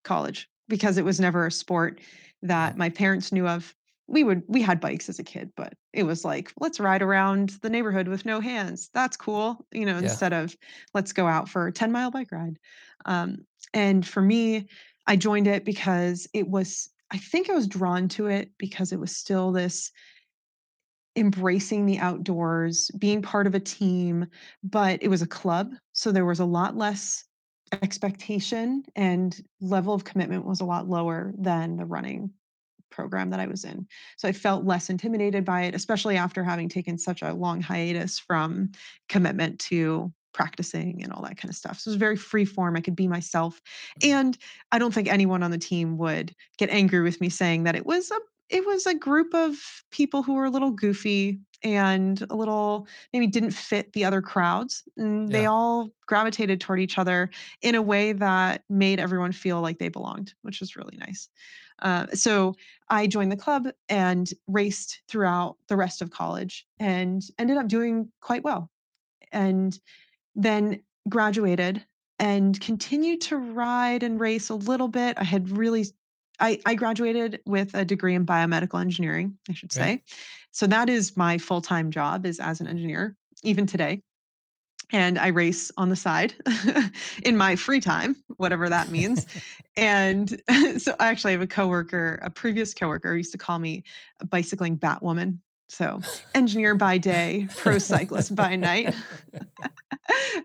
college 0.05 0.49
because 0.69 0.99
it 0.99 1.05
was 1.05 1.21
never 1.21 1.47
a 1.47 1.51
sport 1.51 2.01
that 2.43 2.77
my 2.77 2.91
parents 2.91 3.33
knew 3.33 3.47
of. 3.47 3.75
We 4.07 4.23
would 4.23 4.43
we 4.49 4.61
had 4.61 4.81
bikes 4.81 5.09
as 5.09 5.19
a 5.19 5.25
kid, 5.25 5.51
but 5.57 5.73
it 5.95 6.03
was 6.03 6.27
like 6.27 6.53
let's 6.61 6.79
ride 6.79 7.01
around 7.01 7.51
the 7.63 7.71
neighborhood 7.71 8.07
with 8.07 8.27
no 8.27 8.39
hands. 8.39 8.91
That's 8.93 9.17
cool, 9.17 9.65
you 9.73 9.87
know. 9.87 9.95
Yeah. 9.95 10.03
Instead 10.03 10.35
of 10.35 10.55
let's 10.93 11.15
go 11.15 11.27
out 11.27 11.49
for 11.49 11.67
a 11.67 11.73
ten 11.73 11.91
mile 11.91 12.11
bike 12.11 12.31
ride. 12.31 12.59
Um, 13.07 13.39
and 13.73 14.07
for 14.07 14.21
me, 14.21 14.69
I 15.07 15.17
joined 15.17 15.47
it 15.47 15.65
because 15.65 16.29
it 16.35 16.49
was. 16.49 16.91
I 17.11 17.17
think 17.19 17.49
I 17.49 17.55
was 17.55 17.67
drawn 17.67 18.09
to 18.09 18.27
it 18.27 18.51
because 18.59 18.93
it 18.93 18.99
was 18.99 19.17
still 19.17 19.53
this 19.53 19.91
embracing 21.17 21.87
the 21.87 21.99
outdoors, 21.99 22.91
being 22.99 23.23
part 23.23 23.47
of 23.47 23.55
a 23.55 23.61
team, 23.61 24.27
but 24.63 25.03
it 25.03 25.09
was 25.09 25.23
a 25.23 25.27
club. 25.27 25.73
So 25.93 26.13
there 26.13 26.27
was 26.27 26.41
a 26.41 26.45
lot 26.45 26.77
less 26.77 27.25
expectation 27.73 28.85
and 28.95 29.43
level 29.61 29.95
of 29.95 30.05
commitment 30.05 30.45
was 30.45 30.61
a 30.61 30.65
lot 30.65 30.89
lower 30.89 31.33
than 31.37 31.77
the 31.77 31.85
running 31.85 32.31
program 32.91 33.31
that 33.31 33.41
I 33.41 33.47
was 33.47 33.65
in. 33.65 33.87
So 34.17 34.29
I 34.29 34.33
felt 34.33 34.65
less 34.65 34.89
intimidated 34.89 35.45
by 35.45 35.63
it, 35.63 35.75
especially 35.75 36.17
after 36.17 36.45
having 36.45 36.69
taken 36.69 36.97
such 36.97 37.23
a 37.23 37.33
long 37.33 37.61
hiatus 37.61 38.19
from 38.19 38.71
commitment 39.09 39.59
to 39.61 40.13
practicing 40.33 41.03
and 41.03 41.13
all 41.13 41.23
that 41.23 41.37
kind 41.37 41.49
of 41.49 41.57
stuff. 41.57 41.79
So 41.79 41.89
it 41.89 41.93
was 41.93 41.99
very 41.99 42.17
free 42.17 42.45
form. 42.45 42.77
I 42.77 42.81
could 42.81 42.97
be 42.97 43.09
myself. 43.09 43.61
Mm-hmm. 44.01 44.17
And 44.17 44.39
I 44.73 44.79
don't 44.79 44.93
think 44.93 45.09
anyone 45.09 45.43
on 45.43 45.51
the 45.51 45.59
team 45.59 45.97
would 45.99 46.35
get 46.59 46.71
angry 46.71 47.01
with 47.01 47.21
me 47.21 47.29
saying 47.29 47.65
that 47.65 47.77
it 47.77 47.87
was 47.87 48.11
a 48.11 48.19
it 48.51 48.67
was 48.67 48.87
a 48.87 48.95
group 48.95 49.35
of 49.35 49.57
people 49.91 50.23
who 50.23 50.35
were 50.35 50.45
a 50.45 50.51
little 50.51 50.71
goofy 50.71 51.41
and 51.65 52.25
a 52.29 52.37
little 52.37 52.87
maybe 53.13 53.27
didn't 53.27 53.53
fit 53.53 53.93
the 53.95 54.05
other 54.05 54.21
crowds. 54.21 54.85
And 54.97 55.31
they 55.31 55.47
all 55.47 55.89
gravitated 56.07 56.61
toward 56.61 56.79
each 56.79 56.99
other 56.99 57.31
in 57.63 57.75
a 57.75 57.83
way 57.83 58.13
that 58.13 58.63
made 58.69 59.01
everyone 59.01 59.33
feel 59.33 59.61
like 59.63 59.79
they 59.79 59.89
belonged, 59.89 60.35
which 60.43 60.61
was 60.61 60.77
really 60.77 60.99
nice. 60.99 61.29
Uh, 61.81 62.07
so 62.13 62.55
I 62.91 63.07
joined 63.07 63.33
the 63.33 63.37
club 63.37 63.69
and 63.89 64.31
raced 64.47 65.01
throughout 65.09 65.57
the 65.69 65.77
rest 65.77 66.03
of 66.03 66.11
college 66.11 66.67
and 66.79 67.23
ended 67.39 67.57
up 67.57 67.67
doing 67.67 68.13
quite 68.21 68.45
well. 68.45 68.71
And 69.33 69.79
then 70.37 70.81
graduated 71.09 71.85
and 72.19 72.61
continued 72.61 73.21
to 73.23 73.37
ride 73.37 74.03
and 74.03 74.21
race 74.21 74.51
a 74.51 74.55
little 74.55 74.89
bit. 74.89 75.19
I 75.19 75.25
had 75.25 75.51
really 75.51 75.87
I, 76.41 76.61
I 76.67 76.75
graduated 76.75 77.41
with 77.47 77.75
a 77.75 77.85
degree 77.85 78.15
in 78.15 78.27
biomedical 78.27 78.81
engineering, 78.81 79.39
I 79.49 79.55
should 79.55 79.73
Okay. 79.75 79.97
say. 79.97 80.03
So 80.51 80.67
that 80.67 80.89
is 80.89 81.17
my 81.17 81.39
full-time 81.39 81.91
job 81.91 82.27
is 82.27 82.41
as 82.41 82.61
an 82.61 82.67
engineer, 82.67 83.17
even 83.43 83.67
today. 83.67 84.03
And 84.93 85.19
I 85.19 85.29
race 85.29 85.73
on 85.77 85.89
the 85.89 85.97
side 85.97 86.35
in 87.25 87.37
my 87.37 87.57
free 87.57 87.81
time, 87.81 88.17
whatever 88.37 88.69
that 88.69 88.91
means. 88.91 89.27
And 89.77 90.41
so 90.79 90.95
I 91.01 91.09
actually 91.09 91.33
have 91.33 91.41
a 91.43 91.49
coworker, 91.49 92.21
a 92.23 92.31
previous 92.31 92.75
coworker 92.75 93.17
used 93.17 93.33
to 93.33 93.39
call 93.39 93.59
me 93.59 93.83
a 94.21 94.25
bicycling 94.25 94.79
Batwoman. 94.79 95.39
So 95.69 96.01
engineer 96.33 96.77
by 96.77 96.99
day, 96.99 97.49
pro 97.57 97.79
cyclist 97.79 98.37
by 98.37 98.55
night. 98.55 98.95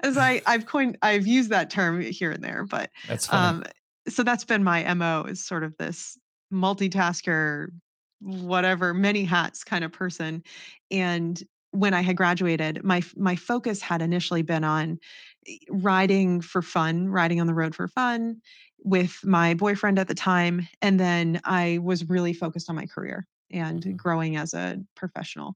As 0.02 0.18
I, 0.18 0.42
I've 0.48 0.66
coined, 0.66 0.98
I've 1.04 1.28
used 1.28 1.52
that 1.52 1.70
term 1.70 2.02
here 2.02 2.32
and 2.32 2.44
there, 2.44 2.64
but 2.64 2.90
um, 3.32 3.64
so 4.10 4.24
that's 4.24 4.46
been 4.46 4.64
my 4.64 4.84
MO 4.84 5.24
is 5.24 5.44
sort 5.46 5.64
of 5.64 5.76
this 5.78 6.18
multitasker, 6.54 7.70
whatever, 8.22 8.94
many 8.94 9.24
hats 9.24 9.64
kind 9.64 9.84
of 9.84 9.92
person. 9.92 10.44
And 10.92 11.42
when 11.72 11.94
I 11.94 12.02
had 12.02 12.18
graduated, 12.18 12.84
my 12.84 13.02
my 13.16 13.36
focus 13.36 13.82
had 13.82 14.02
initially 14.02 14.42
been 14.42 14.64
on 14.64 15.00
eh, 15.48 15.58
riding 15.70 16.42
for 16.42 16.62
fun, 16.62 17.10
riding 17.10 17.40
on 17.40 17.48
the 17.48 17.54
road 17.54 17.76
for 17.76 17.88
fun 17.88 18.42
with 18.84 19.20
my 19.24 19.54
boyfriend 19.54 20.00
at 20.00 20.08
the 20.08 20.16
time. 20.16 20.68
And 20.82 21.00
then 21.00 21.42
I 21.46 21.80
was 21.84 22.08
really 22.10 22.34
focused 22.34 22.70
on 22.70 22.76
my 22.76 22.86
career 22.88 23.28
and 23.52 23.86
Mhm. 23.86 23.98
growing 23.98 24.36
as 24.38 24.54
a 24.54 24.78
professional. 24.96 25.56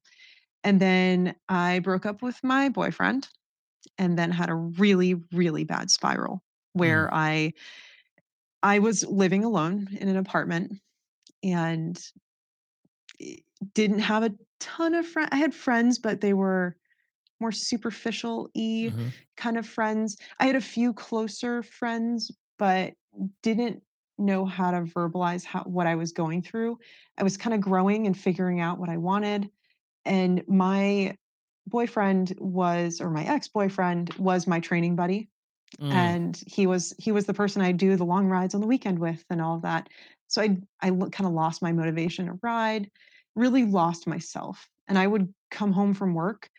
And 0.63 0.81
then 0.81 1.35
I 1.49 1.79
broke 1.79 2.05
up 2.05 2.21
with 2.21 2.43
my 2.43 2.69
boyfriend 2.69 3.29
and 3.97 4.17
then 4.17 4.31
had 4.31 4.49
a 4.49 4.55
really, 4.55 5.15
really 5.33 5.63
bad 5.63 5.91
spiral 5.91 6.43
Mm. 6.83 7.07
where 7.07 7.13
I 7.13 7.53
I 8.63 8.79
was 8.79 9.05
living 9.05 9.43
alone 9.43 9.89
in 9.99 10.07
an 10.09 10.17
apartment 10.17 10.81
and 11.43 12.01
didn't 13.73 13.99
have 13.99 14.23
a 14.23 14.33
ton 14.59 14.93
of 14.93 15.05
friends. 15.07 15.29
I 15.31 15.37
had 15.37 15.53
friends, 15.53 15.99
but 15.99 16.21
they 16.21 16.33
were 16.33 16.75
more 17.39 17.51
superficial 17.53 18.49
y 18.55 18.95
Mhm. 18.95 19.13
kind 19.37 19.57
of 19.57 19.67
friends. 19.67 20.17
I 20.39 20.47
had 20.47 20.57
a 20.57 20.61
few 20.61 20.93
closer 20.93 21.63
friends, 21.63 22.31
but 22.59 22.95
didn't 23.43 23.83
know 24.19 24.45
how 24.45 24.71
to 24.71 24.81
verbalize 24.81 25.45
how 25.45 25.63
what 25.63 25.87
I 25.87 25.95
was 25.95 26.13
going 26.13 26.41
through. 26.43 26.79
I 27.17 27.23
was 27.23 27.37
kind 27.37 27.53
of 27.53 27.61
growing 27.61 28.07
and 28.07 28.17
figuring 28.17 28.61
out 28.61 28.79
what 28.79 28.89
I 28.89 28.97
wanted. 28.97 29.51
And 30.05 30.43
my 30.47 31.17
boyfriend 31.67 32.35
was, 32.39 33.01
or 33.01 33.11
my 33.11 33.25
ex-boyfriend 33.25 34.13
was 34.15 34.47
my 34.47 34.59
training 34.61 34.95
buddy 34.97 35.29
Mm. 35.79 36.15
and 36.15 36.41
he 36.47 36.67
was 36.67 36.93
he 36.99 37.11
was 37.11 37.25
the 37.25 37.33
person 37.33 37.61
I'd 37.61 37.77
do 37.77 37.95
the 37.95 38.05
long 38.05 38.27
rides 38.27 38.55
on 38.55 38.61
the 38.61 38.67
weekend 38.67 38.99
with 38.99 39.25
and 39.29 39.41
all 39.41 39.55
of 39.57 39.61
that. 39.63 39.89
So 40.27 40.41
I 40.41 40.57
I 40.81 40.89
kind 40.89 41.27
of 41.27 41.33
lost 41.33 41.61
my 41.61 41.71
motivation 41.71 42.27
to 42.27 42.39
ride, 42.43 42.89
really 43.35 43.65
lost 43.65 44.07
myself. 44.07 44.69
And 44.87 44.97
I 44.97 45.07
would 45.07 45.33
come 45.51 45.71
home 45.73 45.93
from 45.93 46.13
work, 46.13 46.49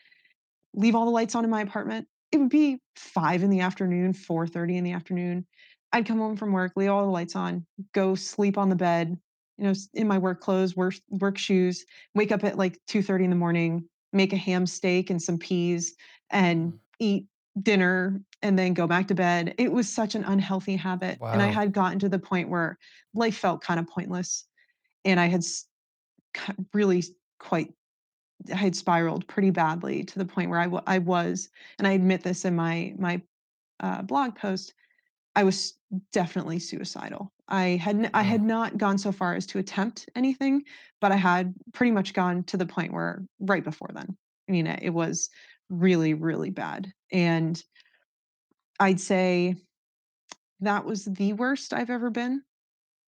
leave 0.75 0.95
all 0.95 1.05
the 1.05 1.11
lights 1.11 1.35
on 1.35 1.45
in 1.45 1.51
my 1.51 1.63
apartment. 1.63 2.09
It 2.33 2.39
would 2.39 2.51
be 2.51 2.81
5 2.97 3.43
in 3.43 3.51
the 3.51 3.61
afternoon, 3.61 4.13
4:30 4.13 4.77
in 4.77 4.85
the 4.85 4.93
afternoon. 4.93 5.47
I'd 5.93 6.07
come 6.07 6.19
home 6.19 6.37
from 6.37 6.53
work, 6.53 6.73
leave 6.77 6.91
all 6.91 7.05
the 7.05 7.11
lights 7.13 7.37
on, 7.37 7.67
go 7.93 8.15
sleep 8.17 8.59
on 8.59 8.69
the 8.69 8.77
bed, 8.77 9.17
you 9.59 9.65
know, 9.65 9.75
in 9.95 10.09
my 10.09 10.19
work 10.19 10.41
clothes, 10.41 10.77
work 10.77 10.95
work 11.11 11.39
shoes, 11.39 11.85
wake 12.15 12.33
up 12.33 12.43
at 12.45 12.59
like 12.59 12.81
2:30 12.89 13.25
in 13.25 13.31
the 13.31 13.37
morning, 13.37 13.89
make 14.13 14.33
a 14.33 14.37
ham 14.37 14.67
steak 14.67 15.11
and 15.11 15.23
some 15.23 15.39
peas 15.39 15.95
and 16.31 16.75
Mm. 16.75 16.79
eat 16.99 17.27
dinner 17.63 18.21
and 18.43 18.59
then 18.59 18.75
go 18.75 18.87
back 18.87 19.09
to 19.09 19.15
bed. 19.15 19.55
It 19.59 19.73
was 19.73 19.89
such 19.89 20.15
an 20.15 20.25
unhealthy 20.25 20.77
habit 20.77 21.23
and 21.33 21.43
I 21.43 21.47
had 21.47 21.73
gotten 21.73 21.99
to 22.01 22.09
the 22.09 22.19
point 22.19 22.49
where 22.49 22.79
life 23.15 23.37
felt 23.37 23.63
kind 23.63 23.79
of 23.81 23.87
pointless 23.87 24.47
and 25.05 25.21
I 25.21 25.27
had 25.27 25.45
really 26.73 27.03
quite 27.39 27.73
I 28.53 28.57
had 28.57 28.77
spiraled 28.77 29.27
pretty 29.29 29.51
badly 29.51 30.05
to 30.05 30.19
the 30.19 30.25
point 30.27 30.51
where 30.51 30.61
I 30.61 30.69
I 30.87 30.99
was, 30.99 31.51
and 31.79 31.89
I 31.89 31.93
admit 31.93 32.23
this 32.25 32.45
in 32.45 32.57
my 32.57 32.95
my 32.99 33.23
uh, 33.81 34.03
blog 34.03 34.37
post. 34.37 34.75
I 35.37 35.45
was 35.45 35.75
definitely 36.13 36.59
suicidal. 36.61 37.33
I 37.49 37.71
had 37.83 37.97
n- 37.97 38.11
I 38.15 38.23
Wow. 38.23 38.29
had 38.29 38.43
not 38.43 38.79
gone 38.79 38.99
so 38.99 39.13
far 39.13 39.35
as 39.35 39.47
to 39.49 39.59
attempt 39.59 40.09
anything, 40.17 40.65
but 41.01 41.13
I 41.13 41.17
had 41.17 41.55
pretty 41.75 41.93
much 41.93 42.15
gone 42.15 42.45
to 42.45 42.57
the 42.57 42.67
point 42.67 42.93
where 42.93 43.25
right 43.41 43.65
before 43.65 43.91
then. 43.95 44.17
I 44.49 44.53
mean, 44.53 44.67
it 44.67 44.91
was 44.91 45.31
really 45.71 46.15
really 46.15 46.51
bad, 46.51 46.93
and 47.13 47.63
I'd 48.81 49.01
say 49.01 49.57
that 50.61 50.85
was 50.85 51.05
the 51.05 51.33
worst 51.35 51.73
I've 51.73 51.91
ever 51.91 52.11
been. 52.11 52.43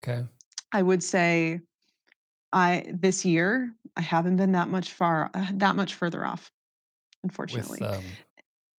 Okay. 0.03 0.25
I 0.73 0.83
would 0.83 1.03
say 1.03 1.61
I 2.53 2.87
this 2.93 3.25
year 3.25 3.73
I 3.97 4.01
haven't 4.01 4.37
been 4.37 4.53
that 4.53 4.69
much 4.69 4.93
far 4.93 5.31
uh, 5.35 5.47
that 5.55 5.77
much 5.77 5.95
further 5.95 6.25
off, 6.25 6.51
With 7.15 7.25
unfortunately. 7.25 7.83
um 7.83 8.05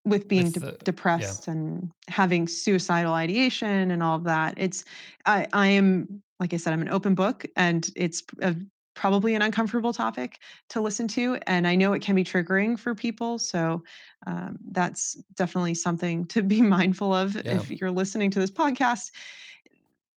With 0.06 0.28
being 0.28 0.45
with 0.45 0.54
de 0.54 0.60
the 0.62 0.66
yeah. 0.68 0.84
depressed 0.84 1.48
and 1.48 1.91
having 2.08 2.48
suicidal 2.48 3.14
ideation 3.14 3.91
and 3.91 4.02
all 4.02 4.16
of 4.16 4.24
that, 4.24 4.54
it's 4.58 4.86
I 5.26 5.48
I 5.54 5.68
am 5.68 6.24
like 6.40 6.54
I 6.54 6.58
said, 6.58 6.72
I'm 6.72 6.82
an 6.82 6.90
open 6.90 7.16
book, 7.16 7.45
and 7.56 7.90
it's 7.95 8.24
a 8.41 8.56
probably 8.98 9.36
an 9.36 9.41
uncomfortable 9.41 9.94
topic 9.94 10.40
to 10.69 10.82
listen 10.82 11.07
to, 11.10 11.38
and 11.48 11.68
I 11.68 11.76
know 11.76 11.94
it 11.94 12.02
can 12.02 12.15
be 12.15 12.24
triggering 12.24 12.78
for 12.78 12.94
people, 12.95 13.38
so, 13.40 13.84
um, 14.26 14.57
that's 14.72 15.14
definitely 15.36 15.76
something 15.76 16.26
to 16.28 16.41
be 16.41 16.61
mindful 16.78 17.14
of 17.14 17.36
Yeah. 17.36 17.61
if 17.61 17.69
you're 17.72 17.91
listening 17.91 18.32
to 18.32 18.40
this 18.40 18.52
podcast. 18.52 19.11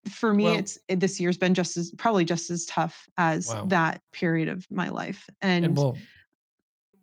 For 0.09 0.32
me, 0.32 0.44
Well, 0.44 0.57
it's 0.57 0.78
eh, 0.89 0.97
this 0.98 1.20
year's 1.20 1.36
been 1.36 1.52
just 1.52 1.77
as 1.77 1.93
probably 1.98 2.24
just 2.24 2.51
as 2.51 2.65
tough 2.65 3.07
as 3.19 3.48
wow. 3.48 3.66
that 3.66 4.01
period 4.12 4.48
of 4.48 4.66
my 4.70 4.89
life, 4.89 5.28
And 5.43 5.65
and 5.66 5.77
well 5.77 5.98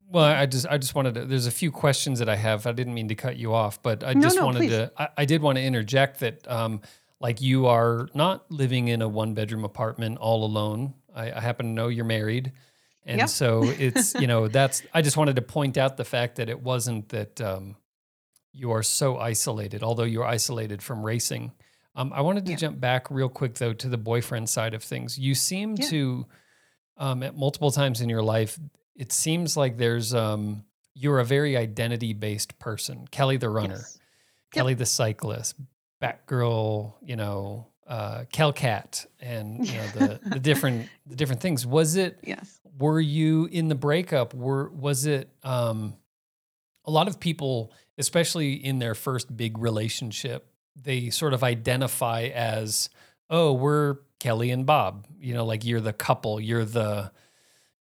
well. 0.09 0.25
I 0.25 0.47
just 0.47 0.65
I 0.67 0.79
just 0.79 0.95
wanted 0.95 1.13
to 1.13 1.25
there's 1.25 1.45
a 1.45 1.51
few 1.51 1.71
questions 1.71 2.17
that 2.19 2.27
I 2.27 2.35
have. 2.35 2.65
I 2.65 2.71
didn't 2.71 2.95
mean 2.95 3.07
to 3.09 3.15
cut 3.15 3.37
you 3.37 3.53
off, 3.53 3.81
but 3.83 4.03
I 4.03 4.13
No, 4.13 4.21
just 4.21 4.37
no, 4.37 4.45
wanted 4.45 4.59
please. 4.61 4.71
to 4.71 4.91
I, 4.97 5.09
I 5.17 5.25
did 5.25 5.41
want 5.43 5.57
to 5.57 5.63
interject 5.63 6.19
that 6.21 6.49
um 6.49 6.81
like 7.19 7.41
you 7.41 7.65
are 7.67 8.09
not 8.13 8.49
living 8.51 8.87
in 8.87 9.01
a 9.01 9.07
one 9.07 9.33
bedroom 9.35 9.63
apartment 9.63 10.17
all 10.17 10.43
alone. 10.43 10.93
I, 11.17 11.31
I 11.37 11.41
happen 11.41 11.65
to 11.67 11.71
know 11.71 11.87
you're 11.89 12.05
married. 12.05 12.51
And 13.05 13.19
Yep. 13.19 13.29
so 13.29 13.63
it's, 13.65 14.13
you 14.15 14.27
know, 14.27 14.47
that's 14.59 14.83
I 14.93 15.01
just 15.01 15.17
wanted 15.17 15.35
to 15.37 15.41
point 15.41 15.77
out 15.77 15.97
the 15.97 16.05
fact 16.05 16.35
that 16.37 16.49
it 16.49 16.61
wasn't 16.61 17.09
that 17.09 17.41
um 17.41 17.75
you 18.53 18.71
are 18.71 18.83
so 18.83 19.17
isolated, 19.17 19.83
although 19.83 20.03
you're 20.03 20.25
isolated 20.25 20.81
from 20.81 21.05
racing. 21.05 21.51
Um, 21.95 22.11
I 22.13 22.21
wanted 22.21 22.45
to 22.45 22.51
Yeah, 22.51 22.57
jump 22.57 22.79
back 22.79 23.09
real 23.11 23.29
quick 23.29 23.55
though 23.55 23.73
to 23.73 23.89
the 23.89 23.97
boyfriend 23.97 24.49
side 24.49 24.73
of 24.73 24.83
things. 24.83 25.17
You 25.17 25.35
seem 25.35 25.75
yeah, 25.77 25.87
to 25.89 26.25
um, 26.97 27.23
at 27.23 27.35
multiple 27.35 27.71
times 27.71 28.01
in 28.01 28.09
your 28.09 28.23
life, 28.23 28.59
it 28.95 29.11
seems 29.11 29.55
like 29.57 29.77
there's 29.77 30.13
um, 30.13 30.63
you're 30.95 31.19
a 31.19 31.25
very 31.25 31.55
identity 31.57 32.13
based 32.13 32.57
person. 32.59 33.07
Kelly 33.11 33.37
the 33.37 33.49
runner, 33.49 33.75
yes. 33.77 33.99
Yep. 33.99 34.53
Kelly 34.53 34.73
the 34.73 34.85
cyclist, 34.85 35.55
Batgirl, 36.01 36.93
you 37.03 37.15
know, 37.15 37.67
uh, 37.87 38.25
Kelcat, 38.31 39.05
and 39.19 39.67
you 39.67 39.73
know 39.73 39.87
the 39.87 40.19
the 40.29 40.39
different 40.39 40.89
the 41.05 41.15
different 41.15 41.41
things. 41.41 41.65
Was 41.65 41.95
it? 41.95 42.19
Yes. 42.23 42.59
Were 42.77 42.99
you 42.99 43.45
in 43.45 43.69
the 43.69 43.75
breakup? 43.75 44.33
Were 44.33 44.69
was 44.69 45.05
it? 45.05 45.29
Um, 45.43 45.95
a 46.85 46.91
lot 46.91 47.07
of 47.07 47.19
people, 47.19 47.73
especially 47.97 48.53
in 48.53 48.79
their 48.79 48.95
first 48.95 49.35
big 49.35 49.57
relationship, 49.57 50.49
they 50.81 51.09
sort 51.09 51.33
of 51.33 51.43
identify 51.43 52.23
as, 52.33 52.89
oh, 53.29 53.51
we're 53.51 53.97
Kelly 54.19 54.51
and 54.51 54.65
Bob. 54.65 55.05
You 55.19 55.33
know, 55.33 55.45
like 55.45 55.65
you're 55.65 55.81
the 55.81 55.93
couple, 55.93 56.39
you're 56.39 56.65
the, 56.65 57.11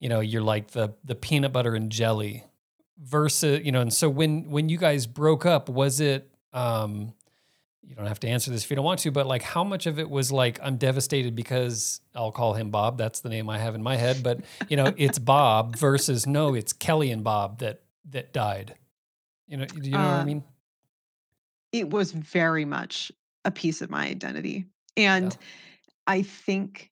you 0.01 0.09
know, 0.09 0.21
you're 0.21 0.43
like 0.43 0.73
the 0.73 0.95
the 1.05 1.15
peanut 1.15 1.53
butter 1.53 1.75
and 1.75 1.91
jelly 1.91 2.45
versus, 2.99 3.65
you 3.65 3.73
know, 3.73 3.81
and 3.81 3.93
so 3.93 4.09
when 4.09 4.51
when 4.51 4.69
you 4.69 4.79
guys 4.79 5.07
broke 5.07 5.47
up, 5.47 5.69
was 5.69 6.01
it 6.01 6.31
um 6.53 7.13
you 7.89 7.95
don't 7.95 8.07
have 8.07 8.21
to 8.21 8.29
answer 8.29 8.51
this 8.51 8.65
if 8.65 8.71
you 8.71 8.77
don't 8.77 8.85
want 8.85 9.01
to, 9.01 9.11
but 9.11 9.27
like 9.27 9.43
how 9.43 9.63
much 9.63 9.87
of 9.87 9.99
it 9.99 10.11
was 10.11 10.33
like 10.33 10.59
I'm 10.63 10.77
devastated 10.77 11.35
because 11.35 12.01
I'll 12.15 12.33
call 12.33 12.55
him 12.55 12.71
Bob, 12.71 12.99
that's 12.99 13.21
the 13.21 13.29
name 13.29 13.49
I 13.49 13.59
have 13.59 13.75
in 13.75 13.83
my 13.83 13.97
head, 13.97 14.23
but 14.23 14.41
you 14.69 14.77
know, 14.77 14.93
it's 14.97 15.19
Bob 15.19 15.77
versus 15.77 16.27
no, 16.27 16.55
it's 16.55 16.73
Kelly 16.73 17.11
and 17.11 17.23
Bob 17.23 17.61
that 17.61 17.83
that 18.11 18.33
died. 18.33 18.75
You 19.47 19.59
know, 19.59 19.67
do 19.67 19.81
you 19.83 19.91
know 19.93 19.99
what 19.99 20.07
I 20.07 20.21
Uh, 20.21 20.25
mean? 20.25 20.45
it 21.73 21.91
was 21.91 22.13
very 22.13 22.65
much 22.65 23.13
a 23.45 23.51
piece 23.51 23.83
of 23.83 23.91
my 23.91 24.07
identity. 24.07 24.67
Yeah. 24.97 25.15
And 25.17 25.37
I 26.07 26.23
think 26.23 26.91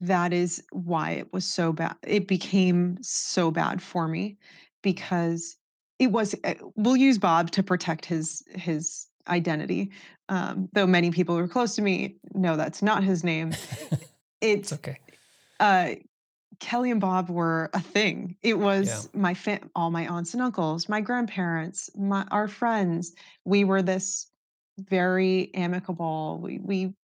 that 0.00 0.32
is 0.32 0.62
why 0.72 1.12
it 1.12 1.32
was 1.32 1.44
so 1.44 1.72
bad. 1.72 1.94
It 2.06 2.26
became 2.26 2.98
so 3.02 3.50
bad 3.50 3.80
for 3.82 4.08
me 4.08 4.36
because 4.82 5.56
it 5.98 6.10
was 6.10 6.34
eh, 6.42 6.54
we'll 6.74 6.96
use 6.96 7.18
Bob 7.18 7.50
to 7.52 7.62
protect 7.62 8.04
his 8.04 8.42
his 8.54 9.06
identity. 9.28 9.90
Um, 10.28 10.68
though 10.72 10.86
many 10.86 11.10
people 11.10 11.36
who 11.36 11.44
are 11.44 11.48
close 11.48 11.74
to 11.76 11.82
me 11.82 12.16
know 12.34 12.56
that's 12.56 12.82
not 12.82 13.04
his 13.04 13.24
name. 13.24 13.54
It's 14.42 14.72
okay. 14.72 14.98
Uh, 15.60 15.90
Kelly 16.58 16.90
and 16.90 17.00
Bob 17.00 17.30
were 17.30 17.70
a 17.72 17.80
thing. 17.80 18.36
It 18.42 18.58
was 18.58 19.08
yeah. 19.14 19.20
my 19.20 19.34
fam- 19.34 19.70
all 19.74 19.90
my 19.90 20.06
aunts 20.06 20.34
and 20.34 20.42
uncles, 20.42 20.88
my 20.88 21.00
grandparents, 21.00 21.88
my 21.96 22.26
our 22.30 22.48
friends. 22.48 23.12
We 23.44 23.64
were 23.64 23.82
this 23.82 24.26
very 24.78 25.50
amicable. 25.54 26.40
We 26.42 26.58
we 26.58 26.94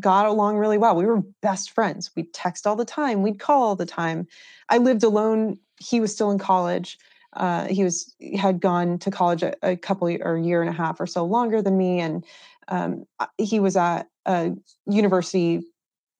got 0.00 0.26
along 0.26 0.58
really 0.58 0.78
well. 0.78 0.94
We 0.96 1.06
were 1.06 1.22
best 1.42 1.70
friends. 1.70 2.10
We'd 2.14 2.32
text 2.34 2.66
all 2.66 2.76
the 2.76 2.84
time. 2.84 3.22
We'd 3.22 3.40
call 3.40 3.62
all 3.62 3.76
the 3.76 3.86
time. 3.86 4.26
I 4.68 4.78
lived 4.78 5.02
alone. 5.02 5.58
He 5.80 6.00
was 6.00 6.12
still 6.12 6.30
in 6.30 6.38
college. 6.38 6.98
Uh, 7.36 7.66
he 7.66 7.84
was 7.84 8.14
had 8.36 8.60
gone 8.60 8.98
to 8.98 9.10
college 9.10 9.42
a, 9.42 9.54
a, 9.62 9.76
couple 9.76 10.08
or 10.08 10.36
a 10.36 10.42
year 10.42 10.62
and 10.62 10.70
a 10.70 10.72
half 10.72 11.00
or 11.00 11.06
so 11.06 11.24
longer 11.24 11.60
than 11.60 11.76
me, 11.76 12.00
and 12.00 12.24
um, 12.68 13.04
he 13.38 13.60
was 13.60 13.76
at 13.76 14.08
a 14.24 14.52
university 14.86 15.62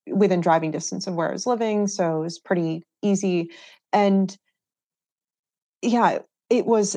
within 0.06 0.40
driving 0.40 0.70
distance 0.70 1.06
of 1.06 1.14
where 1.14 1.28
I 1.28 1.32
was 1.32 1.46
living, 1.46 1.88
so 1.88 2.18
it 2.18 2.24
was 2.24 2.38
pretty 2.38 2.84
easy. 3.02 3.50
And 3.92 4.36
yeah, 5.82 6.18
it 6.50 6.66
was. 6.66 6.96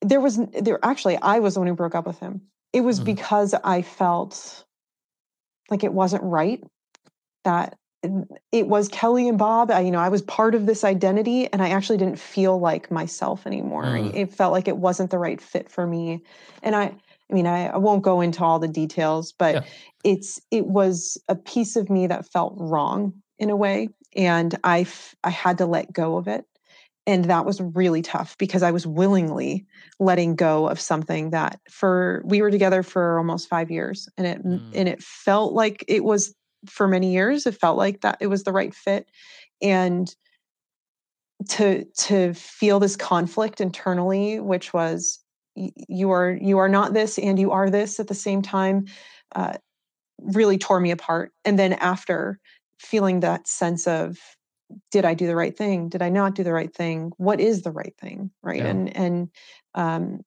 There 0.00 0.20
was 0.20 0.38
there 0.60 0.78
actually 0.82 1.16
I 1.16 1.38
was 1.38 1.54
the 1.54 1.60
one 1.60 1.66
who 1.66 1.74
broke 1.74 1.94
up 1.94 2.06
with 2.06 2.18
him. 2.18 2.42
It 2.72 2.82
was 2.82 2.98
mm-hmm. 2.98 3.06
because 3.06 3.54
I 3.64 3.82
felt 3.82 4.64
like 5.70 5.82
it 5.82 5.94
wasn't 5.94 6.22
right 6.24 6.62
that 7.44 7.76
it 8.52 8.68
was 8.68 8.88
Kelly 8.88 9.28
and 9.28 9.38
Bob. 9.38 9.70
I, 9.70 9.80
you 9.80 9.90
know, 9.90 9.98
I 9.98 10.08
was 10.08 10.22
part 10.22 10.54
of 10.54 10.66
this 10.66 10.84
identity 10.84 11.52
and 11.52 11.62
I 11.62 11.70
actually 11.70 11.98
didn't 11.98 12.18
feel 12.18 12.58
like 12.58 12.90
myself 12.90 13.46
anymore. 13.46 13.84
Mm. 13.84 14.14
It 14.14 14.32
felt 14.32 14.52
like 14.52 14.68
it 14.68 14.76
wasn't 14.76 15.10
the 15.10 15.18
right 15.18 15.40
fit 15.40 15.70
for 15.70 15.86
me. 15.86 16.22
And 16.62 16.76
I, 16.76 16.94
I 17.30 17.34
mean, 17.34 17.46
I, 17.46 17.68
I 17.68 17.76
won't 17.78 18.02
go 18.02 18.20
into 18.20 18.44
all 18.44 18.58
the 18.58 18.68
details, 18.68 19.32
but 19.32 19.54
yeah. 19.54 19.62
it's, 20.02 20.40
it 20.50 20.66
was 20.66 21.18
a 21.28 21.34
piece 21.34 21.76
of 21.76 21.90
me 21.90 22.06
that 22.06 22.30
felt 22.30 22.54
wrong 22.56 23.14
in 23.38 23.50
a 23.50 23.56
way. 23.56 23.88
And 24.14 24.56
I, 24.62 24.86
I 25.22 25.30
had 25.30 25.58
to 25.58 25.66
let 25.66 25.92
go 25.92 26.16
of 26.16 26.28
it. 26.28 26.44
And 27.06 27.26
that 27.26 27.44
was 27.44 27.60
really 27.60 28.00
tough 28.00 28.38
because 28.38 28.62
I 28.62 28.70
was 28.70 28.86
willingly 28.86 29.66
letting 30.00 30.36
go 30.36 30.68
of 30.68 30.80
something 30.80 31.30
that 31.30 31.60
for, 31.70 32.22
we 32.24 32.40
were 32.40 32.50
together 32.50 32.82
for 32.82 33.18
almost 33.18 33.48
five 33.48 33.70
years 33.70 34.08
and 34.16 34.26
it, 34.26 34.44
mm. 34.44 34.70
and 34.74 34.88
it 34.88 35.02
felt 35.02 35.52
like 35.52 35.84
it 35.86 36.02
was 36.02 36.34
for 36.68 36.88
many 36.88 37.12
years 37.12 37.46
it 37.46 37.54
felt 37.54 37.76
like 37.76 38.00
that 38.00 38.16
it 38.20 38.28
was 38.28 38.44
the 38.44 38.52
right 38.52 38.74
fit 38.74 39.06
and 39.62 40.14
to 41.48 41.84
to 41.96 42.32
feel 42.34 42.80
this 42.80 42.96
conflict 42.96 43.60
internally 43.60 44.40
which 44.40 44.72
was 44.72 45.20
you 45.54 46.10
are 46.10 46.32
you 46.40 46.58
are 46.58 46.68
not 46.68 46.94
this 46.94 47.18
and 47.18 47.38
you 47.38 47.50
are 47.50 47.70
this 47.70 48.00
at 48.00 48.08
the 48.08 48.14
same 48.14 48.42
time 48.42 48.86
uh, 49.34 49.54
really 50.18 50.58
tore 50.58 50.80
me 50.80 50.90
apart 50.90 51.32
and 51.44 51.58
then 51.58 51.74
after 51.74 52.38
feeling 52.78 53.20
that 53.20 53.46
sense 53.46 53.86
of 53.86 54.18
did 54.90 55.04
i 55.04 55.14
do 55.14 55.26
the 55.26 55.36
right 55.36 55.56
thing? 55.56 55.88
Did 55.88 56.02
i 56.02 56.08
not 56.08 56.34
do 56.34 56.42
the 56.42 56.52
right 56.52 56.74
thing? 56.74 57.12
What 57.16 57.40
is 57.40 57.62
the 57.62 57.72
right 57.72 57.94
thing? 58.00 58.30
Right? 58.42 58.58
Yeah. 58.58 58.68
and 58.68 58.96
and 58.96 59.28
um, 59.74 60.20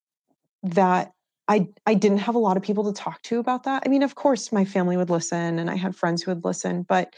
that 0.63 1.11
I 1.47 1.67
I 1.85 1.93
didn't 1.93 2.19
have 2.19 2.35
a 2.35 2.39
lot 2.39 2.57
of 2.57 2.63
people 2.63 2.91
to 2.91 2.99
talk 2.99 3.21
to 3.23 3.39
about 3.39 3.63
that. 3.63 3.83
I 3.85 3.89
mean, 3.89 4.03
of 4.03 4.15
course, 4.15 4.51
my 4.51 4.65
family 4.65 4.97
would 4.97 5.09
listen, 5.09 5.59
and 5.59 5.69
I 5.69 5.75
had 5.75 5.95
friends 5.95 6.23
who 6.23 6.31
would 6.31 6.43
listen, 6.43 6.83
but 6.83 7.13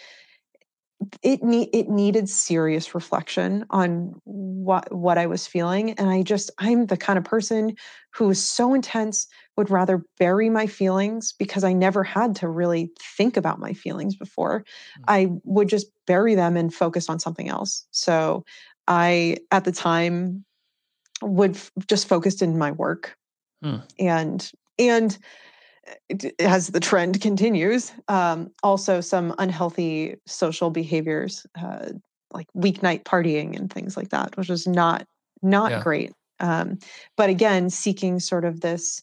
it 1.23 1.41
need 1.41 1.69
it 1.73 1.89
needed 1.89 2.27
serious 2.29 2.93
reflection 2.93 3.65
on 3.69 4.13
what 4.25 4.93
what 4.93 5.17
I 5.17 5.27
was 5.27 5.47
feeling. 5.47 5.91
And 5.91 6.09
I 6.09 6.23
just 6.23 6.51
I'm 6.59 6.87
the 6.87 6.97
kind 6.97 7.17
of 7.17 7.23
person 7.23 7.75
who 8.13 8.29
is 8.29 8.43
so 8.43 8.73
intense 8.73 9.27
would 9.55 9.69
rather 9.69 10.03
bury 10.17 10.49
my 10.49 10.67
feelings 10.67 11.33
because 11.33 11.63
I 11.63 11.73
never 11.73 12.03
had 12.03 12.35
to 12.37 12.49
really 12.49 12.91
think 13.17 13.37
about 13.37 13.59
my 13.59 13.73
feelings 13.73 14.15
before. 14.15 14.59
Mm-hmm. 14.59 15.03
I 15.07 15.27
would 15.43 15.69
just 15.69 15.87
bury 16.05 16.35
them 16.35 16.57
and 16.57 16.73
focus 16.73 17.09
on 17.09 17.19
something 17.19 17.47
else. 17.47 17.85
So 17.91 18.43
I 18.87 19.37
at 19.51 19.63
the 19.63 19.71
time 19.71 20.43
would 21.21 21.55
f- 21.55 21.71
just 21.87 22.07
focused 22.07 22.41
in 22.41 22.57
my 22.57 22.71
work 22.71 23.17
Hmm. 23.63 23.77
And 23.97 24.51
and 24.77 25.17
eh, 26.09 26.29
as 26.39 26.67
the 26.67 26.79
trend 26.79 27.21
continues, 27.21 27.91
um, 28.07 28.51
also 28.63 29.01
some 29.01 29.35
unhealthy 29.37 30.15
social 30.25 30.69
behaviors, 30.69 31.45
uh, 31.61 31.89
like 32.33 32.47
weeknight 32.55 33.03
partying 33.03 33.55
and 33.55 33.71
things 33.71 33.97
like 33.97 34.09
that, 34.09 34.35
which 34.37 34.49
is 34.49 34.67
not 34.67 35.05
not 35.41 35.71
yeah. 35.71 35.83
great. 35.83 36.13
Um, 36.39 36.79
but 37.17 37.29
again, 37.29 37.69
seeking 37.69 38.19
sort 38.19 38.45
of 38.45 38.61
this 38.61 39.01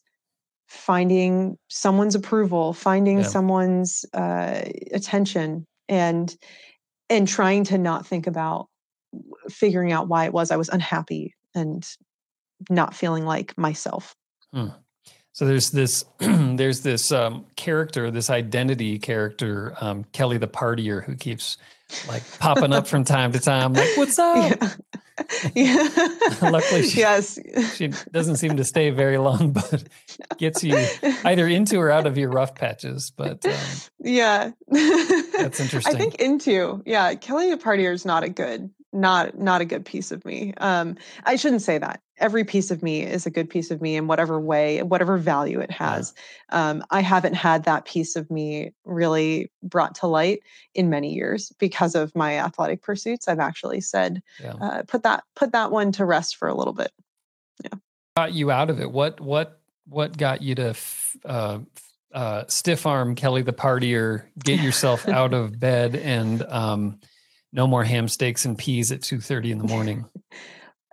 finding 0.69 1.57
someone's 1.69 2.15
approval, 2.15 2.73
finding 2.73 3.19
yeah. 3.19 3.25
someone's 3.25 4.05
uh, 4.15 4.63
attention, 4.93 5.67
and 5.89 6.35
and 7.09 7.29
trying 7.29 7.65
to 7.65 7.79
not 7.79 8.07
think 8.07 8.27
about 8.27 8.69
figuring 9.49 9.93
out 9.93 10.09
why 10.09 10.25
it 10.25 10.33
was 10.33 10.51
I 10.51 10.57
was 10.57 10.69
unhappy 10.69 11.35
and 11.55 11.87
not 12.71 12.95
feeling 12.95 13.25
like 13.25 13.57
myself. 13.57 14.15
Hmm. 14.53 14.69
So 15.33 15.45
there's 15.45 15.71
this 15.71 16.05
there's 16.19 16.81
this 16.81 17.13
um, 17.13 17.45
character, 17.57 18.11
this 18.11 18.31
identity 18.31 18.99
character, 18.99 19.75
um, 19.81 20.05
Kelly 20.13 20.39
the 20.39 20.49
partier, 20.49 21.05
who 21.05 21.15
keeps 21.15 21.59
like 22.09 22.23
popping 22.39 22.73
up 22.73 22.87
from 22.87 23.05
time 23.05 23.33
to 23.33 23.39
time, 23.39 23.75
like 23.75 23.97
"What's 23.97 24.19
up?" 24.19 24.59
Yeah. 24.61 24.73
yeah. 25.55 25.89
Luckily, 26.43 26.85
she, 26.85 27.01
yes, 27.01 27.39
she 27.75 27.89
doesn't 28.13 28.37
seem 28.37 28.57
to 28.57 28.65
stay 28.65 28.89
very 28.89 29.19
long, 29.19 29.53
but 29.53 29.85
gets 30.39 30.65
you 30.65 30.75
either 31.25 31.47
into 31.47 31.79
or 31.79 31.91
out 31.91 32.07
of 32.07 32.17
your 32.17 32.31
rough 32.31 32.55
patches. 32.55 33.11
But 33.11 33.45
um, 33.45 33.53
yeah, 34.01 34.53
that's 34.69 35.61
interesting. 35.61 35.95
I 35.95 35.99
think 35.99 36.15
into 36.17 36.83
yeah, 36.87 37.15
Kelly 37.15 37.51
the 37.51 37.59
partier 37.59 37.93
is 37.93 38.07
not 38.07 38.25
a 38.25 38.31
good 38.31 38.71
not 38.93 39.39
not 39.39 39.61
a 39.61 39.65
good 39.65 39.85
piece 39.85 40.13
of 40.13 40.25
me. 40.25 40.55
Um, 40.57 40.97
I 41.25 41.37
shouldn't 41.37 41.63
say 41.63 41.79
that. 41.79 42.01
Every 42.19 42.45
piece 42.45 42.71
of 42.71 42.83
me 42.83 43.03
is 43.03 43.27
a 43.27 43.31
good 43.31 43.51
piece 43.51 43.71
of 43.71 43.83
me 43.83 43.97
in 43.97 44.07
whatever 44.07 44.41
way, 44.41 44.83
whatever 44.83 45.19
value 45.19 45.61
it 45.61 45.71
has. 45.71 46.15
Yeah. 46.51 46.71
Um, 46.71 46.85
I 46.91 47.01
haven't 47.01 47.35
had 47.35 47.65
that 47.65 47.85
piece 47.85 48.17
of 48.17 48.31
me 48.31 48.73
really 48.85 49.51
brought 49.63 49.95
to 49.97 50.07
light 50.07 50.41
in 50.75 50.89
many 50.89 51.15
years 51.15 51.53
because 51.59 51.95
of 51.95 52.15
my 52.15 52.39
athletic 52.39 52.83
pursuits. 52.83 53.29
I've 53.29 53.39
actually 53.39 53.81
said, 53.81 54.23
yeah. 54.41 54.55
uh, 54.55 54.83
put 54.85 55.03
that 55.03 55.25
put 55.35 55.53
that 55.53 55.71
one 55.71 55.93
to 55.93 56.05
rest 56.05 56.37
for 56.37 56.49
a 56.49 56.55
little 56.55 56.73
bit. 56.73 56.93
Yeah, 57.63 57.79
got 58.17 58.33
you 58.33 58.51
out 58.51 58.71
of 58.71 58.81
it. 58.81 58.91
What 58.91 59.21
what 59.21 59.61
what 59.87 60.17
got 60.17 60.41
you 60.41 60.55
to 60.55 60.75
uh, 61.27 61.59
uh, 62.13 62.45
stiff 62.49 62.87
arm 62.87 63.15
Kelly 63.15 63.43
the 63.43 63.53
partier, 63.53 64.25
get 64.43 64.61
yourself 64.61 65.07
out 65.07 65.35
of 65.35 65.61
bed 65.61 65.95
and 65.95 66.43
um, 66.45 66.99
no 67.53 67.67
more 67.67 67.85
ham 67.85 68.09
steaks 68.09 68.45
and 68.45 68.57
peas 68.57 68.91
at 68.91 69.01
2.30 69.01 69.51
in 69.51 69.59
the 69.59 69.65
morning 69.65 70.07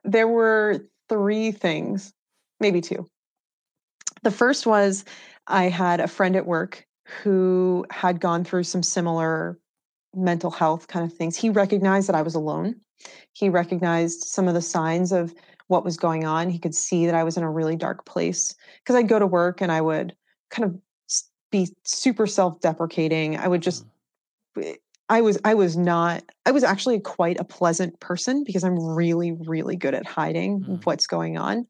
there 0.04 0.28
were 0.28 0.86
three 1.10 1.52
things 1.52 2.14
maybe 2.60 2.82
two. 2.82 3.06
The 4.24 4.32
first 4.32 4.66
was 4.66 5.06
i 5.48 5.66
had 5.66 6.00
a 6.00 6.08
friend 6.08 6.36
at 6.36 6.46
work 6.46 6.86
who 7.22 7.86
had 7.92 8.22
gone 8.22 8.46
through 8.46 8.64
some 8.64 8.82
similar 8.82 9.60
mental 10.16 10.52
health 10.52 10.88
kind 10.88 11.06
of 11.06 11.16
things. 11.16 11.36
He 11.36 11.50
recognized 11.50 12.08
that 12.08 12.16
i 12.16 12.22
was 12.22 12.36
alone. 12.36 12.76
He 13.34 13.50
recognized 13.50 14.22
some 14.22 14.48
of 14.48 14.54
the 14.54 14.62
signs 14.62 15.12
of 15.12 15.34
what 15.68 15.84
was 15.84 15.98
going 15.98 16.26
on. 16.26 16.50
He 16.50 16.60
could 16.60 16.76
see 16.76 17.06
that 17.06 17.16
i 17.16 17.24
was 17.24 17.38
in 17.38 17.44
a 17.44 17.52
really 17.52 17.76
dark 17.76 18.06
place. 18.06 18.56
Because 18.80 18.96
i'd 18.96 19.10
go 19.10 19.20
to 19.20 19.28
work 19.28 19.62
and 19.62 19.72
i 19.72 19.82
would 19.82 20.16
kind 20.50 20.66
of 20.66 20.80
be 21.54 21.68
super 21.84 22.26
self-deprecating. 22.26 23.38
I 23.38 23.48
would 23.48 23.62
just 23.62 23.86
mm. 24.58 24.78
I 25.10 25.22
was 25.22 25.38
I 25.44 25.54
was 25.54 25.78
not 25.78 26.24
I 26.46 26.52
was 26.52 26.64
actually 26.64 27.00
quite 27.00 27.40
a 27.40 27.44
pleasant 27.44 28.00
person 28.00 28.44
because 28.44 28.64
I'm 28.64 28.80
really 28.80 29.32
really 29.32 29.76
good 29.76 29.94
at 29.94 30.06
hiding 30.06 30.62
mm. 30.62 30.86
what's 30.86 31.08
going 31.08 31.38
on. 31.38 31.68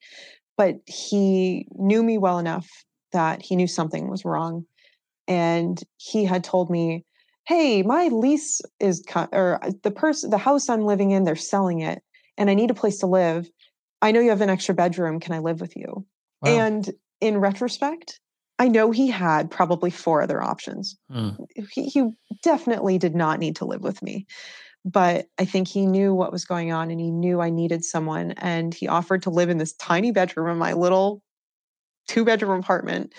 But 0.58 0.76
he 0.86 1.68
knew 1.72 2.04
me 2.04 2.18
well 2.18 2.38
enough 2.38 2.70
that 3.12 3.42
he 3.42 3.56
knew 3.56 3.68
something 3.68 4.10
was 4.10 4.26
wrong 4.26 4.66
and 5.28 5.82
he 5.98 6.26
had 6.26 6.44
told 6.44 6.70
me, 6.70 7.06
"Hey, 7.48 7.82
my 7.82 8.08
lease 8.08 8.62
is 8.80 9.04
or 9.32 9.64
uh, 9.64 9.72
the 9.82 9.92
person 9.92 10.30
the 10.30 10.38
house 10.38 10.70
I'm 10.70 10.86
living 10.86 11.12
in, 11.12 11.24
they're 11.24 11.36
selling 11.36 11.80
it 11.80 12.04
and 12.38 12.50
I 12.50 12.54
need 12.54 12.72
a 12.72 12.76
place 12.76 13.00
to 13.00 13.08
live. 13.08 13.50
I 14.02 14.12
know 14.12 14.20
you 14.20 14.30
have 14.30 14.42
an 14.42 14.50
extra 14.50 14.76
bedroom. 14.76 15.20
Can 15.20 15.34
I 15.34 15.40
live 15.40 15.60
with 15.60 15.76
you?" 15.76 16.06
Wow. 16.42 16.52
And 16.52 16.92
in 17.20 17.38
retrospect, 17.38 18.20
I 18.60 18.68
know 18.68 18.92
he 18.92 19.08
had 19.10 19.50
probably 19.50 19.90
four 19.90 20.22
other 20.22 20.42
options. 20.42 20.98
Mm. 21.12 21.38
He, 21.72 21.86
he 21.86 22.10
definitely 22.42 22.98
did 22.98 23.16
not 23.16 23.40
need 23.40 23.56
to 23.58 23.66
live 23.66 23.82
with 23.82 24.02
me. 24.02 24.26
But 24.86 25.28
I 25.40 25.46
think 25.46 25.68
he 25.68 25.86
knew 25.86 26.14
what 26.14 26.32
was 26.32 26.46
going 26.46 26.72
on 26.72 26.92
and 26.92 27.00
he 27.00 27.10
knew 27.10 27.42
I 27.42 27.50
needed 27.50 27.86
someone. 27.86 28.32
And 28.32 28.74
he 28.74 28.88
offered 28.88 29.22
to 29.24 29.30
live 29.30 29.50
in 29.50 29.58
this 29.58 29.74
tiny 29.74 30.12
bedroom 30.12 30.50
in 30.50 30.58
my 30.58 30.74
little 30.74 31.22
two 32.08 32.26
bedroom 32.26 32.60
apartment. 32.60 33.14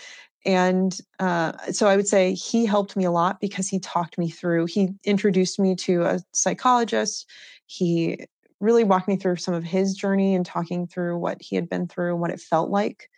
And 0.46 0.96
uh, 1.18 1.52
so 1.72 1.88
I 1.88 1.96
would 1.96 2.06
say 2.06 2.34
he 2.34 2.66
helped 2.66 2.96
me 2.96 3.04
a 3.04 3.10
lot 3.10 3.40
because 3.40 3.66
he 3.66 3.78
talked 3.78 4.18
me 4.18 4.28
through, 4.28 4.66
he 4.66 4.90
introduced 5.04 5.58
me 5.58 5.74
to 5.76 6.02
a 6.02 6.20
psychologist. 6.32 7.26
He 7.66 8.18
really 8.60 8.84
walked 8.84 9.08
me 9.08 9.16
through 9.16 9.36
some 9.36 9.54
of 9.54 9.64
his 9.64 9.94
journey 9.94 10.34
and 10.34 10.44
talking 10.44 10.86
through 10.86 11.16
what 11.16 11.40
he 11.40 11.56
had 11.56 11.68
been 11.68 11.88
through 11.88 12.12
and 12.12 12.20
what 12.20 12.30
it 12.30 12.40
felt 12.40 12.70
like. 12.70 13.08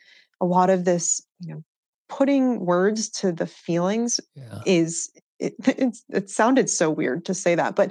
A 0.41 0.47
lot 0.47 0.71
of 0.71 0.85
this, 0.85 1.21
you 1.41 1.53
know, 1.53 1.65
putting 2.09 2.65
words 2.65 3.09
to 3.09 3.33
the 3.33 3.47
feelings 3.47 4.21
yeah. 4.35 4.61
is 4.65 5.11
it, 5.39 5.55
it, 5.67 5.97
it, 6.09 6.31
sounded 6.31 6.71
so 6.71 6.91
weird 6.91 7.25
to 7.27 7.35
say 7.35 7.55
that, 7.55 7.77
but 7.77 7.91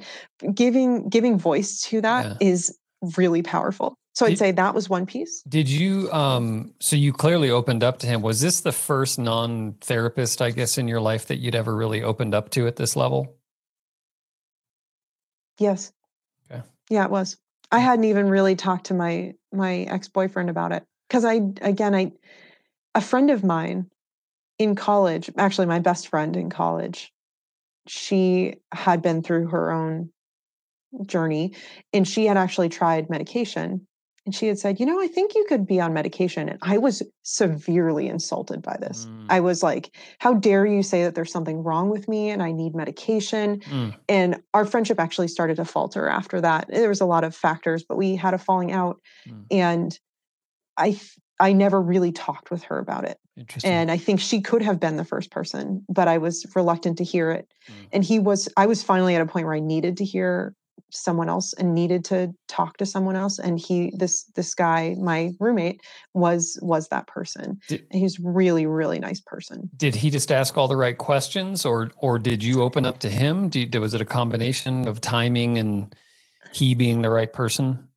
giving 0.53 1.09
giving 1.09 1.37
voice 1.37 1.81
to 1.81 2.01
that 2.01 2.25
yeah. 2.25 2.47
is 2.47 2.77
really 3.17 3.41
powerful. 3.41 3.97
So 4.13 4.25
did, 4.25 4.33
I'd 4.33 4.37
say 4.37 4.51
that 4.51 4.73
was 4.73 4.89
one 4.89 5.05
piece. 5.05 5.43
Did 5.47 5.69
you 5.69 6.11
um 6.11 6.73
so 6.79 6.95
you 6.95 7.13
clearly 7.13 7.49
opened 7.49 7.83
up 7.83 7.99
to 7.99 8.07
him. 8.07 8.21
Was 8.21 8.41
this 8.41 8.61
the 8.61 8.71
first 8.71 9.19
non-therapist 9.19 10.41
I 10.41 10.51
guess 10.51 10.77
in 10.77 10.87
your 10.87 11.01
life 11.01 11.27
that 11.27 11.37
you'd 11.37 11.55
ever 11.55 11.75
really 11.75 12.01
opened 12.01 12.33
up 12.33 12.49
to 12.51 12.67
at 12.67 12.77
this 12.77 12.95
level? 12.95 13.35
Yes. 15.59 15.91
Okay. 16.51 16.61
Yeah, 16.89 17.05
it 17.05 17.11
was. 17.11 17.37
I 17.71 17.79
hadn't 17.79 18.05
even 18.05 18.29
really 18.29 18.55
talked 18.55 18.87
to 18.87 18.93
my 18.93 19.33
my 19.51 19.79
ex-boyfriend 19.81 20.49
about 20.49 20.71
it 20.71 20.83
cuz 21.09 21.25
I 21.25 21.41
again 21.61 21.93
I 21.93 22.13
a 22.95 23.01
friend 23.01 23.29
of 23.29 23.43
mine 23.43 23.89
in 24.57 24.75
college, 24.75 25.29
actually 25.37 25.67
my 25.67 25.79
best 25.79 26.07
friend 26.07 26.35
in 26.35 26.49
college, 26.49 27.11
she 27.87 28.55
had 28.71 29.01
been 29.01 29.21
through 29.21 29.47
her 29.47 29.71
own 29.71 30.09
journey 31.05 31.53
and 31.93 32.07
she 32.07 32.25
had 32.25 32.37
actually 32.37 32.69
tried 32.69 33.09
medication 33.09 33.85
and 34.25 34.33
she 34.33 34.47
had 34.47 34.57
said, 34.57 34.79
You 34.79 34.85
know, 34.85 34.99
I 34.99 35.07
think 35.07 35.35
you 35.35 35.45
could 35.47 35.67
be 35.67 35.79
on 35.79 35.93
medication. 35.93 36.49
And 36.49 36.57
I 36.61 36.77
was 36.77 37.03
severely 37.23 38.07
insulted 38.07 38.61
by 38.61 38.77
this. 38.77 39.05
Mm. 39.05 39.25
I 39.29 39.39
was 39.39 39.61
like, 39.61 39.95
How 40.19 40.33
dare 40.33 40.65
you 40.65 40.81
say 40.81 41.03
that 41.03 41.15
there's 41.15 41.31
something 41.31 41.63
wrong 41.63 41.89
with 41.89 42.07
me 42.07 42.31
and 42.31 42.41
I 42.41 42.51
need 42.51 42.75
medication? 42.75 43.59
Mm. 43.59 43.95
And 44.09 44.41
our 44.53 44.65
friendship 44.65 44.99
actually 44.99 45.27
started 45.27 45.57
to 45.57 45.65
falter 45.65 46.09
after 46.09 46.41
that. 46.41 46.67
There 46.69 46.89
was 46.89 47.01
a 47.01 47.05
lot 47.05 47.23
of 47.23 47.35
factors, 47.35 47.83
but 47.87 47.97
we 47.97 48.15
had 48.15 48.33
a 48.33 48.39
falling 48.39 48.71
out. 48.71 48.99
Mm. 49.27 49.45
And 49.51 49.99
I 50.77 50.99
I 51.39 51.53
never 51.53 51.81
really 51.81 52.11
talked 52.11 52.51
with 52.51 52.63
her 52.63 52.79
about 52.79 53.05
it. 53.05 53.19
And 53.63 53.91
I 53.91 53.97
think 53.97 54.21
she 54.21 54.39
could 54.41 54.61
have 54.61 54.79
been 54.79 54.95
the 54.95 55.03
first 55.03 55.29
person, 55.31 55.83
but 55.89 56.07
I 56.07 56.17
was 56.17 56.45
reluctant 56.55 56.97
to 56.99 57.03
hear 57.03 57.31
it. 57.31 57.47
Mm. 57.67 57.73
And 57.91 58.03
he 58.03 58.19
was, 58.19 58.47
I 58.55 58.65
was 58.65 58.81
finally 58.81 59.15
at 59.15 59.21
a 59.21 59.25
point 59.25 59.45
where 59.45 59.55
I 59.55 59.59
needed 59.59 59.97
to 59.97 60.05
hear 60.05 60.55
someone 60.89 61.27
else 61.27 61.51
and 61.53 61.75
needed 61.75 62.05
to 62.05 62.33
talk 62.47 62.77
to 62.77 62.85
someone 62.85 63.17
else. 63.17 63.37
And 63.37 63.59
he, 63.59 63.91
this, 63.97 64.23
this 64.35 64.55
guy, 64.55 64.95
my 64.97 65.31
roommate 65.41 65.81
was, 66.13 66.57
was 66.61 66.87
that 66.89 67.07
person. 67.07 67.59
Did, 67.67 67.85
he's 67.91 68.19
really, 68.19 68.65
really 68.65 68.99
nice 68.99 69.19
person. 69.19 69.69
Did 69.75 69.95
he 69.95 70.09
just 70.09 70.31
ask 70.31 70.57
all 70.57 70.69
the 70.69 70.77
right 70.77 70.97
questions 70.97 71.65
or, 71.65 71.91
or 71.97 72.17
did 72.17 72.41
you 72.41 72.61
open 72.61 72.85
up 72.85 72.99
to 72.99 73.09
him? 73.09 73.49
Did, 73.49 73.75
was 73.75 73.93
it 73.93 73.99
a 73.99 74.05
combination 74.05 74.87
of 74.87 75.01
timing 75.01 75.57
and 75.57 75.93
he 76.53 76.73
being 76.75 77.01
the 77.01 77.09
right 77.09 77.33
person? 77.33 77.89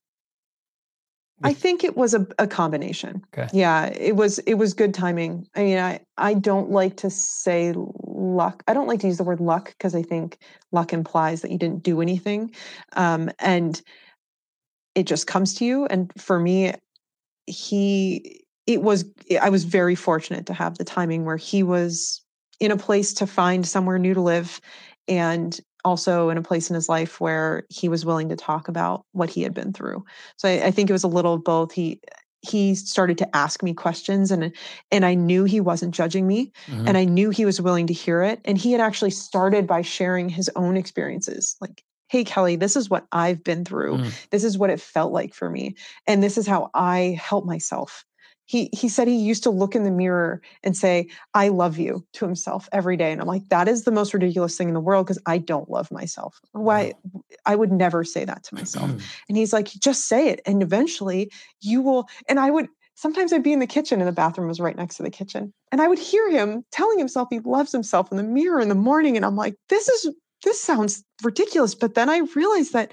I 1.43 1.53
think 1.53 1.85
it 1.85 1.97
was 1.97 2.15
a, 2.15 2.27
a 2.39 2.47
combination. 2.47 3.23
Okay. 3.33 3.49
Yeah, 3.53 3.87
it 3.87 4.17
was 4.17 4.39
it 4.41 4.55
was 4.55 4.75
good 4.75 4.93
timing. 4.93 5.47
I 5.55 5.63
mean, 5.63 5.79
I 5.79 6.01
I 6.17 6.35
don't 6.35 6.71
like 6.71 6.97
to 6.99 7.11
say 7.11 7.75
luck. 7.77 8.63
I 8.67 8.75
don't 8.75 8.89
like 8.89 9.01
to 9.01 9.07
use 9.07 9.19
the 9.19 9.25
word 9.25 9.41
luck 9.41 9.75
because 9.79 9.95
I 9.95 10.03
think 10.03 10.39
luck 10.73 10.93
implies 10.93 11.43
that 11.43 11.51
you 11.51 11.59
didn't 11.59 11.83
do 11.83 12.01
anything, 12.01 12.51
um, 12.95 13.31
and 13.39 13.81
it 14.95 15.05
just 15.05 15.27
comes 15.27 15.55
to 15.55 15.65
you. 15.65 15.87
And 15.87 16.13
for 16.19 16.41
me, 16.41 16.75
he 17.47 18.45
it 18.67 18.83
was 18.83 19.05
I 19.41 19.49
was 19.49 19.65
very 19.65 19.95
fortunate 19.95 20.47
to 20.47 20.55
have 20.55 20.79
the 20.79 20.85
timing 20.85 21.25
where 21.25 21.37
he 21.37 21.63
was 21.63 22.23
in 22.61 22.71
a 22.71 22.77
place 22.77 23.15
to 23.15 23.27
find 23.27 23.67
somewhere 23.67 23.99
new 23.99 24.15
to 24.15 24.21
live 24.21 24.61
and 25.07 25.59
also 25.85 26.29
in 26.29 26.39
a 26.39 26.43
place 26.43 26.71
in 26.71 26.75
his 26.75 26.89
life 26.89 27.21
where 27.21 27.65
he 27.69 27.89
was 27.89 28.05
willing 28.05 28.29
to 28.29 28.37
talk 28.37 28.69
about 28.69 29.05
what 29.13 29.31
he 29.31 29.43
had 29.43 29.55
been 29.55 29.73
through. 29.73 30.05
So 30.37 30.49
I, 30.49 30.67
I 30.67 30.71
think 30.71 30.91
it 30.91 30.93
was 30.93 31.05
a 31.05 31.09
little 31.09 31.35
of 31.35 31.45
both. 31.45 31.73
He 31.73 32.01
he 32.43 32.75
started 32.75 33.19
to 33.19 33.37
ask 33.37 33.63
me 33.63 33.75
questions 33.75 34.31
and 34.31 34.55
and 34.91 35.05
I 35.05 35.15
knew 35.15 35.45
he 35.45 35.61
wasn't 35.61 35.95
judging 35.95 36.27
me 36.27 36.53
mm-hmm. 36.67 36.87
and 36.87 36.97
I 36.97 37.05
knew 37.05 37.31
he 37.31 37.45
was 37.45 37.61
willing 37.61 37.89
to 37.89 37.93
hear 37.93 38.23
it 38.23 38.41
and 38.45 38.57
he 38.57 38.73
had 38.73 38.81
actually 38.81 39.11
started 39.11 39.67
by 39.67 39.83
sharing 39.83 40.29
his 40.29 40.49
own 40.55 40.77
experiences 40.77 41.57
like 41.61 41.83
hey 42.09 42.23
Kelly 42.23 42.55
this 42.55 42.77
is 42.77 42.89
what 42.89 43.07
I've 43.11 43.43
been 43.43 43.65
through 43.65 43.99
mm. 43.99 44.29
this 44.31 44.45
is 44.45 44.57
what 44.57 44.71
it 44.71 44.81
felt 44.81 45.13
like 45.13 45.35
for 45.35 45.51
me 45.51 45.75
and 46.07 46.23
this 46.23 46.39
is 46.39 46.47
how 46.47 46.71
I 46.75 47.19
help 47.21 47.45
myself 47.45 48.05
he 48.49 48.71
he 48.73 48.89
said 48.89 49.07
he 49.07 49.15
used 49.15 49.43
to 49.45 49.51
look 49.51 49.77
in 49.77 49.85
the 49.85 49.91
mirror 49.91 50.41
and 50.65 50.77
say 50.77 51.07
i 51.35 51.49
love 51.49 51.79
you 51.79 52.05
to 52.15 52.25
himself 52.25 52.69
every 52.73 52.97
day 52.97 53.13
and 53.13 53.21
i'm 53.21 53.27
like 53.29 53.49
that 53.51 53.69
is 53.69 53.85
the 53.85 53.93
most 53.93 54.13
ridiculous 54.13 54.57
thing 54.57 54.69
in 54.69 54.75
the 54.75 54.81
world 54.81 55.07
because 55.07 55.23
i 55.27 55.39
don't 55.39 55.71
love 55.71 55.91
myself. 55.93 56.41
Why 56.53 56.95
i 57.47 57.55
would 57.55 57.71
never 57.71 58.03
say 58.03 58.25
that 58.25 58.43
to 58.45 58.55
myself. 58.55 58.91
And 59.29 59.37
he's 59.37 59.53
like 59.53 59.69
just 59.69 60.07
say 60.07 60.29
it 60.29 60.41
and 60.47 60.63
eventually 60.63 61.31
you 61.61 61.83
will 61.83 62.09
and 62.29 62.41
i 62.41 62.51
would 62.51 62.69
sometimes 62.95 63.33
i'd 63.33 63.43
be 63.43 63.53
in 63.53 63.59
the 63.59 63.67
kitchen 63.67 64.01
and 64.01 64.09
the 64.09 64.13
bathroom 64.13 64.49
was 64.49 64.61
right 64.61 64.77
next 64.77 64.97
to 64.97 65.03
the 65.03 65.11
kitchen 65.11 65.53
and 65.71 65.81
i 65.81 65.89
would 65.89 65.99
hear 65.99 66.31
him 66.31 66.65
telling 66.73 66.99
himself 66.99 67.29
he 67.31 67.41
loves 67.41 67.71
himself 67.71 68.11
in 68.11 68.17
the 68.17 68.23
mirror 68.23 68.61
in 68.61 68.69
the 68.69 68.75
morning 68.75 69.17
and 69.17 69.27
i'm 69.27 69.37
like 69.37 69.55
this 69.69 69.89
is 69.89 70.15
this 70.45 70.61
sounds 70.61 71.05
ridiculous 71.23 71.75
but 71.75 71.95
then 71.95 72.09
i 72.09 72.19
realized 72.35 72.73
that 72.73 72.91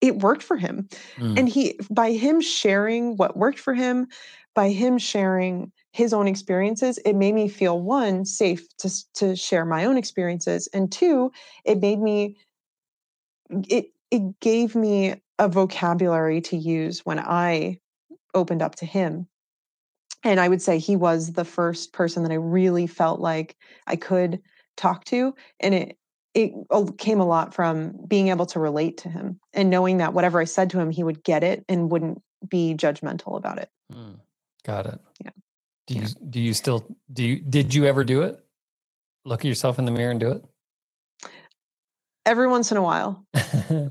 it 0.00 0.18
worked 0.18 0.42
for 0.42 0.56
him 0.56 0.88
mm. 1.16 1.38
and 1.38 1.48
he 1.48 1.78
by 1.90 2.12
him 2.12 2.40
sharing 2.40 3.16
what 3.16 3.36
worked 3.36 3.58
for 3.58 3.74
him 3.74 4.08
by 4.56 4.70
him 4.70 4.98
sharing 4.98 5.70
his 5.92 6.12
own 6.12 6.26
experiences, 6.26 6.98
it 7.04 7.14
made 7.14 7.34
me 7.34 7.46
feel 7.46 7.80
one, 7.80 8.24
safe 8.24 8.66
to, 8.78 8.90
to 9.14 9.36
share 9.36 9.64
my 9.64 9.84
own 9.84 9.96
experiences. 9.96 10.66
And 10.72 10.90
two, 10.90 11.30
it 11.64 11.78
made 11.78 12.00
me, 12.00 12.38
it, 13.68 13.90
it 14.10 14.40
gave 14.40 14.74
me 14.74 15.22
a 15.38 15.48
vocabulary 15.48 16.40
to 16.40 16.56
use 16.56 17.04
when 17.04 17.18
I 17.18 17.78
opened 18.34 18.62
up 18.62 18.74
to 18.76 18.86
him. 18.86 19.28
And 20.24 20.40
I 20.40 20.48
would 20.48 20.62
say 20.62 20.78
he 20.78 20.96
was 20.96 21.34
the 21.34 21.44
first 21.44 21.92
person 21.92 22.22
that 22.22 22.32
I 22.32 22.36
really 22.36 22.86
felt 22.86 23.20
like 23.20 23.56
I 23.86 23.96
could 23.96 24.40
talk 24.76 25.04
to. 25.04 25.34
And 25.60 25.74
it, 25.74 25.98
it 26.34 26.52
came 26.98 27.20
a 27.20 27.26
lot 27.26 27.54
from 27.54 27.94
being 28.08 28.28
able 28.28 28.46
to 28.46 28.60
relate 28.60 28.98
to 28.98 29.10
him 29.10 29.38
and 29.52 29.70
knowing 29.70 29.98
that 29.98 30.14
whatever 30.14 30.40
I 30.40 30.44
said 30.44 30.70
to 30.70 30.80
him, 30.80 30.90
he 30.90 31.02
would 31.04 31.22
get 31.22 31.44
it 31.44 31.64
and 31.68 31.90
wouldn't 31.90 32.22
be 32.48 32.74
judgmental 32.74 33.36
about 33.36 33.58
it. 33.58 33.70
Mm. 33.92 34.16
Got 34.66 34.86
it. 34.86 34.98
Yeah. 35.24 35.30
Do 35.86 35.94
you 35.94 36.06
do 36.28 36.40
you 36.40 36.52
still 36.52 36.88
do 37.12 37.24
you 37.24 37.36
did 37.36 37.72
you 37.72 37.86
ever 37.86 38.02
do 38.02 38.22
it? 38.22 38.44
Look 39.24 39.40
at 39.40 39.48
yourself 39.48 39.78
in 39.78 39.84
the 39.84 39.92
mirror 39.92 40.10
and 40.10 40.18
do 40.18 40.32
it? 40.32 40.44
Every 42.24 42.48
once 42.48 42.72
in 42.72 42.76
a 42.76 42.82
while. 42.82 43.24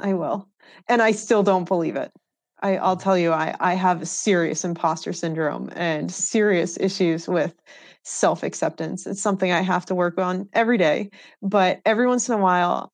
I 0.01 0.13
will. 0.13 0.49
And 0.89 1.01
I 1.01 1.11
still 1.11 1.43
don't 1.43 1.67
believe 1.67 1.95
it. 1.95 2.11
I, 2.61 2.75
I'll 2.77 2.97
mm. 2.97 3.01
tell 3.01 3.17
you, 3.17 3.31
I, 3.31 3.55
I 3.59 3.75
have 3.75 4.01
a 4.01 4.05
serious 4.05 4.65
imposter 4.65 5.13
syndrome 5.13 5.69
and 5.75 6.11
serious 6.11 6.77
issues 6.77 7.27
with 7.27 7.53
self 8.03 8.43
acceptance. 8.43 9.07
It's 9.07 9.21
something 9.21 9.51
I 9.51 9.61
have 9.61 9.85
to 9.85 9.95
work 9.95 10.17
on 10.17 10.49
every 10.51 10.77
day. 10.77 11.09
But 11.41 11.79
every 11.85 12.07
once 12.07 12.27
in 12.27 12.35
a 12.35 12.41
while, 12.41 12.91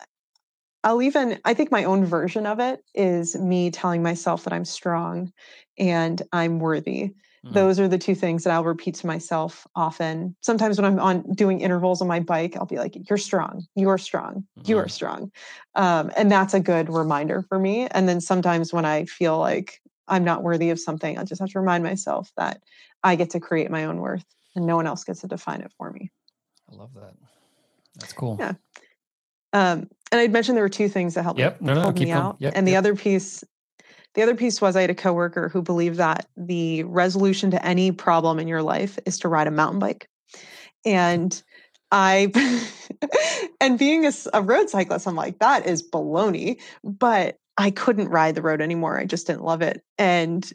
I'll 0.84 1.02
even, 1.02 1.40
I 1.46 1.56
think 1.56 1.72
my 1.72 1.84
own 1.84 2.06
version 2.06 2.46
of 2.46 2.60
it 2.60 2.84
is 2.94 3.36
me 3.36 3.72
telling 3.72 4.04
myself 4.04 4.44
that 4.44 4.54
I'm 4.54 4.66
strong 4.66 5.32
and 5.80 6.22
I'm 6.32 6.60
worthy 6.60 7.14
Mm. 7.46 7.54
Those 7.54 7.80
are 7.80 7.88
the 7.88 7.98
two 7.98 8.14
things 8.14 8.44
that 8.44 8.54
I'll 8.54 8.64
repeat 8.64 8.96
to 8.96 9.08
myself 9.08 9.66
often. 9.76 10.36
Sometimes 10.42 10.80
when 10.80 10.86
I'm 10.86 11.00
on 11.00 11.22
doing 11.34 11.62
intervals 11.62 12.02
on 12.02 12.08
my 12.08 12.20
bike, 12.20 12.56
I'll 12.56 12.68
be 12.68 12.78
like, 12.78 12.96
"You're 13.10 13.18
strong. 13.18 13.66
You're 13.76 13.98
strong. 13.98 14.46
You 14.64 14.78
are 14.78 14.84
mm-hmm. 14.84 14.90
strong," 14.90 15.32
um, 15.76 16.12
and 16.16 16.32
that's 16.32 16.54
a 16.54 16.60
good 16.60 16.90
reminder 16.90 17.42
for 17.42 17.58
me. 17.58 17.88
And 17.88 18.08
then 18.08 18.22
sometimes 18.22 18.72
when 18.72 18.86
I 18.86 19.06
feel 19.06 19.40
like 19.40 19.82
I'm 20.08 20.24
not 20.24 20.44
worthy 20.44 20.70
of 20.70 20.80
something, 20.80 21.18
I 21.18 21.24
just 21.24 21.42
have 21.42 21.50
to 21.50 21.60
remind 21.60 21.84
myself 21.84 22.32
that 22.38 22.62
I 23.04 23.16
get 23.16 23.32
to 23.32 23.40
create 23.40 23.72
my 23.72 23.86
own 23.86 23.98
worth, 23.98 24.26
and 24.56 24.68
no 24.68 24.76
one 24.76 24.86
else 24.86 25.04
gets 25.04 25.22
to 25.22 25.28
define 25.28 25.62
it 25.62 25.72
for 25.78 25.92
me. 25.92 26.12
I 26.72 26.76
love 26.76 26.94
that. 26.94 27.14
That's 28.00 28.14
cool. 28.14 28.38
Yeah. 28.40 28.54
Um, 29.54 29.90
and 30.12 30.20
I'd 30.20 30.32
mentioned 30.32 30.58
there 30.58 30.64
were 30.64 30.70
two 30.70 30.90
things 30.90 31.14
that 31.16 31.24
helped 31.24 31.40
yep. 31.40 31.62
no, 31.62 31.74
no, 31.74 31.92
me 31.92 32.12
out. 32.12 32.36
Yep, 32.40 32.54
and 32.56 32.68
the 32.68 32.74
yep. 32.74 32.80
other 32.80 32.96
piece 32.96 33.44
the 34.14 34.22
other 34.22 34.36
piece 34.36 34.60
was 34.60 34.76
I 34.76 34.82
had 34.82 34.90
a 34.90 34.96
coworker 34.96 35.50
who 35.50 35.62
believed 35.62 35.98
that 35.98 36.28
the 36.36 36.84
resolution 36.84 37.52
to 37.52 37.66
any 37.66 37.92
problem 37.92 38.40
in 38.40 38.48
your 38.48 38.62
life 38.62 39.00
is 39.06 39.20
to 39.20 39.28
ride 39.28 39.48
a 39.48 39.52
mountain 39.52 39.80
bike. 39.80 40.10
And 40.86 41.42
I, 41.92 42.32
and 43.62 43.80
being 43.80 44.06
a, 44.06 44.12
a, 44.34 44.42
road 44.42 44.70
cyclist, 44.70 45.08
I'm 45.08 45.16
like, 45.16 45.40
that 45.40 45.66
is 45.66 45.88
baloney. 45.88 46.60
But 46.84 47.38
I 47.58 47.72
couldn't 47.72 48.10
ride 48.10 48.36
the 48.36 48.42
road 48.42 48.62
anymore. 48.62 49.00
I 49.00 49.06
just 49.06 49.28
didn't 49.28 49.44
love 49.44 49.62
it. 49.62 49.84
And 49.98 50.50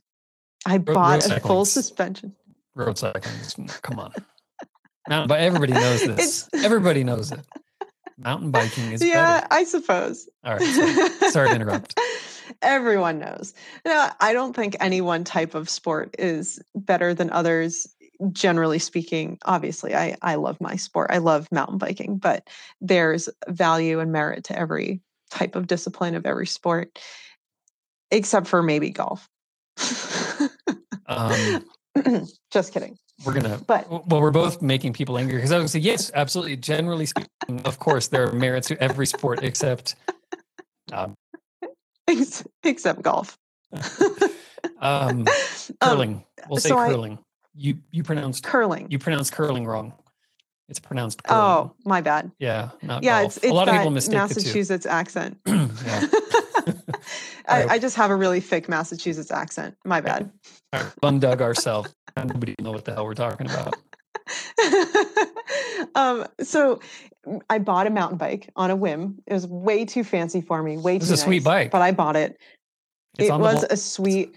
I 0.67 0.75
road, 0.75 0.95
bought 0.95 1.23
road 1.23 1.33
a 1.33 1.41
full 1.41 1.65
suspension. 1.65 2.35
Road 2.75 2.99
cycling, 2.99 3.23
mm, 3.23 3.83
come 3.83 3.99
on. 3.99 4.13
Mountain, 5.09 5.29
but 5.29 5.41
everybody 5.41 5.73
knows 5.73 6.05
this. 6.05 6.49
It's, 6.53 6.65
everybody 6.65 7.05
knows 7.05 7.31
it. 7.33 7.41
Mountain 8.19 8.51
biking 8.51 8.93
is 8.93 9.05
yeah, 9.05 9.41
better. 9.41 9.47
I 9.51 9.65
suppose. 9.65 10.29
All 10.43 10.55
right. 10.55 10.63
Sorry, 10.63 11.31
sorry 11.31 11.49
to 11.51 11.55
interrupt. 11.55 11.99
Everyone 12.63 13.19
knows. 13.19 13.55
No, 13.85 14.09
I 14.21 14.33
don't 14.33 14.55
think 14.55 14.77
any 14.81 15.01
one 15.01 15.25
type 15.25 15.55
of 15.55 15.69
sport 15.69 16.15
is 16.19 16.61
better 16.75 17.15
than 17.15 17.31
others. 17.31 17.87
generally 18.33 18.79
speaking, 18.79 19.39
obviously, 19.45 19.95
I, 19.95 20.17
I 20.23 20.37
love 20.37 20.59
my 20.61 20.77
sport. 20.77 21.11
I 21.11 21.19
love 21.19 21.49
mountain 21.53 21.79
biking, 21.79 22.17
but 22.17 22.49
there's 22.81 23.29
value 23.49 24.01
and 24.01 24.11
merit 24.11 24.45
to 24.45 24.59
every 24.59 25.03
type 25.31 25.55
of 25.55 25.67
discipline 25.67 26.15
of 26.15 26.25
every 26.25 26.47
sport, 26.47 26.99
except 28.11 28.47
for 28.47 28.63
maybe 28.63 28.91
golf. 28.91 29.29
um, 31.07 31.65
Just 32.51 32.73
kidding. 32.73 32.99
We're 33.25 33.33
gonna, 33.33 33.59
but 33.67 33.89
well, 33.89 34.21
we're 34.21 34.31
both 34.31 34.61
making 34.61 34.93
people 34.93 35.17
angry 35.17 35.37
because 35.37 35.53
I 35.53 35.59
would 35.59 35.71
say 35.71 35.79
yes, 35.79 36.11
absolutely. 36.15 36.57
Generally 36.57 37.07
speaking, 37.07 37.63
of 37.65 37.79
course, 37.79 38.09
there 38.09 38.29
are 38.29 38.33
merits 38.33 38.69
to 38.69 38.83
every 38.83 39.07
sport 39.07 39.43
except 39.43 39.95
um, 40.93 41.15
except 42.65 43.03
golf. 43.03 43.39
um, 44.81 45.27
curling. 45.81 46.15
Um, 46.15 46.25
we'll 46.49 46.61
say 46.61 46.69
so 46.71 46.77
curling. 46.77 47.15
I, 47.15 47.25
you 47.55 47.79
you 47.91 48.03
pronounced 48.03 48.45
curling. 48.45 48.89
You 48.91 48.99
pronounced 48.99 49.33
curling 49.33 49.67
wrong. 49.67 49.93
It's 50.69 50.81
pronounced 50.81 51.23
curling. 51.23 51.43
Oh, 51.43 51.75
my 51.85 52.01
bad. 52.01 52.33
Yeah, 52.39 52.71
yeah. 52.83 53.23
Golf. 53.23 53.25
It's, 53.25 53.37
it's 53.39 53.47
a 53.47 53.55
lot 53.55 53.69
of 53.69 53.77
people 53.77 53.91
mistake 53.91 54.15
Massachusetts 54.15 54.87
accent. 54.87 55.39
I, 57.49 57.65
I, 57.69 57.79
just 57.79 57.95
have 57.95 58.11
a 58.11 58.17
really 58.17 58.41
thick 58.41 58.69
Massachusetts 58.69 59.31
accent. 59.31 59.77
My 59.85 60.01
bad. 60.01 60.33
Undug 60.73 61.41
ourselves. 61.41 61.95
Nobody 62.17 62.57
know 62.61 62.73
what 62.73 62.85
the 62.85 62.95
hell 62.95 63.05
we're 63.05 63.15
talking 63.15 63.49
about. 63.49 63.77
um, 65.95 66.27
so 66.41 66.81
I 67.51 67.59
bought 67.59 67.87
a 67.87 67.91
mountain 67.91 68.19
bike 68.19 68.51
on 68.57 68.71
a 68.71 68.77
whim. 68.77 69.23
It 69.27 69.35
was 69.35 69.47
way 69.47 69.85
too 69.85 70.05
fancy 70.05 70.41
for 70.41 70.63
me. 70.63 70.77
Way 70.77 70.99
too. 70.99 71.03
It's 71.03 71.11
a 71.11 71.13
nice, 71.15 71.25
sweet 71.25 71.45
bike, 71.45 71.71
but 71.71 71.83
I 71.83 71.93
bought 71.93 72.17
it. 72.17 72.39
It's 73.19 73.31
it 73.31 73.39
was 73.39 73.65
a 73.65 73.77
sweet. 73.77 74.35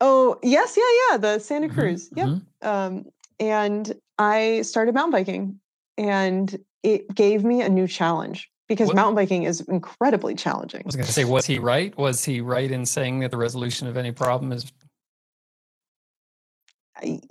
Oh 0.00 0.38
yes, 0.42 0.76
yeah, 0.76 1.12
yeah, 1.12 1.16
the 1.18 1.38
Santa 1.38 1.68
mm-hmm, 1.68 1.80
Cruz. 1.80 2.10
Mm-hmm, 2.10 2.18
yep. 2.18 2.28
Mm-hmm. 2.28 2.68
Um, 2.68 3.04
and 3.38 3.92
I 4.18 4.62
started 4.62 4.94
mountain 4.94 5.12
biking, 5.12 5.60
and 5.96 6.58
it 6.82 7.14
gave 7.14 7.44
me 7.44 7.62
a 7.62 7.68
new 7.68 7.86
challenge 7.86 8.50
because 8.68 8.88
what? 8.88 8.96
mountain 8.96 9.16
biking 9.16 9.42
is 9.44 9.60
incredibly 9.62 10.34
challenging. 10.34 10.82
I 10.82 10.86
was 10.86 10.96
going 10.96 11.06
to 11.06 11.12
say, 11.12 11.24
was 11.24 11.46
he 11.46 11.58
right? 11.58 11.96
Was 11.98 12.24
he 12.24 12.40
right 12.40 12.70
in 12.70 12.86
saying 12.86 13.20
that 13.20 13.30
the 13.30 13.36
resolution 13.36 13.88
of 13.88 13.96
any 13.96 14.12
problem 14.12 14.52
is? 14.52 14.70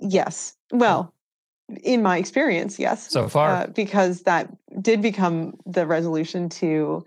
Yes. 0.00 0.54
Well, 0.72 1.14
in 1.82 2.02
my 2.02 2.18
experience, 2.18 2.78
yes. 2.78 3.10
So 3.10 3.28
far, 3.28 3.50
uh, 3.50 3.66
because 3.68 4.22
that 4.22 4.48
did 4.80 5.02
become 5.02 5.54
the 5.66 5.86
resolution 5.86 6.48
to 6.50 7.04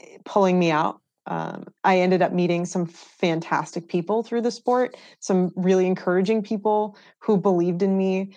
eh, 0.00 0.18
pulling 0.24 0.58
me 0.58 0.70
out. 0.70 1.00
Um, 1.28 1.66
I 1.82 1.98
ended 2.00 2.22
up 2.22 2.32
meeting 2.32 2.66
some 2.66 2.86
fantastic 2.86 3.88
people 3.88 4.22
through 4.22 4.42
the 4.42 4.50
sport, 4.50 4.96
some 5.18 5.52
really 5.56 5.86
encouraging 5.86 6.42
people 6.42 6.96
who 7.18 7.36
believed 7.36 7.82
in 7.82 7.98
me 7.98 8.36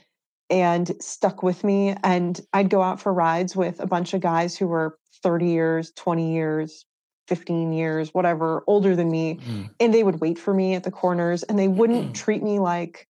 and 0.49 0.91
stuck 0.99 1.43
with 1.43 1.63
me. 1.63 1.95
And 2.03 2.39
I'd 2.53 2.69
go 2.69 2.81
out 2.81 2.99
for 2.99 3.13
rides 3.13 3.55
with 3.55 3.79
a 3.79 3.85
bunch 3.85 4.13
of 4.13 4.21
guys 4.21 4.57
who 4.57 4.67
were 4.67 4.97
30 5.21 5.47
years, 5.47 5.91
20 5.95 6.33
years, 6.33 6.85
15 7.27 7.71
years, 7.71 8.13
whatever, 8.13 8.63
older 8.65 8.95
than 8.95 9.11
me. 9.11 9.35
Mm. 9.35 9.69
And 9.79 9.93
they 9.93 10.03
would 10.03 10.19
wait 10.19 10.39
for 10.39 10.53
me 10.53 10.73
at 10.73 10.83
the 10.83 10.91
corners 10.91 11.43
and 11.43 11.59
they 11.59 11.67
wouldn't 11.67 12.11
mm. 12.11 12.13
treat 12.15 12.41
me 12.41 12.57
like, 12.59 13.07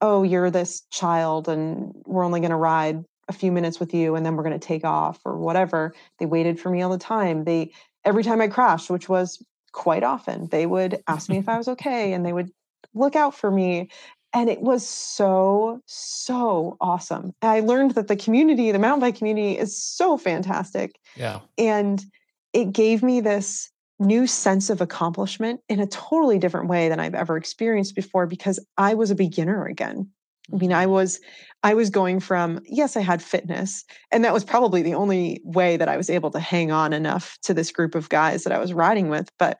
oh, 0.00 0.22
you're 0.22 0.50
this 0.50 0.82
child 0.90 1.48
and 1.48 1.92
we're 2.04 2.24
only 2.24 2.40
going 2.40 2.50
to 2.50 2.56
ride 2.56 3.04
a 3.28 3.32
few 3.32 3.52
minutes 3.52 3.78
with 3.78 3.92
you 3.92 4.14
and 4.14 4.24
then 4.24 4.36
we're 4.36 4.42
going 4.42 4.58
to 4.58 4.66
take 4.66 4.84
off 4.84 5.20
or 5.24 5.36
whatever. 5.38 5.94
They 6.18 6.26
waited 6.26 6.58
for 6.58 6.70
me 6.70 6.82
all 6.82 6.90
the 6.90 6.98
time. 6.98 7.44
They, 7.44 7.72
every 8.04 8.22
time 8.22 8.40
I 8.40 8.48
crashed, 8.48 8.90
which 8.90 9.08
was 9.08 9.42
quite 9.72 10.02
often, 10.02 10.46
they 10.46 10.66
would 10.66 11.02
ask 11.08 11.28
me 11.28 11.38
if 11.38 11.48
I 11.48 11.58
was 11.58 11.68
okay 11.68 12.12
and 12.12 12.24
they 12.24 12.32
would 12.32 12.50
look 12.94 13.16
out 13.16 13.34
for 13.34 13.50
me 13.50 13.90
and 14.34 14.50
it 14.50 14.60
was 14.60 14.86
so 14.86 15.80
so 15.86 16.76
awesome 16.80 17.32
i 17.42 17.60
learned 17.60 17.92
that 17.92 18.08
the 18.08 18.16
community 18.16 18.70
the 18.70 18.78
mountain 18.78 19.00
bike 19.00 19.16
community 19.16 19.58
is 19.58 19.76
so 19.76 20.16
fantastic 20.16 20.98
yeah 21.16 21.40
and 21.56 22.04
it 22.52 22.72
gave 22.72 23.02
me 23.02 23.20
this 23.20 23.70
new 23.98 24.26
sense 24.26 24.70
of 24.70 24.80
accomplishment 24.80 25.60
in 25.68 25.80
a 25.80 25.86
totally 25.86 26.38
different 26.38 26.68
way 26.68 26.88
than 26.88 27.00
i've 27.00 27.14
ever 27.14 27.36
experienced 27.36 27.94
before 27.94 28.26
because 28.26 28.60
i 28.76 28.94
was 28.94 29.10
a 29.10 29.14
beginner 29.14 29.66
again 29.66 30.08
i 30.52 30.56
mean 30.56 30.72
i 30.72 30.84
mm-hmm. 30.84 30.92
was 30.92 31.20
i 31.62 31.74
was 31.74 31.90
going 31.90 32.20
from 32.20 32.60
yes 32.64 32.96
i 32.96 33.00
had 33.00 33.22
fitness 33.22 33.84
and 34.12 34.24
that 34.24 34.32
was 34.32 34.44
probably 34.44 34.82
the 34.82 34.94
only 34.94 35.40
way 35.44 35.76
that 35.76 35.88
i 35.88 35.96
was 35.96 36.10
able 36.10 36.30
to 36.30 36.40
hang 36.40 36.70
on 36.70 36.92
enough 36.92 37.36
to 37.42 37.52
this 37.52 37.72
group 37.72 37.94
of 37.94 38.08
guys 38.08 38.44
that 38.44 38.52
i 38.52 38.58
was 38.58 38.72
riding 38.72 39.08
with 39.08 39.30
but 39.38 39.58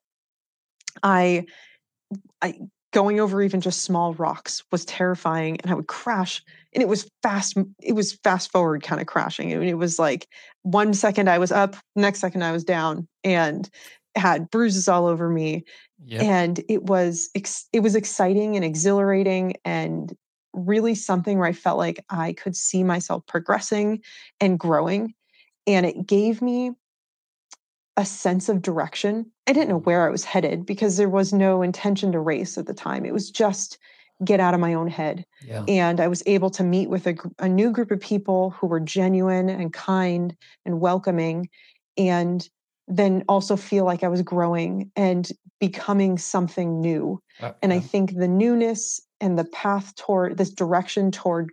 i 1.03 1.45
I 2.41 2.55
going 2.93 3.21
over 3.21 3.43
even 3.43 3.61
just 3.61 3.83
small 3.83 4.15
rocks 4.15 4.63
was 4.73 4.85
terrifying 4.85 5.61
and 5.61 5.71
i 5.71 5.75
would 5.75 5.89
crash 5.89 6.43
and 6.73 6.83
it 6.83 6.89
was 6.89 7.09
fast 7.23 7.57
it 7.83 7.93
was 7.93 8.15
fast 8.25 8.51
forward 8.51 8.83
kind 8.83 9.01
of 9.01 9.07
crashing 9.07 9.51
it, 9.51 9.63
it 9.63 9.75
was 9.75 9.99
like 9.99 10.27
one 10.63 10.95
second 10.95 11.29
i 11.29 11.39
was 11.39 11.53
up 11.53 11.77
next 11.97 12.21
second 12.21 12.43
i 12.43 12.53
was 12.53 12.65
down 12.65 13.07
and 13.25 13.69
had 14.19 14.51
bruises 14.51 14.89
all 14.89 15.07
over 15.07 15.29
me 15.29 15.65
yep. 16.05 16.23
and 16.23 16.63
it 16.69 16.85
was 16.85 17.31
it 17.35 17.81
was 17.81 17.95
exciting 17.95 18.57
and 18.57 18.65
exhilarating 18.65 19.55
and 19.65 20.17
really 20.53 20.95
something 20.95 21.39
where 21.39 21.49
i 21.49 21.53
felt 21.53 21.79
like 21.79 22.05
i 22.11 22.33
could 22.33 22.57
see 22.57 22.83
myself 22.83 23.25
progressing 23.27 24.01
and 24.41 24.59
growing 24.59 25.15
and 25.67 25.87
it 25.87 26.07
gave 26.07 26.43
me 26.43 26.73
a 27.99 28.05
sense 28.05 28.49
of 28.49 28.63
direction. 28.63 29.31
I 29.49 29.53
didn't 29.53 29.69
know 29.69 29.79
mm-hmm. 29.79 29.85
where 29.85 30.07
I 30.07 30.11
was 30.11 30.25
headed 30.25 30.65
because 30.65 30.97
there 30.97 31.09
was 31.09 31.33
no 31.33 31.63
intention 31.63 32.13
to 32.13 32.21
race 32.21 32.57
at 32.57 32.67
the 32.67 32.73
time. 32.73 33.05
It 33.05 33.13
was 33.13 33.29
just 33.29 33.77
get 34.25 34.41
out 34.41 34.55
of 34.55 34.61
my 34.61 34.75
own 34.75 34.89
head. 34.89 35.25
Yeah. 35.45 35.65
And 35.67 36.01
I 36.01 36.07
was 36.07 36.23
able 36.25 36.51
to 36.51 36.63
meet 36.63 36.89
with 36.89 37.07
a, 37.09 37.17
a 37.41 37.49
new 37.49 37.73
group 37.73 37.91
of 37.91 38.01
people 38.01 38.51
who 38.51 38.69
were 38.69 38.81
genuine 38.81 39.49
and 39.49 39.73
kind 39.73 40.37
and 40.65 40.81
welcoming. 40.81 41.49
And 41.97 42.49
then 42.89 43.25
also 43.29 43.57
feel 43.57 43.85
like 43.85 44.03
I 44.03 44.09
was 44.09 44.23
growing 44.23 44.91
and 44.97 45.31
becoming 45.61 46.19
something 46.19 46.81
new. 46.81 47.21
Uh, 47.41 47.53
and. 47.63 47.73
I 47.73 47.81
think 47.81 48.17
the 48.17 48.29
newness 48.29 49.01
and 49.21 49.39
the 49.39 49.45
path 49.45 49.95
toward 49.97 50.39
this 50.39 50.51
direction 50.51 51.11
toward 51.11 51.51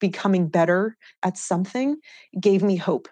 becoming 0.00 0.48
better 0.48 0.96
at 1.22 1.36
something 1.36 1.96
gave 2.40 2.62
me 2.62 2.76
hope 2.76 3.08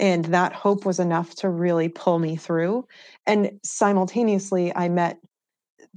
and 0.00 0.26
that 0.26 0.52
hope 0.52 0.86
was 0.86 0.98
enough 0.98 1.34
to 1.36 1.48
really 1.48 1.88
pull 1.88 2.18
me 2.18 2.36
through 2.36 2.86
and 3.26 3.50
simultaneously 3.62 4.74
i 4.74 4.88
met 4.88 5.18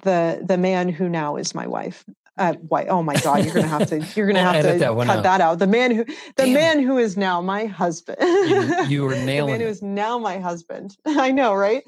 the 0.04 0.42
the 0.44 0.58
man 0.58 0.90
who 0.90 1.08
now 1.08 1.36
is 1.36 1.56
my 1.56 1.68
wife 1.68 2.04
uh, 2.42 2.54
why, 2.68 2.86
oh 2.86 3.04
my 3.04 3.16
God, 3.18 3.46
you're 3.46 3.54
gonna 3.54 3.68
have 3.68 3.88
to 3.90 4.00
you're 4.16 4.26
gonna 4.26 4.42
have 4.42 4.64
to 4.64 4.80
that 4.80 4.80
cut 4.80 5.10
out. 5.10 5.24
that 5.24 5.42
out. 5.42 5.60
The 5.60 5.68
man 5.68 5.92
who 5.92 6.04
the 6.06 6.46
Damn 6.46 6.54
man 6.54 6.82
who 6.82 6.98
is 6.98 7.16
now 7.16 7.40
my 7.40 7.66
husband. 7.66 8.18
you, 8.20 8.84
you 8.88 9.04
were 9.04 9.16
nailing. 9.16 9.54
the 9.54 9.60
man 9.60 9.62
who 9.62 9.68
is 9.68 9.82
now 9.84 10.18
my 10.18 10.40
husband. 10.40 10.98
I 11.06 11.32
know, 11.32 11.54
right? 11.54 11.84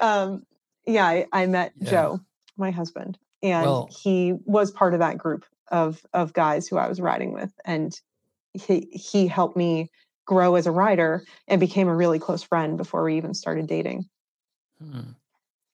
Um, 0.00 0.44
yeah, 0.86 1.06
I, 1.06 1.26
I 1.32 1.46
met 1.46 1.72
yeah. 1.78 1.90
Joe, 1.90 2.20
my 2.58 2.70
husband, 2.70 3.18
and 3.42 3.64
well, 3.64 3.88
he 4.02 4.34
was 4.44 4.70
part 4.70 4.92
of 4.92 5.00
that 5.00 5.16
group 5.16 5.46
of 5.68 6.04
of 6.12 6.34
guys 6.34 6.68
who 6.68 6.76
I 6.76 6.86
was 6.86 7.00
riding 7.00 7.32
with, 7.32 7.52
and 7.64 7.98
he 8.52 8.88
he 8.92 9.26
helped 9.26 9.56
me 9.56 9.90
grow 10.26 10.54
as 10.56 10.66
a 10.66 10.70
writer 10.70 11.24
and 11.48 11.60
became 11.60 11.88
a 11.88 11.94
really 11.94 12.18
close 12.18 12.42
friend 12.42 12.76
before 12.76 13.04
we 13.04 13.16
even 13.16 13.32
started 13.32 13.66
dating. 13.66 14.04
Hmm. 14.78 15.12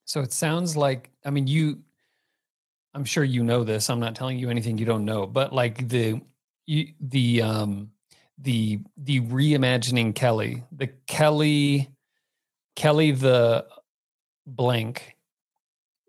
So 0.04 0.20
it 0.20 0.32
sounds 0.32 0.76
like, 0.76 1.10
I 1.24 1.30
mean, 1.30 1.46
you, 1.46 1.78
I'm 2.94 3.04
sure 3.04 3.24
you 3.24 3.44
know 3.44 3.64
this. 3.64 3.88
I'm 3.88 4.00
not 4.00 4.14
telling 4.14 4.38
you 4.38 4.50
anything 4.50 4.78
you 4.78 4.86
don't 4.86 5.04
know, 5.04 5.26
but 5.26 5.52
like 5.52 5.88
the, 5.88 6.20
you, 6.66 6.88
the, 7.00 7.42
um, 7.42 7.90
the, 8.38 8.80
the 8.96 9.20
reimagining 9.20 10.14
Kelly, 10.14 10.64
the 10.72 10.88
Kelly, 11.06 11.90
Kelly, 12.74 13.12
the 13.12 13.66
blank 14.46 15.16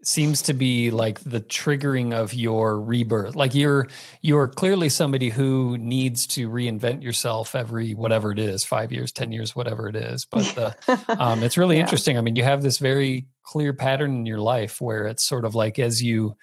seems 0.03 0.41
to 0.43 0.53
be 0.53 0.89
like 0.89 1.19
the 1.19 1.41
triggering 1.41 2.13
of 2.13 2.33
your 2.33 2.79
rebirth 2.79 3.35
like 3.35 3.53
you're 3.53 3.87
you're 4.21 4.47
clearly 4.47 4.89
somebody 4.89 5.29
who 5.29 5.77
needs 5.77 6.25
to 6.25 6.49
reinvent 6.49 7.03
yourself 7.03 7.53
every 7.53 7.93
whatever 7.93 8.31
it 8.31 8.39
is 8.39 8.63
five 8.63 8.91
years 8.91 9.11
ten 9.11 9.31
years 9.31 9.55
whatever 9.55 9.87
it 9.87 9.95
is 9.95 10.25
but 10.25 10.43
the, 10.87 11.05
um, 11.19 11.43
it's 11.43 11.57
really 11.57 11.75
yeah. 11.75 11.83
interesting 11.83 12.17
i 12.17 12.21
mean 12.21 12.35
you 12.35 12.43
have 12.43 12.63
this 12.63 12.79
very 12.79 13.27
clear 13.43 13.73
pattern 13.73 14.15
in 14.15 14.25
your 14.25 14.39
life 14.39 14.81
where 14.81 15.05
it's 15.05 15.23
sort 15.23 15.45
of 15.45 15.53
like 15.53 15.77
as 15.77 16.01
you 16.01 16.35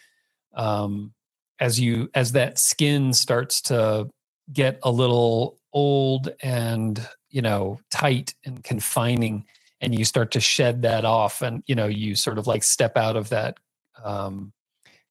um 0.54 1.12
as 1.60 1.78
you 1.78 2.08
as 2.14 2.32
that 2.32 2.58
skin 2.58 3.12
starts 3.12 3.60
to 3.60 4.08
get 4.52 4.78
a 4.82 4.90
little 4.90 5.58
old 5.72 6.30
and 6.42 7.06
you 7.30 7.42
know 7.42 7.78
tight 7.90 8.34
and 8.44 8.62
confining 8.64 9.44
and 9.80 9.96
you 9.96 10.04
start 10.04 10.30
to 10.30 10.40
shed 10.40 10.82
that 10.82 11.04
off 11.04 11.42
and 11.42 11.62
you 11.66 11.74
know 11.74 11.86
you 11.86 12.14
sort 12.14 12.38
of 12.38 12.46
like 12.46 12.62
step 12.62 12.96
out 12.96 13.16
of 13.16 13.28
that 13.28 13.58
um, 14.02 14.52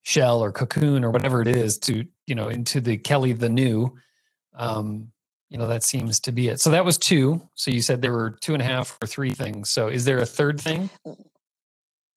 shell 0.03 0.43
or 0.43 0.51
cocoon 0.51 1.03
or 1.03 1.11
whatever 1.11 1.41
it 1.41 1.47
is 1.47 1.77
to 1.77 2.05
you 2.26 2.35
know 2.35 2.47
into 2.47 2.81
the 2.81 2.97
kelly 2.97 3.34
the 3.34 3.49
new 3.49 3.93
um, 4.55 5.11
you 5.49 5.57
know 5.57 5.68
that 5.68 5.84
seems 5.84 6.19
to 6.22 6.31
be 6.31 6.49
it. 6.49 6.59
So 6.59 6.72
that 6.72 6.84
was 6.84 6.97
two. 6.97 7.41
So 7.55 7.72
you 7.72 7.81
said 7.81 8.01
there 8.01 8.11
were 8.11 8.31
two 8.31 8.53
and 8.53 8.61
a 8.61 8.65
half 8.65 8.97
or 9.01 9.07
three 9.07 9.31
things. 9.31 9.69
So 9.69 9.88
is 9.88 10.03
there 10.03 10.18
a 10.18 10.26
third 10.26 10.59
thing? 10.59 10.89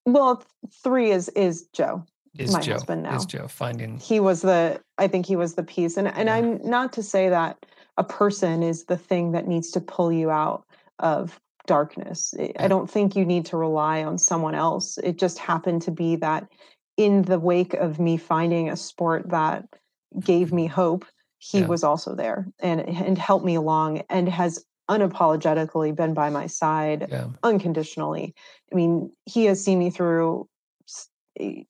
Well 0.05 0.43
three 0.83 1.11
is 1.11 1.29
is 1.31 1.69
joe 1.73 2.05
is 2.39 2.53
my 2.53 2.61
Joe. 2.61 2.73
husband 2.73 3.03
now. 3.03 3.17
Is 3.17 3.27
Joe 3.27 3.49
finding? 3.49 3.99
He 3.99 4.21
was 4.21 4.43
the. 4.43 4.81
I 4.99 5.09
think 5.09 5.27
he 5.27 5.37
was 5.37 5.55
the 5.55 5.63
piece, 5.63 5.97
and 5.97 6.09
and 6.09 6.29
Yeah. 6.29 6.35
I'm 6.37 6.61
not 6.63 6.93
to 6.95 7.03
say 7.03 7.29
that 7.29 7.65
a 7.97 8.05
person 8.05 8.63
is 8.63 8.85
the 8.85 8.97
thing 8.97 9.33
that 9.33 9.47
needs 9.47 9.71
to 9.73 9.81
pull 9.81 10.13
you 10.13 10.31
out 10.31 10.65
of 10.99 11.41
darkness. 11.67 12.35
I- 12.39 12.53
I 12.59 12.69
don't 12.69 12.91
think 12.91 13.15
you 13.15 13.25
need 13.25 13.47
to 13.47 13.57
rely 13.57 14.03
on 14.03 14.19
someone 14.19 14.55
else. 14.55 14.99
It 14.99 15.19
just 15.19 15.39
happened 15.39 15.83
to 15.83 15.91
be 15.91 16.17
that 16.17 16.49
in 16.97 17.23
the 17.23 17.39
wake 17.39 17.75
of 17.75 17.99
me 17.99 18.17
finding 18.17 18.69
a 18.69 18.77
sport 18.77 19.31
that 19.31 19.65
gave 20.19 20.53
me 20.53 20.67
mm-hmm. 20.67 20.75
hope, 20.75 21.05
he 21.39 21.61
Yeah. 21.61 21.67
was 21.67 21.85
also 21.85 22.15
there 22.15 22.47
and 22.61 22.81
and 22.81 23.19
helped 23.19 23.45
me 23.45 23.55
along 23.55 24.03
and 24.09 24.29
has 24.29 24.65
unapologetically 24.89 25.95
been 25.95 26.15
by 26.15 26.31
my 26.31 26.47
side 26.47 27.07
Yeah. 27.09 27.29
unconditionally. 27.43 28.35
I 28.73 28.75
mean, 28.75 29.13
he 29.27 29.45
has 29.47 29.63
seen 29.63 29.79
me 29.79 29.91
through. 29.91 30.49
Eh, 31.39 31.63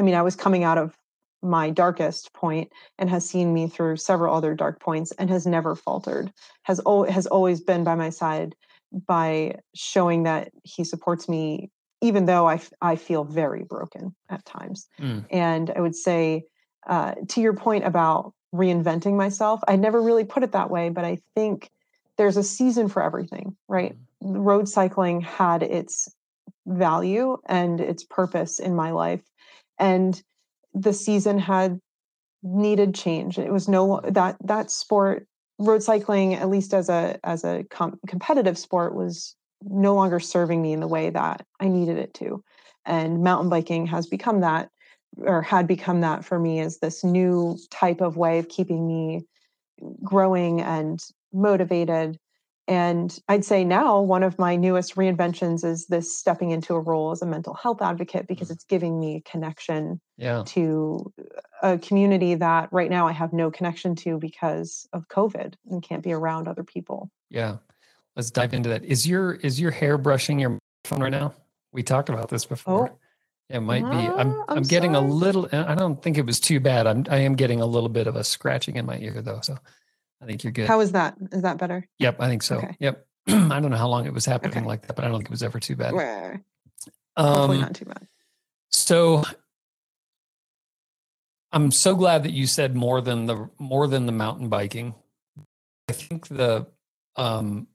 I 0.00 0.02
mean, 0.02 0.14
I 0.14 0.22
was 0.22 0.34
coming 0.34 0.64
out 0.64 0.78
of 0.78 0.96
my 1.42 1.68
darkest 1.70 2.32
point 2.32 2.72
and 2.98 3.10
has 3.10 3.28
seen 3.28 3.52
me 3.52 3.68
through 3.68 3.98
several 3.98 4.34
other 4.34 4.54
dark 4.54 4.80
points 4.80 5.12
and 5.12 5.28
has 5.28 5.46
never 5.46 5.76
faltered. 5.76 6.32
Has 6.62 6.80
al- 6.86 7.04
has 7.04 7.26
always 7.26 7.60
been 7.60 7.84
by 7.84 7.94
my 7.94 8.08
side 8.08 8.54
by 9.06 9.56
showing 9.74 10.22
that 10.24 10.52
he 10.64 10.84
supports 10.84 11.28
me, 11.28 11.70
even 12.00 12.24
though 12.24 12.46
I 12.46 12.54
f- 12.54 12.72
I 12.80 12.96
feel 12.96 13.24
very 13.24 13.62
broken 13.62 14.14
at 14.30 14.44
times. 14.46 14.88
Mm. 14.98 15.26
And 15.30 15.70
I 15.76 15.80
would 15.80 15.94
say, 15.94 16.44
uh, 16.86 17.14
to 17.28 17.40
your 17.42 17.54
point 17.54 17.84
about 17.84 18.32
reinventing 18.54 19.16
myself, 19.16 19.60
I 19.68 19.76
never 19.76 20.00
really 20.00 20.24
put 20.24 20.42
it 20.42 20.52
that 20.52 20.70
way, 20.70 20.88
but 20.88 21.04
I 21.04 21.18
think 21.34 21.70
there's 22.16 22.38
a 22.38 22.42
season 22.42 22.88
for 22.88 23.02
everything, 23.02 23.56
right? 23.68 23.94
Road 24.22 24.68
cycling 24.68 25.20
had 25.20 25.62
its 25.62 26.08
value 26.66 27.36
and 27.46 27.80
its 27.80 28.04
purpose 28.04 28.58
in 28.58 28.74
my 28.74 28.90
life. 28.90 29.22
And 29.80 30.22
the 30.74 30.92
season 30.92 31.40
had 31.40 31.80
needed 32.42 32.94
change. 32.94 33.38
It 33.38 33.52
was 33.52 33.68
no 33.68 34.00
that 34.04 34.36
that 34.44 34.70
sport, 34.70 35.26
road 35.58 35.82
cycling, 35.82 36.34
at 36.34 36.48
least 36.48 36.72
as 36.72 36.88
a 36.88 37.18
as 37.24 37.44
a 37.44 37.64
com- 37.70 37.98
competitive 38.06 38.56
sport, 38.58 38.94
was 38.94 39.34
no 39.62 39.94
longer 39.94 40.20
serving 40.20 40.62
me 40.62 40.72
in 40.72 40.80
the 40.80 40.88
way 40.88 41.10
that 41.10 41.44
I 41.58 41.68
needed 41.68 41.98
it 41.98 42.14
to. 42.14 42.42
And 42.86 43.22
mountain 43.22 43.50
biking 43.50 43.86
has 43.86 44.06
become 44.06 44.40
that, 44.40 44.70
or 45.18 45.42
had 45.42 45.66
become 45.66 46.00
that 46.02 46.24
for 46.24 46.38
me, 46.38 46.60
as 46.60 46.78
this 46.78 47.02
new 47.02 47.58
type 47.70 48.00
of 48.00 48.16
way 48.16 48.38
of 48.38 48.48
keeping 48.48 48.86
me 48.86 49.26
growing 50.02 50.60
and 50.60 51.00
motivated. 51.32 52.18
And 52.70 53.18
I'd 53.28 53.44
say 53.44 53.64
now 53.64 54.00
one 54.00 54.22
of 54.22 54.38
my 54.38 54.54
newest 54.54 54.94
reinventions 54.94 55.64
is 55.64 55.88
this 55.88 56.16
stepping 56.16 56.52
into 56.52 56.74
a 56.74 56.80
role 56.80 57.10
as 57.10 57.20
a 57.20 57.26
mental 57.26 57.52
health 57.52 57.82
advocate 57.82 58.28
because 58.28 58.46
mm-hmm. 58.46 58.52
it's 58.52 58.64
giving 58.64 59.00
me 59.00 59.16
a 59.16 59.28
connection 59.28 60.00
Yeah. 60.16 60.44
to 60.46 61.12
a 61.64 61.78
community 61.78 62.36
that 62.36 62.68
right 62.72 62.88
now 62.88 63.08
I 63.08 63.12
have 63.12 63.32
no 63.32 63.50
connection 63.50 63.96
to 63.96 64.18
because 64.18 64.86
of 64.92 65.08
COVID 65.08 65.54
and 65.68 65.82
can't 65.82 66.04
be 66.04 66.12
around 66.12 66.46
other 66.46 66.62
people. 66.62 67.10
Yeah. 67.28 67.56
Let's 68.14 68.30
dive 68.30 68.54
into 68.54 68.68
that. 68.68 68.84
Is 68.84 69.04
your 69.04 69.32
is 69.32 69.58
your 69.58 69.72
hair 69.72 69.98
brushing 69.98 70.38
your 70.38 70.56
phone 70.84 71.02
right 71.02 71.10
now? 71.10 71.34
We 71.72 71.82
talked 71.82 72.08
about 72.08 72.28
this 72.28 72.44
before. 72.44 72.90
Oh. 72.92 72.98
It 73.48 73.60
might 73.60 73.82
be. 73.82 73.96
I'm 73.96 74.30
I'm, 74.30 74.44
I'm 74.48 74.62
getting 74.62 74.94
a 74.94 75.00
little 75.00 75.48
I 75.50 75.74
don't 75.74 76.00
think 76.00 76.18
it 76.18 76.24
was 76.24 76.38
too 76.38 76.60
bad. 76.60 76.86
I'm 76.86 77.04
I 77.10 77.16
am 77.16 77.34
getting 77.34 77.60
a 77.60 77.66
little 77.66 77.88
bit 77.88 78.06
of 78.06 78.14
a 78.14 78.22
scratching 78.22 78.76
in 78.76 78.86
my 78.86 78.98
ear 78.98 79.20
though. 79.22 79.40
So 79.42 79.58
I 80.22 80.26
think 80.26 80.44
you're 80.44 80.52
good. 80.52 80.68
How 80.68 80.80
is 80.80 80.92
that? 80.92 81.16
Is 81.32 81.42
that 81.42 81.58
better? 81.58 81.86
yep, 81.98 82.20
I 82.20 82.28
think 82.28 82.42
so. 82.42 82.56
Okay. 82.58 82.76
Yep. 82.80 83.06
I 83.28 83.60
don't 83.60 83.70
know 83.70 83.76
how 83.76 83.88
long 83.88 84.06
it 84.06 84.12
was 84.12 84.24
happening 84.26 84.58
Okay. 84.58 84.66
like 84.66 84.86
that, 84.86 84.96
but 84.96 85.04
I 85.04 85.08
don't 85.08 85.18
think 85.18 85.28
it 85.28 85.30
was 85.30 85.42
ever 85.42 85.58
too 85.60 85.76
bad. 85.76 85.92
Hopefully 87.16 87.56
Um 87.56 87.60
not 87.60 87.74
too 87.74 87.84
bad. 87.86 88.06
So 88.70 89.24
I'm 91.52 91.70
so 91.72 91.94
glad 91.96 92.22
that 92.24 92.32
you 92.32 92.46
said 92.46 92.76
more 92.76 93.00
than 93.00 93.26
the 93.26 93.48
more 93.58 93.86
than 93.88 94.06
the 94.06 94.12
mountain 94.12 94.48
biking. 94.48 94.94
I 95.88 95.92
think 95.92 96.28
the 96.28 96.66
um 97.16 97.66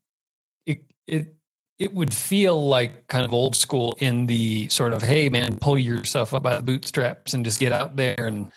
it 0.66 0.82
it 1.08 1.36
it 1.78 1.94
would 1.94 2.14
feel 2.14 2.68
like 2.68 3.08
kind 3.08 3.26
of 3.26 3.34
old 3.34 3.56
school 3.56 3.96
in 4.00 4.28
the 4.28 4.70
sort 4.70 4.94
of 4.94 5.02
hey 5.02 5.28
man 5.30 5.58
pull 5.58 5.78
yourself 5.78 6.34
up 6.34 6.44
by 6.44 6.56
the 6.56 6.62
bootstraps 6.64 7.34
and 7.34 7.44
just 7.44 7.60
get 7.60 7.74
out 7.74 7.96
there 7.98 8.26
and 8.28 8.52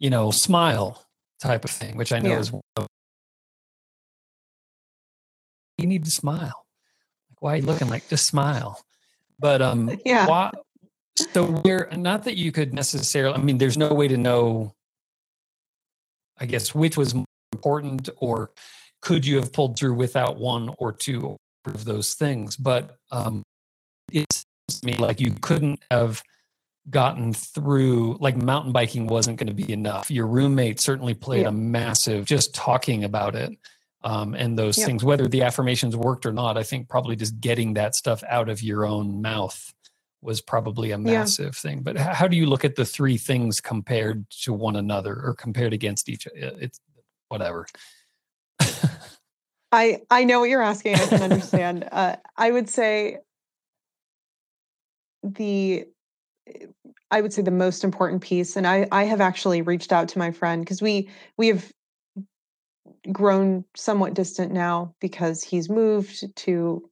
you 0.00 0.10
know 0.10 0.32
smile 0.32 1.06
type 1.40 1.64
of 1.64 1.70
thing 1.70 1.96
which 1.96 2.12
I 2.12 2.18
know 2.18 2.30
Yeah. 2.30 2.38
is 2.40 2.52
you 5.78 5.86
need 5.86 6.04
to 6.04 6.10
smile. 6.10 6.66
Like 7.30 7.40
why 7.40 7.52
are 7.52 7.56
you 7.56 7.62
looking 7.62 7.88
like 7.88 8.08
just 8.08 8.26
smile? 8.26 8.80
But 9.38 9.60
um 9.62 9.98
Yeah. 10.04 10.26
why, 10.26 10.50
so 11.32 11.46
where 11.46 11.88
not 11.96 12.24
that 12.24 12.36
you 12.36 12.50
could 12.52 12.72
necessarily 12.74 13.34
i 13.34 13.38
mean 13.38 13.58
there's 13.58 13.76
no 13.78 13.92
way 13.94 14.08
to 14.08 14.16
know 14.16 14.74
i 16.38 16.44
guess 16.46 16.74
which 16.74 16.96
was 16.96 17.14
more 17.14 17.24
important 17.52 18.08
or 18.16 18.50
could 19.00 19.24
you 19.26 19.36
have 19.36 19.52
pulled 19.52 19.78
through 19.78 19.94
without 19.94 20.38
one 20.38 20.74
or 20.78 20.90
two 20.92 21.36
of 21.66 21.84
those 21.84 22.14
things? 22.14 22.56
But 22.56 22.96
um 23.10 23.42
it 24.12 24.26
seems 24.32 24.80
to 24.80 24.86
me 24.86 24.96
like 24.96 25.20
you 25.20 25.32
couldn't 25.40 25.82
have 25.90 26.22
gotten 26.90 27.32
through 27.32 28.16
like 28.20 28.36
mountain 28.36 28.72
biking 28.72 29.06
wasn't 29.06 29.38
going 29.38 29.46
to 29.46 29.54
be 29.54 29.72
enough. 29.72 30.10
Your 30.10 30.26
roommate 30.26 30.80
certainly 30.80 31.14
played 31.14 31.42
Yeah. 31.42 31.48
a 31.48 31.52
massive 31.52 32.24
just 32.26 32.54
talking 32.54 33.04
about 33.04 33.34
it 33.34 33.52
um, 34.04 34.34
and 34.34 34.56
those 34.58 34.78
Yeah. 34.78 34.86
things 34.86 35.02
whether 35.02 35.26
the 35.26 35.42
affirmations 35.42 35.96
worked 35.96 36.26
or 36.26 36.32
not 36.32 36.56
i 36.56 36.62
think 36.62 36.88
probably 36.88 37.16
just 37.16 37.40
getting 37.40 37.74
that 37.74 37.94
stuff 37.94 38.22
out 38.28 38.48
of 38.48 38.62
your 38.62 38.84
own 38.86 39.20
mouth 39.20 39.72
was 40.22 40.40
probably 40.40 40.92
a 40.92 40.98
massive 40.98 41.56
thing 41.56 41.82
but 41.82 41.96
how 41.96 42.28
do 42.28 42.36
you 42.36 42.46
look 42.46 42.64
at 42.64 42.76
the 42.76 42.84
three 42.84 43.18
things 43.18 43.60
compared 43.60 44.28
to 44.30 44.52
one 44.52 44.76
another 44.76 45.14
or 45.22 45.34
compared 45.34 45.72
against 45.72 46.08
each 46.08 46.26
other 46.26 46.56
it's 46.60 46.80
whatever 47.28 47.66
I 49.72 50.02
I 50.08 50.22
know 50.22 50.38
what 50.38 50.50
you're 50.50 50.62
asking. 50.62 50.94
I 50.94 51.06
can 51.06 51.22
understand. 51.22 51.88
uh, 51.92 52.16
I 52.36 52.50
would 52.52 52.68
say 52.68 53.18
the 55.24 55.84
I 57.10 57.20
would 57.20 57.32
say 57.32 57.42
the 57.42 57.50
most 57.50 57.82
important 57.82 58.22
piece, 58.22 58.56
and 58.56 58.66
I 58.66 58.86
I 58.92 59.04
have 59.04 59.20
actually 59.20 59.62
reached 59.62 59.92
out 59.92 60.08
to 60.10 60.18
my 60.18 60.30
friend 60.30 60.62
because 60.62 60.80
we 60.80 61.10
we 61.36 61.48
have 61.48 61.72
grown 63.12 63.64
somewhat 63.76 64.14
distant 64.14 64.52
now 64.52 64.94
because 65.00 65.42
he's 65.42 65.68
moved 65.68 66.34
to 66.36 66.88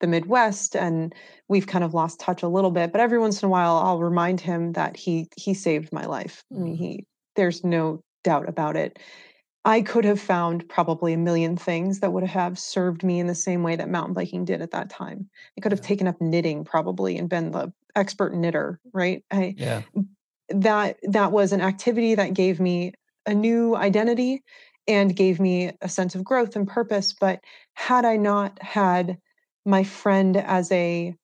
the 0.00 0.06
Midwest 0.06 0.76
and 0.76 1.14
we've 1.48 1.66
kind 1.66 1.84
of 1.84 1.94
lost 1.94 2.20
touch 2.20 2.42
a 2.42 2.48
little 2.48 2.70
bit. 2.72 2.92
But 2.92 3.00
every 3.00 3.18
once 3.18 3.42
in 3.42 3.46
a 3.46 3.50
while, 3.50 3.76
I'll 3.76 4.00
remind 4.00 4.40
him 4.40 4.72
that 4.72 4.96
he 4.96 5.28
he 5.36 5.54
saved 5.54 5.92
my 5.92 6.06
life. 6.06 6.44
I 6.56 6.60
mean, 6.60 6.74
Mhm. 6.74 6.76
he 6.76 7.06
there's 7.36 7.64
no 7.64 8.02
doubt 8.24 8.48
about 8.48 8.76
it. 8.76 8.98
I 9.64 9.82
could 9.82 10.04
have 10.04 10.20
found 10.20 10.68
probably 10.68 11.12
a 11.12 11.18
million 11.18 11.56
things 11.56 12.00
that 12.00 12.12
would 12.12 12.24
have 12.24 12.58
served 12.58 13.04
me 13.04 13.20
in 13.20 13.28
the 13.28 13.34
same 13.34 13.62
way 13.62 13.76
that 13.76 13.88
mountain 13.90 14.14
biking 14.14 14.44
did 14.44 14.62
at 14.62 14.72
that 14.72 14.90
time. 14.90 15.30
I 15.58 15.60
could 15.60 15.72
have 15.72 15.80
Yeah. 15.80 15.86
taken 15.86 16.08
up 16.08 16.20
knitting 16.20 16.64
probably 16.64 17.16
and 17.18 17.28
been 17.28 17.52
the 17.52 17.72
expert 17.96 18.34
knitter, 18.34 18.80
right? 18.92 19.24
I, 19.30 19.56
yeah 19.56 19.82
that 20.48 20.98
that 21.04 21.32
was 21.32 21.52
an 21.52 21.60
activity 21.60 22.14
that 22.14 22.34
gave 22.34 22.60
me 22.60 22.92
a 23.26 23.34
new 23.34 23.76
identity 23.76 24.42
and 24.88 25.14
gave 25.16 25.40
me 25.40 25.72
a 25.80 25.88
sense 25.88 26.14
of 26.14 26.24
growth 26.24 26.56
and 26.56 26.66
purpose. 26.66 27.14
But 27.18 27.40
had 27.74 28.04
I 28.04 28.16
not 28.16 28.60
had 28.62 29.18
my 29.64 29.84
friend 29.84 30.36
as 30.36 30.70
a 30.72 31.14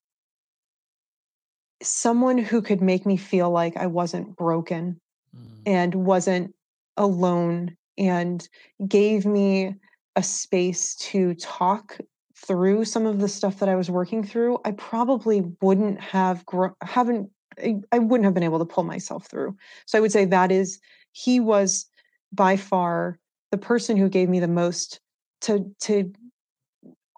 someone 1.83 2.39
who 2.39 2.61
could 2.63 2.81
make 2.81 3.07
me 3.07 3.17
feel 3.17 3.51
like 3.51 3.77
I 3.77 3.87
wasn't 3.87 4.37
broken 4.37 5.01
Mm, 5.37 5.63
and 5.67 5.95
wasn't 5.95 6.55
alone 6.97 7.77
and 7.97 8.49
gave 8.87 9.27
me 9.27 9.75
a 10.17 10.23
space 10.23 10.95
to 10.97 11.35
talk 11.35 11.99
through 12.37 12.85
some 12.85 13.07
of 13.07 13.21
the 13.21 13.29
stuff 13.29 13.59
that 13.59 13.69
I 13.69 13.75
was 13.75 13.91
working 13.91 14.25
through, 14.25 14.59
I 14.65 14.73
probably 14.73 15.43
wouldn't 15.61 16.01
have 16.01 16.47
gro- 16.47 16.77
haven't 16.83 17.31
I, 17.59 17.77
I 17.91 17.99
wouldn't 17.99 18.25
have 18.25 18.35
been 18.35 18.45
able 18.45 18.61
to 18.61 18.65
pull 18.65 18.85
myself 18.85 19.27
through. 19.27 19.57
So 19.87 19.99
I 19.99 20.01
would 20.01 20.13
say 20.13 20.25
that 20.27 20.53
is 20.53 20.79
he 21.13 21.41
was 21.41 21.87
by 22.33 22.57
far 22.57 23.19
the 23.51 23.59
person 23.59 23.97
who 23.97 24.09
gave 24.09 24.29
me 24.29 24.41
the 24.41 24.49
most 24.49 25.01
to 25.43 25.75
to 25.81 26.13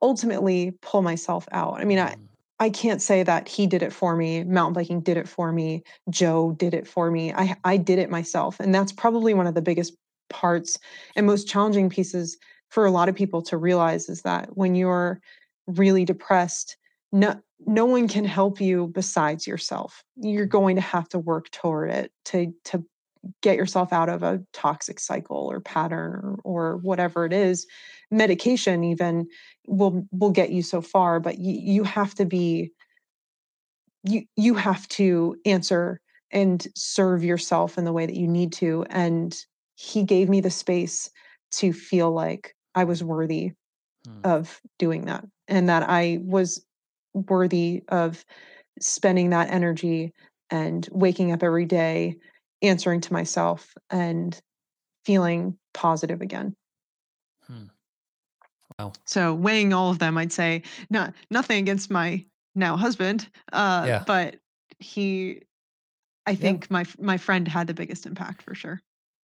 ultimately 0.02 0.72
pull 0.82 1.02
myself 1.02 1.46
out. 1.52 1.80
I 1.80 1.84
mean, 1.84 1.98
I 1.98 2.14
mm, 2.14 2.26
I 2.58 2.68
can't 2.70 3.00
say 3.00 3.22
that 3.22 3.48
he 3.48 3.66
did 3.66 3.82
it 3.82 3.92
for 3.92 4.16
me. 4.16 4.44
Mountain 4.44 4.74
biking 4.74 5.00
did 5.00 5.16
it 5.16 5.28
for 5.28 5.50
me. 5.52 5.82
Joe 6.10 6.52
did 6.52 6.74
it 6.74 6.86
for 6.86 7.10
me. 7.10 7.32
I 7.32 7.56
I 7.64 7.76
did 7.76 7.98
it 7.98 8.10
myself, 8.10 8.60
and 8.60 8.74
that's 8.74 8.92
probably 8.92 9.34
one 9.34 9.46
of 9.46 9.54
the 9.54 9.62
biggest 9.62 9.94
parts 10.28 10.78
and 11.16 11.26
most 11.26 11.48
challenging 11.48 11.90
pieces 11.90 12.38
for 12.68 12.86
a 12.86 12.90
lot 12.90 13.08
of 13.08 13.14
people 13.14 13.42
to 13.42 13.56
realize 13.56 14.08
is 14.08 14.22
that 14.22 14.56
when 14.56 14.74
you're 14.74 15.20
really 15.66 16.04
depressed, 16.04 16.76
no 17.12 17.40
no 17.66 17.84
one 17.84 18.08
can 18.08 18.24
help 18.24 18.60
you 18.60 18.88
besides 18.88 19.46
yourself. 19.46 20.04
You're 20.16 20.46
going 20.46 20.76
to 20.76 20.82
have 20.82 21.08
to 21.10 21.18
work 21.18 21.50
toward 21.50 21.90
it 21.90 22.12
to 22.26 22.54
to 22.66 22.84
get 23.42 23.56
yourself 23.56 23.92
out 23.92 24.08
of 24.08 24.22
a 24.22 24.40
toxic 24.52 24.98
cycle 24.98 25.48
or 25.50 25.60
pattern 25.60 26.38
or, 26.42 26.72
or 26.72 26.76
whatever 26.78 27.24
it 27.24 27.32
is 27.32 27.66
medication 28.10 28.82
even 28.82 29.26
will 29.66 30.06
will 30.12 30.30
get 30.30 30.50
you 30.50 30.62
so 30.62 30.80
far 30.80 31.20
but 31.20 31.38
you, 31.38 31.52
you 31.52 31.84
have 31.84 32.14
to 32.14 32.24
be 32.24 32.70
you 34.04 34.22
you 34.36 34.54
have 34.54 34.88
to 34.88 35.36
answer 35.44 36.00
and 36.32 36.66
serve 36.74 37.22
yourself 37.22 37.76
in 37.76 37.84
the 37.84 37.92
way 37.92 38.06
that 38.06 38.16
you 38.16 38.26
need 38.26 38.52
to 38.52 38.84
and 38.90 39.44
he 39.74 40.02
gave 40.02 40.28
me 40.28 40.40
the 40.40 40.50
space 40.50 41.10
to 41.50 41.72
feel 41.72 42.10
like 42.10 42.54
I 42.74 42.84
was 42.84 43.02
worthy 43.02 43.52
hmm. 44.06 44.20
of 44.24 44.60
doing 44.78 45.06
that 45.06 45.24
and 45.48 45.68
that 45.68 45.88
I 45.88 46.20
was 46.22 46.64
worthy 47.12 47.82
of 47.88 48.24
spending 48.80 49.30
that 49.30 49.50
energy 49.50 50.12
and 50.50 50.88
waking 50.90 51.32
up 51.32 51.42
every 51.42 51.66
day 51.66 52.16
answering 52.62 53.00
to 53.02 53.12
myself 53.12 53.74
and 53.90 54.40
feeling 55.04 55.56
positive 55.74 56.20
again. 56.20 56.54
Hmm. 57.46 57.64
Wow. 58.78 58.92
So 59.06 59.34
weighing 59.34 59.72
all 59.72 59.90
of 59.90 59.98
them, 59.98 60.16
I'd 60.16 60.32
say 60.32 60.62
not 60.88 61.14
nothing 61.30 61.58
against 61.58 61.90
my 61.90 62.24
now 62.54 62.76
husband, 62.76 63.28
uh, 63.52 63.84
yeah. 63.86 64.04
but 64.06 64.36
he, 64.78 65.42
I 66.26 66.34
think 66.34 66.64
yeah. 66.64 66.74
my 66.74 66.86
my 66.98 67.16
friend 67.16 67.46
had 67.46 67.66
the 67.66 67.74
biggest 67.74 68.06
impact 68.06 68.42
for 68.42 68.54
sure. 68.54 68.80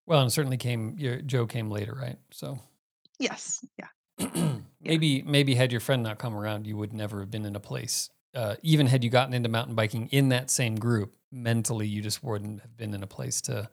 Well, 0.06 0.22
and 0.22 0.32
certainly 0.32 0.56
came 0.56 0.94
your 0.98 1.20
Joe 1.22 1.46
came 1.46 1.70
later, 1.70 1.96
right? 1.98 2.16
So 2.30 2.58
yes, 3.18 3.64
yeah. 3.78 4.58
maybe 4.80 5.22
maybe 5.22 5.54
had 5.54 5.72
your 5.72 5.80
friend 5.80 6.02
not 6.02 6.18
come 6.18 6.36
around, 6.36 6.66
you 6.66 6.76
would 6.76 6.92
never 6.92 7.20
have 7.20 7.30
been 7.30 7.44
in 7.44 7.56
a 7.56 7.60
place. 7.60 8.10
Uh, 8.36 8.56
even 8.62 8.86
had 8.86 9.02
you 9.02 9.10
gotten 9.10 9.34
into 9.34 9.48
mountain 9.48 9.74
biking 9.74 10.08
in 10.08 10.28
that 10.28 10.50
same 10.50 10.76
group, 10.76 11.14
mentally 11.32 11.88
you 11.88 12.02
just 12.02 12.22
wouldn't 12.22 12.60
have 12.60 12.76
been 12.76 12.94
in 12.94 13.02
a 13.02 13.06
place 13.06 13.40
to 13.42 13.68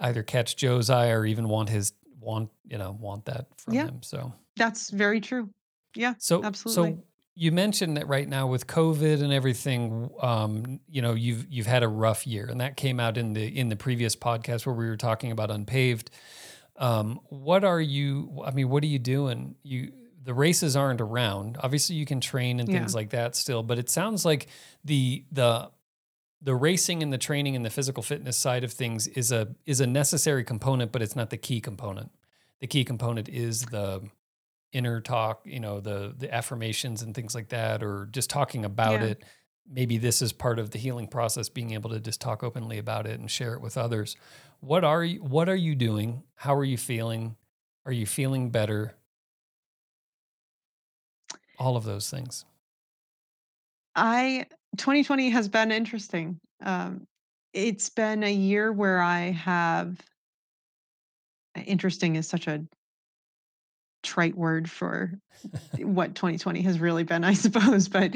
either 0.00 0.22
catch 0.22 0.56
Joe's 0.56 0.88
eye 0.90 1.10
or 1.10 1.26
even 1.26 1.48
want 1.48 1.68
his 1.68 1.92
want 2.20 2.50
you 2.64 2.78
know 2.78 2.96
want 3.00 3.24
that 3.26 3.46
from 3.56 3.74
yeah. 3.74 3.86
him. 3.86 4.02
So 4.02 4.32
that's 4.56 4.90
very 4.90 5.20
true. 5.20 5.50
Yeah. 5.94 6.14
So 6.18 6.44
absolutely. 6.44 6.92
So 6.92 7.02
you 7.34 7.52
mentioned 7.52 7.96
that 7.96 8.08
right 8.08 8.28
now 8.28 8.48
with 8.48 8.66
COVID 8.66 9.22
and 9.22 9.32
everything, 9.32 10.10
um, 10.20 10.80
you 10.88 11.00
know, 11.02 11.14
you've 11.14 11.46
you've 11.48 11.66
had 11.66 11.84
a 11.84 11.88
rough 11.88 12.26
year, 12.26 12.46
and 12.46 12.60
that 12.60 12.76
came 12.76 12.98
out 12.98 13.16
in 13.16 13.32
the 13.32 13.46
in 13.46 13.68
the 13.68 13.76
previous 13.76 14.16
podcast 14.16 14.66
where 14.66 14.74
we 14.74 14.88
were 14.88 14.96
talking 14.96 15.30
about 15.30 15.50
unpaved. 15.50 16.10
Um, 16.76 17.20
what 17.28 17.62
are 17.64 17.80
you? 17.80 18.42
I 18.44 18.50
mean, 18.50 18.68
what 18.68 18.82
are 18.82 18.88
you 18.88 18.98
doing? 18.98 19.54
You 19.62 19.92
the 20.22 20.34
races 20.34 20.76
aren't 20.76 21.00
around. 21.00 21.56
Obviously, 21.60 21.96
you 21.96 22.06
can 22.06 22.20
train 22.20 22.60
and 22.60 22.68
things 22.68 22.92
yeah. 22.92 22.96
like 22.96 23.10
that 23.10 23.36
still, 23.36 23.62
but 23.62 23.78
it 23.78 23.88
sounds 23.90 24.24
like 24.24 24.48
the 24.84 25.24
the 25.32 25.70
the 26.40 26.54
racing 26.54 27.02
and 27.02 27.12
the 27.12 27.18
training 27.18 27.56
and 27.56 27.64
the 27.64 27.70
physical 27.70 28.02
fitness 28.02 28.36
side 28.36 28.64
of 28.64 28.72
things 28.72 29.06
is 29.08 29.32
a 29.32 29.48
is 29.66 29.80
a 29.80 29.86
necessary 29.86 30.44
component, 30.44 30.92
but 30.92 31.02
it's 31.02 31.16
not 31.16 31.30
the 31.30 31.36
key 31.36 31.60
component. 31.60 32.10
The 32.60 32.66
key 32.66 32.84
component 32.84 33.28
is 33.28 33.62
the 33.66 34.02
inner 34.72 35.00
talk, 35.00 35.42
you 35.44 35.60
know, 35.60 35.80
the 35.80 36.14
the 36.16 36.32
affirmations 36.32 37.02
and 37.02 37.14
things 37.14 37.34
like 37.34 37.48
that, 37.48 37.82
or 37.82 38.08
just 38.10 38.30
talking 38.30 38.64
about 38.64 39.00
yeah. 39.00 39.08
it. 39.08 39.24
Maybe 39.70 39.98
this 39.98 40.22
is 40.22 40.32
part 40.32 40.58
of 40.58 40.70
the 40.70 40.78
healing 40.78 41.08
process, 41.08 41.48
being 41.48 41.72
able 41.72 41.90
to 41.90 42.00
just 42.00 42.20
talk 42.20 42.42
openly 42.42 42.78
about 42.78 43.06
it 43.06 43.20
and 43.20 43.30
share 43.30 43.54
it 43.54 43.60
with 43.60 43.76
others. 43.76 44.16
What 44.60 44.84
are 44.84 45.04
you 45.04 45.22
what 45.22 45.48
are 45.48 45.56
you 45.56 45.74
doing? 45.74 46.22
How 46.34 46.54
are 46.54 46.64
you 46.64 46.78
feeling? 46.78 47.36
Are 47.84 47.92
you 47.92 48.06
feeling 48.06 48.50
better? 48.50 48.94
All 51.58 51.76
of 51.76 51.84
those 51.84 52.08
things. 52.10 52.44
I 53.94 54.46
2020 54.76 55.30
has 55.30 55.48
been 55.48 55.72
interesting. 55.72 56.38
Um, 56.62 57.06
it's 57.52 57.88
been 57.88 58.22
a 58.22 58.32
year 58.32 58.72
where 58.72 59.00
I 59.00 59.30
have 59.30 59.98
interesting 61.66 62.16
is 62.16 62.28
such 62.28 62.46
a 62.46 62.64
trite 64.02 64.36
word 64.36 64.70
for 64.70 65.18
what 65.78 66.14
2020 66.14 66.62
has 66.62 66.78
really 66.78 67.04
been, 67.04 67.24
I 67.24 67.32
suppose, 67.34 67.88
but 67.88 68.14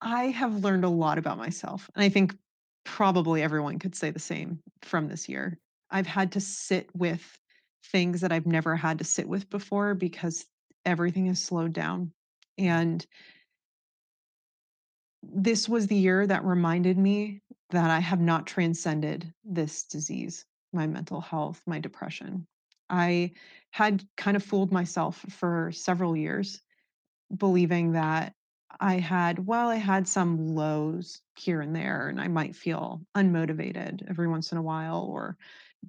I 0.00 0.24
have 0.24 0.64
learned 0.64 0.84
a 0.84 0.88
lot 0.88 1.18
about 1.18 1.38
myself. 1.38 1.90
And 1.94 2.02
I 2.02 2.08
think 2.08 2.36
probably 2.84 3.42
everyone 3.42 3.78
could 3.78 3.94
say 3.94 4.10
the 4.10 4.18
same 4.18 4.58
from 4.82 5.08
this 5.08 5.28
year. 5.28 5.58
I've 5.90 6.06
had 6.06 6.32
to 6.32 6.40
sit 6.40 6.88
with 6.94 7.38
things 7.86 8.20
that 8.20 8.32
I've 8.32 8.46
never 8.46 8.76
had 8.76 8.98
to 8.98 9.04
sit 9.04 9.28
with 9.28 9.48
before 9.50 9.94
because 9.94 10.46
everything 10.84 11.26
has 11.26 11.42
slowed 11.42 11.72
down. 11.72 12.12
And 12.58 13.04
this 15.22 15.68
was 15.68 15.86
the 15.86 15.96
year 15.96 16.26
that 16.26 16.44
reminded 16.44 16.98
me 16.98 17.42
that 17.70 17.90
I 17.90 18.00
have 18.00 18.20
not 18.20 18.46
transcended 18.46 19.32
this 19.44 19.84
disease, 19.84 20.44
my 20.72 20.86
mental 20.86 21.20
health, 21.20 21.62
my 21.66 21.78
depression. 21.78 22.46
I 22.88 23.32
had 23.70 24.04
kind 24.16 24.36
of 24.36 24.42
fooled 24.42 24.72
myself 24.72 25.24
for 25.28 25.70
several 25.72 26.16
years, 26.16 26.60
believing 27.36 27.92
that 27.92 28.34
I 28.80 28.94
had, 28.94 29.46
well, 29.46 29.68
I 29.68 29.76
had 29.76 30.08
some 30.08 30.54
lows 30.54 31.20
here 31.36 31.60
and 31.60 31.74
there, 31.74 32.08
and 32.08 32.20
I 32.20 32.28
might 32.28 32.56
feel 32.56 33.02
unmotivated 33.16 34.08
every 34.08 34.26
once 34.26 34.52
in 34.52 34.58
a 34.58 34.62
while 34.62 35.02
or 35.02 35.36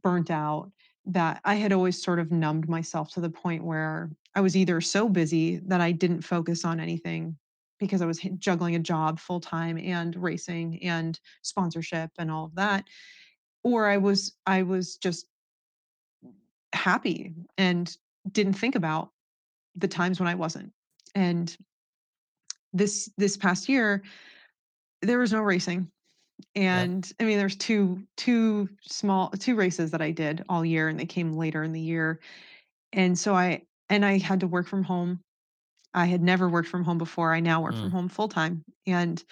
burnt 0.02 0.30
out. 0.30 0.72
That 1.06 1.42
I 1.44 1.56
had 1.56 1.74
always 1.74 2.02
sort 2.02 2.20
of 2.20 2.32
numbed 2.32 2.70
myself 2.70 3.12
to 3.14 3.22
the 3.22 3.30
point 3.30 3.64
where 3.64 4.12
I 4.36 4.42
was 4.42 4.56
either 4.56 4.80
so 4.82 5.10
busy 5.10 5.58
that 5.66 5.82
I 5.82 5.92
didn't 5.92 6.22
focus 6.22 6.64
on 6.66 6.80
anything 6.80 7.38
because 7.80 8.02
I 8.02 8.06
was 8.06 8.20
juggling 8.38 8.76
a 8.76 8.80
job 8.80 9.20
full 9.20 9.40
time 9.40 9.78
and 9.78 10.16
racing 10.16 10.82
and 10.84 11.20
sponsorship 11.42 12.12
and 12.18 12.32
all 12.32 12.46
of 12.46 12.56
that 12.56 12.86
or 13.64 13.88
I 13.88 13.98
was 13.98 14.34
I 14.46 14.64
was 14.64 14.98
just 14.98 15.26
happy 16.74 17.34
and 17.58 17.96
didn't 18.32 18.54
think 18.54 18.76
about 18.76 19.10
the 19.76 19.88
times 19.88 20.20
when 20.20 20.28
I 20.28 20.36
wasn't. 20.36 20.72
And 21.16 21.56
this 22.74 23.10
this 23.18 23.38
past 23.38 23.70
year 23.70 24.04
there 25.02 25.20
was 25.20 25.34
no 25.34 25.42
racing. 25.42 25.90
And 26.56 27.06
yeah. 27.06 27.26
I 27.26 27.28
mean 27.28 27.38
there's 27.38 27.56
two 27.56 28.04
two 28.18 28.70
small 28.84 29.30
two 29.32 29.56
races 29.56 29.92
that 29.92 30.02
I 30.02 30.12
did 30.12 30.44
all 30.50 30.66
year 30.66 30.90
and 30.90 31.00
they 31.00 31.06
came 31.06 31.34
later 31.34 31.64
in 31.64 31.74
the 31.74 31.82
year. 31.82 32.20
And 32.94 33.18
so 33.18 33.36
I 33.36 33.64
and 33.92 34.06
I 34.06 34.18
had 34.18 34.40
to 34.40 34.48
work 34.48 34.68
from 34.68 34.84
home. 34.84 35.20
I 35.94 36.06
had 36.06 36.24
never 36.24 36.50
worked 36.50 36.70
from 36.70 36.86
home 36.86 36.98
before. 36.98 37.34
I 37.34 37.42
now 37.42 37.62
work 37.62 37.76
mm. 37.76 37.82
from 37.82 37.92
home 37.92 38.10
full 38.10 38.30
time 38.30 38.64
and 38.88 39.24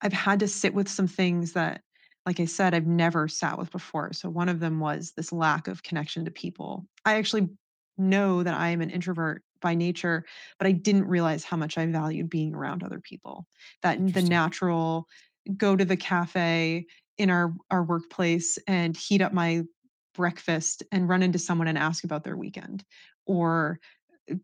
I've 0.00 0.12
had 0.12 0.40
to 0.40 0.48
sit 0.48 0.74
with 0.74 0.88
some 0.88 1.06
things 1.06 1.52
that 1.52 1.82
like 2.24 2.40
I 2.40 2.44
said, 2.46 2.74
I've 2.74 2.88
never 2.88 3.28
sat 3.28 3.56
with 3.56 3.70
before. 3.70 4.12
So 4.12 4.28
one 4.28 4.48
of 4.48 4.58
them 4.58 4.80
was 4.80 5.12
this 5.12 5.32
lack 5.32 5.68
of 5.68 5.84
connection 5.84 6.24
to 6.24 6.30
people. 6.32 6.84
I 7.04 7.14
actually 7.14 7.48
know 7.96 8.42
that 8.42 8.54
I 8.54 8.70
am 8.70 8.80
an 8.80 8.90
introvert 8.90 9.44
by 9.60 9.76
nature, 9.76 10.24
but 10.58 10.66
I 10.66 10.72
didn't 10.72 11.06
realize 11.06 11.44
how 11.44 11.56
much 11.56 11.78
I 11.78 11.86
valued 11.86 12.28
being 12.28 12.52
around 12.52 12.82
other 12.82 12.98
people. 12.98 13.46
That 13.82 14.12
the 14.12 14.22
natural 14.22 15.06
go 15.56 15.76
to 15.76 15.84
the 15.84 15.96
cafe 15.96 16.86
in 17.16 17.30
our 17.30 17.54
our 17.70 17.84
workplace 17.84 18.58
and 18.66 18.96
heat 18.96 19.22
up 19.22 19.32
my 19.32 19.62
breakfast 20.16 20.82
and 20.90 21.08
run 21.08 21.22
into 21.22 21.38
someone 21.38 21.68
and 21.68 21.78
ask 21.78 22.02
about 22.02 22.24
their 22.24 22.36
weekend 22.36 22.82
or 23.26 23.78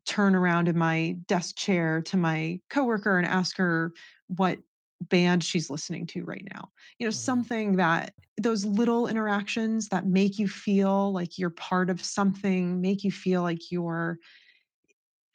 turn 0.04 0.34
around 0.34 0.68
in 0.68 0.78
my 0.78 1.16
desk 1.26 1.56
chair 1.56 2.02
to 2.02 2.16
my 2.16 2.60
coworker 2.70 3.18
and 3.18 3.26
ask 3.26 3.56
her 3.56 3.92
what 4.28 4.58
band 5.00 5.42
she's 5.42 5.70
listening 5.70 6.06
to 6.06 6.24
right 6.24 6.46
now. 6.54 6.68
You 6.98 7.06
know, 7.06 7.10
mm-hmm. 7.10 7.16
something 7.16 7.76
that 7.76 8.14
those 8.40 8.64
little 8.64 9.08
interactions 9.08 9.88
that 9.88 10.06
make 10.06 10.38
you 10.38 10.48
feel 10.48 11.12
like 11.12 11.38
you're 11.38 11.50
part 11.50 11.90
of 11.90 12.02
something, 12.02 12.80
make 12.80 13.04
you 13.04 13.10
feel 13.10 13.42
like 13.42 13.70
you're 13.70 14.18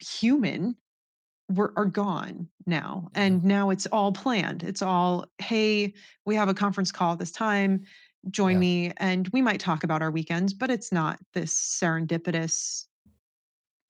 human 0.00 0.76
were 1.48 1.72
are 1.76 1.86
gone 1.86 2.46
now 2.66 3.08
and 3.14 3.42
now 3.42 3.70
it's 3.70 3.86
all 3.86 4.12
planned 4.12 4.62
it's 4.62 4.82
all 4.82 5.24
hey 5.38 5.92
we 6.26 6.34
have 6.34 6.48
a 6.48 6.54
conference 6.54 6.92
call 6.92 7.16
this 7.16 7.32
time 7.32 7.82
join 8.30 8.54
yeah. 8.54 8.58
me 8.58 8.92
and 8.98 9.28
we 9.28 9.40
might 9.40 9.58
talk 9.58 9.82
about 9.82 10.02
our 10.02 10.10
weekends 10.10 10.52
but 10.52 10.70
it's 10.70 10.92
not 10.92 11.18
this 11.32 11.54
serendipitous 11.54 12.84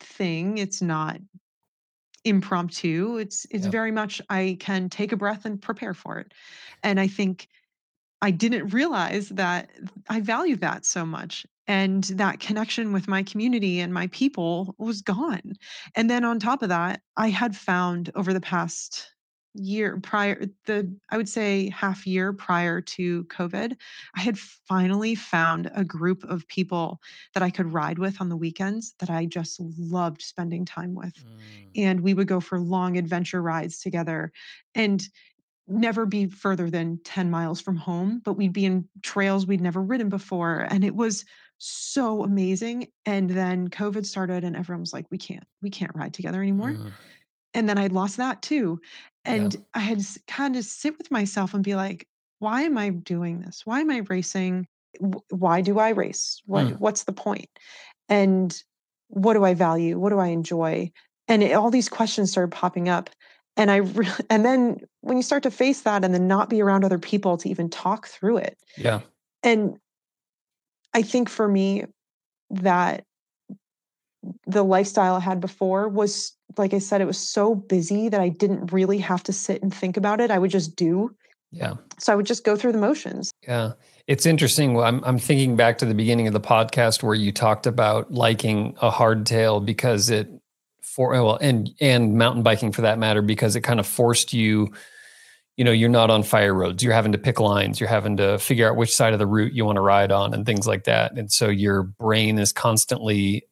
thing 0.00 0.58
it's 0.58 0.82
not 0.82 1.18
impromptu. 2.24 3.16
It's 3.18 3.46
it's 3.50 3.66
very 3.66 3.90
much 3.90 4.20
I 4.28 4.56
can 4.60 4.88
take 4.88 5.12
a 5.12 5.16
breath 5.16 5.44
and 5.44 5.60
prepare 5.60 5.94
for 5.94 6.18
it. 6.18 6.32
And 6.82 7.00
I 7.00 7.06
think 7.06 7.48
I 8.20 8.30
didn't 8.30 8.72
realize 8.72 9.28
that 9.30 9.70
I 10.08 10.20
value 10.20 10.56
that 10.56 10.84
so 10.84 11.06
much. 11.06 11.46
And 11.66 12.04
that 12.04 12.40
connection 12.40 12.92
with 12.92 13.08
my 13.08 13.22
community 13.22 13.80
and 13.80 13.92
my 13.92 14.06
people 14.08 14.74
was 14.78 15.02
gone. 15.02 15.52
And 15.94 16.08
then 16.08 16.24
on 16.24 16.38
top 16.38 16.62
of 16.62 16.70
that, 16.70 17.02
I 17.16 17.28
had 17.28 17.54
found 17.54 18.10
over 18.14 18.32
the 18.32 18.40
past 18.40 19.12
year 19.58 19.98
prior 20.02 20.46
the 20.66 20.90
i 21.10 21.16
would 21.16 21.28
say 21.28 21.68
half 21.70 22.06
year 22.06 22.32
prior 22.32 22.80
to 22.80 23.24
covid 23.24 23.76
i 24.16 24.20
had 24.20 24.38
finally 24.38 25.14
found 25.14 25.70
a 25.74 25.84
group 25.84 26.24
of 26.24 26.46
people 26.48 27.00
that 27.34 27.42
i 27.42 27.50
could 27.50 27.72
ride 27.72 27.98
with 27.98 28.20
on 28.20 28.28
the 28.28 28.36
weekends 28.36 28.94
that 28.98 29.10
i 29.10 29.26
just 29.26 29.60
loved 29.78 30.22
spending 30.22 30.64
time 30.64 30.94
with 30.94 31.14
mm. 31.14 31.40
and 31.76 32.00
we 32.00 32.14
would 32.14 32.28
go 32.28 32.40
for 32.40 32.60
long 32.60 32.96
adventure 32.96 33.42
rides 33.42 33.80
together 33.80 34.32
and 34.74 35.08
never 35.66 36.06
be 36.06 36.26
further 36.26 36.70
than 36.70 36.98
10 37.04 37.30
miles 37.30 37.60
from 37.60 37.76
home 37.76 38.22
but 38.24 38.34
we'd 38.34 38.52
be 38.52 38.64
in 38.64 38.88
trails 39.02 39.46
we'd 39.46 39.60
never 39.60 39.82
ridden 39.82 40.08
before 40.08 40.66
and 40.70 40.84
it 40.84 40.94
was 40.94 41.24
so 41.58 42.22
amazing 42.22 42.86
and 43.04 43.30
then 43.30 43.68
covid 43.68 44.06
started 44.06 44.44
and 44.44 44.56
everyone 44.56 44.80
was 44.80 44.92
like 44.92 45.06
we 45.10 45.18
can't 45.18 45.44
we 45.60 45.68
can't 45.68 45.94
ride 45.94 46.14
together 46.14 46.40
anymore 46.40 46.70
mm 46.70 46.92
and 47.54 47.68
then 47.68 47.78
I'd 47.78 47.92
lost 47.92 48.16
that 48.18 48.42
too. 48.42 48.80
And 49.28 49.54
yeah. 49.54 49.60
I 49.74 49.80
had 49.80 50.00
to 50.00 50.20
kind 50.26 50.56
of 50.56 50.64
sit 50.64 50.96
with 50.96 51.10
myself 51.10 51.52
and 51.54 51.62
be 51.62 51.74
like, 51.74 52.08
why 52.38 52.62
am 52.62 52.78
I 52.78 52.88
doing 52.90 53.40
this? 53.40 53.62
Why 53.64 53.80
am 53.80 53.90
I 53.90 53.98
racing? 54.08 54.66
Why 55.30 55.60
do 55.60 55.78
I 55.78 55.90
race? 55.90 56.40
What 56.46 56.66
mm. 56.66 56.78
what's 56.78 57.04
the 57.04 57.12
point? 57.12 57.48
And 58.08 58.60
what 59.08 59.34
do 59.34 59.44
I 59.44 59.54
value? 59.54 59.98
What 59.98 60.10
do 60.10 60.18
I 60.18 60.28
enjoy? 60.28 60.90
And 61.28 61.42
it, 61.42 61.52
all 61.52 61.70
these 61.70 61.88
questions 61.88 62.30
started 62.30 62.52
popping 62.52 62.88
up. 62.88 63.10
And 63.56 63.70
I 63.70 63.76
re- 63.76 64.08
and 64.30 64.44
then 64.44 64.80
when 65.02 65.16
you 65.16 65.22
start 65.22 65.42
to 65.42 65.50
face 65.50 65.82
that 65.82 66.04
and 66.04 66.14
then 66.14 66.26
not 66.26 66.48
be 66.48 66.62
around 66.62 66.84
other 66.84 66.98
people 66.98 67.36
to 67.38 67.48
even 67.48 67.68
talk 67.68 68.06
through 68.06 68.38
it. 68.38 68.58
Yeah. 68.76 69.00
And 69.42 69.78
I 70.94 71.02
think 71.02 71.28
for 71.28 71.46
me 71.46 71.84
that 72.50 73.04
the 74.46 74.62
lifestyle 74.62 75.16
I 75.16 75.20
had 75.20 75.40
before 75.40 75.88
was 75.88 76.32
like 76.56 76.74
I 76.74 76.78
said, 76.78 77.00
it 77.00 77.06
was 77.06 77.18
so 77.18 77.54
busy 77.54 78.08
that 78.08 78.20
I 78.20 78.28
didn't 78.28 78.72
really 78.72 78.98
have 78.98 79.22
to 79.24 79.32
sit 79.32 79.62
and 79.62 79.72
think 79.72 79.96
about 79.96 80.20
it. 80.20 80.30
I 80.30 80.38
would 80.38 80.50
just 80.50 80.76
do. 80.76 81.14
Yeah. 81.50 81.74
So 81.98 82.12
I 82.12 82.16
would 82.16 82.26
just 82.26 82.44
go 82.44 82.56
through 82.56 82.72
the 82.72 82.78
motions. 82.78 83.30
Yeah. 83.46 83.72
It's 84.06 84.26
interesting. 84.26 84.78
I'm 84.78 85.04
I'm 85.04 85.18
thinking 85.18 85.56
back 85.56 85.78
to 85.78 85.86
the 85.86 85.94
beginning 85.94 86.26
of 86.26 86.32
the 86.32 86.40
podcast 86.40 87.02
where 87.02 87.14
you 87.14 87.32
talked 87.32 87.66
about 87.66 88.12
liking 88.12 88.76
a 88.80 88.90
hardtail 88.90 89.64
because 89.64 90.10
it 90.10 90.28
for 90.82 91.10
well 91.12 91.36
and 91.40 91.70
and 91.80 92.14
mountain 92.14 92.42
biking 92.42 92.72
for 92.72 92.82
that 92.82 92.98
matter 92.98 93.22
because 93.22 93.54
it 93.54 93.60
kind 93.60 93.78
of 93.78 93.86
forced 93.86 94.32
you 94.32 94.72
you 95.56 95.64
know 95.64 95.70
you're 95.70 95.88
not 95.88 96.10
on 96.10 96.22
fire 96.22 96.54
roads 96.54 96.82
you're 96.82 96.92
having 96.92 97.12
to 97.12 97.18
pick 97.18 97.38
lines 97.38 97.78
you're 97.78 97.88
having 97.88 98.16
to 98.16 98.38
figure 98.38 98.68
out 98.68 98.74
which 98.74 98.94
side 98.94 99.12
of 99.12 99.18
the 99.18 99.26
route 99.26 99.52
you 99.52 99.64
want 99.64 99.76
to 99.76 99.80
ride 99.80 100.10
on 100.10 100.34
and 100.34 100.44
things 100.44 100.66
like 100.66 100.84
that 100.84 101.12
and 101.16 101.30
so 101.30 101.48
your 101.48 101.82
brain 101.82 102.38
is 102.38 102.52
constantly 102.52 103.44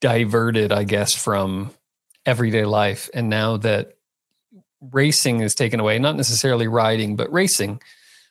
diverted 0.00 0.72
i 0.72 0.84
guess 0.84 1.14
from 1.14 1.70
everyday 2.26 2.64
life 2.64 3.08
and 3.14 3.28
now 3.28 3.56
that 3.56 3.96
racing 4.92 5.40
is 5.40 5.54
taken 5.54 5.80
away 5.80 5.98
not 5.98 6.16
necessarily 6.16 6.68
riding 6.68 7.16
but 7.16 7.32
racing 7.32 7.80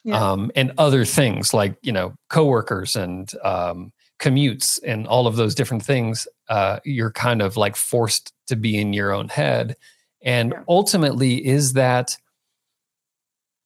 yeah. 0.03 0.31
um, 0.31 0.52
and 0.56 0.73
other 0.77 1.06
things 1.06 1.53
like 1.53 1.77
you 1.81 1.91
know 1.91 2.14
coworkers 2.30 2.95
and 2.95 3.31
um, 3.44 3.91
commutes 4.19 4.80
and 4.85 5.07
all 5.07 5.27
of 5.27 5.35
those 5.35 5.56
different 5.56 5.84
things 5.84 6.27
uh, 6.49 6.80
you're 6.84 7.11
kind 7.11 7.41
of 7.41 7.57
like 7.57 7.76
forced 7.76 8.34
to 8.48 8.56
be 8.56 8.80
in 8.80 8.94
your 8.94 9.11
own 9.11 9.30
head 9.30 9.76
and 10.23 10.52
yeah. 10.52 10.64
ultimately, 10.68 11.45
is 11.45 11.73
that 11.73 12.18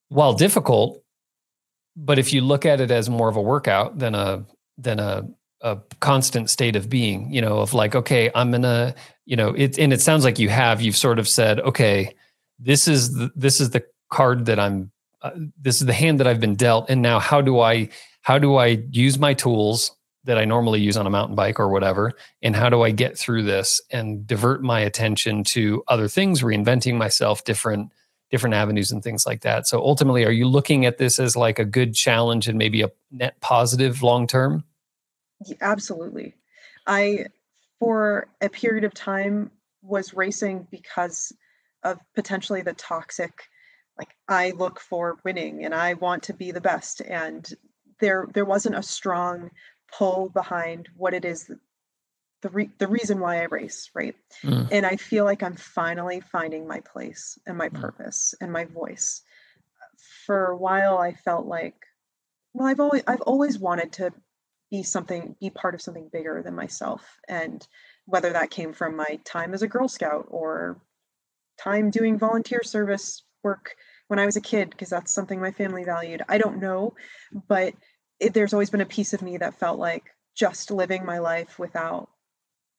while 0.09 0.33
difficult, 0.33 1.03
but 1.95 2.17
if 2.19 2.33
you 2.33 2.41
look 2.41 2.65
at 2.65 2.81
it 2.81 2.91
as 2.91 3.09
more 3.09 3.29
of 3.29 3.35
a 3.35 3.41
workout 3.41 3.99
than 3.99 4.15
a 4.15 4.45
than 4.77 4.99
a 4.99 5.27
a 5.61 5.77
constant 5.99 6.49
state 6.49 6.75
of 6.75 6.89
being, 6.89 7.31
you 7.33 7.41
know, 7.41 7.59
of 7.59 7.73
like, 7.73 7.95
okay, 7.95 8.29
I'm 8.35 8.51
gonna, 8.51 8.95
you 9.25 9.35
know, 9.35 9.49
it 9.49 9.77
and 9.79 9.91
it 9.91 10.01
sounds 10.01 10.23
like 10.23 10.39
you 10.39 10.49
have, 10.49 10.81
you've 10.81 10.97
sort 10.97 11.19
of 11.19 11.27
said, 11.27 11.59
okay, 11.61 12.15
this 12.59 12.87
is 12.87 13.13
the, 13.13 13.31
this 13.35 13.59
is 13.59 13.71
the 13.71 13.83
card 14.11 14.45
that 14.45 14.59
I'm, 14.59 14.91
uh, 15.21 15.31
this 15.59 15.81
is 15.81 15.87
the 15.87 15.93
hand 15.93 16.19
that 16.19 16.27
I've 16.27 16.39
been 16.39 16.55
dealt, 16.55 16.89
and 16.89 17.01
now 17.01 17.19
how 17.19 17.41
do 17.41 17.59
I 17.59 17.89
how 18.21 18.37
do 18.37 18.57
I 18.57 18.83
use 18.91 19.17
my 19.17 19.33
tools 19.33 19.91
that 20.25 20.37
I 20.37 20.43
normally 20.43 20.81
use 20.81 20.97
on 20.97 21.07
a 21.07 21.09
mountain 21.09 21.35
bike 21.35 21.59
or 21.59 21.69
whatever? 21.69 22.13
And 22.41 22.55
how 22.55 22.69
do 22.69 22.81
I 22.81 22.91
get 22.91 23.17
through 23.17 23.43
this 23.43 23.79
and 23.89 24.27
divert 24.27 24.61
my 24.61 24.81
attention 24.81 25.45
to 25.51 25.81
other 25.87 26.09
things, 26.09 26.41
reinventing 26.41 26.97
myself, 26.97 27.45
different 27.45 27.91
different 28.29 28.53
avenues 28.53 28.91
and 28.91 29.03
things 29.03 29.25
like 29.25 29.41
that. 29.41 29.67
So 29.67 29.79
ultimately, 29.79 30.25
are 30.25 30.31
you 30.31 30.47
looking 30.47 30.85
at 30.85 30.97
this 30.97 31.19
as 31.19 31.35
like 31.35 31.59
a 31.59 31.65
good 31.65 31.93
challenge 31.93 32.47
and 32.47 32.57
maybe 32.57 32.81
a 32.81 32.91
net 33.11 33.39
positive 33.41 34.03
long 34.03 34.27
term? 34.27 34.63
Absolutely. 35.61 36.35
I 36.85 37.27
for 37.79 38.27
a 38.41 38.49
period 38.49 38.83
of 38.83 38.93
time 38.93 39.51
was 39.81 40.13
racing 40.13 40.67
because 40.71 41.31
of 41.83 41.99
potentially 42.15 42.61
the 42.61 42.73
toxic 42.73 43.43
like 43.97 44.09
I 44.27 44.51
look 44.51 44.79
for 44.79 45.17
winning 45.23 45.65
and 45.65 45.73
I 45.73 45.93
want 45.93 46.23
to 46.23 46.33
be 46.33 46.51
the 46.51 46.61
best 46.61 47.01
and 47.01 47.47
there 47.99 48.27
there 48.33 48.45
wasn't 48.45 48.75
a 48.75 48.83
strong 48.83 49.51
pull 49.91 50.29
behind 50.29 50.89
what 50.95 51.13
it 51.13 51.25
is 51.25 51.49
the 52.41 52.49
re- 52.49 52.71
the 52.77 52.87
reason 52.87 53.19
why 53.19 53.41
I 53.41 53.45
race, 53.45 53.89
right? 53.95 54.15
Mm. 54.43 54.69
And 54.71 54.85
I 54.85 54.95
feel 54.97 55.25
like 55.25 55.41
I'm 55.41 55.55
finally 55.55 56.21
finding 56.21 56.67
my 56.67 56.81
place 56.81 57.39
and 57.47 57.57
my 57.57 57.69
mm. 57.69 57.81
purpose 57.81 58.35
and 58.39 58.51
my 58.51 58.65
voice. 58.65 59.23
For 60.25 60.47
a 60.47 60.57
while 60.57 60.97
I 60.97 61.13
felt 61.13 61.47
like 61.47 61.75
well 62.53 62.67
I've 62.67 62.79
always 62.79 63.03
I've 63.07 63.21
always 63.21 63.57
wanted 63.57 63.93
to 63.93 64.13
be 64.69 64.83
something 64.83 65.35
be 65.39 65.49
part 65.49 65.75
of 65.75 65.81
something 65.81 66.09
bigger 66.11 66.41
than 66.43 66.55
myself 66.55 67.19
and 67.27 67.67
whether 68.05 68.31
that 68.31 68.51
came 68.51 68.73
from 68.73 68.95
my 68.95 69.19
time 69.23 69.53
as 69.53 69.61
a 69.61 69.67
girl 69.67 69.87
scout 69.87 70.25
or 70.29 70.81
time 71.59 71.89
doing 71.89 72.17
volunteer 72.17 72.61
service 72.63 73.23
work 73.43 73.75
when 74.07 74.19
I 74.19 74.25
was 74.25 74.35
a 74.35 74.41
kid 74.41 74.69
because 74.69 74.89
that's 74.89 75.11
something 75.11 75.39
my 75.39 75.51
family 75.51 75.83
valued. 75.83 76.21
I 76.27 76.37
don't 76.37 76.59
know, 76.59 76.93
but 77.47 77.73
it, 78.19 78.33
there's 78.33 78.53
always 78.53 78.69
been 78.69 78.81
a 78.81 78.85
piece 78.85 79.13
of 79.13 79.21
me 79.21 79.37
that 79.37 79.59
felt 79.59 79.79
like 79.79 80.05
just 80.35 80.71
living 80.71 81.05
my 81.05 81.19
life 81.19 81.59
without 81.59 82.09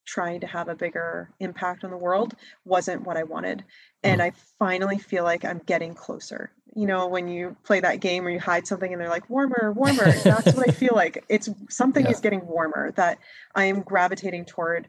trying 0.08 0.40
to 0.40 0.46
have 0.46 0.68
a 0.68 0.74
bigger 0.74 1.30
impact 1.38 1.84
on 1.84 1.90
the 1.90 1.96
world 1.96 2.34
wasn't 2.64 3.04
what 3.04 3.18
I 3.18 3.24
wanted. 3.24 3.62
And 4.02 4.20
mm. 4.20 4.24
I 4.24 4.32
finally 4.58 4.98
feel 4.98 5.22
like 5.22 5.44
I'm 5.44 5.60
getting 5.66 5.94
closer. 5.94 6.50
You 6.74 6.86
know, 6.86 7.08
when 7.08 7.28
you 7.28 7.56
play 7.62 7.80
that 7.80 8.00
game 8.00 8.24
where 8.24 8.32
you 8.32 8.40
hide 8.40 8.66
something 8.66 8.90
and 8.90 9.00
they're 9.00 9.10
like, 9.10 9.28
warmer, 9.28 9.70
warmer, 9.76 10.10
that's 10.12 10.54
what 10.54 10.66
I 10.66 10.72
feel 10.72 10.92
like. 10.94 11.24
It's 11.28 11.50
something 11.68 12.06
yeah. 12.06 12.10
is 12.10 12.20
getting 12.20 12.46
warmer 12.46 12.92
that 12.92 13.18
I 13.54 13.64
am 13.64 13.82
gravitating 13.82 14.46
toward 14.46 14.88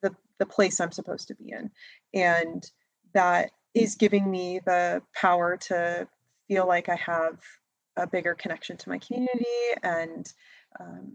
the, 0.00 0.16
the 0.38 0.46
place 0.46 0.80
I'm 0.80 0.92
supposed 0.92 1.28
to 1.28 1.34
be 1.34 1.50
in. 1.50 1.70
And 2.14 2.64
that 3.12 3.50
is 3.74 3.96
giving 3.96 4.30
me 4.30 4.60
the 4.64 5.02
power 5.14 5.58
to 5.68 6.08
feel 6.48 6.66
like 6.66 6.88
I 6.88 6.96
have 6.96 7.38
a 7.98 8.06
bigger 8.06 8.34
connection 8.34 8.78
to 8.78 8.88
my 8.88 8.98
community 8.98 9.44
and 9.82 10.26
um, 10.80 11.12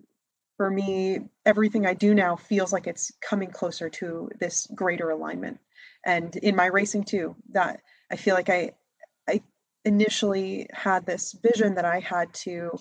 for 0.57 0.69
me 0.69 1.19
everything 1.45 1.85
i 1.85 1.93
do 1.93 2.13
now 2.13 2.35
feels 2.35 2.71
like 2.71 2.87
it's 2.87 3.11
coming 3.21 3.49
closer 3.49 3.89
to 3.89 4.29
this 4.39 4.67
greater 4.75 5.09
alignment. 5.09 5.59
And 6.05 6.35
in 6.37 6.55
my 6.55 6.67
racing 6.67 7.03
too 7.05 7.35
that 7.51 7.81
i 8.11 8.15
feel 8.15 8.35
like 8.35 8.49
i 8.49 8.71
i 9.27 9.41
initially 9.85 10.67
had 10.73 11.05
this 11.05 11.33
vision 11.43 11.75
that 11.75 11.85
i 11.85 11.99
had 11.99 12.33
to 12.33 12.71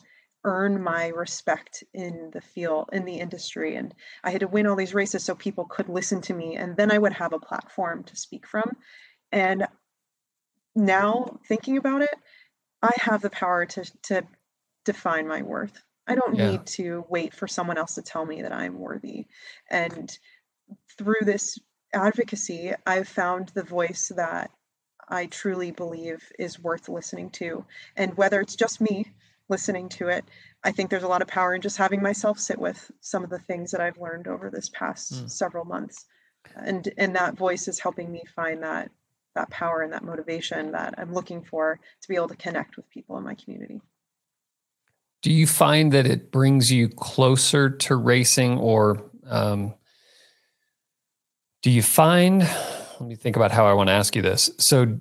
earn 0.44 0.82
my 0.82 1.07
respect 1.09 1.85
in 1.94 2.31
the 2.32 2.40
field 2.40 2.90
in 2.93 3.05
the 3.05 3.19
industry. 3.19 3.77
And 3.77 3.94
i 4.24 4.31
had 4.31 4.40
to 4.40 4.49
win 4.49 4.66
all 4.66 4.77
these 4.77 4.94
races 4.94 5.24
so 5.24 5.35
people 5.35 5.65
could 5.65 5.89
listen 5.89 6.20
to 6.23 6.35
me 6.35 6.57
and 6.57 6.77
then 6.77 6.90
i 6.90 6.99
would 6.99 7.12
have 7.12 7.32
a 7.32 7.39
platform 7.39 8.05
to 8.05 8.16
speak 8.16 8.47
from. 8.47 8.77
And 9.31 9.66
now 10.74 11.39
thinking 11.49 11.77
about 11.77 12.03
it 12.03 12.15
I 12.82 12.93
have 12.97 13.23
the 13.23 13.31
power 13.31 13.65
to 13.66 13.85
to 14.05 14.27
define 14.85 15.28
my 15.28 15.43
worth. 15.43 15.81
I 16.07 16.15
don't 16.15 16.37
yeah. 16.37 16.51
need 16.51 16.66
to 16.66 17.05
wait 17.09 17.35
for 17.35 17.47
someone 17.47 17.79
else 17.79 17.95
to 17.95 18.03
tell 18.03 18.27
me 18.27 18.43
that 18.43 18.53
I'm 18.53 18.79
worthy. 18.79 19.27
And 19.70 20.16
through 20.99 21.20
this 21.23 21.59
advocacy, 21.93 22.73
I've 22.87 23.09
found 23.09 23.51
the 23.51 23.62
voice 23.62 24.11
that 24.16 24.51
I 25.09 25.27
truly 25.27 25.70
believe 25.70 26.23
is 26.39 26.61
worth 26.61 26.89
listening 26.89 27.31
to. 27.31 27.65
And 27.97 28.16
whether 28.16 28.41
it's 28.41 28.57
just 28.57 28.81
me 28.81 29.12
listening 29.49 29.89
to 29.91 30.09
it, 30.09 30.24
I 30.65 30.73
think 30.73 30.91
there's 30.91 31.03
a 31.03 31.09
lot 31.09 31.23
of 31.23 31.29
power 31.29 31.55
in 31.55 31.61
just 31.61 31.77
having 31.77 32.03
myself 32.03 32.39
sit 32.39 32.59
with 32.59 32.91
some 33.01 33.23
of 33.23 33.31
the 33.31 33.39
things 33.39 33.70
that 33.70 33.81
I've 33.81 33.99
learned 33.99 34.27
over 34.27 34.51
this 34.51 34.70
past 34.70 35.12
mm. 35.12 35.31
several 35.31 35.65
months. 35.65 36.07
And 36.57 36.93
and 36.99 37.15
that 37.15 37.37
voice 37.37 37.69
is 37.69 37.79
helping 37.79 38.11
me 38.11 38.23
find 38.35 38.62
that 38.62 38.91
that 39.35 39.51
power 39.51 39.83
and 39.83 39.93
that 39.93 40.05
motivation 40.05 40.73
that 40.73 40.95
I'm 40.99 41.12
looking 41.12 41.43
for 41.43 41.79
to 42.01 42.09
be 42.09 42.16
able 42.16 42.29
to 42.29 42.37
connect 42.37 42.77
with 42.77 42.89
people 42.91 43.16
in 43.19 43.24
my 43.24 43.35
community. 43.35 43.81
Do 45.23 45.32
you 45.32 45.47
find 45.47 45.93
that 45.93 46.07
it 46.07 46.32
brings 46.32 46.73
you 46.73 46.89
closer 46.89 47.70
to 47.70 47.97
racing, 47.97 48.59
or 48.59 49.11
um, 49.27 49.74
do 51.62 51.70
you 51.70 51.82
find? 51.82 52.40
Let 52.40 53.09
me 53.09 53.15
think 53.15 53.36
about 53.36 53.53
how 53.53 53.66
I 53.66 53.73
want 53.73 53.89
to 53.89 53.93
ask 53.93 54.16
you 54.16 54.23
this. 54.23 54.51
So, 54.59 55.01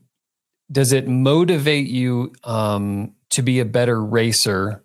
does 0.72 0.94
it 0.94 1.08
motivate 1.08 1.88
you 1.88 2.34
um, 2.44 3.16
to 3.32 3.42
be 3.42 3.60
a 3.60 3.66
better 3.66 4.04
racer 4.04 4.84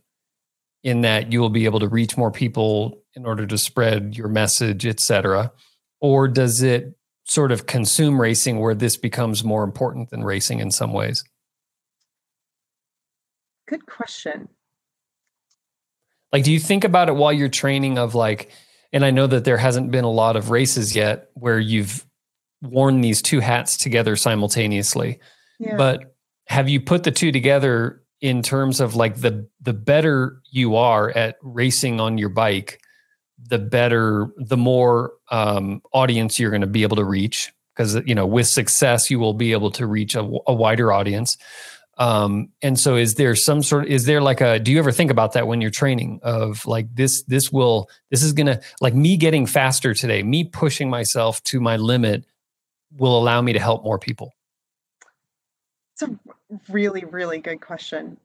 in 0.82 1.02
that 1.02 1.32
you 1.32 1.40
will 1.40 1.50
be 1.50 1.66
able 1.66 1.80
to 1.80 1.88
reach 1.88 2.16
more 2.16 2.30
people 2.30 3.02
in 3.14 3.26
order 3.26 3.46
to 3.46 3.58
spread 3.58 4.16
your 4.16 4.28
message, 4.28 4.86
et 4.86 5.00
cetera? 5.00 5.52
Or 6.00 6.28
does 6.28 6.62
it 6.62 6.96
sort 7.24 7.52
of 7.52 7.66
consume 7.66 8.20
racing 8.20 8.58
where 8.58 8.74
this 8.74 8.96
becomes 8.96 9.44
more 9.44 9.64
important 9.64 10.10
than 10.10 10.24
racing 10.24 10.60
in 10.60 10.70
some 10.70 10.92
ways? 10.92 11.24
Good 13.68 13.86
question. 13.86 14.48
Like, 16.36 16.44
do 16.44 16.52
you 16.52 16.60
think 16.60 16.84
about 16.84 17.08
it 17.08 17.16
while 17.16 17.32
you're 17.32 17.48
training 17.48 17.96
of 17.96 18.14
like, 18.14 18.50
and 18.92 19.06
I 19.06 19.10
know 19.10 19.26
that 19.26 19.44
there 19.46 19.56
hasn't 19.56 19.90
been 19.90 20.04
a 20.04 20.10
lot 20.10 20.36
of 20.36 20.50
races 20.50 20.94
yet 20.94 21.30
where 21.32 21.58
you've 21.58 22.04
worn 22.60 23.00
these 23.00 23.22
two 23.22 23.40
hats 23.40 23.78
together 23.78 24.16
simultaneously. 24.16 25.18
Yeah. 25.58 25.78
But 25.78 26.14
have 26.46 26.68
you 26.68 26.78
put 26.78 27.04
the 27.04 27.10
two 27.10 27.32
together 27.32 28.02
in 28.20 28.42
terms 28.42 28.80
of 28.80 28.94
like 28.94 29.16
the 29.16 29.48
the 29.62 29.72
better 29.72 30.42
you 30.50 30.76
are 30.76 31.08
at 31.08 31.36
racing 31.40 32.00
on 32.00 32.18
your 32.18 32.28
bike, 32.28 32.82
the 33.38 33.58
better, 33.58 34.28
the 34.36 34.58
more 34.58 35.14
um, 35.30 35.80
audience 35.94 36.38
you're 36.38 36.50
going 36.50 36.60
to 36.60 36.66
be 36.66 36.82
able 36.82 36.96
to 36.96 37.04
reach. 37.04 37.50
Because 37.74 37.94
you 38.04 38.14
know, 38.14 38.26
with 38.26 38.46
success, 38.46 39.10
you 39.10 39.18
will 39.18 39.32
be 39.32 39.52
able 39.52 39.70
to 39.70 39.86
reach 39.86 40.14
a, 40.14 40.20
a 40.46 40.52
wider 40.52 40.92
audience. 40.92 41.38
Um, 41.98 42.50
and 42.60 42.78
so 42.78 42.96
is 42.96 43.14
there 43.14 43.34
some 43.34 43.62
sort 43.62 43.88
is 43.88 44.04
there 44.04 44.20
like 44.20 44.42
a 44.42 44.58
do 44.58 44.70
you 44.70 44.78
ever 44.78 44.92
think 44.92 45.10
about 45.10 45.32
that 45.32 45.46
when 45.46 45.62
you're 45.62 45.70
training 45.70 46.20
of 46.22 46.66
like 46.66 46.94
this 46.94 47.22
this 47.22 47.50
will 47.50 47.88
this 48.10 48.22
is 48.22 48.34
gonna 48.34 48.60
like 48.82 48.94
me 48.94 49.16
getting 49.16 49.46
faster 49.46 49.94
today, 49.94 50.22
me 50.22 50.44
pushing 50.44 50.90
myself 50.90 51.42
to 51.44 51.60
my 51.60 51.76
limit 51.76 52.24
will 52.96 53.18
allow 53.18 53.40
me 53.40 53.52
to 53.52 53.58
help 53.58 53.82
more 53.82 53.98
people? 53.98 54.32
It's 55.94 56.02
a 56.02 56.18
really, 56.68 57.04
really 57.04 57.38
good 57.38 57.60
question. 57.60 58.18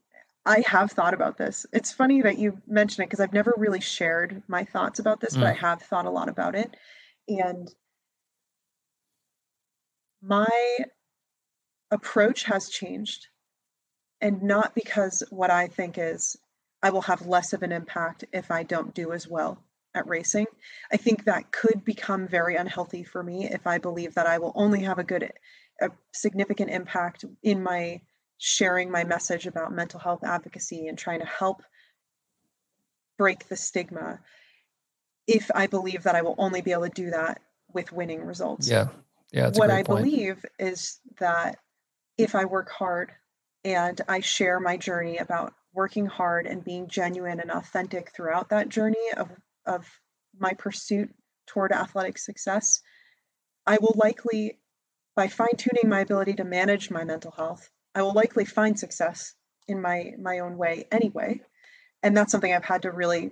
I 0.45 0.63
have 0.67 0.91
thought 0.91 1.13
about 1.13 1.37
this. 1.37 1.65
It's 1.71 1.91
funny 1.91 2.21
that 2.21 2.37
you 2.37 2.59
mention 2.67 3.03
it 3.03 3.07
because 3.07 3.19
I've 3.19 3.33
never 3.33 3.53
really 3.57 3.79
shared 3.79 4.41
my 4.47 4.63
thoughts 4.63 4.99
about 4.99 5.19
this, 5.21 5.35
but 5.35 5.45
I 5.45 5.53
mm. 5.53 5.57
have 5.57 5.81
thought 5.81 6.05
a 6.05 6.09
lot 6.09 6.29
about 6.29 6.55
it. 6.55 6.75
And 7.27 7.71
my 10.21 10.47
approach 11.91 12.43
has 12.45 12.69
changed. 12.69 13.27
And 14.21 14.43
not 14.43 14.75
because 14.75 15.23
what 15.29 15.49
I 15.49 15.67
think 15.67 15.97
is 15.97 16.37
I 16.83 16.91
will 16.91 17.01
have 17.01 17.25
less 17.25 17.53
of 17.53 17.63
an 17.63 17.71
impact 17.71 18.25
if 18.31 18.51
I 18.51 18.63
don't 18.63 18.93
do 18.93 19.11
as 19.11 19.27
well 19.27 19.63
at 19.93 20.07
racing. 20.07 20.45
I 20.91 20.97
think 20.97 21.25
that 21.25 21.51
could 21.51 21.83
become 21.83 22.27
very 22.27 22.55
unhealthy 22.55 23.03
for 23.03 23.23
me 23.23 23.49
if 23.49 23.67
I 23.67 23.77
believe 23.77 24.13
that 24.15 24.27
I 24.27 24.37
will 24.37 24.53
only 24.55 24.81
have 24.83 24.99
a 24.99 25.03
good, 25.03 25.31
a 25.81 25.89
significant 26.13 26.69
impact 26.71 27.25
in 27.43 27.61
my 27.61 28.01
sharing 28.37 28.89
my 28.89 29.03
message 29.03 29.45
about 29.45 29.71
mental 29.71 29.99
health 29.99 30.23
advocacy 30.23 30.87
and 30.87 30.97
trying 30.97 31.19
to 31.19 31.25
help 31.25 31.61
break 33.17 33.47
the 33.49 33.55
stigma 33.55 34.19
if 35.27 35.51
I 35.53 35.67
believe 35.67 36.03
that 36.03 36.15
I 36.15 36.23
will 36.23 36.35
only 36.39 36.61
be 36.61 36.71
able 36.71 36.83
to 36.83 36.89
do 36.89 37.11
that 37.11 37.41
with 37.71 37.91
winning 37.91 38.23
results. 38.25 38.67
Yeah. 38.67 38.87
Yeah. 39.31 39.51
what 39.53 39.69
I 39.69 39.83
point. 39.83 40.03
believe 40.03 40.45
is 40.57 40.99
that 41.19 41.57
if 42.17 42.35
I 42.35 42.45
work 42.45 42.69
hard 42.69 43.11
and 43.63 43.99
I 44.07 44.19
share 44.19 44.59
my 44.59 44.77
journey 44.77 45.17
about 45.17 45.53
working 45.73 46.05
hard 46.05 46.47
and 46.47 46.63
being 46.63 46.87
genuine 46.87 47.39
and 47.39 47.51
authentic 47.51 48.11
throughout 48.11 48.49
that 48.49 48.69
journey 48.69 48.97
of, 49.15 49.29
of 49.65 49.87
my 50.37 50.53
pursuit 50.53 51.13
toward 51.47 51.71
athletic 51.71 52.17
success, 52.17 52.81
I 53.65 53.77
will 53.79 53.95
likely, 53.95 54.59
by 55.15 55.27
fine 55.27 55.55
tuning 55.57 55.89
my 55.89 55.99
ability 56.01 56.33
to 56.33 56.43
manage 56.43 56.89
my 56.89 57.03
mental 57.03 57.31
health, 57.31 57.69
I 57.93 58.01
will 58.01 58.13
likely 58.13 58.45
find 58.45 58.77
success 58.77 59.35
in 59.67 59.81
my 59.81 60.13
my 60.19 60.39
own 60.39 60.57
way 60.57 60.87
anyway. 60.91 61.41
And 62.03 62.15
that's 62.15 62.31
something 62.31 62.53
I've 62.53 62.65
had 62.65 62.81
to 62.83 62.91
really 62.91 63.31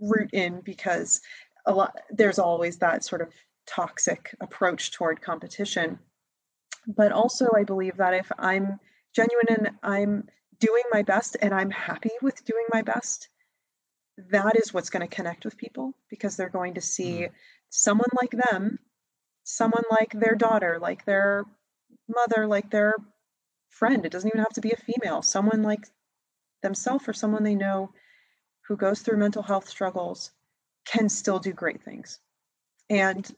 root 0.00 0.30
in 0.32 0.60
because 0.60 1.20
a 1.66 1.72
lot 1.72 1.96
there's 2.10 2.38
always 2.38 2.78
that 2.78 3.04
sort 3.04 3.22
of 3.22 3.32
toxic 3.66 4.34
approach 4.40 4.92
toward 4.92 5.22
competition. 5.22 5.98
But 6.86 7.12
also 7.12 7.48
I 7.56 7.64
believe 7.64 7.96
that 7.98 8.14
if 8.14 8.30
I'm 8.38 8.78
genuine 9.14 9.46
and 9.48 9.70
I'm 9.82 10.28
doing 10.58 10.82
my 10.90 11.02
best 11.02 11.36
and 11.40 11.54
I'm 11.54 11.70
happy 11.70 12.10
with 12.22 12.44
doing 12.44 12.66
my 12.72 12.82
best, 12.82 13.28
that 14.30 14.56
is 14.56 14.72
what's 14.72 14.90
going 14.90 15.06
to 15.06 15.14
connect 15.14 15.44
with 15.44 15.56
people 15.56 15.94
because 16.08 16.36
they're 16.36 16.48
going 16.48 16.74
to 16.74 16.80
see 16.80 17.12
mm. 17.12 17.30
someone 17.70 18.10
like 18.20 18.32
them, 18.50 18.78
someone 19.44 19.84
like 19.90 20.12
their 20.12 20.34
daughter, 20.34 20.78
like 20.80 21.04
their 21.04 21.44
mother, 22.08 22.46
like 22.46 22.70
their 22.70 22.94
friend. 23.68 24.04
It 24.04 24.12
doesn't 24.12 24.28
even 24.28 24.40
have 24.40 24.52
to 24.54 24.60
be 24.60 24.72
a 24.72 24.76
female, 24.76 25.22
someone 25.22 25.62
like 25.62 25.86
themselves 26.62 27.08
or 27.08 27.12
someone 27.12 27.42
they 27.42 27.54
know 27.54 27.92
who 28.68 28.76
goes 28.76 29.00
through 29.00 29.16
mental 29.16 29.42
health 29.42 29.68
struggles 29.68 30.30
can 30.84 31.08
still 31.08 31.38
do 31.38 31.52
great 31.52 31.82
things. 31.82 32.18
And 32.88 33.28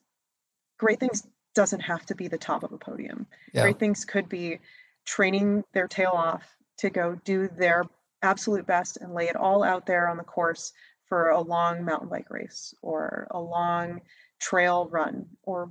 great 0.79 0.99
things 1.01 1.27
doesn't 1.55 1.81
have 1.81 2.05
to 2.07 2.15
be 2.15 2.29
the 2.29 2.39
top 2.39 2.63
of 2.63 2.73
a 2.73 2.79
podium. 2.79 3.27
Yeah. 3.53 3.63
Great 3.63 3.79
things 3.79 4.05
could 4.05 4.29
be 4.29 4.59
training 5.05 5.65
their 5.73 5.89
tail 5.89 6.13
off 6.15 6.45
to 6.79 6.91
go 6.91 7.19
do 7.25 7.49
their 7.49 7.85
absolute 8.23 8.67
best 8.67 8.99
and 8.99 9.15
lay 9.15 9.29
it 9.29 9.37
all 9.37 9.63
out 9.63 9.87
there 9.87 10.09
on 10.09 10.17
the 10.17 10.23
course 10.25 10.73
for 11.09 11.31
a 11.31 11.41
long 11.41 11.85
mountain 11.85 12.09
bike 12.09 12.31
race 12.31 12.75
or 12.83 13.27
a 13.31 13.41
long 13.41 14.01
trail 14.41 14.89
run 14.91 15.27
or 15.43 15.71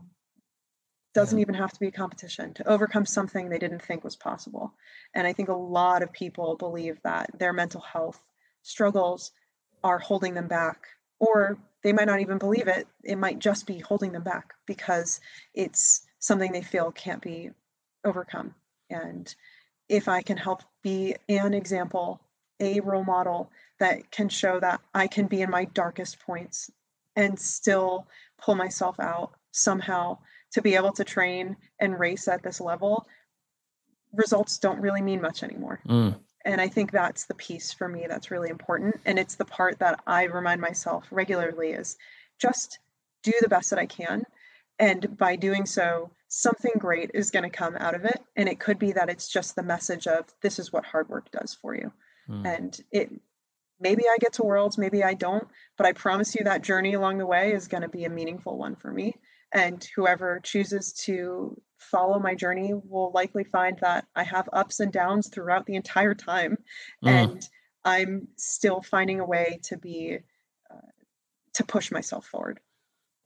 doesn't 1.13 1.37
yeah. 1.37 1.41
even 1.41 1.55
have 1.55 1.73
to 1.73 1.79
be 1.79 1.87
a 1.87 1.91
competition 1.91 2.53
to 2.53 2.67
overcome 2.69 3.05
something 3.05 3.49
they 3.49 3.59
didn't 3.59 3.81
think 3.81 4.03
was 4.03 4.15
possible. 4.15 4.73
And 5.13 5.27
I 5.27 5.33
think 5.33 5.49
a 5.49 5.53
lot 5.53 6.03
of 6.03 6.11
people 6.13 6.55
believe 6.55 6.99
that 7.03 7.29
their 7.37 7.53
mental 7.53 7.81
health 7.81 8.21
struggles 8.63 9.31
are 9.83 9.99
holding 9.99 10.33
them 10.33 10.47
back, 10.47 10.87
or 11.19 11.57
they 11.83 11.91
might 11.91 12.07
not 12.07 12.21
even 12.21 12.37
believe 12.37 12.67
it. 12.67 12.87
It 13.03 13.17
might 13.17 13.39
just 13.39 13.67
be 13.67 13.79
holding 13.79 14.11
them 14.11 14.23
back 14.23 14.53
because 14.65 15.19
it's 15.53 16.05
something 16.19 16.51
they 16.51 16.61
feel 16.61 16.91
can't 16.91 17.21
be 17.21 17.49
overcome. 18.05 18.53
And 18.91 19.33
if 19.89 20.07
I 20.07 20.21
can 20.21 20.37
help 20.37 20.63
be 20.83 21.15
an 21.29 21.53
example, 21.53 22.21
a 22.59 22.79
role 22.81 23.03
model 23.03 23.49
that 23.79 24.11
can 24.11 24.29
show 24.29 24.59
that 24.59 24.81
I 24.93 25.07
can 25.07 25.25
be 25.27 25.41
in 25.41 25.49
my 25.49 25.65
darkest 25.65 26.19
points 26.19 26.69
and 27.15 27.37
still 27.37 28.07
pull 28.37 28.55
myself 28.55 28.99
out 28.99 29.31
somehow 29.51 30.17
to 30.53 30.61
be 30.61 30.75
able 30.75 30.91
to 30.93 31.03
train 31.03 31.55
and 31.79 31.99
race 31.99 32.27
at 32.27 32.43
this 32.43 32.61
level, 32.61 33.07
results 34.13 34.57
don't 34.57 34.79
really 34.79 35.01
mean 35.01 35.21
much 35.21 35.43
anymore. 35.43 35.81
Mm. 35.87 36.19
And 36.45 36.59
I 36.59 36.67
think 36.67 36.91
that's 36.91 37.25
the 37.25 37.35
piece 37.35 37.71
for 37.71 37.87
me 37.87 38.05
that's 38.07 38.31
really 38.31 38.49
important. 38.49 38.99
And 39.05 39.19
it's 39.19 39.35
the 39.35 39.45
part 39.45 39.79
that 39.79 40.01
I 40.07 40.23
remind 40.23 40.59
myself 40.59 41.07
regularly 41.11 41.71
is 41.71 41.97
just 42.39 42.79
do 43.23 43.33
the 43.41 43.49
best 43.49 43.69
that 43.69 43.79
I 43.79 43.85
can. 43.85 44.23
And 44.79 45.17
by 45.17 45.35
doing 45.35 45.65
so, 45.65 46.09
something 46.33 46.71
great 46.79 47.11
is 47.13 47.29
going 47.29 47.43
to 47.43 47.49
come 47.49 47.75
out 47.75 47.93
of 47.93 48.05
it. 48.05 48.21
And 48.37 48.47
it 48.47 48.59
could 48.59 48.79
be 48.79 48.93
that 48.93 49.09
it's 49.09 49.27
just 49.27 49.55
the 49.55 49.63
message 49.63 50.07
of 50.07 50.25
this 50.41 50.59
is 50.59 50.71
what 50.71 50.85
hard 50.85 51.09
work 51.09 51.29
does 51.29 51.53
for 51.53 51.75
you. 51.75 51.91
Mm. 52.29 52.57
And 52.57 52.81
it 52.89 53.11
maybe 53.81 54.03
I 54.05 54.15
get 54.19 54.33
to 54.33 54.43
worlds, 54.43 54.77
maybe 54.77 55.03
I 55.03 55.13
don't, 55.13 55.45
but 55.77 55.85
I 55.85 55.91
promise 55.91 56.33
you 56.33 56.45
that 56.45 56.61
journey 56.61 56.93
along 56.93 57.17
the 57.17 57.25
way 57.25 57.51
is 57.51 57.67
going 57.67 57.81
to 57.81 57.89
be 57.89 58.05
a 58.05 58.09
meaningful 58.09 58.57
one 58.57 58.75
for 58.77 58.91
me 58.91 59.15
and 59.51 59.85
whoever 59.95 60.39
chooses 60.41 60.93
to 60.93 61.59
follow 61.77 62.17
my 62.17 62.33
journey 62.33 62.73
will 62.73 63.11
likely 63.11 63.43
find 63.43 63.77
that 63.81 64.05
I 64.15 64.23
have 64.23 64.47
ups 64.53 64.79
and 64.79 64.93
downs 64.93 65.27
throughout 65.27 65.65
the 65.65 65.75
entire 65.75 66.13
time. 66.13 66.57
Mm. 67.03 67.09
And 67.09 67.49
I'm 67.83 68.27
still 68.37 68.81
finding 68.81 69.19
a 69.19 69.25
way 69.25 69.59
to 69.63 69.77
be, 69.77 70.19
uh, 70.69 70.91
to 71.55 71.65
push 71.65 71.91
myself 71.91 72.25
forward. 72.25 72.61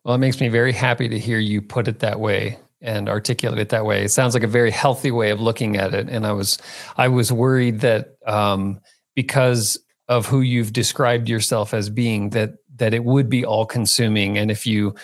Well, 0.04 0.16
it 0.16 0.20
makes 0.20 0.40
me 0.40 0.48
very 0.48 0.72
happy 0.72 1.08
to 1.10 1.20
hear 1.20 1.38
you 1.38 1.62
put 1.62 1.88
it 1.88 2.00
that 2.00 2.20
way 2.20 2.58
and 2.86 3.10
articulate 3.10 3.60
it 3.60 3.70
that 3.70 3.86
way. 3.86 4.04
It 4.04 4.12
sounds 4.12 4.34
like 4.34 4.44
a 4.44 4.48
very 4.48 4.72
healthy 4.72 5.12
way 5.12 5.32
of 5.32 5.42
looking 5.42 5.76
at 5.76 5.94
it. 5.94 6.10
And 6.10 6.26
I 6.26 6.32
was, 6.32 6.58
I 6.98 7.08
was 7.08 7.32
worried 7.32 7.82
that 7.82 8.16
um, 8.26 8.80
because 9.16 9.80
of 10.08 10.28
who 10.28 10.42
you've 10.42 10.74
described 10.74 11.28
yourself 11.28 11.74
as 11.74 11.90
being, 11.90 12.30
that 12.32 12.54
that 12.78 12.94
it 12.94 13.04
would 13.04 13.30
be 13.30 13.46
all 13.46 13.66
consuming. 13.66 14.38
And 14.38 14.52
if 14.52 14.68
you 14.68 14.96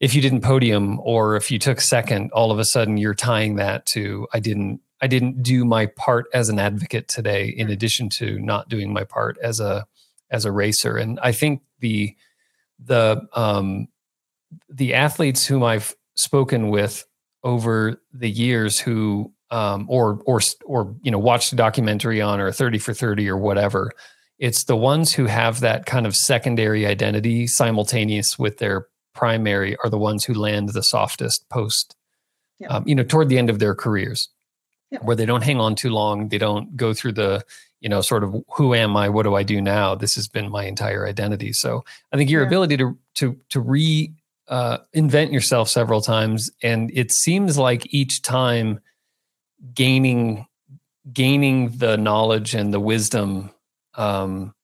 if 0.00 0.14
you 0.14 0.22
didn't 0.22 0.42
podium 0.42 1.00
or 1.00 1.36
if 1.36 1.50
you 1.50 1.58
took 1.58 1.80
second, 1.80 2.30
all 2.32 2.52
of 2.52 2.58
a 2.58 2.64
sudden 2.64 2.96
you're 2.96 3.14
tying 3.14 3.56
that 3.56 3.84
to 3.86 4.26
I 4.32 4.40
didn't 4.40 4.80
I 5.00 5.06
didn't 5.06 5.42
do 5.42 5.64
my 5.64 5.86
part 5.86 6.26
as 6.32 6.48
an 6.48 6.58
advocate 6.58 7.08
today 7.08 7.48
in 7.48 7.70
addition 7.70 8.08
to 8.10 8.38
not 8.38 8.68
doing 8.68 8.92
my 8.92 9.04
part 9.04 9.38
as 9.42 9.60
a 9.60 9.86
as 10.30 10.44
a 10.44 10.52
racer. 10.52 10.96
And 10.96 11.18
I 11.20 11.32
think 11.32 11.62
the 11.80 12.14
the 12.78 13.26
um 13.34 13.88
the 14.68 14.94
athletes 14.94 15.46
whom 15.46 15.62
I've 15.62 15.94
spoken 16.14 16.70
with 16.70 17.04
over 17.44 18.00
the 18.12 18.30
years 18.30 18.78
who 18.78 19.32
um 19.50 19.86
or 19.88 20.20
or 20.26 20.40
or 20.66 20.94
you 21.02 21.10
know 21.10 21.18
watched 21.18 21.52
a 21.52 21.56
documentary 21.56 22.20
on 22.20 22.40
or 22.40 22.52
30 22.52 22.78
for 22.78 22.92
30 22.92 23.28
or 23.28 23.36
whatever 23.36 23.92
it's 24.38 24.64
the 24.64 24.76
ones 24.76 25.12
who 25.12 25.26
have 25.26 25.60
that 25.60 25.86
kind 25.86 26.06
of 26.06 26.14
secondary 26.14 26.86
identity 26.86 27.46
simultaneous 27.46 28.38
with 28.38 28.58
their 28.58 28.86
primary 29.14 29.76
are 29.82 29.90
the 29.90 29.98
ones 29.98 30.24
who 30.24 30.32
land 30.32 30.68
the 30.68 30.82
softest 30.82 31.48
post, 31.48 31.96
yeah. 32.60 32.68
um, 32.68 32.84
you 32.86 32.94
know, 32.94 33.02
toward 33.02 33.28
the 33.28 33.36
end 33.36 33.50
of 33.50 33.58
their 33.58 33.74
careers, 33.74 34.28
yeah. 34.90 35.00
where 35.00 35.16
they 35.16 35.26
don't 35.26 35.42
hang 35.42 35.60
on 35.60 35.74
too 35.74 35.90
long. 35.90 36.28
They 36.28 36.38
don't 36.38 36.76
go 36.76 36.94
through 36.94 37.12
the, 37.12 37.44
you 37.80 37.88
know, 37.88 38.00
sort 38.00 38.22
of 38.22 38.36
who 38.54 38.74
am 38.74 38.96
I? 38.96 39.08
What 39.08 39.24
do 39.24 39.34
I 39.34 39.42
do 39.42 39.60
now? 39.60 39.96
This 39.96 40.14
has 40.14 40.28
been 40.28 40.48
my 40.50 40.64
entire 40.64 41.04
identity. 41.04 41.52
So 41.52 41.84
I 42.12 42.16
think 42.16 42.30
your 42.30 42.42
yeah. 42.42 42.46
ability 42.46 42.76
to 42.76 42.96
to 43.16 43.36
to 43.50 43.60
re 43.60 44.12
uh, 44.48 44.78
invent 44.92 45.32
yourself 45.32 45.68
several 45.68 46.00
times, 46.00 46.50
and 46.62 46.90
it 46.94 47.12
seems 47.12 47.58
like 47.58 47.92
each 47.92 48.22
time 48.22 48.80
gaining 49.74 50.46
gaining 51.12 51.70
the 51.78 51.96
knowledge 51.96 52.54
and 52.54 52.72
the 52.72 52.80
wisdom 52.80 53.50
um, 53.94 54.54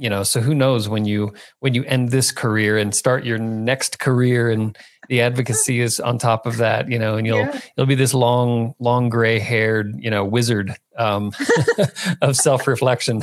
you 0.00 0.08
know 0.08 0.22
so 0.22 0.40
who 0.40 0.54
knows 0.54 0.88
when 0.88 1.04
you 1.04 1.32
when 1.60 1.74
you 1.74 1.84
end 1.84 2.10
this 2.10 2.32
career 2.32 2.78
and 2.78 2.94
start 2.94 3.24
your 3.24 3.38
next 3.38 3.98
career 3.98 4.50
and 4.50 4.76
the 5.08 5.20
advocacy 5.20 5.80
is 5.80 6.00
on 6.00 6.16
top 6.16 6.46
of 6.46 6.56
that 6.56 6.90
you 6.90 6.98
know 6.98 7.16
and 7.16 7.26
you'll 7.26 7.38
yeah. 7.38 7.60
you'll 7.76 7.86
be 7.86 7.94
this 7.94 8.14
long 8.14 8.74
long 8.78 9.10
gray 9.10 9.38
haired 9.38 9.94
you 9.98 10.10
know 10.10 10.24
wizard 10.24 10.74
um, 10.96 11.32
of 12.22 12.34
self-reflection 12.34 13.22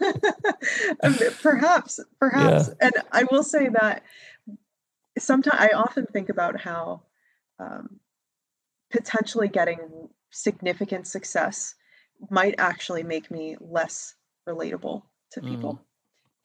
um, 1.02 1.16
perhaps 1.42 1.98
perhaps 2.20 2.68
yeah. 2.68 2.74
and 2.80 2.92
i 3.10 3.24
will 3.30 3.42
say 3.42 3.68
that 3.68 4.02
sometimes 5.18 5.60
i 5.60 5.68
often 5.74 6.06
think 6.06 6.28
about 6.28 6.60
how 6.60 7.02
um, 7.58 8.00
potentially 8.90 9.48
getting 9.48 10.08
significant 10.30 11.06
success 11.06 11.74
might 12.30 12.54
actually 12.58 13.02
make 13.02 13.30
me 13.30 13.56
less 13.60 14.14
relatable 14.48 15.02
to 15.32 15.40
people. 15.40 15.74
Mm. 15.74 15.78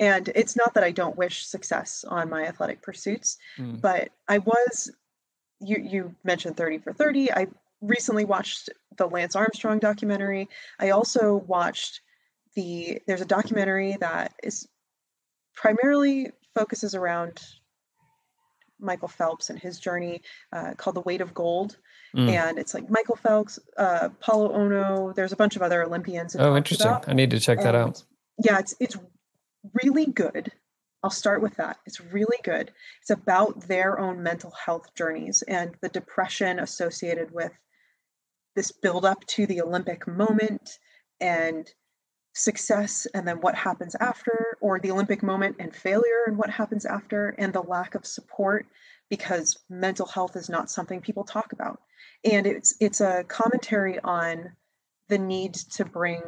And 0.01 0.29
it's 0.33 0.55
not 0.55 0.73
that 0.73 0.83
I 0.83 0.91
don't 0.91 1.17
wish 1.17 1.45
success 1.45 2.05
on 2.07 2.29
my 2.29 2.45
athletic 2.45 2.81
pursuits, 2.81 3.37
mm. 3.57 3.81
but 3.81 4.09
I 4.27 4.37
was 4.39 4.91
you 5.61 5.77
you 5.77 6.15
mentioned 6.23 6.55
30 6.55 6.79
for 6.79 6.93
30. 6.93 7.33
I 7.33 7.47
recently 7.81 8.23
watched 8.23 8.69
the 8.97 9.07
Lance 9.07 9.35
Armstrong 9.35 9.79
documentary. 9.79 10.47
I 10.79 10.91
also 10.91 11.35
watched 11.47 12.01
the 12.55 13.01
there's 13.07 13.21
a 13.21 13.25
documentary 13.25 13.97
that 13.99 14.33
is 14.41 14.67
primarily 15.53 16.31
focuses 16.55 16.95
around 16.95 17.41
Michael 18.79 19.07
Phelps 19.07 19.49
and 19.49 19.59
his 19.59 19.79
journey 19.79 20.21
uh, 20.53 20.73
called 20.77 20.95
The 20.95 21.01
Weight 21.01 21.21
of 21.21 21.33
Gold. 21.33 21.77
Mm. 22.15 22.29
And 22.29 22.59
it's 22.59 22.73
like 22.73 22.89
Michael 22.89 23.15
Phelps, 23.15 23.59
uh, 23.77 24.09
Apolo 24.09 24.55
Ohno. 24.55 25.13
There's 25.13 25.31
a 25.31 25.35
bunch 25.35 25.55
of 25.55 25.61
other 25.61 25.83
Olympians. 25.83 26.35
Oh, 26.37 26.55
interesting. 26.55 26.87
About. 26.87 27.07
I 27.07 27.13
need 27.13 27.31
to 27.31 27.39
check 27.39 27.59
that 27.61 27.75
out. 27.75 28.03
Yeah, 28.43 28.59
it's 28.59 28.75
it's 28.79 28.97
really 29.83 30.05
good. 30.05 30.51
I'll 31.03 31.09
start 31.09 31.41
with 31.41 31.55
that. 31.55 31.77
It's 31.85 32.01
really 32.01 32.37
good. 32.43 32.71
It's 33.01 33.09
about 33.09 33.67
their 33.67 33.99
own 33.99 34.21
mental 34.21 34.51
health 34.51 34.93
journeys 34.95 35.43
and 35.47 35.75
the 35.81 35.89
depression 35.89 36.59
associated 36.59 37.31
with 37.31 37.51
this 38.55 38.71
build 38.71 39.05
up 39.05 39.25
to 39.27 39.45
the 39.45 39.61
Olympic 39.61 40.07
moment 40.07 40.77
and 41.21 41.69
success 42.33 43.07
and 43.13 43.27
then 43.27 43.41
what 43.41 43.55
happens 43.55 43.95
after, 43.99 44.57
or 44.61 44.79
the 44.79 44.91
Olympic 44.91 45.23
moment 45.23 45.55
and 45.59 45.75
failure 45.75 46.23
and 46.27 46.37
what 46.37 46.49
happens 46.49 46.85
after, 46.85 47.29
and 47.37 47.53
the 47.53 47.61
lack 47.61 47.95
of 47.95 48.05
support 48.05 48.65
because 49.09 49.57
mental 49.69 50.05
health 50.05 50.35
is 50.35 50.49
not 50.49 50.69
something 50.69 51.01
people 51.01 51.23
talk 51.23 51.51
about. 51.51 51.81
And 52.23 52.45
it's 52.45 52.75
it's 52.79 53.01
a 53.01 53.23
commentary 53.27 53.99
on 53.99 54.51
the 55.07 55.17
need 55.17 55.53
to 55.53 55.85
bring 55.85 56.21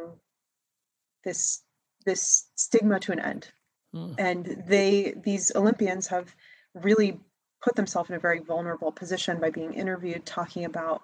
this 1.24 1.62
this 2.04 2.48
stigma 2.56 2.98
to 3.00 3.12
an 3.12 3.20
end. 3.20 3.48
Mm. 3.94 4.14
And 4.18 4.64
they 4.66 5.14
these 5.22 5.52
Olympians 5.54 6.08
have 6.08 6.34
really 6.74 7.20
put 7.62 7.76
themselves 7.76 8.10
in 8.10 8.16
a 8.16 8.20
very 8.20 8.40
vulnerable 8.40 8.90
position 8.90 9.40
by 9.40 9.50
being 9.50 9.74
interviewed 9.74 10.26
talking 10.26 10.64
about 10.64 11.02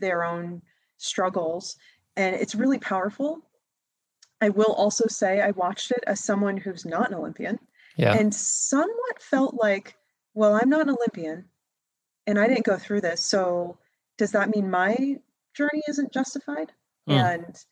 their 0.00 0.24
own 0.24 0.62
struggles 0.96 1.76
and 2.16 2.34
it's 2.36 2.54
really 2.54 2.78
powerful 2.78 3.40
I 4.40 4.48
will 4.48 4.72
also 4.72 5.06
say 5.08 5.40
I 5.40 5.50
watched 5.50 5.90
it 5.90 6.02
as 6.06 6.22
someone 6.22 6.56
who's 6.56 6.84
not 6.84 7.10
an 7.10 7.16
Olympian 7.16 7.58
yeah. 7.96 8.14
and 8.14 8.34
somewhat 8.34 9.20
felt 9.20 9.54
like, 9.54 9.96
well, 10.34 10.54
I'm 10.54 10.70
not 10.70 10.82
an 10.88 10.96
Olympian 10.96 11.46
and 12.26 12.38
I 12.38 12.46
didn't 12.46 12.64
go 12.64 12.76
through 12.76 13.02
this. 13.02 13.22
So 13.22 13.78
does 14.16 14.32
that 14.32 14.54
mean 14.54 14.70
my 14.70 15.18
journey 15.54 15.82
isn't 15.88 16.12
justified? 16.12 16.72
Mm. 17.08 17.34
And 17.34 17.64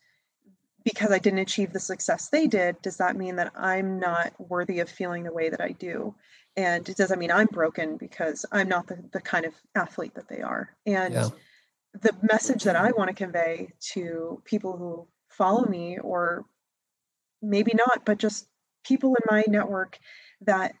because 0.83 1.11
I 1.11 1.19
didn't 1.19 1.39
achieve 1.39 1.73
the 1.73 1.79
success 1.79 2.29
they 2.29 2.47
did, 2.47 2.81
does 2.81 2.97
that 2.97 3.15
mean 3.15 3.35
that 3.37 3.51
I'm 3.55 3.99
not 3.99 4.33
worthy 4.39 4.79
of 4.79 4.89
feeling 4.89 5.23
the 5.23 5.33
way 5.33 5.49
that 5.49 5.61
I 5.61 5.71
do? 5.71 6.15
And 6.55 6.83
does 6.83 7.09
that 7.09 7.19
mean 7.19 7.31
I'm 7.31 7.47
broken 7.47 7.97
because 7.97 8.45
I'm 8.51 8.67
not 8.67 8.87
the, 8.87 9.03
the 9.11 9.21
kind 9.21 9.45
of 9.45 9.53
athlete 9.75 10.15
that 10.15 10.27
they 10.27 10.41
are? 10.41 10.75
And 10.85 11.13
yeah. 11.13 11.29
the 12.01 12.15
message 12.21 12.63
that 12.63 12.75
I 12.75 12.91
want 12.91 13.09
to 13.09 13.15
convey 13.15 13.73
to 13.93 14.41
people 14.45 14.77
who 14.77 15.07
follow 15.29 15.65
me 15.65 15.99
or 15.99 16.45
maybe 17.41 17.73
not, 17.73 18.05
but 18.05 18.17
just 18.17 18.47
people 18.83 19.15
in 19.15 19.23
my 19.29 19.43
network 19.47 19.99
that 20.41 20.73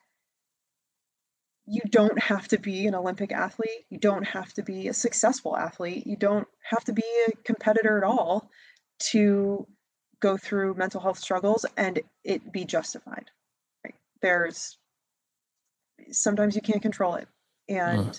you 1.65 1.81
don't 1.89 2.17
have 2.19 2.47
to 2.47 2.57
be 2.57 2.87
an 2.87 2.95
Olympic 2.95 3.31
athlete. 3.31 3.85
You 3.89 3.99
don't 3.99 4.25
have 4.25 4.51
to 4.53 4.63
be 4.63 4.87
a 4.87 4.93
successful 4.93 5.55
athlete. 5.55 6.07
You 6.07 6.15
don't 6.15 6.47
have 6.63 6.83
to 6.85 6.93
be 6.93 7.03
a 7.27 7.31
competitor 7.43 7.97
at 7.97 8.03
all 8.03 8.49
to 9.11 9.67
go 10.19 10.35
through 10.35 10.73
mental 10.73 10.99
health 10.99 11.19
struggles 11.19 11.65
and 11.77 12.01
it 12.23 12.51
be 12.51 12.65
justified. 12.65 13.29
Right? 13.85 13.95
There's 14.21 14.77
sometimes 16.11 16.55
you 16.55 16.61
can't 16.61 16.81
control 16.81 17.15
it. 17.15 17.27
And 17.69 17.99
uh-huh. 17.99 18.13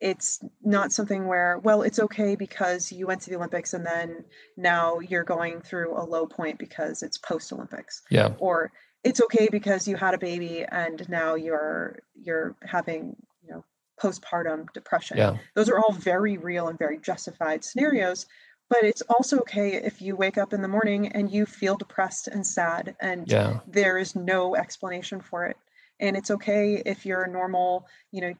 it's 0.00 0.44
not 0.62 0.92
something 0.92 1.26
where 1.26 1.58
well 1.62 1.82
it's 1.82 1.98
okay 1.98 2.36
because 2.36 2.92
you 2.92 3.06
went 3.06 3.22
to 3.22 3.30
the 3.30 3.36
olympics 3.36 3.72
and 3.72 3.86
then 3.86 4.24
now 4.58 4.98
you're 4.98 5.24
going 5.24 5.62
through 5.62 5.98
a 5.98 6.04
low 6.04 6.26
point 6.26 6.58
because 6.58 7.02
it's 7.02 7.16
post 7.16 7.50
olympics 7.52 8.02
yeah. 8.10 8.34
Or 8.38 8.72
it's 9.04 9.20
okay 9.22 9.48
because 9.50 9.86
you 9.86 9.96
had 9.96 10.14
a 10.14 10.18
baby 10.18 10.64
and 10.70 11.08
now 11.08 11.36
you're 11.36 12.00
you're 12.20 12.56
having 12.62 13.16
you 13.42 13.50
know 13.50 13.64
postpartum 14.02 14.66
depression. 14.74 15.16
Yeah. 15.16 15.38
Those 15.54 15.70
are 15.70 15.78
all 15.78 15.92
very 15.92 16.36
real 16.36 16.68
and 16.68 16.78
very 16.78 16.98
justified 16.98 17.64
scenarios 17.64 18.26
but 18.68 18.82
it's 18.82 19.02
also 19.02 19.38
okay 19.38 19.74
if 19.74 20.02
you 20.02 20.16
wake 20.16 20.38
up 20.38 20.52
in 20.52 20.60
the 20.60 20.68
morning 20.68 21.08
and 21.08 21.30
you 21.30 21.46
feel 21.46 21.76
depressed 21.76 22.26
and 22.26 22.44
sad 22.44 22.96
and 23.00 23.30
yeah. 23.30 23.60
there 23.66 23.96
is 23.96 24.16
no 24.16 24.56
explanation 24.56 25.20
for 25.20 25.46
it. 25.46 25.56
And 26.00 26.16
it's 26.16 26.30
okay 26.32 26.82
if 26.84 27.06
you're 27.06 27.22
a 27.22 27.30
normal 27.30 27.86
you 28.10 28.20
know 28.20 28.34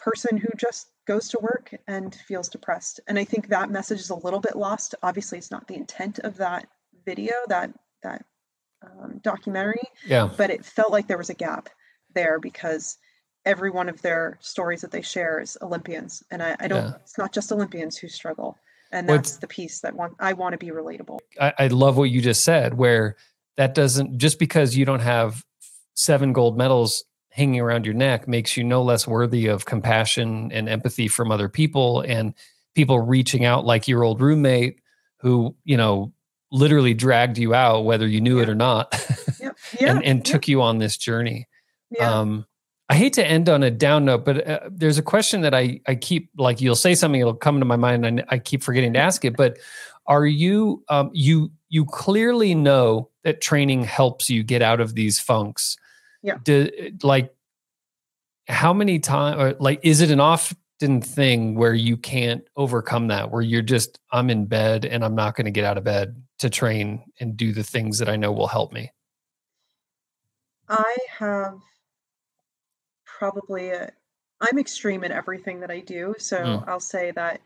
person 0.00 0.36
who 0.36 0.48
just 0.56 0.90
goes 1.06 1.28
to 1.28 1.38
work 1.40 1.74
and 1.86 2.14
feels 2.14 2.48
depressed. 2.48 3.00
And 3.06 3.18
I 3.18 3.24
think 3.24 3.48
that 3.48 3.70
message 3.70 4.00
is 4.00 4.10
a 4.10 4.14
little 4.14 4.40
bit 4.40 4.56
lost. 4.56 4.94
Obviously, 5.02 5.38
it's 5.38 5.50
not 5.50 5.68
the 5.68 5.74
intent 5.74 6.18
of 6.20 6.36
that 6.38 6.66
video, 7.04 7.34
that 7.48 7.70
that 8.02 8.24
um, 8.82 9.20
documentary. 9.22 9.82
Yeah. 10.06 10.30
But 10.36 10.50
it 10.50 10.64
felt 10.64 10.90
like 10.90 11.06
there 11.06 11.18
was 11.18 11.30
a 11.30 11.34
gap 11.34 11.68
there 12.14 12.38
because 12.40 12.98
every 13.44 13.70
one 13.70 13.88
of 13.88 14.00
their 14.02 14.38
stories 14.40 14.80
that 14.82 14.90
they 14.90 15.02
share 15.02 15.40
is 15.40 15.56
Olympians, 15.62 16.22
and 16.30 16.42
I, 16.42 16.56
I 16.60 16.68
don't. 16.68 16.84
Yeah. 16.84 16.94
It's 17.02 17.18
not 17.18 17.32
just 17.32 17.52
Olympians 17.52 17.96
who 17.96 18.08
struggle, 18.08 18.58
and 18.92 19.08
that's 19.08 19.36
the 19.36 19.46
piece 19.46 19.80
that 19.80 19.94
want 19.94 20.14
I 20.18 20.32
want 20.32 20.52
to 20.52 20.58
be 20.58 20.68
relatable. 20.68 21.18
I, 21.40 21.52
I 21.58 21.66
love 21.68 21.96
what 21.96 22.10
you 22.10 22.20
just 22.20 22.42
said, 22.42 22.74
where 22.74 23.16
that 23.56 23.74
doesn't 23.74 24.18
just 24.18 24.38
because 24.38 24.76
you 24.76 24.84
don't 24.84 25.00
have 25.00 25.44
seven 25.94 26.32
gold 26.32 26.56
medals 26.56 27.04
hanging 27.30 27.60
around 27.60 27.86
your 27.86 27.94
neck 27.94 28.26
makes 28.26 28.56
you 28.56 28.64
no 28.64 28.82
less 28.82 29.06
worthy 29.06 29.46
of 29.46 29.64
compassion 29.64 30.50
and 30.52 30.68
empathy 30.68 31.08
from 31.08 31.30
other 31.30 31.48
people 31.48 32.00
and 32.00 32.34
people 32.74 33.00
reaching 33.00 33.44
out 33.44 33.64
like 33.64 33.88
your 33.88 34.02
old 34.02 34.20
roommate 34.20 34.80
who 35.18 35.54
you 35.64 35.76
know 35.76 36.12
literally 36.52 36.94
dragged 36.94 37.38
you 37.38 37.54
out 37.54 37.84
whether 37.84 38.06
you 38.06 38.20
knew 38.20 38.36
yeah. 38.36 38.42
it 38.42 38.48
or 38.48 38.54
not 38.54 38.92
yep. 39.40 39.56
yeah. 39.80 39.90
and, 39.90 40.04
and 40.04 40.24
took 40.24 40.48
you 40.48 40.60
on 40.60 40.78
this 40.78 40.96
journey 40.96 41.48
yeah. 41.90 42.18
um, 42.18 42.44
i 42.88 42.94
hate 42.94 43.12
to 43.12 43.24
end 43.24 43.48
on 43.48 43.62
a 43.62 43.70
down 43.70 44.04
note 44.04 44.24
but 44.24 44.46
uh, 44.46 44.60
there's 44.68 44.98
a 44.98 45.02
question 45.02 45.42
that 45.42 45.54
i 45.54 45.80
i 45.86 45.94
keep 45.94 46.30
like 46.36 46.60
you'll 46.60 46.74
say 46.74 46.94
something 46.94 47.20
it'll 47.20 47.34
come 47.34 47.60
to 47.60 47.66
my 47.66 47.76
mind 47.76 48.04
and 48.04 48.24
i 48.28 48.38
keep 48.38 48.62
forgetting 48.62 48.92
to 48.92 48.98
ask 48.98 49.24
it 49.24 49.36
but 49.36 49.56
are 50.06 50.26
you 50.26 50.82
um, 50.88 51.10
you 51.12 51.52
you 51.68 51.84
clearly 51.84 52.54
know 52.54 53.08
that 53.22 53.40
training 53.40 53.84
helps 53.84 54.28
you 54.28 54.42
get 54.42 54.62
out 54.62 54.80
of 54.80 54.94
these 54.94 55.20
funks 55.20 55.76
yeah. 56.22 56.38
Do, 56.42 56.70
like, 57.02 57.34
how 58.48 58.72
many 58.72 58.98
times, 58.98 59.56
like, 59.60 59.80
is 59.82 60.00
it 60.00 60.10
an 60.10 60.20
often 60.20 61.00
thing 61.02 61.54
where 61.54 61.74
you 61.74 61.96
can't 61.96 62.42
overcome 62.56 63.08
that, 63.08 63.30
where 63.30 63.42
you're 63.42 63.62
just, 63.62 63.98
I'm 64.10 64.30
in 64.30 64.46
bed 64.46 64.84
and 64.84 65.04
I'm 65.04 65.14
not 65.14 65.36
going 65.36 65.44
to 65.44 65.50
get 65.50 65.64
out 65.64 65.78
of 65.78 65.84
bed 65.84 66.22
to 66.40 66.50
train 66.50 67.04
and 67.20 67.36
do 67.36 67.52
the 67.52 67.62
things 67.62 67.98
that 67.98 68.08
I 68.08 68.16
know 68.16 68.32
will 68.32 68.46
help 68.46 68.72
me? 68.72 68.90
I 70.68 70.96
have 71.18 71.58
probably 73.04 73.70
a, 73.70 73.92
I'm 74.40 74.58
extreme 74.58 75.04
in 75.04 75.12
everything 75.12 75.60
that 75.60 75.70
I 75.70 75.80
do. 75.80 76.14
So 76.18 76.38
mm. 76.38 76.68
I'll 76.68 76.80
say 76.80 77.10
that 77.12 77.40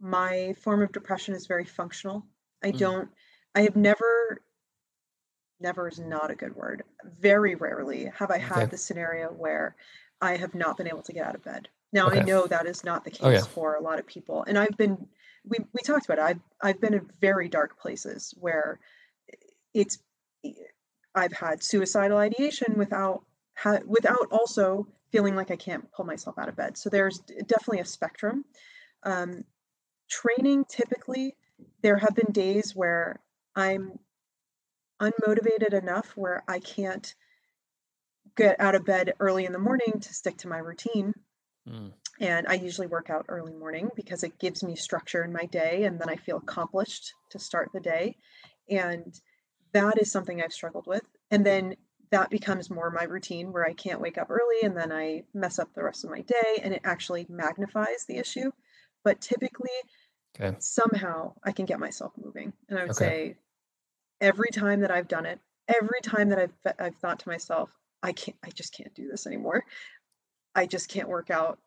my 0.00 0.54
form 0.60 0.82
of 0.82 0.90
depression 0.92 1.34
is 1.34 1.46
very 1.46 1.64
functional. 1.64 2.26
I 2.64 2.72
mm. 2.72 2.78
don't, 2.78 3.08
I 3.54 3.60
have 3.60 3.76
never 3.76 4.42
never 5.60 5.88
is 5.88 5.98
not 5.98 6.30
a 6.30 6.34
good 6.34 6.54
word. 6.54 6.82
Very 7.20 7.54
rarely 7.54 8.10
have 8.16 8.30
I 8.30 8.38
had 8.38 8.58
okay. 8.58 8.66
the 8.66 8.78
scenario 8.78 9.28
where 9.28 9.76
I 10.20 10.36
have 10.36 10.54
not 10.54 10.76
been 10.76 10.88
able 10.88 11.02
to 11.02 11.12
get 11.12 11.26
out 11.26 11.34
of 11.34 11.44
bed. 11.44 11.68
Now 11.92 12.08
okay. 12.08 12.20
I 12.20 12.22
know 12.22 12.46
that 12.46 12.66
is 12.66 12.84
not 12.84 13.04
the 13.04 13.10
case 13.10 13.20
oh, 13.22 13.30
yeah. 13.30 13.40
for 13.42 13.76
a 13.76 13.82
lot 13.82 13.98
of 13.98 14.06
people, 14.06 14.44
and 14.46 14.58
I've 14.58 14.76
been 14.76 15.06
we 15.44 15.58
we 15.72 15.82
talked 15.84 16.06
about 16.06 16.18
it. 16.18 16.22
I've 16.22 16.40
I've 16.62 16.80
been 16.80 16.94
in 16.94 17.10
very 17.20 17.48
dark 17.48 17.78
places 17.78 18.34
where 18.38 18.80
it's 19.72 19.98
I've 21.14 21.32
had 21.32 21.62
suicidal 21.62 22.18
ideation 22.18 22.74
without 22.76 23.22
ha- 23.56 23.80
without 23.86 24.28
also 24.30 24.86
feeling 25.12 25.36
like 25.36 25.50
I 25.50 25.56
can't 25.56 25.90
pull 25.92 26.04
myself 26.04 26.38
out 26.38 26.48
of 26.48 26.56
bed. 26.56 26.76
So 26.76 26.90
there's 26.90 27.20
definitely 27.20 27.80
a 27.80 27.84
spectrum. 27.84 28.44
Um, 29.04 29.44
training 30.10 30.64
typically, 30.68 31.36
there 31.82 31.96
have 31.96 32.14
been 32.14 32.32
days 32.32 32.74
where 32.74 33.20
I'm 33.54 33.98
unmotivated 35.00 35.72
enough 35.74 36.12
where 36.16 36.42
I 36.48 36.58
can't 36.58 37.14
get 38.36 38.60
out 38.60 38.74
of 38.74 38.84
bed 38.84 39.14
early 39.20 39.44
in 39.44 39.52
the 39.52 39.58
morning 39.58 40.00
to 40.00 40.14
stick 40.14 40.36
to 40.38 40.48
my 40.48 40.58
routine. 40.58 41.14
Mm. 41.68 41.92
And 42.20 42.46
I 42.46 42.54
usually 42.54 42.86
work 42.86 43.10
out 43.10 43.26
early 43.28 43.52
morning 43.52 43.90
because 43.94 44.22
it 44.22 44.38
gives 44.38 44.62
me 44.62 44.74
structure 44.74 45.22
in 45.22 45.32
my 45.32 45.46
day 45.46 45.84
and 45.84 46.00
then 46.00 46.08
I 46.08 46.16
feel 46.16 46.38
accomplished 46.38 47.12
to 47.30 47.38
start 47.38 47.70
the 47.72 47.80
day. 47.80 48.16
And 48.70 49.14
that 49.72 50.00
is 50.00 50.10
something 50.10 50.40
I've 50.40 50.52
struggled 50.52 50.86
with. 50.86 51.02
And 51.30 51.44
then 51.44 51.76
that 52.10 52.30
becomes 52.30 52.70
more 52.70 52.90
my 52.90 53.04
routine 53.04 53.52
where 53.52 53.66
I 53.66 53.74
can't 53.74 54.00
wake 54.00 54.16
up 54.16 54.30
early 54.30 54.62
and 54.62 54.76
then 54.76 54.92
I 54.92 55.24
mess 55.34 55.58
up 55.58 55.74
the 55.74 55.82
rest 55.82 56.04
of 56.04 56.10
my 56.10 56.20
day 56.22 56.60
and 56.62 56.72
it 56.72 56.82
actually 56.84 57.26
magnifies 57.28 58.04
the 58.06 58.16
issue. 58.16 58.50
But 59.04 59.20
typically, 59.20 59.70
okay. 60.40 60.56
somehow 60.58 61.34
I 61.44 61.52
can 61.52 61.66
get 61.66 61.80
myself 61.80 62.12
moving. 62.16 62.52
And 62.68 62.78
I 62.78 62.82
would 62.82 62.92
okay. 62.92 63.04
say 63.04 63.36
every 64.20 64.50
time 64.50 64.80
that 64.80 64.90
I've 64.90 65.08
done 65.08 65.26
it, 65.26 65.40
every 65.68 66.00
time 66.02 66.28
that 66.30 66.38
I've 66.38 66.74
I've 66.78 66.96
thought 66.96 67.20
to 67.20 67.28
myself, 67.28 67.70
I 68.02 68.12
can't 68.12 68.36
I 68.44 68.50
just 68.50 68.74
can't 68.74 68.94
do 68.94 69.08
this 69.08 69.26
anymore. 69.26 69.64
I 70.54 70.66
just 70.66 70.88
can't 70.88 71.08
work 71.08 71.30
out. 71.30 71.58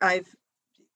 I've 0.00 0.34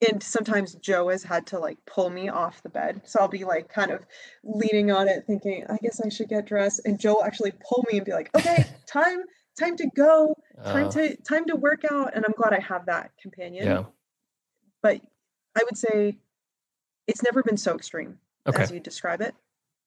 and 0.09 0.23
sometimes 0.23 0.75
Joe 0.75 1.09
has 1.09 1.23
had 1.23 1.47
to 1.49 1.59
like 1.59 1.79
pull 1.87 2.11
me 2.11 2.29
off 2.29 2.63
the 2.63 2.69
bed. 2.69 3.03
So 3.05 3.21
I'll 3.21 3.29
be 3.29 3.45
like 3.45 3.69
kind 3.69 3.91
of 3.91 4.07
leaning 4.43 4.91
on 4.91 5.09
it 5.09 5.25
thinking, 5.27 5.65
I 5.69 5.77
guess 5.79 6.01
I 6.05 6.09
should 6.09 6.29
get 6.29 6.47
dressed. 6.47 6.81
And 6.85 6.99
Joe 6.99 7.15
will 7.15 7.25
actually 7.25 7.53
pull 7.53 7.85
me 7.91 7.99
and 7.99 8.07
be 8.07 8.13
like, 8.13 8.31
okay, 8.35 8.67
time, 8.87 9.21
time 9.59 9.77
to 9.77 9.89
go, 9.97 10.35
time 10.65 10.87
uh, 10.87 10.91
to 10.93 11.17
time 11.17 11.47
to 11.47 11.57
work 11.57 11.85
out. 11.91 12.15
And 12.15 12.25
I'm 12.25 12.35
glad 12.37 12.53
I 12.53 12.61
have 12.61 12.87
that 12.87 13.13
companion. 13.21 13.67
Yeah. 13.67 13.85
But 14.83 15.01
I 15.57 15.63
would 15.65 15.79
say 15.79 16.19
it's 17.07 17.23
never 17.23 17.43
been 17.43 17.57
so 17.57 17.75
extreme 17.75 18.19
okay. 18.47 18.63
as 18.63 18.71
you 18.71 18.81
describe 18.81 19.21
it. 19.21 19.35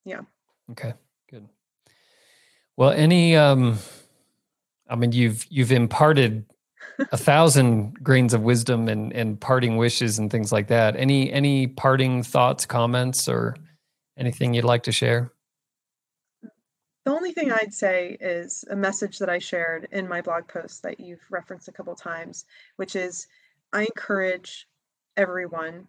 Yeah. 0.06 0.22
Okay. 0.72 0.94
Good. 1.30 1.48
Well, 2.76 2.92
any 2.92 3.36
um 3.36 3.80
I 4.90 4.96
mean 4.96 5.12
you've 5.12 5.46
you've 5.50 5.72
imparted 5.72 6.46
a 7.12 7.18
thousand 7.18 8.04
grains 8.04 8.34
of 8.34 8.42
wisdom 8.42 8.88
and 8.88 9.14
and 9.14 9.40
parting 9.40 9.78
wishes 9.78 10.20
and 10.20 10.32
things 10.32 10.52
like 10.52 10.68
that. 10.68 10.96
Any 10.96 11.32
any 11.32 11.68
parting 11.68 12.24
thoughts, 12.24 12.66
comments, 12.66 13.28
or 13.28 13.56
anything 14.18 14.54
you'd 14.54 14.66
like 14.66 14.84
to 14.84 14.92
share? 14.92 15.32
The 17.06 17.14
only 17.14 17.32
thing 17.32 17.54
I'd 17.54 17.74
say 17.74 18.18
is 18.20 18.66
a 18.70 18.76
message 18.76 19.20
that 19.20 19.30
I 19.30 19.40
shared 19.40 19.88
in 19.94 20.10
my 20.10 20.22
blog 20.22 20.48
post 20.50 20.84
that 20.84 21.00
you've 21.00 21.22
referenced 21.30 21.70
a 21.70 21.72
couple 21.72 21.96
times, 21.96 22.44
which 22.76 22.98
is 22.98 23.28
I 23.72 23.84
encourage 23.84 24.68
everyone 25.16 25.88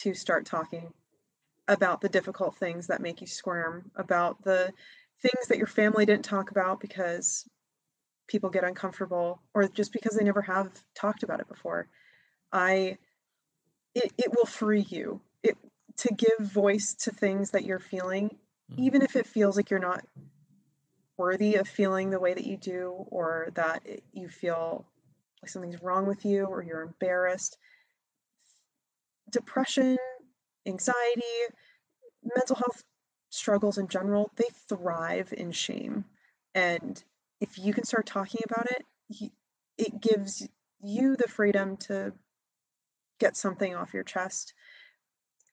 to 0.00 0.14
start 0.14 0.46
talking 0.46 0.94
about 1.68 2.00
the 2.00 2.08
difficult 2.08 2.56
things 2.56 2.86
that 2.86 3.00
make 3.00 3.20
you 3.20 3.26
squirm, 3.26 3.90
about 3.96 4.42
the 4.44 4.72
things 5.22 5.48
that 5.48 5.58
your 5.58 5.66
family 5.66 6.06
didn't 6.06 6.24
talk 6.24 6.50
about 6.50 6.80
because 6.80 7.48
people 8.28 8.50
get 8.50 8.64
uncomfortable 8.64 9.40
or 9.54 9.68
just 9.68 9.92
because 9.92 10.16
they 10.16 10.24
never 10.24 10.42
have 10.42 10.70
talked 10.94 11.22
about 11.22 11.40
it 11.40 11.48
before. 11.48 11.88
I 12.52 12.98
it, 13.94 14.12
it 14.18 14.30
will 14.36 14.46
free 14.46 14.86
you. 14.88 15.20
It 15.42 15.56
to 15.98 16.14
give 16.14 16.38
voice 16.38 16.94
to 16.94 17.10
things 17.10 17.50
that 17.50 17.64
you're 17.64 17.78
feeling 17.78 18.28
mm-hmm. 18.70 18.82
even 18.82 19.02
if 19.02 19.16
it 19.16 19.26
feels 19.26 19.56
like 19.56 19.70
you're 19.70 19.78
not 19.78 20.04
worthy 21.16 21.54
of 21.54 21.66
feeling 21.66 22.10
the 22.10 22.20
way 22.20 22.34
that 22.34 22.46
you 22.46 22.56
do 22.56 23.06
or 23.08 23.48
that 23.54 23.80
it, 23.84 24.04
you 24.12 24.28
feel 24.28 24.84
like 25.42 25.48
something's 25.48 25.82
wrong 25.82 26.06
with 26.06 26.24
you 26.24 26.44
or 26.44 26.62
you're 26.62 26.82
embarrassed. 26.82 27.56
Depression 29.30 29.96
anxiety 30.66 31.22
mental 32.36 32.56
health 32.56 32.82
struggles 33.30 33.78
in 33.78 33.88
general 33.88 34.30
they 34.36 34.48
thrive 34.68 35.32
in 35.36 35.52
shame 35.52 36.04
and 36.54 37.02
if 37.40 37.58
you 37.58 37.74
can 37.74 37.84
start 37.84 38.06
talking 38.06 38.40
about 38.48 38.66
it, 38.70 39.30
it 39.76 40.00
gives 40.00 40.48
you 40.82 41.16
the 41.16 41.28
freedom 41.28 41.76
to 41.76 42.12
get 43.20 43.36
something 43.36 43.74
off 43.74 43.94
your 43.94 44.04
chest. 44.04 44.54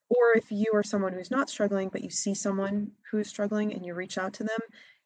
Or 0.10 0.36
if 0.36 0.52
you 0.52 0.72
are 0.74 0.84
someone 0.84 1.14
who's 1.14 1.32
not 1.32 1.50
struggling, 1.50 1.90
but 1.90 2.04
you 2.04 2.10
see 2.10 2.34
someone 2.34 2.92
who's 3.12 3.28
struggling 3.28 3.74
and 3.74 3.86
you 3.86 3.94
reach 3.94 4.18
out 4.18 4.34
to 4.36 4.44
them, 4.44 4.60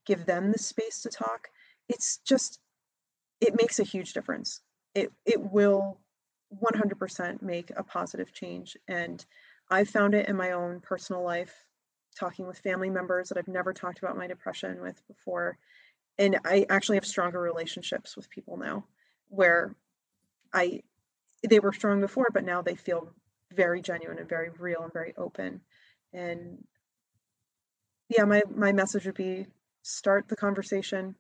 give 0.06 0.26
them 0.26 0.52
the 0.52 0.60
space 0.60 1.02
to 1.02 1.10
talk. 1.10 1.50
It's 1.90 2.18
just, 2.26 2.60
it 3.42 3.56
makes 3.60 3.80
a 3.80 3.84
huge 3.84 4.14
difference. 4.14 4.62
It, 4.94 5.12
it 5.26 5.42
will 5.52 6.00
100% 6.64 7.42
make 7.42 7.72
a 7.76 7.84
positive 7.84 8.34
change. 8.34 8.78
And 8.88 9.26
I've 9.70 9.90
found 9.90 10.16
it 10.16 10.30
in 10.30 10.36
my 10.36 10.52
own 10.52 10.80
personal 10.80 11.24
life, 11.24 11.54
talking 12.18 12.48
with 12.48 12.60
family 12.60 12.90
members 12.90 13.30
that 13.30 13.38
I've 13.38 13.48
never 13.48 13.74
talked 13.74 14.00
about 14.00 14.18
my 14.18 14.28
depression 14.28 14.82
with 14.82 15.02
before 15.08 15.58
and 16.18 16.40
I 16.46 16.66
actually 16.70 16.98
have 16.98 17.06
stronger 17.06 17.40
relationships 17.40 18.16
with 18.16 18.30
people 18.30 18.58
now 18.58 18.86
where 19.30 19.76
I 20.54 20.82
they 21.48 21.60
were 21.60 21.74
strong 21.74 22.02
before, 22.02 22.28
but 22.34 22.44
now 22.44 22.62
they 22.62 22.76
feel 22.76 23.14
very 23.54 23.82
genuine 23.82 24.18
and 24.18 24.28
very 24.28 24.50
real 24.58 24.82
and 24.82 24.92
very 24.94 25.14
open. 25.18 25.62
And 26.14 26.64
yeah, 28.10 28.24
my 28.26 28.42
my 28.54 28.72
message 28.72 29.06
would 29.06 29.16
be 29.16 29.46
start 29.84 30.28
the 30.28 30.36
conversation 30.36 31.16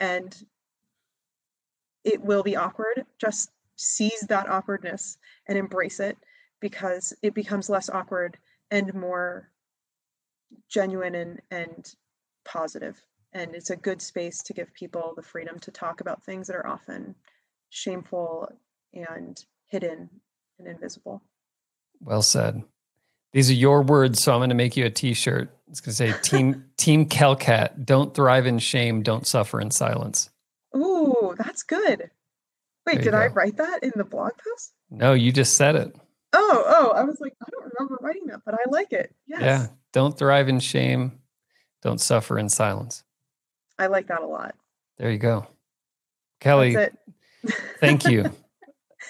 and 0.00 0.36
it 2.04 2.22
will 2.22 2.42
be 2.42 2.56
awkward. 2.56 3.06
Just 3.18 3.50
seize 3.76 4.20
that 4.28 4.48
awkwardness 4.48 5.16
and 5.48 5.56
embrace 5.56 6.00
it 6.00 6.18
because 6.64 7.12
it 7.20 7.34
becomes 7.34 7.68
less 7.68 7.90
awkward 7.90 8.38
and 8.70 8.94
more 8.94 9.50
genuine 10.70 11.14
and 11.14 11.42
and 11.50 11.94
positive 12.46 12.98
and 13.34 13.54
it's 13.54 13.68
a 13.68 13.76
good 13.76 14.00
space 14.00 14.42
to 14.42 14.54
give 14.54 14.72
people 14.72 15.12
the 15.14 15.22
freedom 15.22 15.58
to 15.58 15.70
talk 15.70 16.00
about 16.00 16.24
things 16.24 16.46
that 16.46 16.56
are 16.56 16.66
often 16.66 17.14
shameful 17.68 18.48
and 18.94 19.44
hidden 19.66 20.08
and 20.58 20.66
invisible. 20.66 21.20
Well 22.00 22.22
said. 22.22 22.62
These 23.34 23.50
are 23.50 23.54
your 23.54 23.82
words, 23.82 24.22
so 24.22 24.32
I'm 24.32 24.38
going 24.38 24.48
to 24.48 24.54
make 24.54 24.74
you 24.74 24.86
a 24.86 24.90
T-shirt. 24.90 25.54
It's 25.68 25.82
going 25.82 25.90
to 25.90 25.96
say 25.96 26.14
"Team 26.22 26.64
Team 26.78 27.06
Kelcat: 27.06 27.84
Don't 27.84 28.14
thrive 28.14 28.46
in 28.46 28.58
shame, 28.58 29.02
don't 29.02 29.26
suffer 29.26 29.60
in 29.60 29.70
silence." 29.70 30.30
Ooh, 30.74 31.34
that's 31.36 31.62
good. 31.62 32.10
Wait, 32.86 33.02
did 33.02 33.10
go. 33.10 33.18
I 33.18 33.26
write 33.26 33.56
that 33.56 33.82
in 33.82 33.92
the 33.96 34.04
blog 34.04 34.32
post? 34.32 34.72
No, 34.90 35.12
you 35.12 35.30
just 35.32 35.56
said 35.56 35.74
it. 35.76 35.96
Oh, 36.36 36.64
oh, 36.66 36.90
I 36.90 37.04
was 37.04 37.20
like, 37.20 37.32
I 37.40 37.46
don't 37.50 37.72
remember 37.72 37.98
writing 38.00 38.26
that, 38.26 38.40
but 38.44 38.54
I 38.54 38.68
like 38.68 38.92
it. 38.92 39.14
Yes. 39.26 39.40
Yeah, 39.40 39.66
don't 39.92 40.18
thrive 40.18 40.48
in 40.48 40.58
shame, 40.58 41.20
don't 41.82 42.00
suffer 42.00 42.38
in 42.38 42.48
silence. 42.48 43.04
I 43.78 43.86
like 43.86 44.08
that 44.08 44.20
a 44.20 44.26
lot. 44.26 44.56
There 44.98 45.10
you 45.10 45.18
go. 45.18 45.46
Kelly, 46.40 46.76
thank 47.80 48.04
you. 48.04 48.32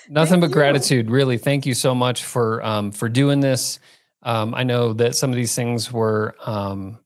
Nothing 0.09 0.32
thank 0.32 0.40
but 0.42 0.48
you. 0.48 0.52
gratitude, 0.52 1.10
really. 1.10 1.38
Thank 1.38 1.64
you 1.64 1.72
so 1.74 1.94
much 1.94 2.24
for 2.24 2.62
um, 2.62 2.92
for 2.92 3.09
doing 3.09 3.40
this. 3.40 3.78
Um, 4.22 4.55
I 4.55 4.62
know 4.62 4.92
that 4.94 5.14
some 5.14 5.30
of 5.30 5.36
these 5.36 5.55
things 5.55 5.90
were 5.90 6.34
um, 6.44 6.98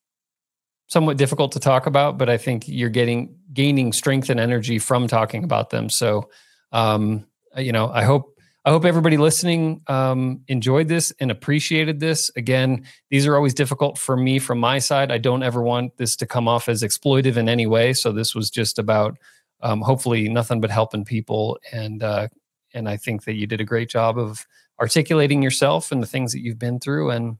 somewhat 0.88 1.16
difficult 1.16 1.52
to 1.52 1.60
talk 1.60 1.86
about, 1.86 2.18
but 2.18 2.28
I 2.28 2.38
think 2.38 2.66
you're 2.66 2.88
getting 2.88 3.36
gaining 3.52 3.92
strength 3.92 4.30
and 4.30 4.40
energy 4.40 4.78
from 4.78 5.06
talking 5.06 5.44
about 5.44 5.70
them. 5.70 5.90
So, 5.90 6.30
um, 6.72 7.26
you 7.56 7.72
know, 7.72 7.88
I 7.88 8.02
hope 8.04 8.37
I 8.68 8.70
hope 8.70 8.84
everybody 8.84 9.16
listening 9.16 9.80
um, 9.86 10.42
enjoyed 10.46 10.88
this 10.88 11.10
and 11.20 11.30
appreciated 11.30 12.00
this. 12.00 12.30
Again, 12.36 12.84
these 13.08 13.26
are 13.26 13.34
always 13.34 13.54
difficult 13.54 13.96
for 13.96 14.14
me 14.14 14.38
from 14.38 14.60
my 14.60 14.78
side. 14.78 15.10
I 15.10 15.16
don't 15.16 15.42
ever 15.42 15.62
want 15.62 15.96
this 15.96 16.14
to 16.16 16.26
come 16.26 16.46
off 16.46 16.68
as 16.68 16.82
exploitive 16.82 17.38
in 17.38 17.48
any 17.48 17.66
way. 17.66 17.94
So 17.94 18.12
this 18.12 18.34
was 18.34 18.50
just 18.50 18.78
about 18.78 19.16
um, 19.62 19.80
hopefully 19.80 20.28
nothing 20.28 20.60
but 20.60 20.70
helping 20.70 21.06
people. 21.06 21.58
And 21.72 22.02
uh, 22.02 22.28
and 22.74 22.90
I 22.90 22.98
think 22.98 23.24
that 23.24 23.36
you 23.36 23.46
did 23.46 23.62
a 23.62 23.64
great 23.64 23.88
job 23.88 24.18
of 24.18 24.46
articulating 24.78 25.42
yourself 25.42 25.90
and 25.90 26.02
the 26.02 26.06
things 26.06 26.32
that 26.32 26.42
you've 26.42 26.58
been 26.58 26.78
through. 26.78 27.08
And 27.08 27.38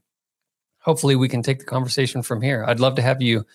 hopefully 0.79 1.15
we 1.15 1.29
can 1.29 1.43
take 1.43 1.59
the 1.59 1.65
conversation 1.65 2.23
from 2.23 2.41
here. 2.41 2.65
I'd 2.67 2.79
love 2.79 2.95
to 2.95 3.03
have 3.03 3.21
you 3.21 3.45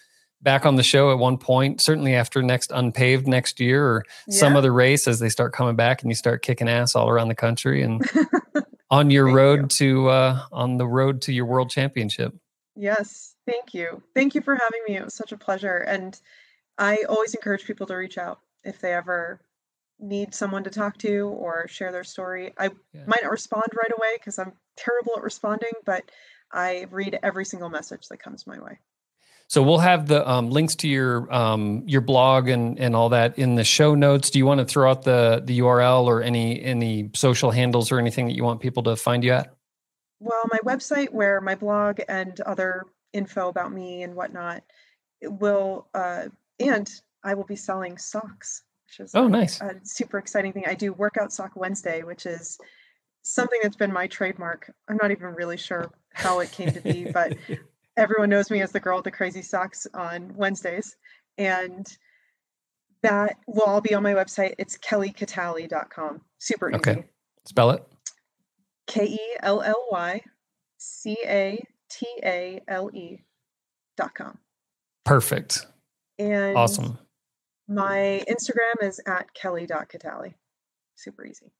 back 0.44 0.66
on 0.66 0.76
the 0.76 0.82
show 0.82 1.10
at 1.10 1.18
one 1.18 1.38
point, 1.38 1.82
certainly 1.82 2.14
after 2.14 2.42
next 2.42 2.70
unpaved 2.72 3.26
next 3.26 3.58
year 3.58 3.84
or 3.84 4.04
yeah. 4.28 4.38
some 4.38 4.54
other 4.54 4.72
race 4.72 5.08
as 5.08 5.18
they 5.18 5.30
start 5.30 5.52
coming 5.52 5.74
back 5.74 6.02
and 6.02 6.10
you 6.10 6.14
start 6.14 6.42
kicking 6.42 6.68
ass 6.68 6.94
all 6.94 7.08
around 7.08 7.28
the 7.28 7.34
country 7.34 7.82
and 7.82 8.08
on 8.90 9.10
your 9.10 9.32
road 9.32 9.72
you. 9.80 10.04
to 10.04 10.08
uh, 10.10 10.40
on 10.52 10.76
the 10.76 10.86
road 10.86 11.22
to 11.22 11.32
your 11.32 11.46
world 11.46 11.70
championship. 11.70 12.34
Yes, 12.76 13.34
thank 13.46 13.74
you. 13.74 14.02
Thank 14.14 14.34
you 14.34 14.42
for 14.42 14.54
having 14.54 14.80
me. 14.86 14.96
It 14.96 15.04
was 15.04 15.14
such 15.14 15.32
a 15.32 15.38
pleasure. 15.38 15.78
And 15.78 16.18
I 16.76 16.98
always 17.08 17.34
encourage 17.34 17.64
people 17.64 17.86
to 17.86 17.94
reach 17.94 18.18
out 18.18 18.40
if 18.64 18.80
they 18.80 18.92
ever 18.92 19.40
need 20.00 20.34
someone 20.34 20.64
to 20.64 20.70
talk 20.70 20.98
to 20.98 21.28
or 21.28 21.68
share 21.68 21.92
their 21.92 22.04
story. 22.04 22.52
I 22.58 22.70
yeah. 22.92 23.04
might 23.06 23.22
not 23.22 23.30
respond 23.30 23.64
right 23.76 23.92
away 23.96 24.16
because 24.18 24.38
I'm 24.38 24.52
terrible 24.76 25.12
at 25.16 25.22
responding, 25.22 25.70
but 25.86 26.10
I 26.52 26.86
read 26.90 27.18
every 27.22 27.44
single 27.44 27.70
message 27.70 28.08
that 28.08 28.18
comes 28.18 28.46
my 28.46 28.58
way. 28.60 28.80
So 29.48 29.62
we'll 29.62 29.78
have 29.78 30.08
the 30.08 30.28
um, 30.28 30.50
links 30.50 30.74
to 30.76 30.88
your 30.88 31.32
um, 31.32 31.82
your 31.86 32.00
blog 32.00 32.48
and 32.48 32.78
and 32.78 32.96
all 32.96 33.10
that 33.10 33.38
in 33.38 33.54
the 33.54 33.64
show 33.64 33.94
notes. 33.94 34.30
Do 34.30 34.38
you 34.38 34.46
want 34.46 34.58
to 34.58 34.64
throw 34.64 34.90
out 34.90 35.02
the 35.02 35.42
the 35.44 35.60
URL 35.60 36.06
or 36.06 36.22
any 36.22 36.62
any 36.62 37.10
social 37.14 37.50
handles 37.50 37.92
or 37.92 37.98
anything 37.98 38.26
that 38.26 38.34
you 38.34 38.44
want 38.44 38.60
people 38.60 38.82
to 38.84 38.96
find 38.96 39.22
you 39.22 39.32
at? 39.32 39.54
Well, 40.20 40.42
my 40.50 40.58
website, 40.64 41.10
where 41.10 41.40
my 41.40 41.54
blog 41.54 42.00
and 42.08 42.40
other 42.40 42.86
info 43.12 43.48
about 43.48 43.72
me 43.72 44.02
and 44.02 44.14
whatnot 44.14 44.62
will, 45.22 45.88
uh, 45.94 46.26
and 46.58 46.90
I 47.22 47.34
will 47.34 47.44
be 47.44 47.56
selling 47.56 47.98
socks, 47.98 48.62
which 48.86 49.06
is 49.06 49.14
oh 49.14 49.28
nice, 49.28 49.60
a 49.60 49.74
super 49.82 50.18
exciting 50.18 50.52
thing. 50.52 50.64
I 50.66 50.74
do 50.74 50.94
Workout 50.94 51.32
Sock 51.32 51.52
Wednesday, 51.54 52.02
which 52.02 52.24
is 52.24 52.58
something 53.22 53.58
that's 53.62 53.76
been 53.76 53.92
my 53.92 54.06
trademark. 54.06 54.72
I'm 54.88 54.98
not 55.00 55.10
even 55.10 55.34
really 55.34 55.58
sure 55.58 55.90
how 56.12 56.40
it 56.40 56.50
came 56.52 56.70
to 56.72 56.80
be, 56.80 57.10
but 57.10 57.36
everyone 57.96 58.30
knows 58.30 58.50
me 58.50 58.60
as 58.62 58.72
the 58.72 58.80
girl 58.80 58.96
with 58.96 59.04
the 59.04 59.10
crazy 59.10 59.42
socks 59.42 59.86
on 59.94 60.32
Wednesdays. 60.36 60.96
And 61.38 61.86
that 63.02 63.36
will 63.46 63.64
all 63.64 63.80
be 63.80 63.94
on 63.94 64.02
my 64.02 64.14
website. 64.14 64.54
It's 64.58 64.78
kellycatale.com. 64.78 66.20
Super 66.38 66.70
easy. 66.70 66.76
Okay. 66.76 67.04
Spell 67.44 67.70
it. 67.70 67.84
K 68.86 69.04
E 69.04 69.36
L 69.40 69.62
L 69.62 69.86
Y 69.90 70.20
C 70.78 71.16
A 71.26 71.62
T 71.90 72.06
A 72.22 72.62
L 72.68 72.90
E 72.92 73.24
dot 73.96 74.14
com. 74.14 74.38
Perfect. 75.04 75.66
And 76.18 76.56
awesome. 76.56 76.98
My 77.68 78.22
Instagram 78.28 78.82
is 78.82 79.00
at 79.06 79.32
kelly.catale. 79.34 80.34
Super 80.94 81.24
easy. 81.24 81.52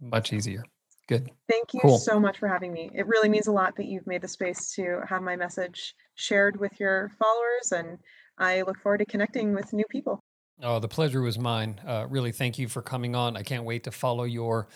Much 0.00 0.32
easier. 0.32 0.64
Good. 1.10 1.28
Thank 1.48 1.74
you 1.74 1.80
cool. 1.80 1.98
so 1.98 2.20
much 2.20 2.38
for 2.38 2.46
having 2.46 2.72
me. 2.72 2.88
It 2.94 3.04
really 3.04 3.28
means 3.28 3.48
a 3.48 3.52
lot 3.52 3.74
that 3.78 3.86
you've 3.86 4.06
made 4.06 4.22
the 4.22 4.28
space 4.28 4.72
to 4.76 5.00
have 5.08 5.22
my 5.22 5.34
message 5.34 5.96
shared 6.14 6.60
with 6.60 6.78
your 6.78 7.10
followers, 7.18 7.72
and 7.72 7.98
I 8.38 8.62
look 8.62 8.78
forward 8.78 8.98
to 8.98 9.06
connecting 9.06 9.52
with 9.52 9.72
new 9.72 9.84
people. 9.90 10.20
Oh, 10.62 10.78
the 10.78 10.86
pleasure 10.86 11.20
was 11.20 11.36
mine. 11.36 11.80
Uh, 11.84 12.06
really, 12.08 12.30
thank 12.30 12.60
you 12.60 12.68
for 12.68 12.80
coming 12.80 13.16
on. 13.16 13.36
I 13.36 13.42
can't 13.42 13.64
wait 13.64 13.82
to 13.84 13.90
follow 13.90 14.22
your 14.22 14.68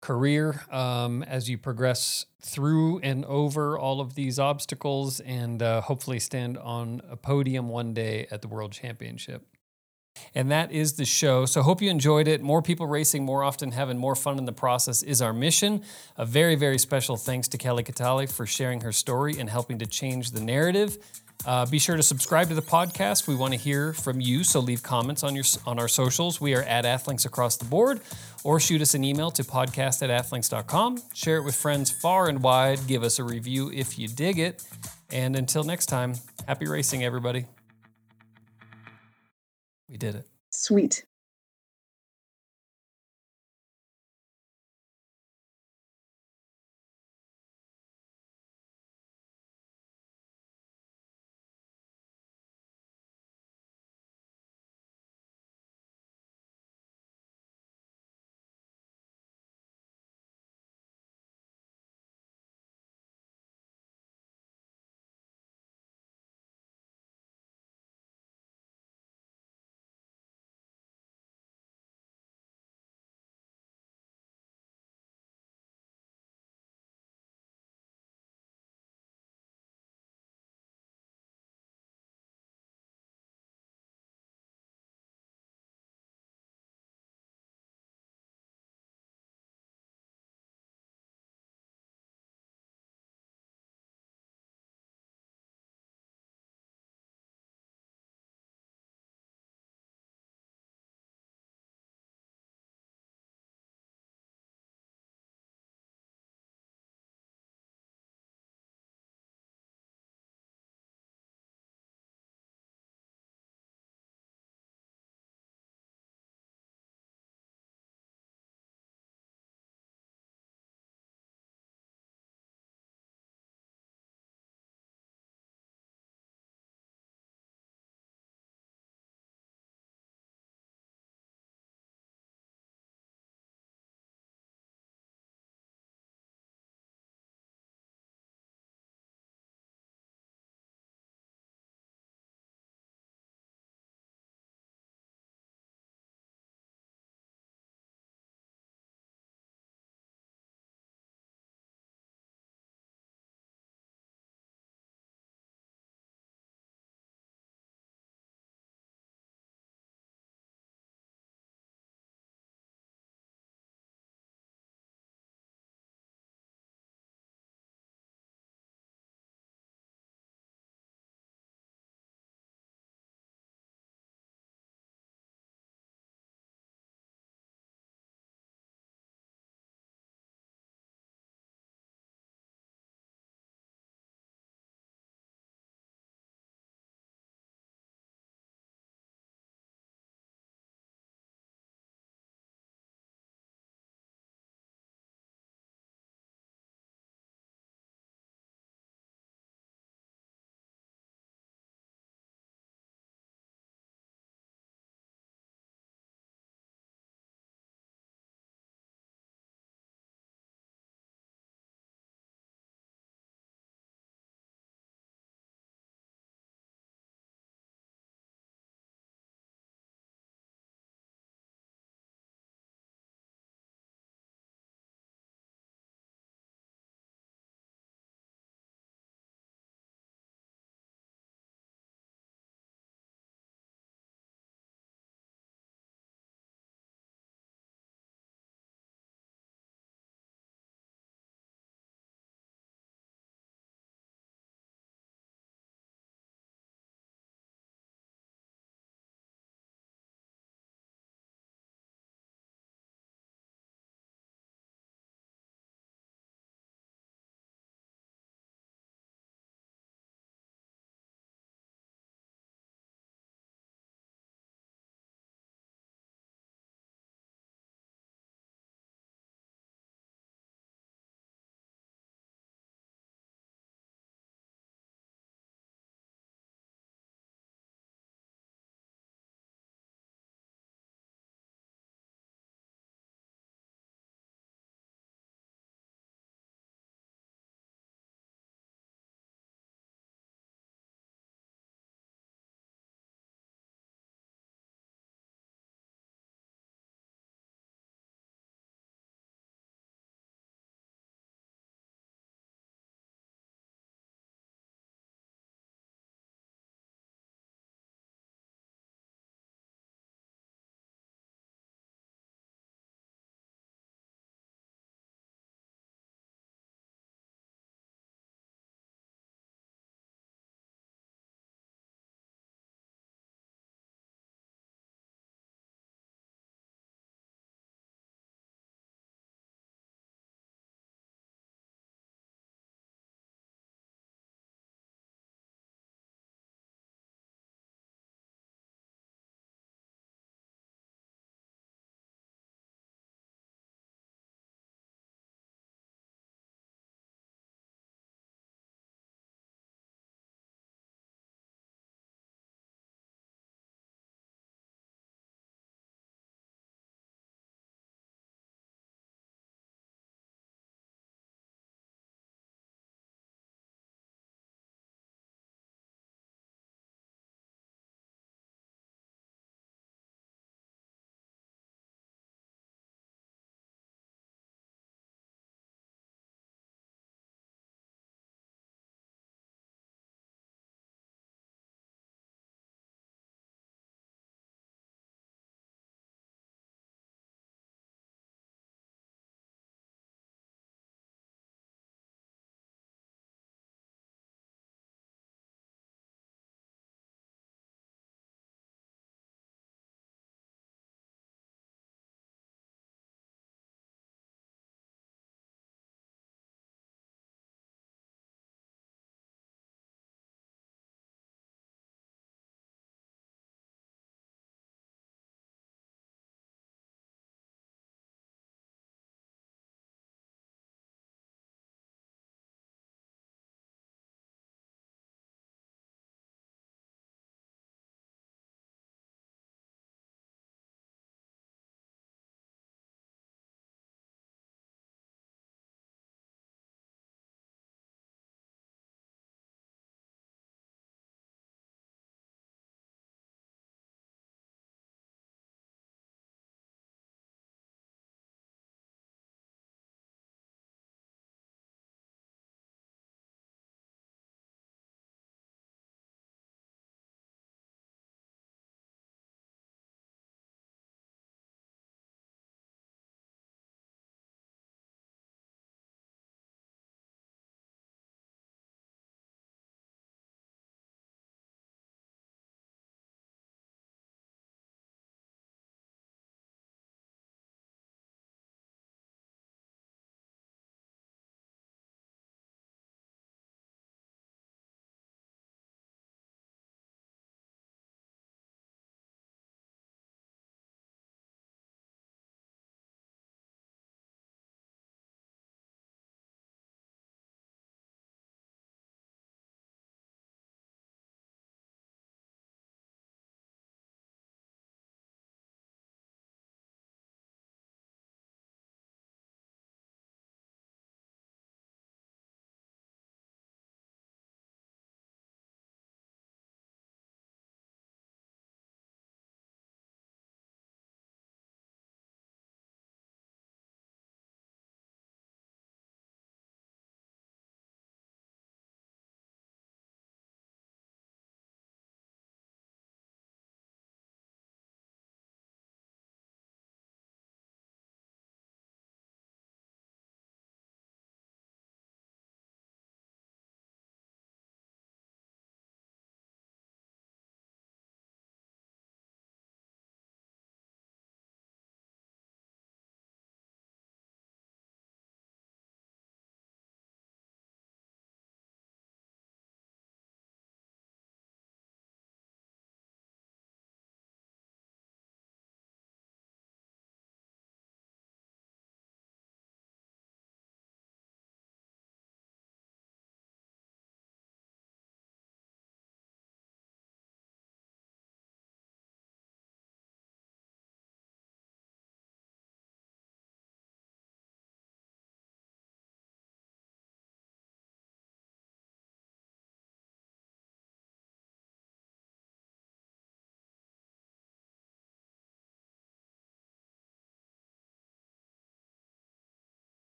career 0.00 0.62
um, 0.70 1.24
as 1.24 1.50
you 1.50 1.58
progress 1.58 2.24
through 2.40 3.00
and 3.00 3.24
over 3.24 3.76
all 3.76 4.00
of 4.00 4.14
these 4.14 4.38
obstacles 4.38 5.18
and 5.18 5.60
uh, 5.60 5.80
hopefully 5.80 6.20
stand 6.20 6.56
on 6.56 7.02
a 7.10 7.16
podium 7.16 7.68
one 7.68 7.92
day 7.94 8.28
at 8.30 8.42
the 8.42 8.48
World 8.48 8.70
Championship. 8.70 9.44
And 10.34 10.50
that 10.50 10.70
is 10.70 10.94
the 10.94 11.04
show. 11.04 11.46
So, 11.46 11.62
hope 11.62 11.82
you 11.82 11.90
enjoyed 11.90 12.28
it. 12.28 12.42
More 12.42 12.62
people 12.62 12.86
racing 12.86 13.24
more 13.24 13.42
often, 13.42 13.72
having 13.72 13.98
more 13.98 14.14
fun 14.14 14.38
in 14.38 14.44
the 14.44 14.52
process 14.52 15.02
is 15.02 15.22
our 15.22 15.32
mission. 15.32 15.82
A 16.16 16.24
very, 16.24 16.54
very 16.54 16.78
special 16.78 17.16
thanks 17.16 17.48
to 17.48 17.58
Kelly 17.58 17.82
Catale 17.82 18.26
for 18.26 18.46
sharing 18.46 18.80
her 18.82 18.92
story 18.92 19.38
and 19.38 19.48
helping 19.48 19.78
to 19.78 19.86
change 19.86 20.32
the 20.32 20.40
narrative. 20.40 20.98
Uh, 21.46 21.64
be 21.66 21.78
sure 21.78 21.96
to 21.96 22.02
subscribe 22.02 22.48
to 22.48 22.54
the 22.54 22.62
podcast. 22.62 23.26
We 23.26 23.34
want 23.34 23.54
to 23.54 23.58
hear 23.58 23.94
from 23.94 24.20
you, 24.20 24.44
so 24.44 24.60
leave 24.60 24.82
comments 24.82 25.22
on 25.22 25.34
your 25.34 25.44
on 25.66 25.78
our 25.78 25.88
socials. 25.88 26.40
We 26.40 26.54
are 26.54 26.62
at 26.62 26.84
Athlinks 26.84 27.24
across 27.24 27.56
the 27.56 27.64
board, 27.64 28.00
or 28.44 28.60
shoot 28.60 28.82
us 28.82 28.94
an 28.94 29.04
email 29.04 29.30
to 29.32 29.42
podcast 29.42 30.02
at 30.06 30.10
athlinks.com. 30.10 31.02
Share 31.14 31.38
it 31.38 31.44
with 31.44 31.54
friends 31.54 31.90
far 31.90 32.28
and 32.28 32.42
wide. 32.42 32.86
Give 32.86 33.02
us 33.02 33.18
a 33.18 33.24
review 33.24 33.70
if 33.72 33.98
you 33.98 34.08
dig 34.08 34.38
it. 34.38 34.62
And 35.10 35.34
until 35.34 35.64
next 35.64 35.86
time, 35.86 36.14
happy 36.46 36.68
racing, 36.68 37.04
everybody. 37.04 37.46
We 39.90 39.96
did 39.96 40.14
it. 40.14 40.26
Sweet. 40.50 41.04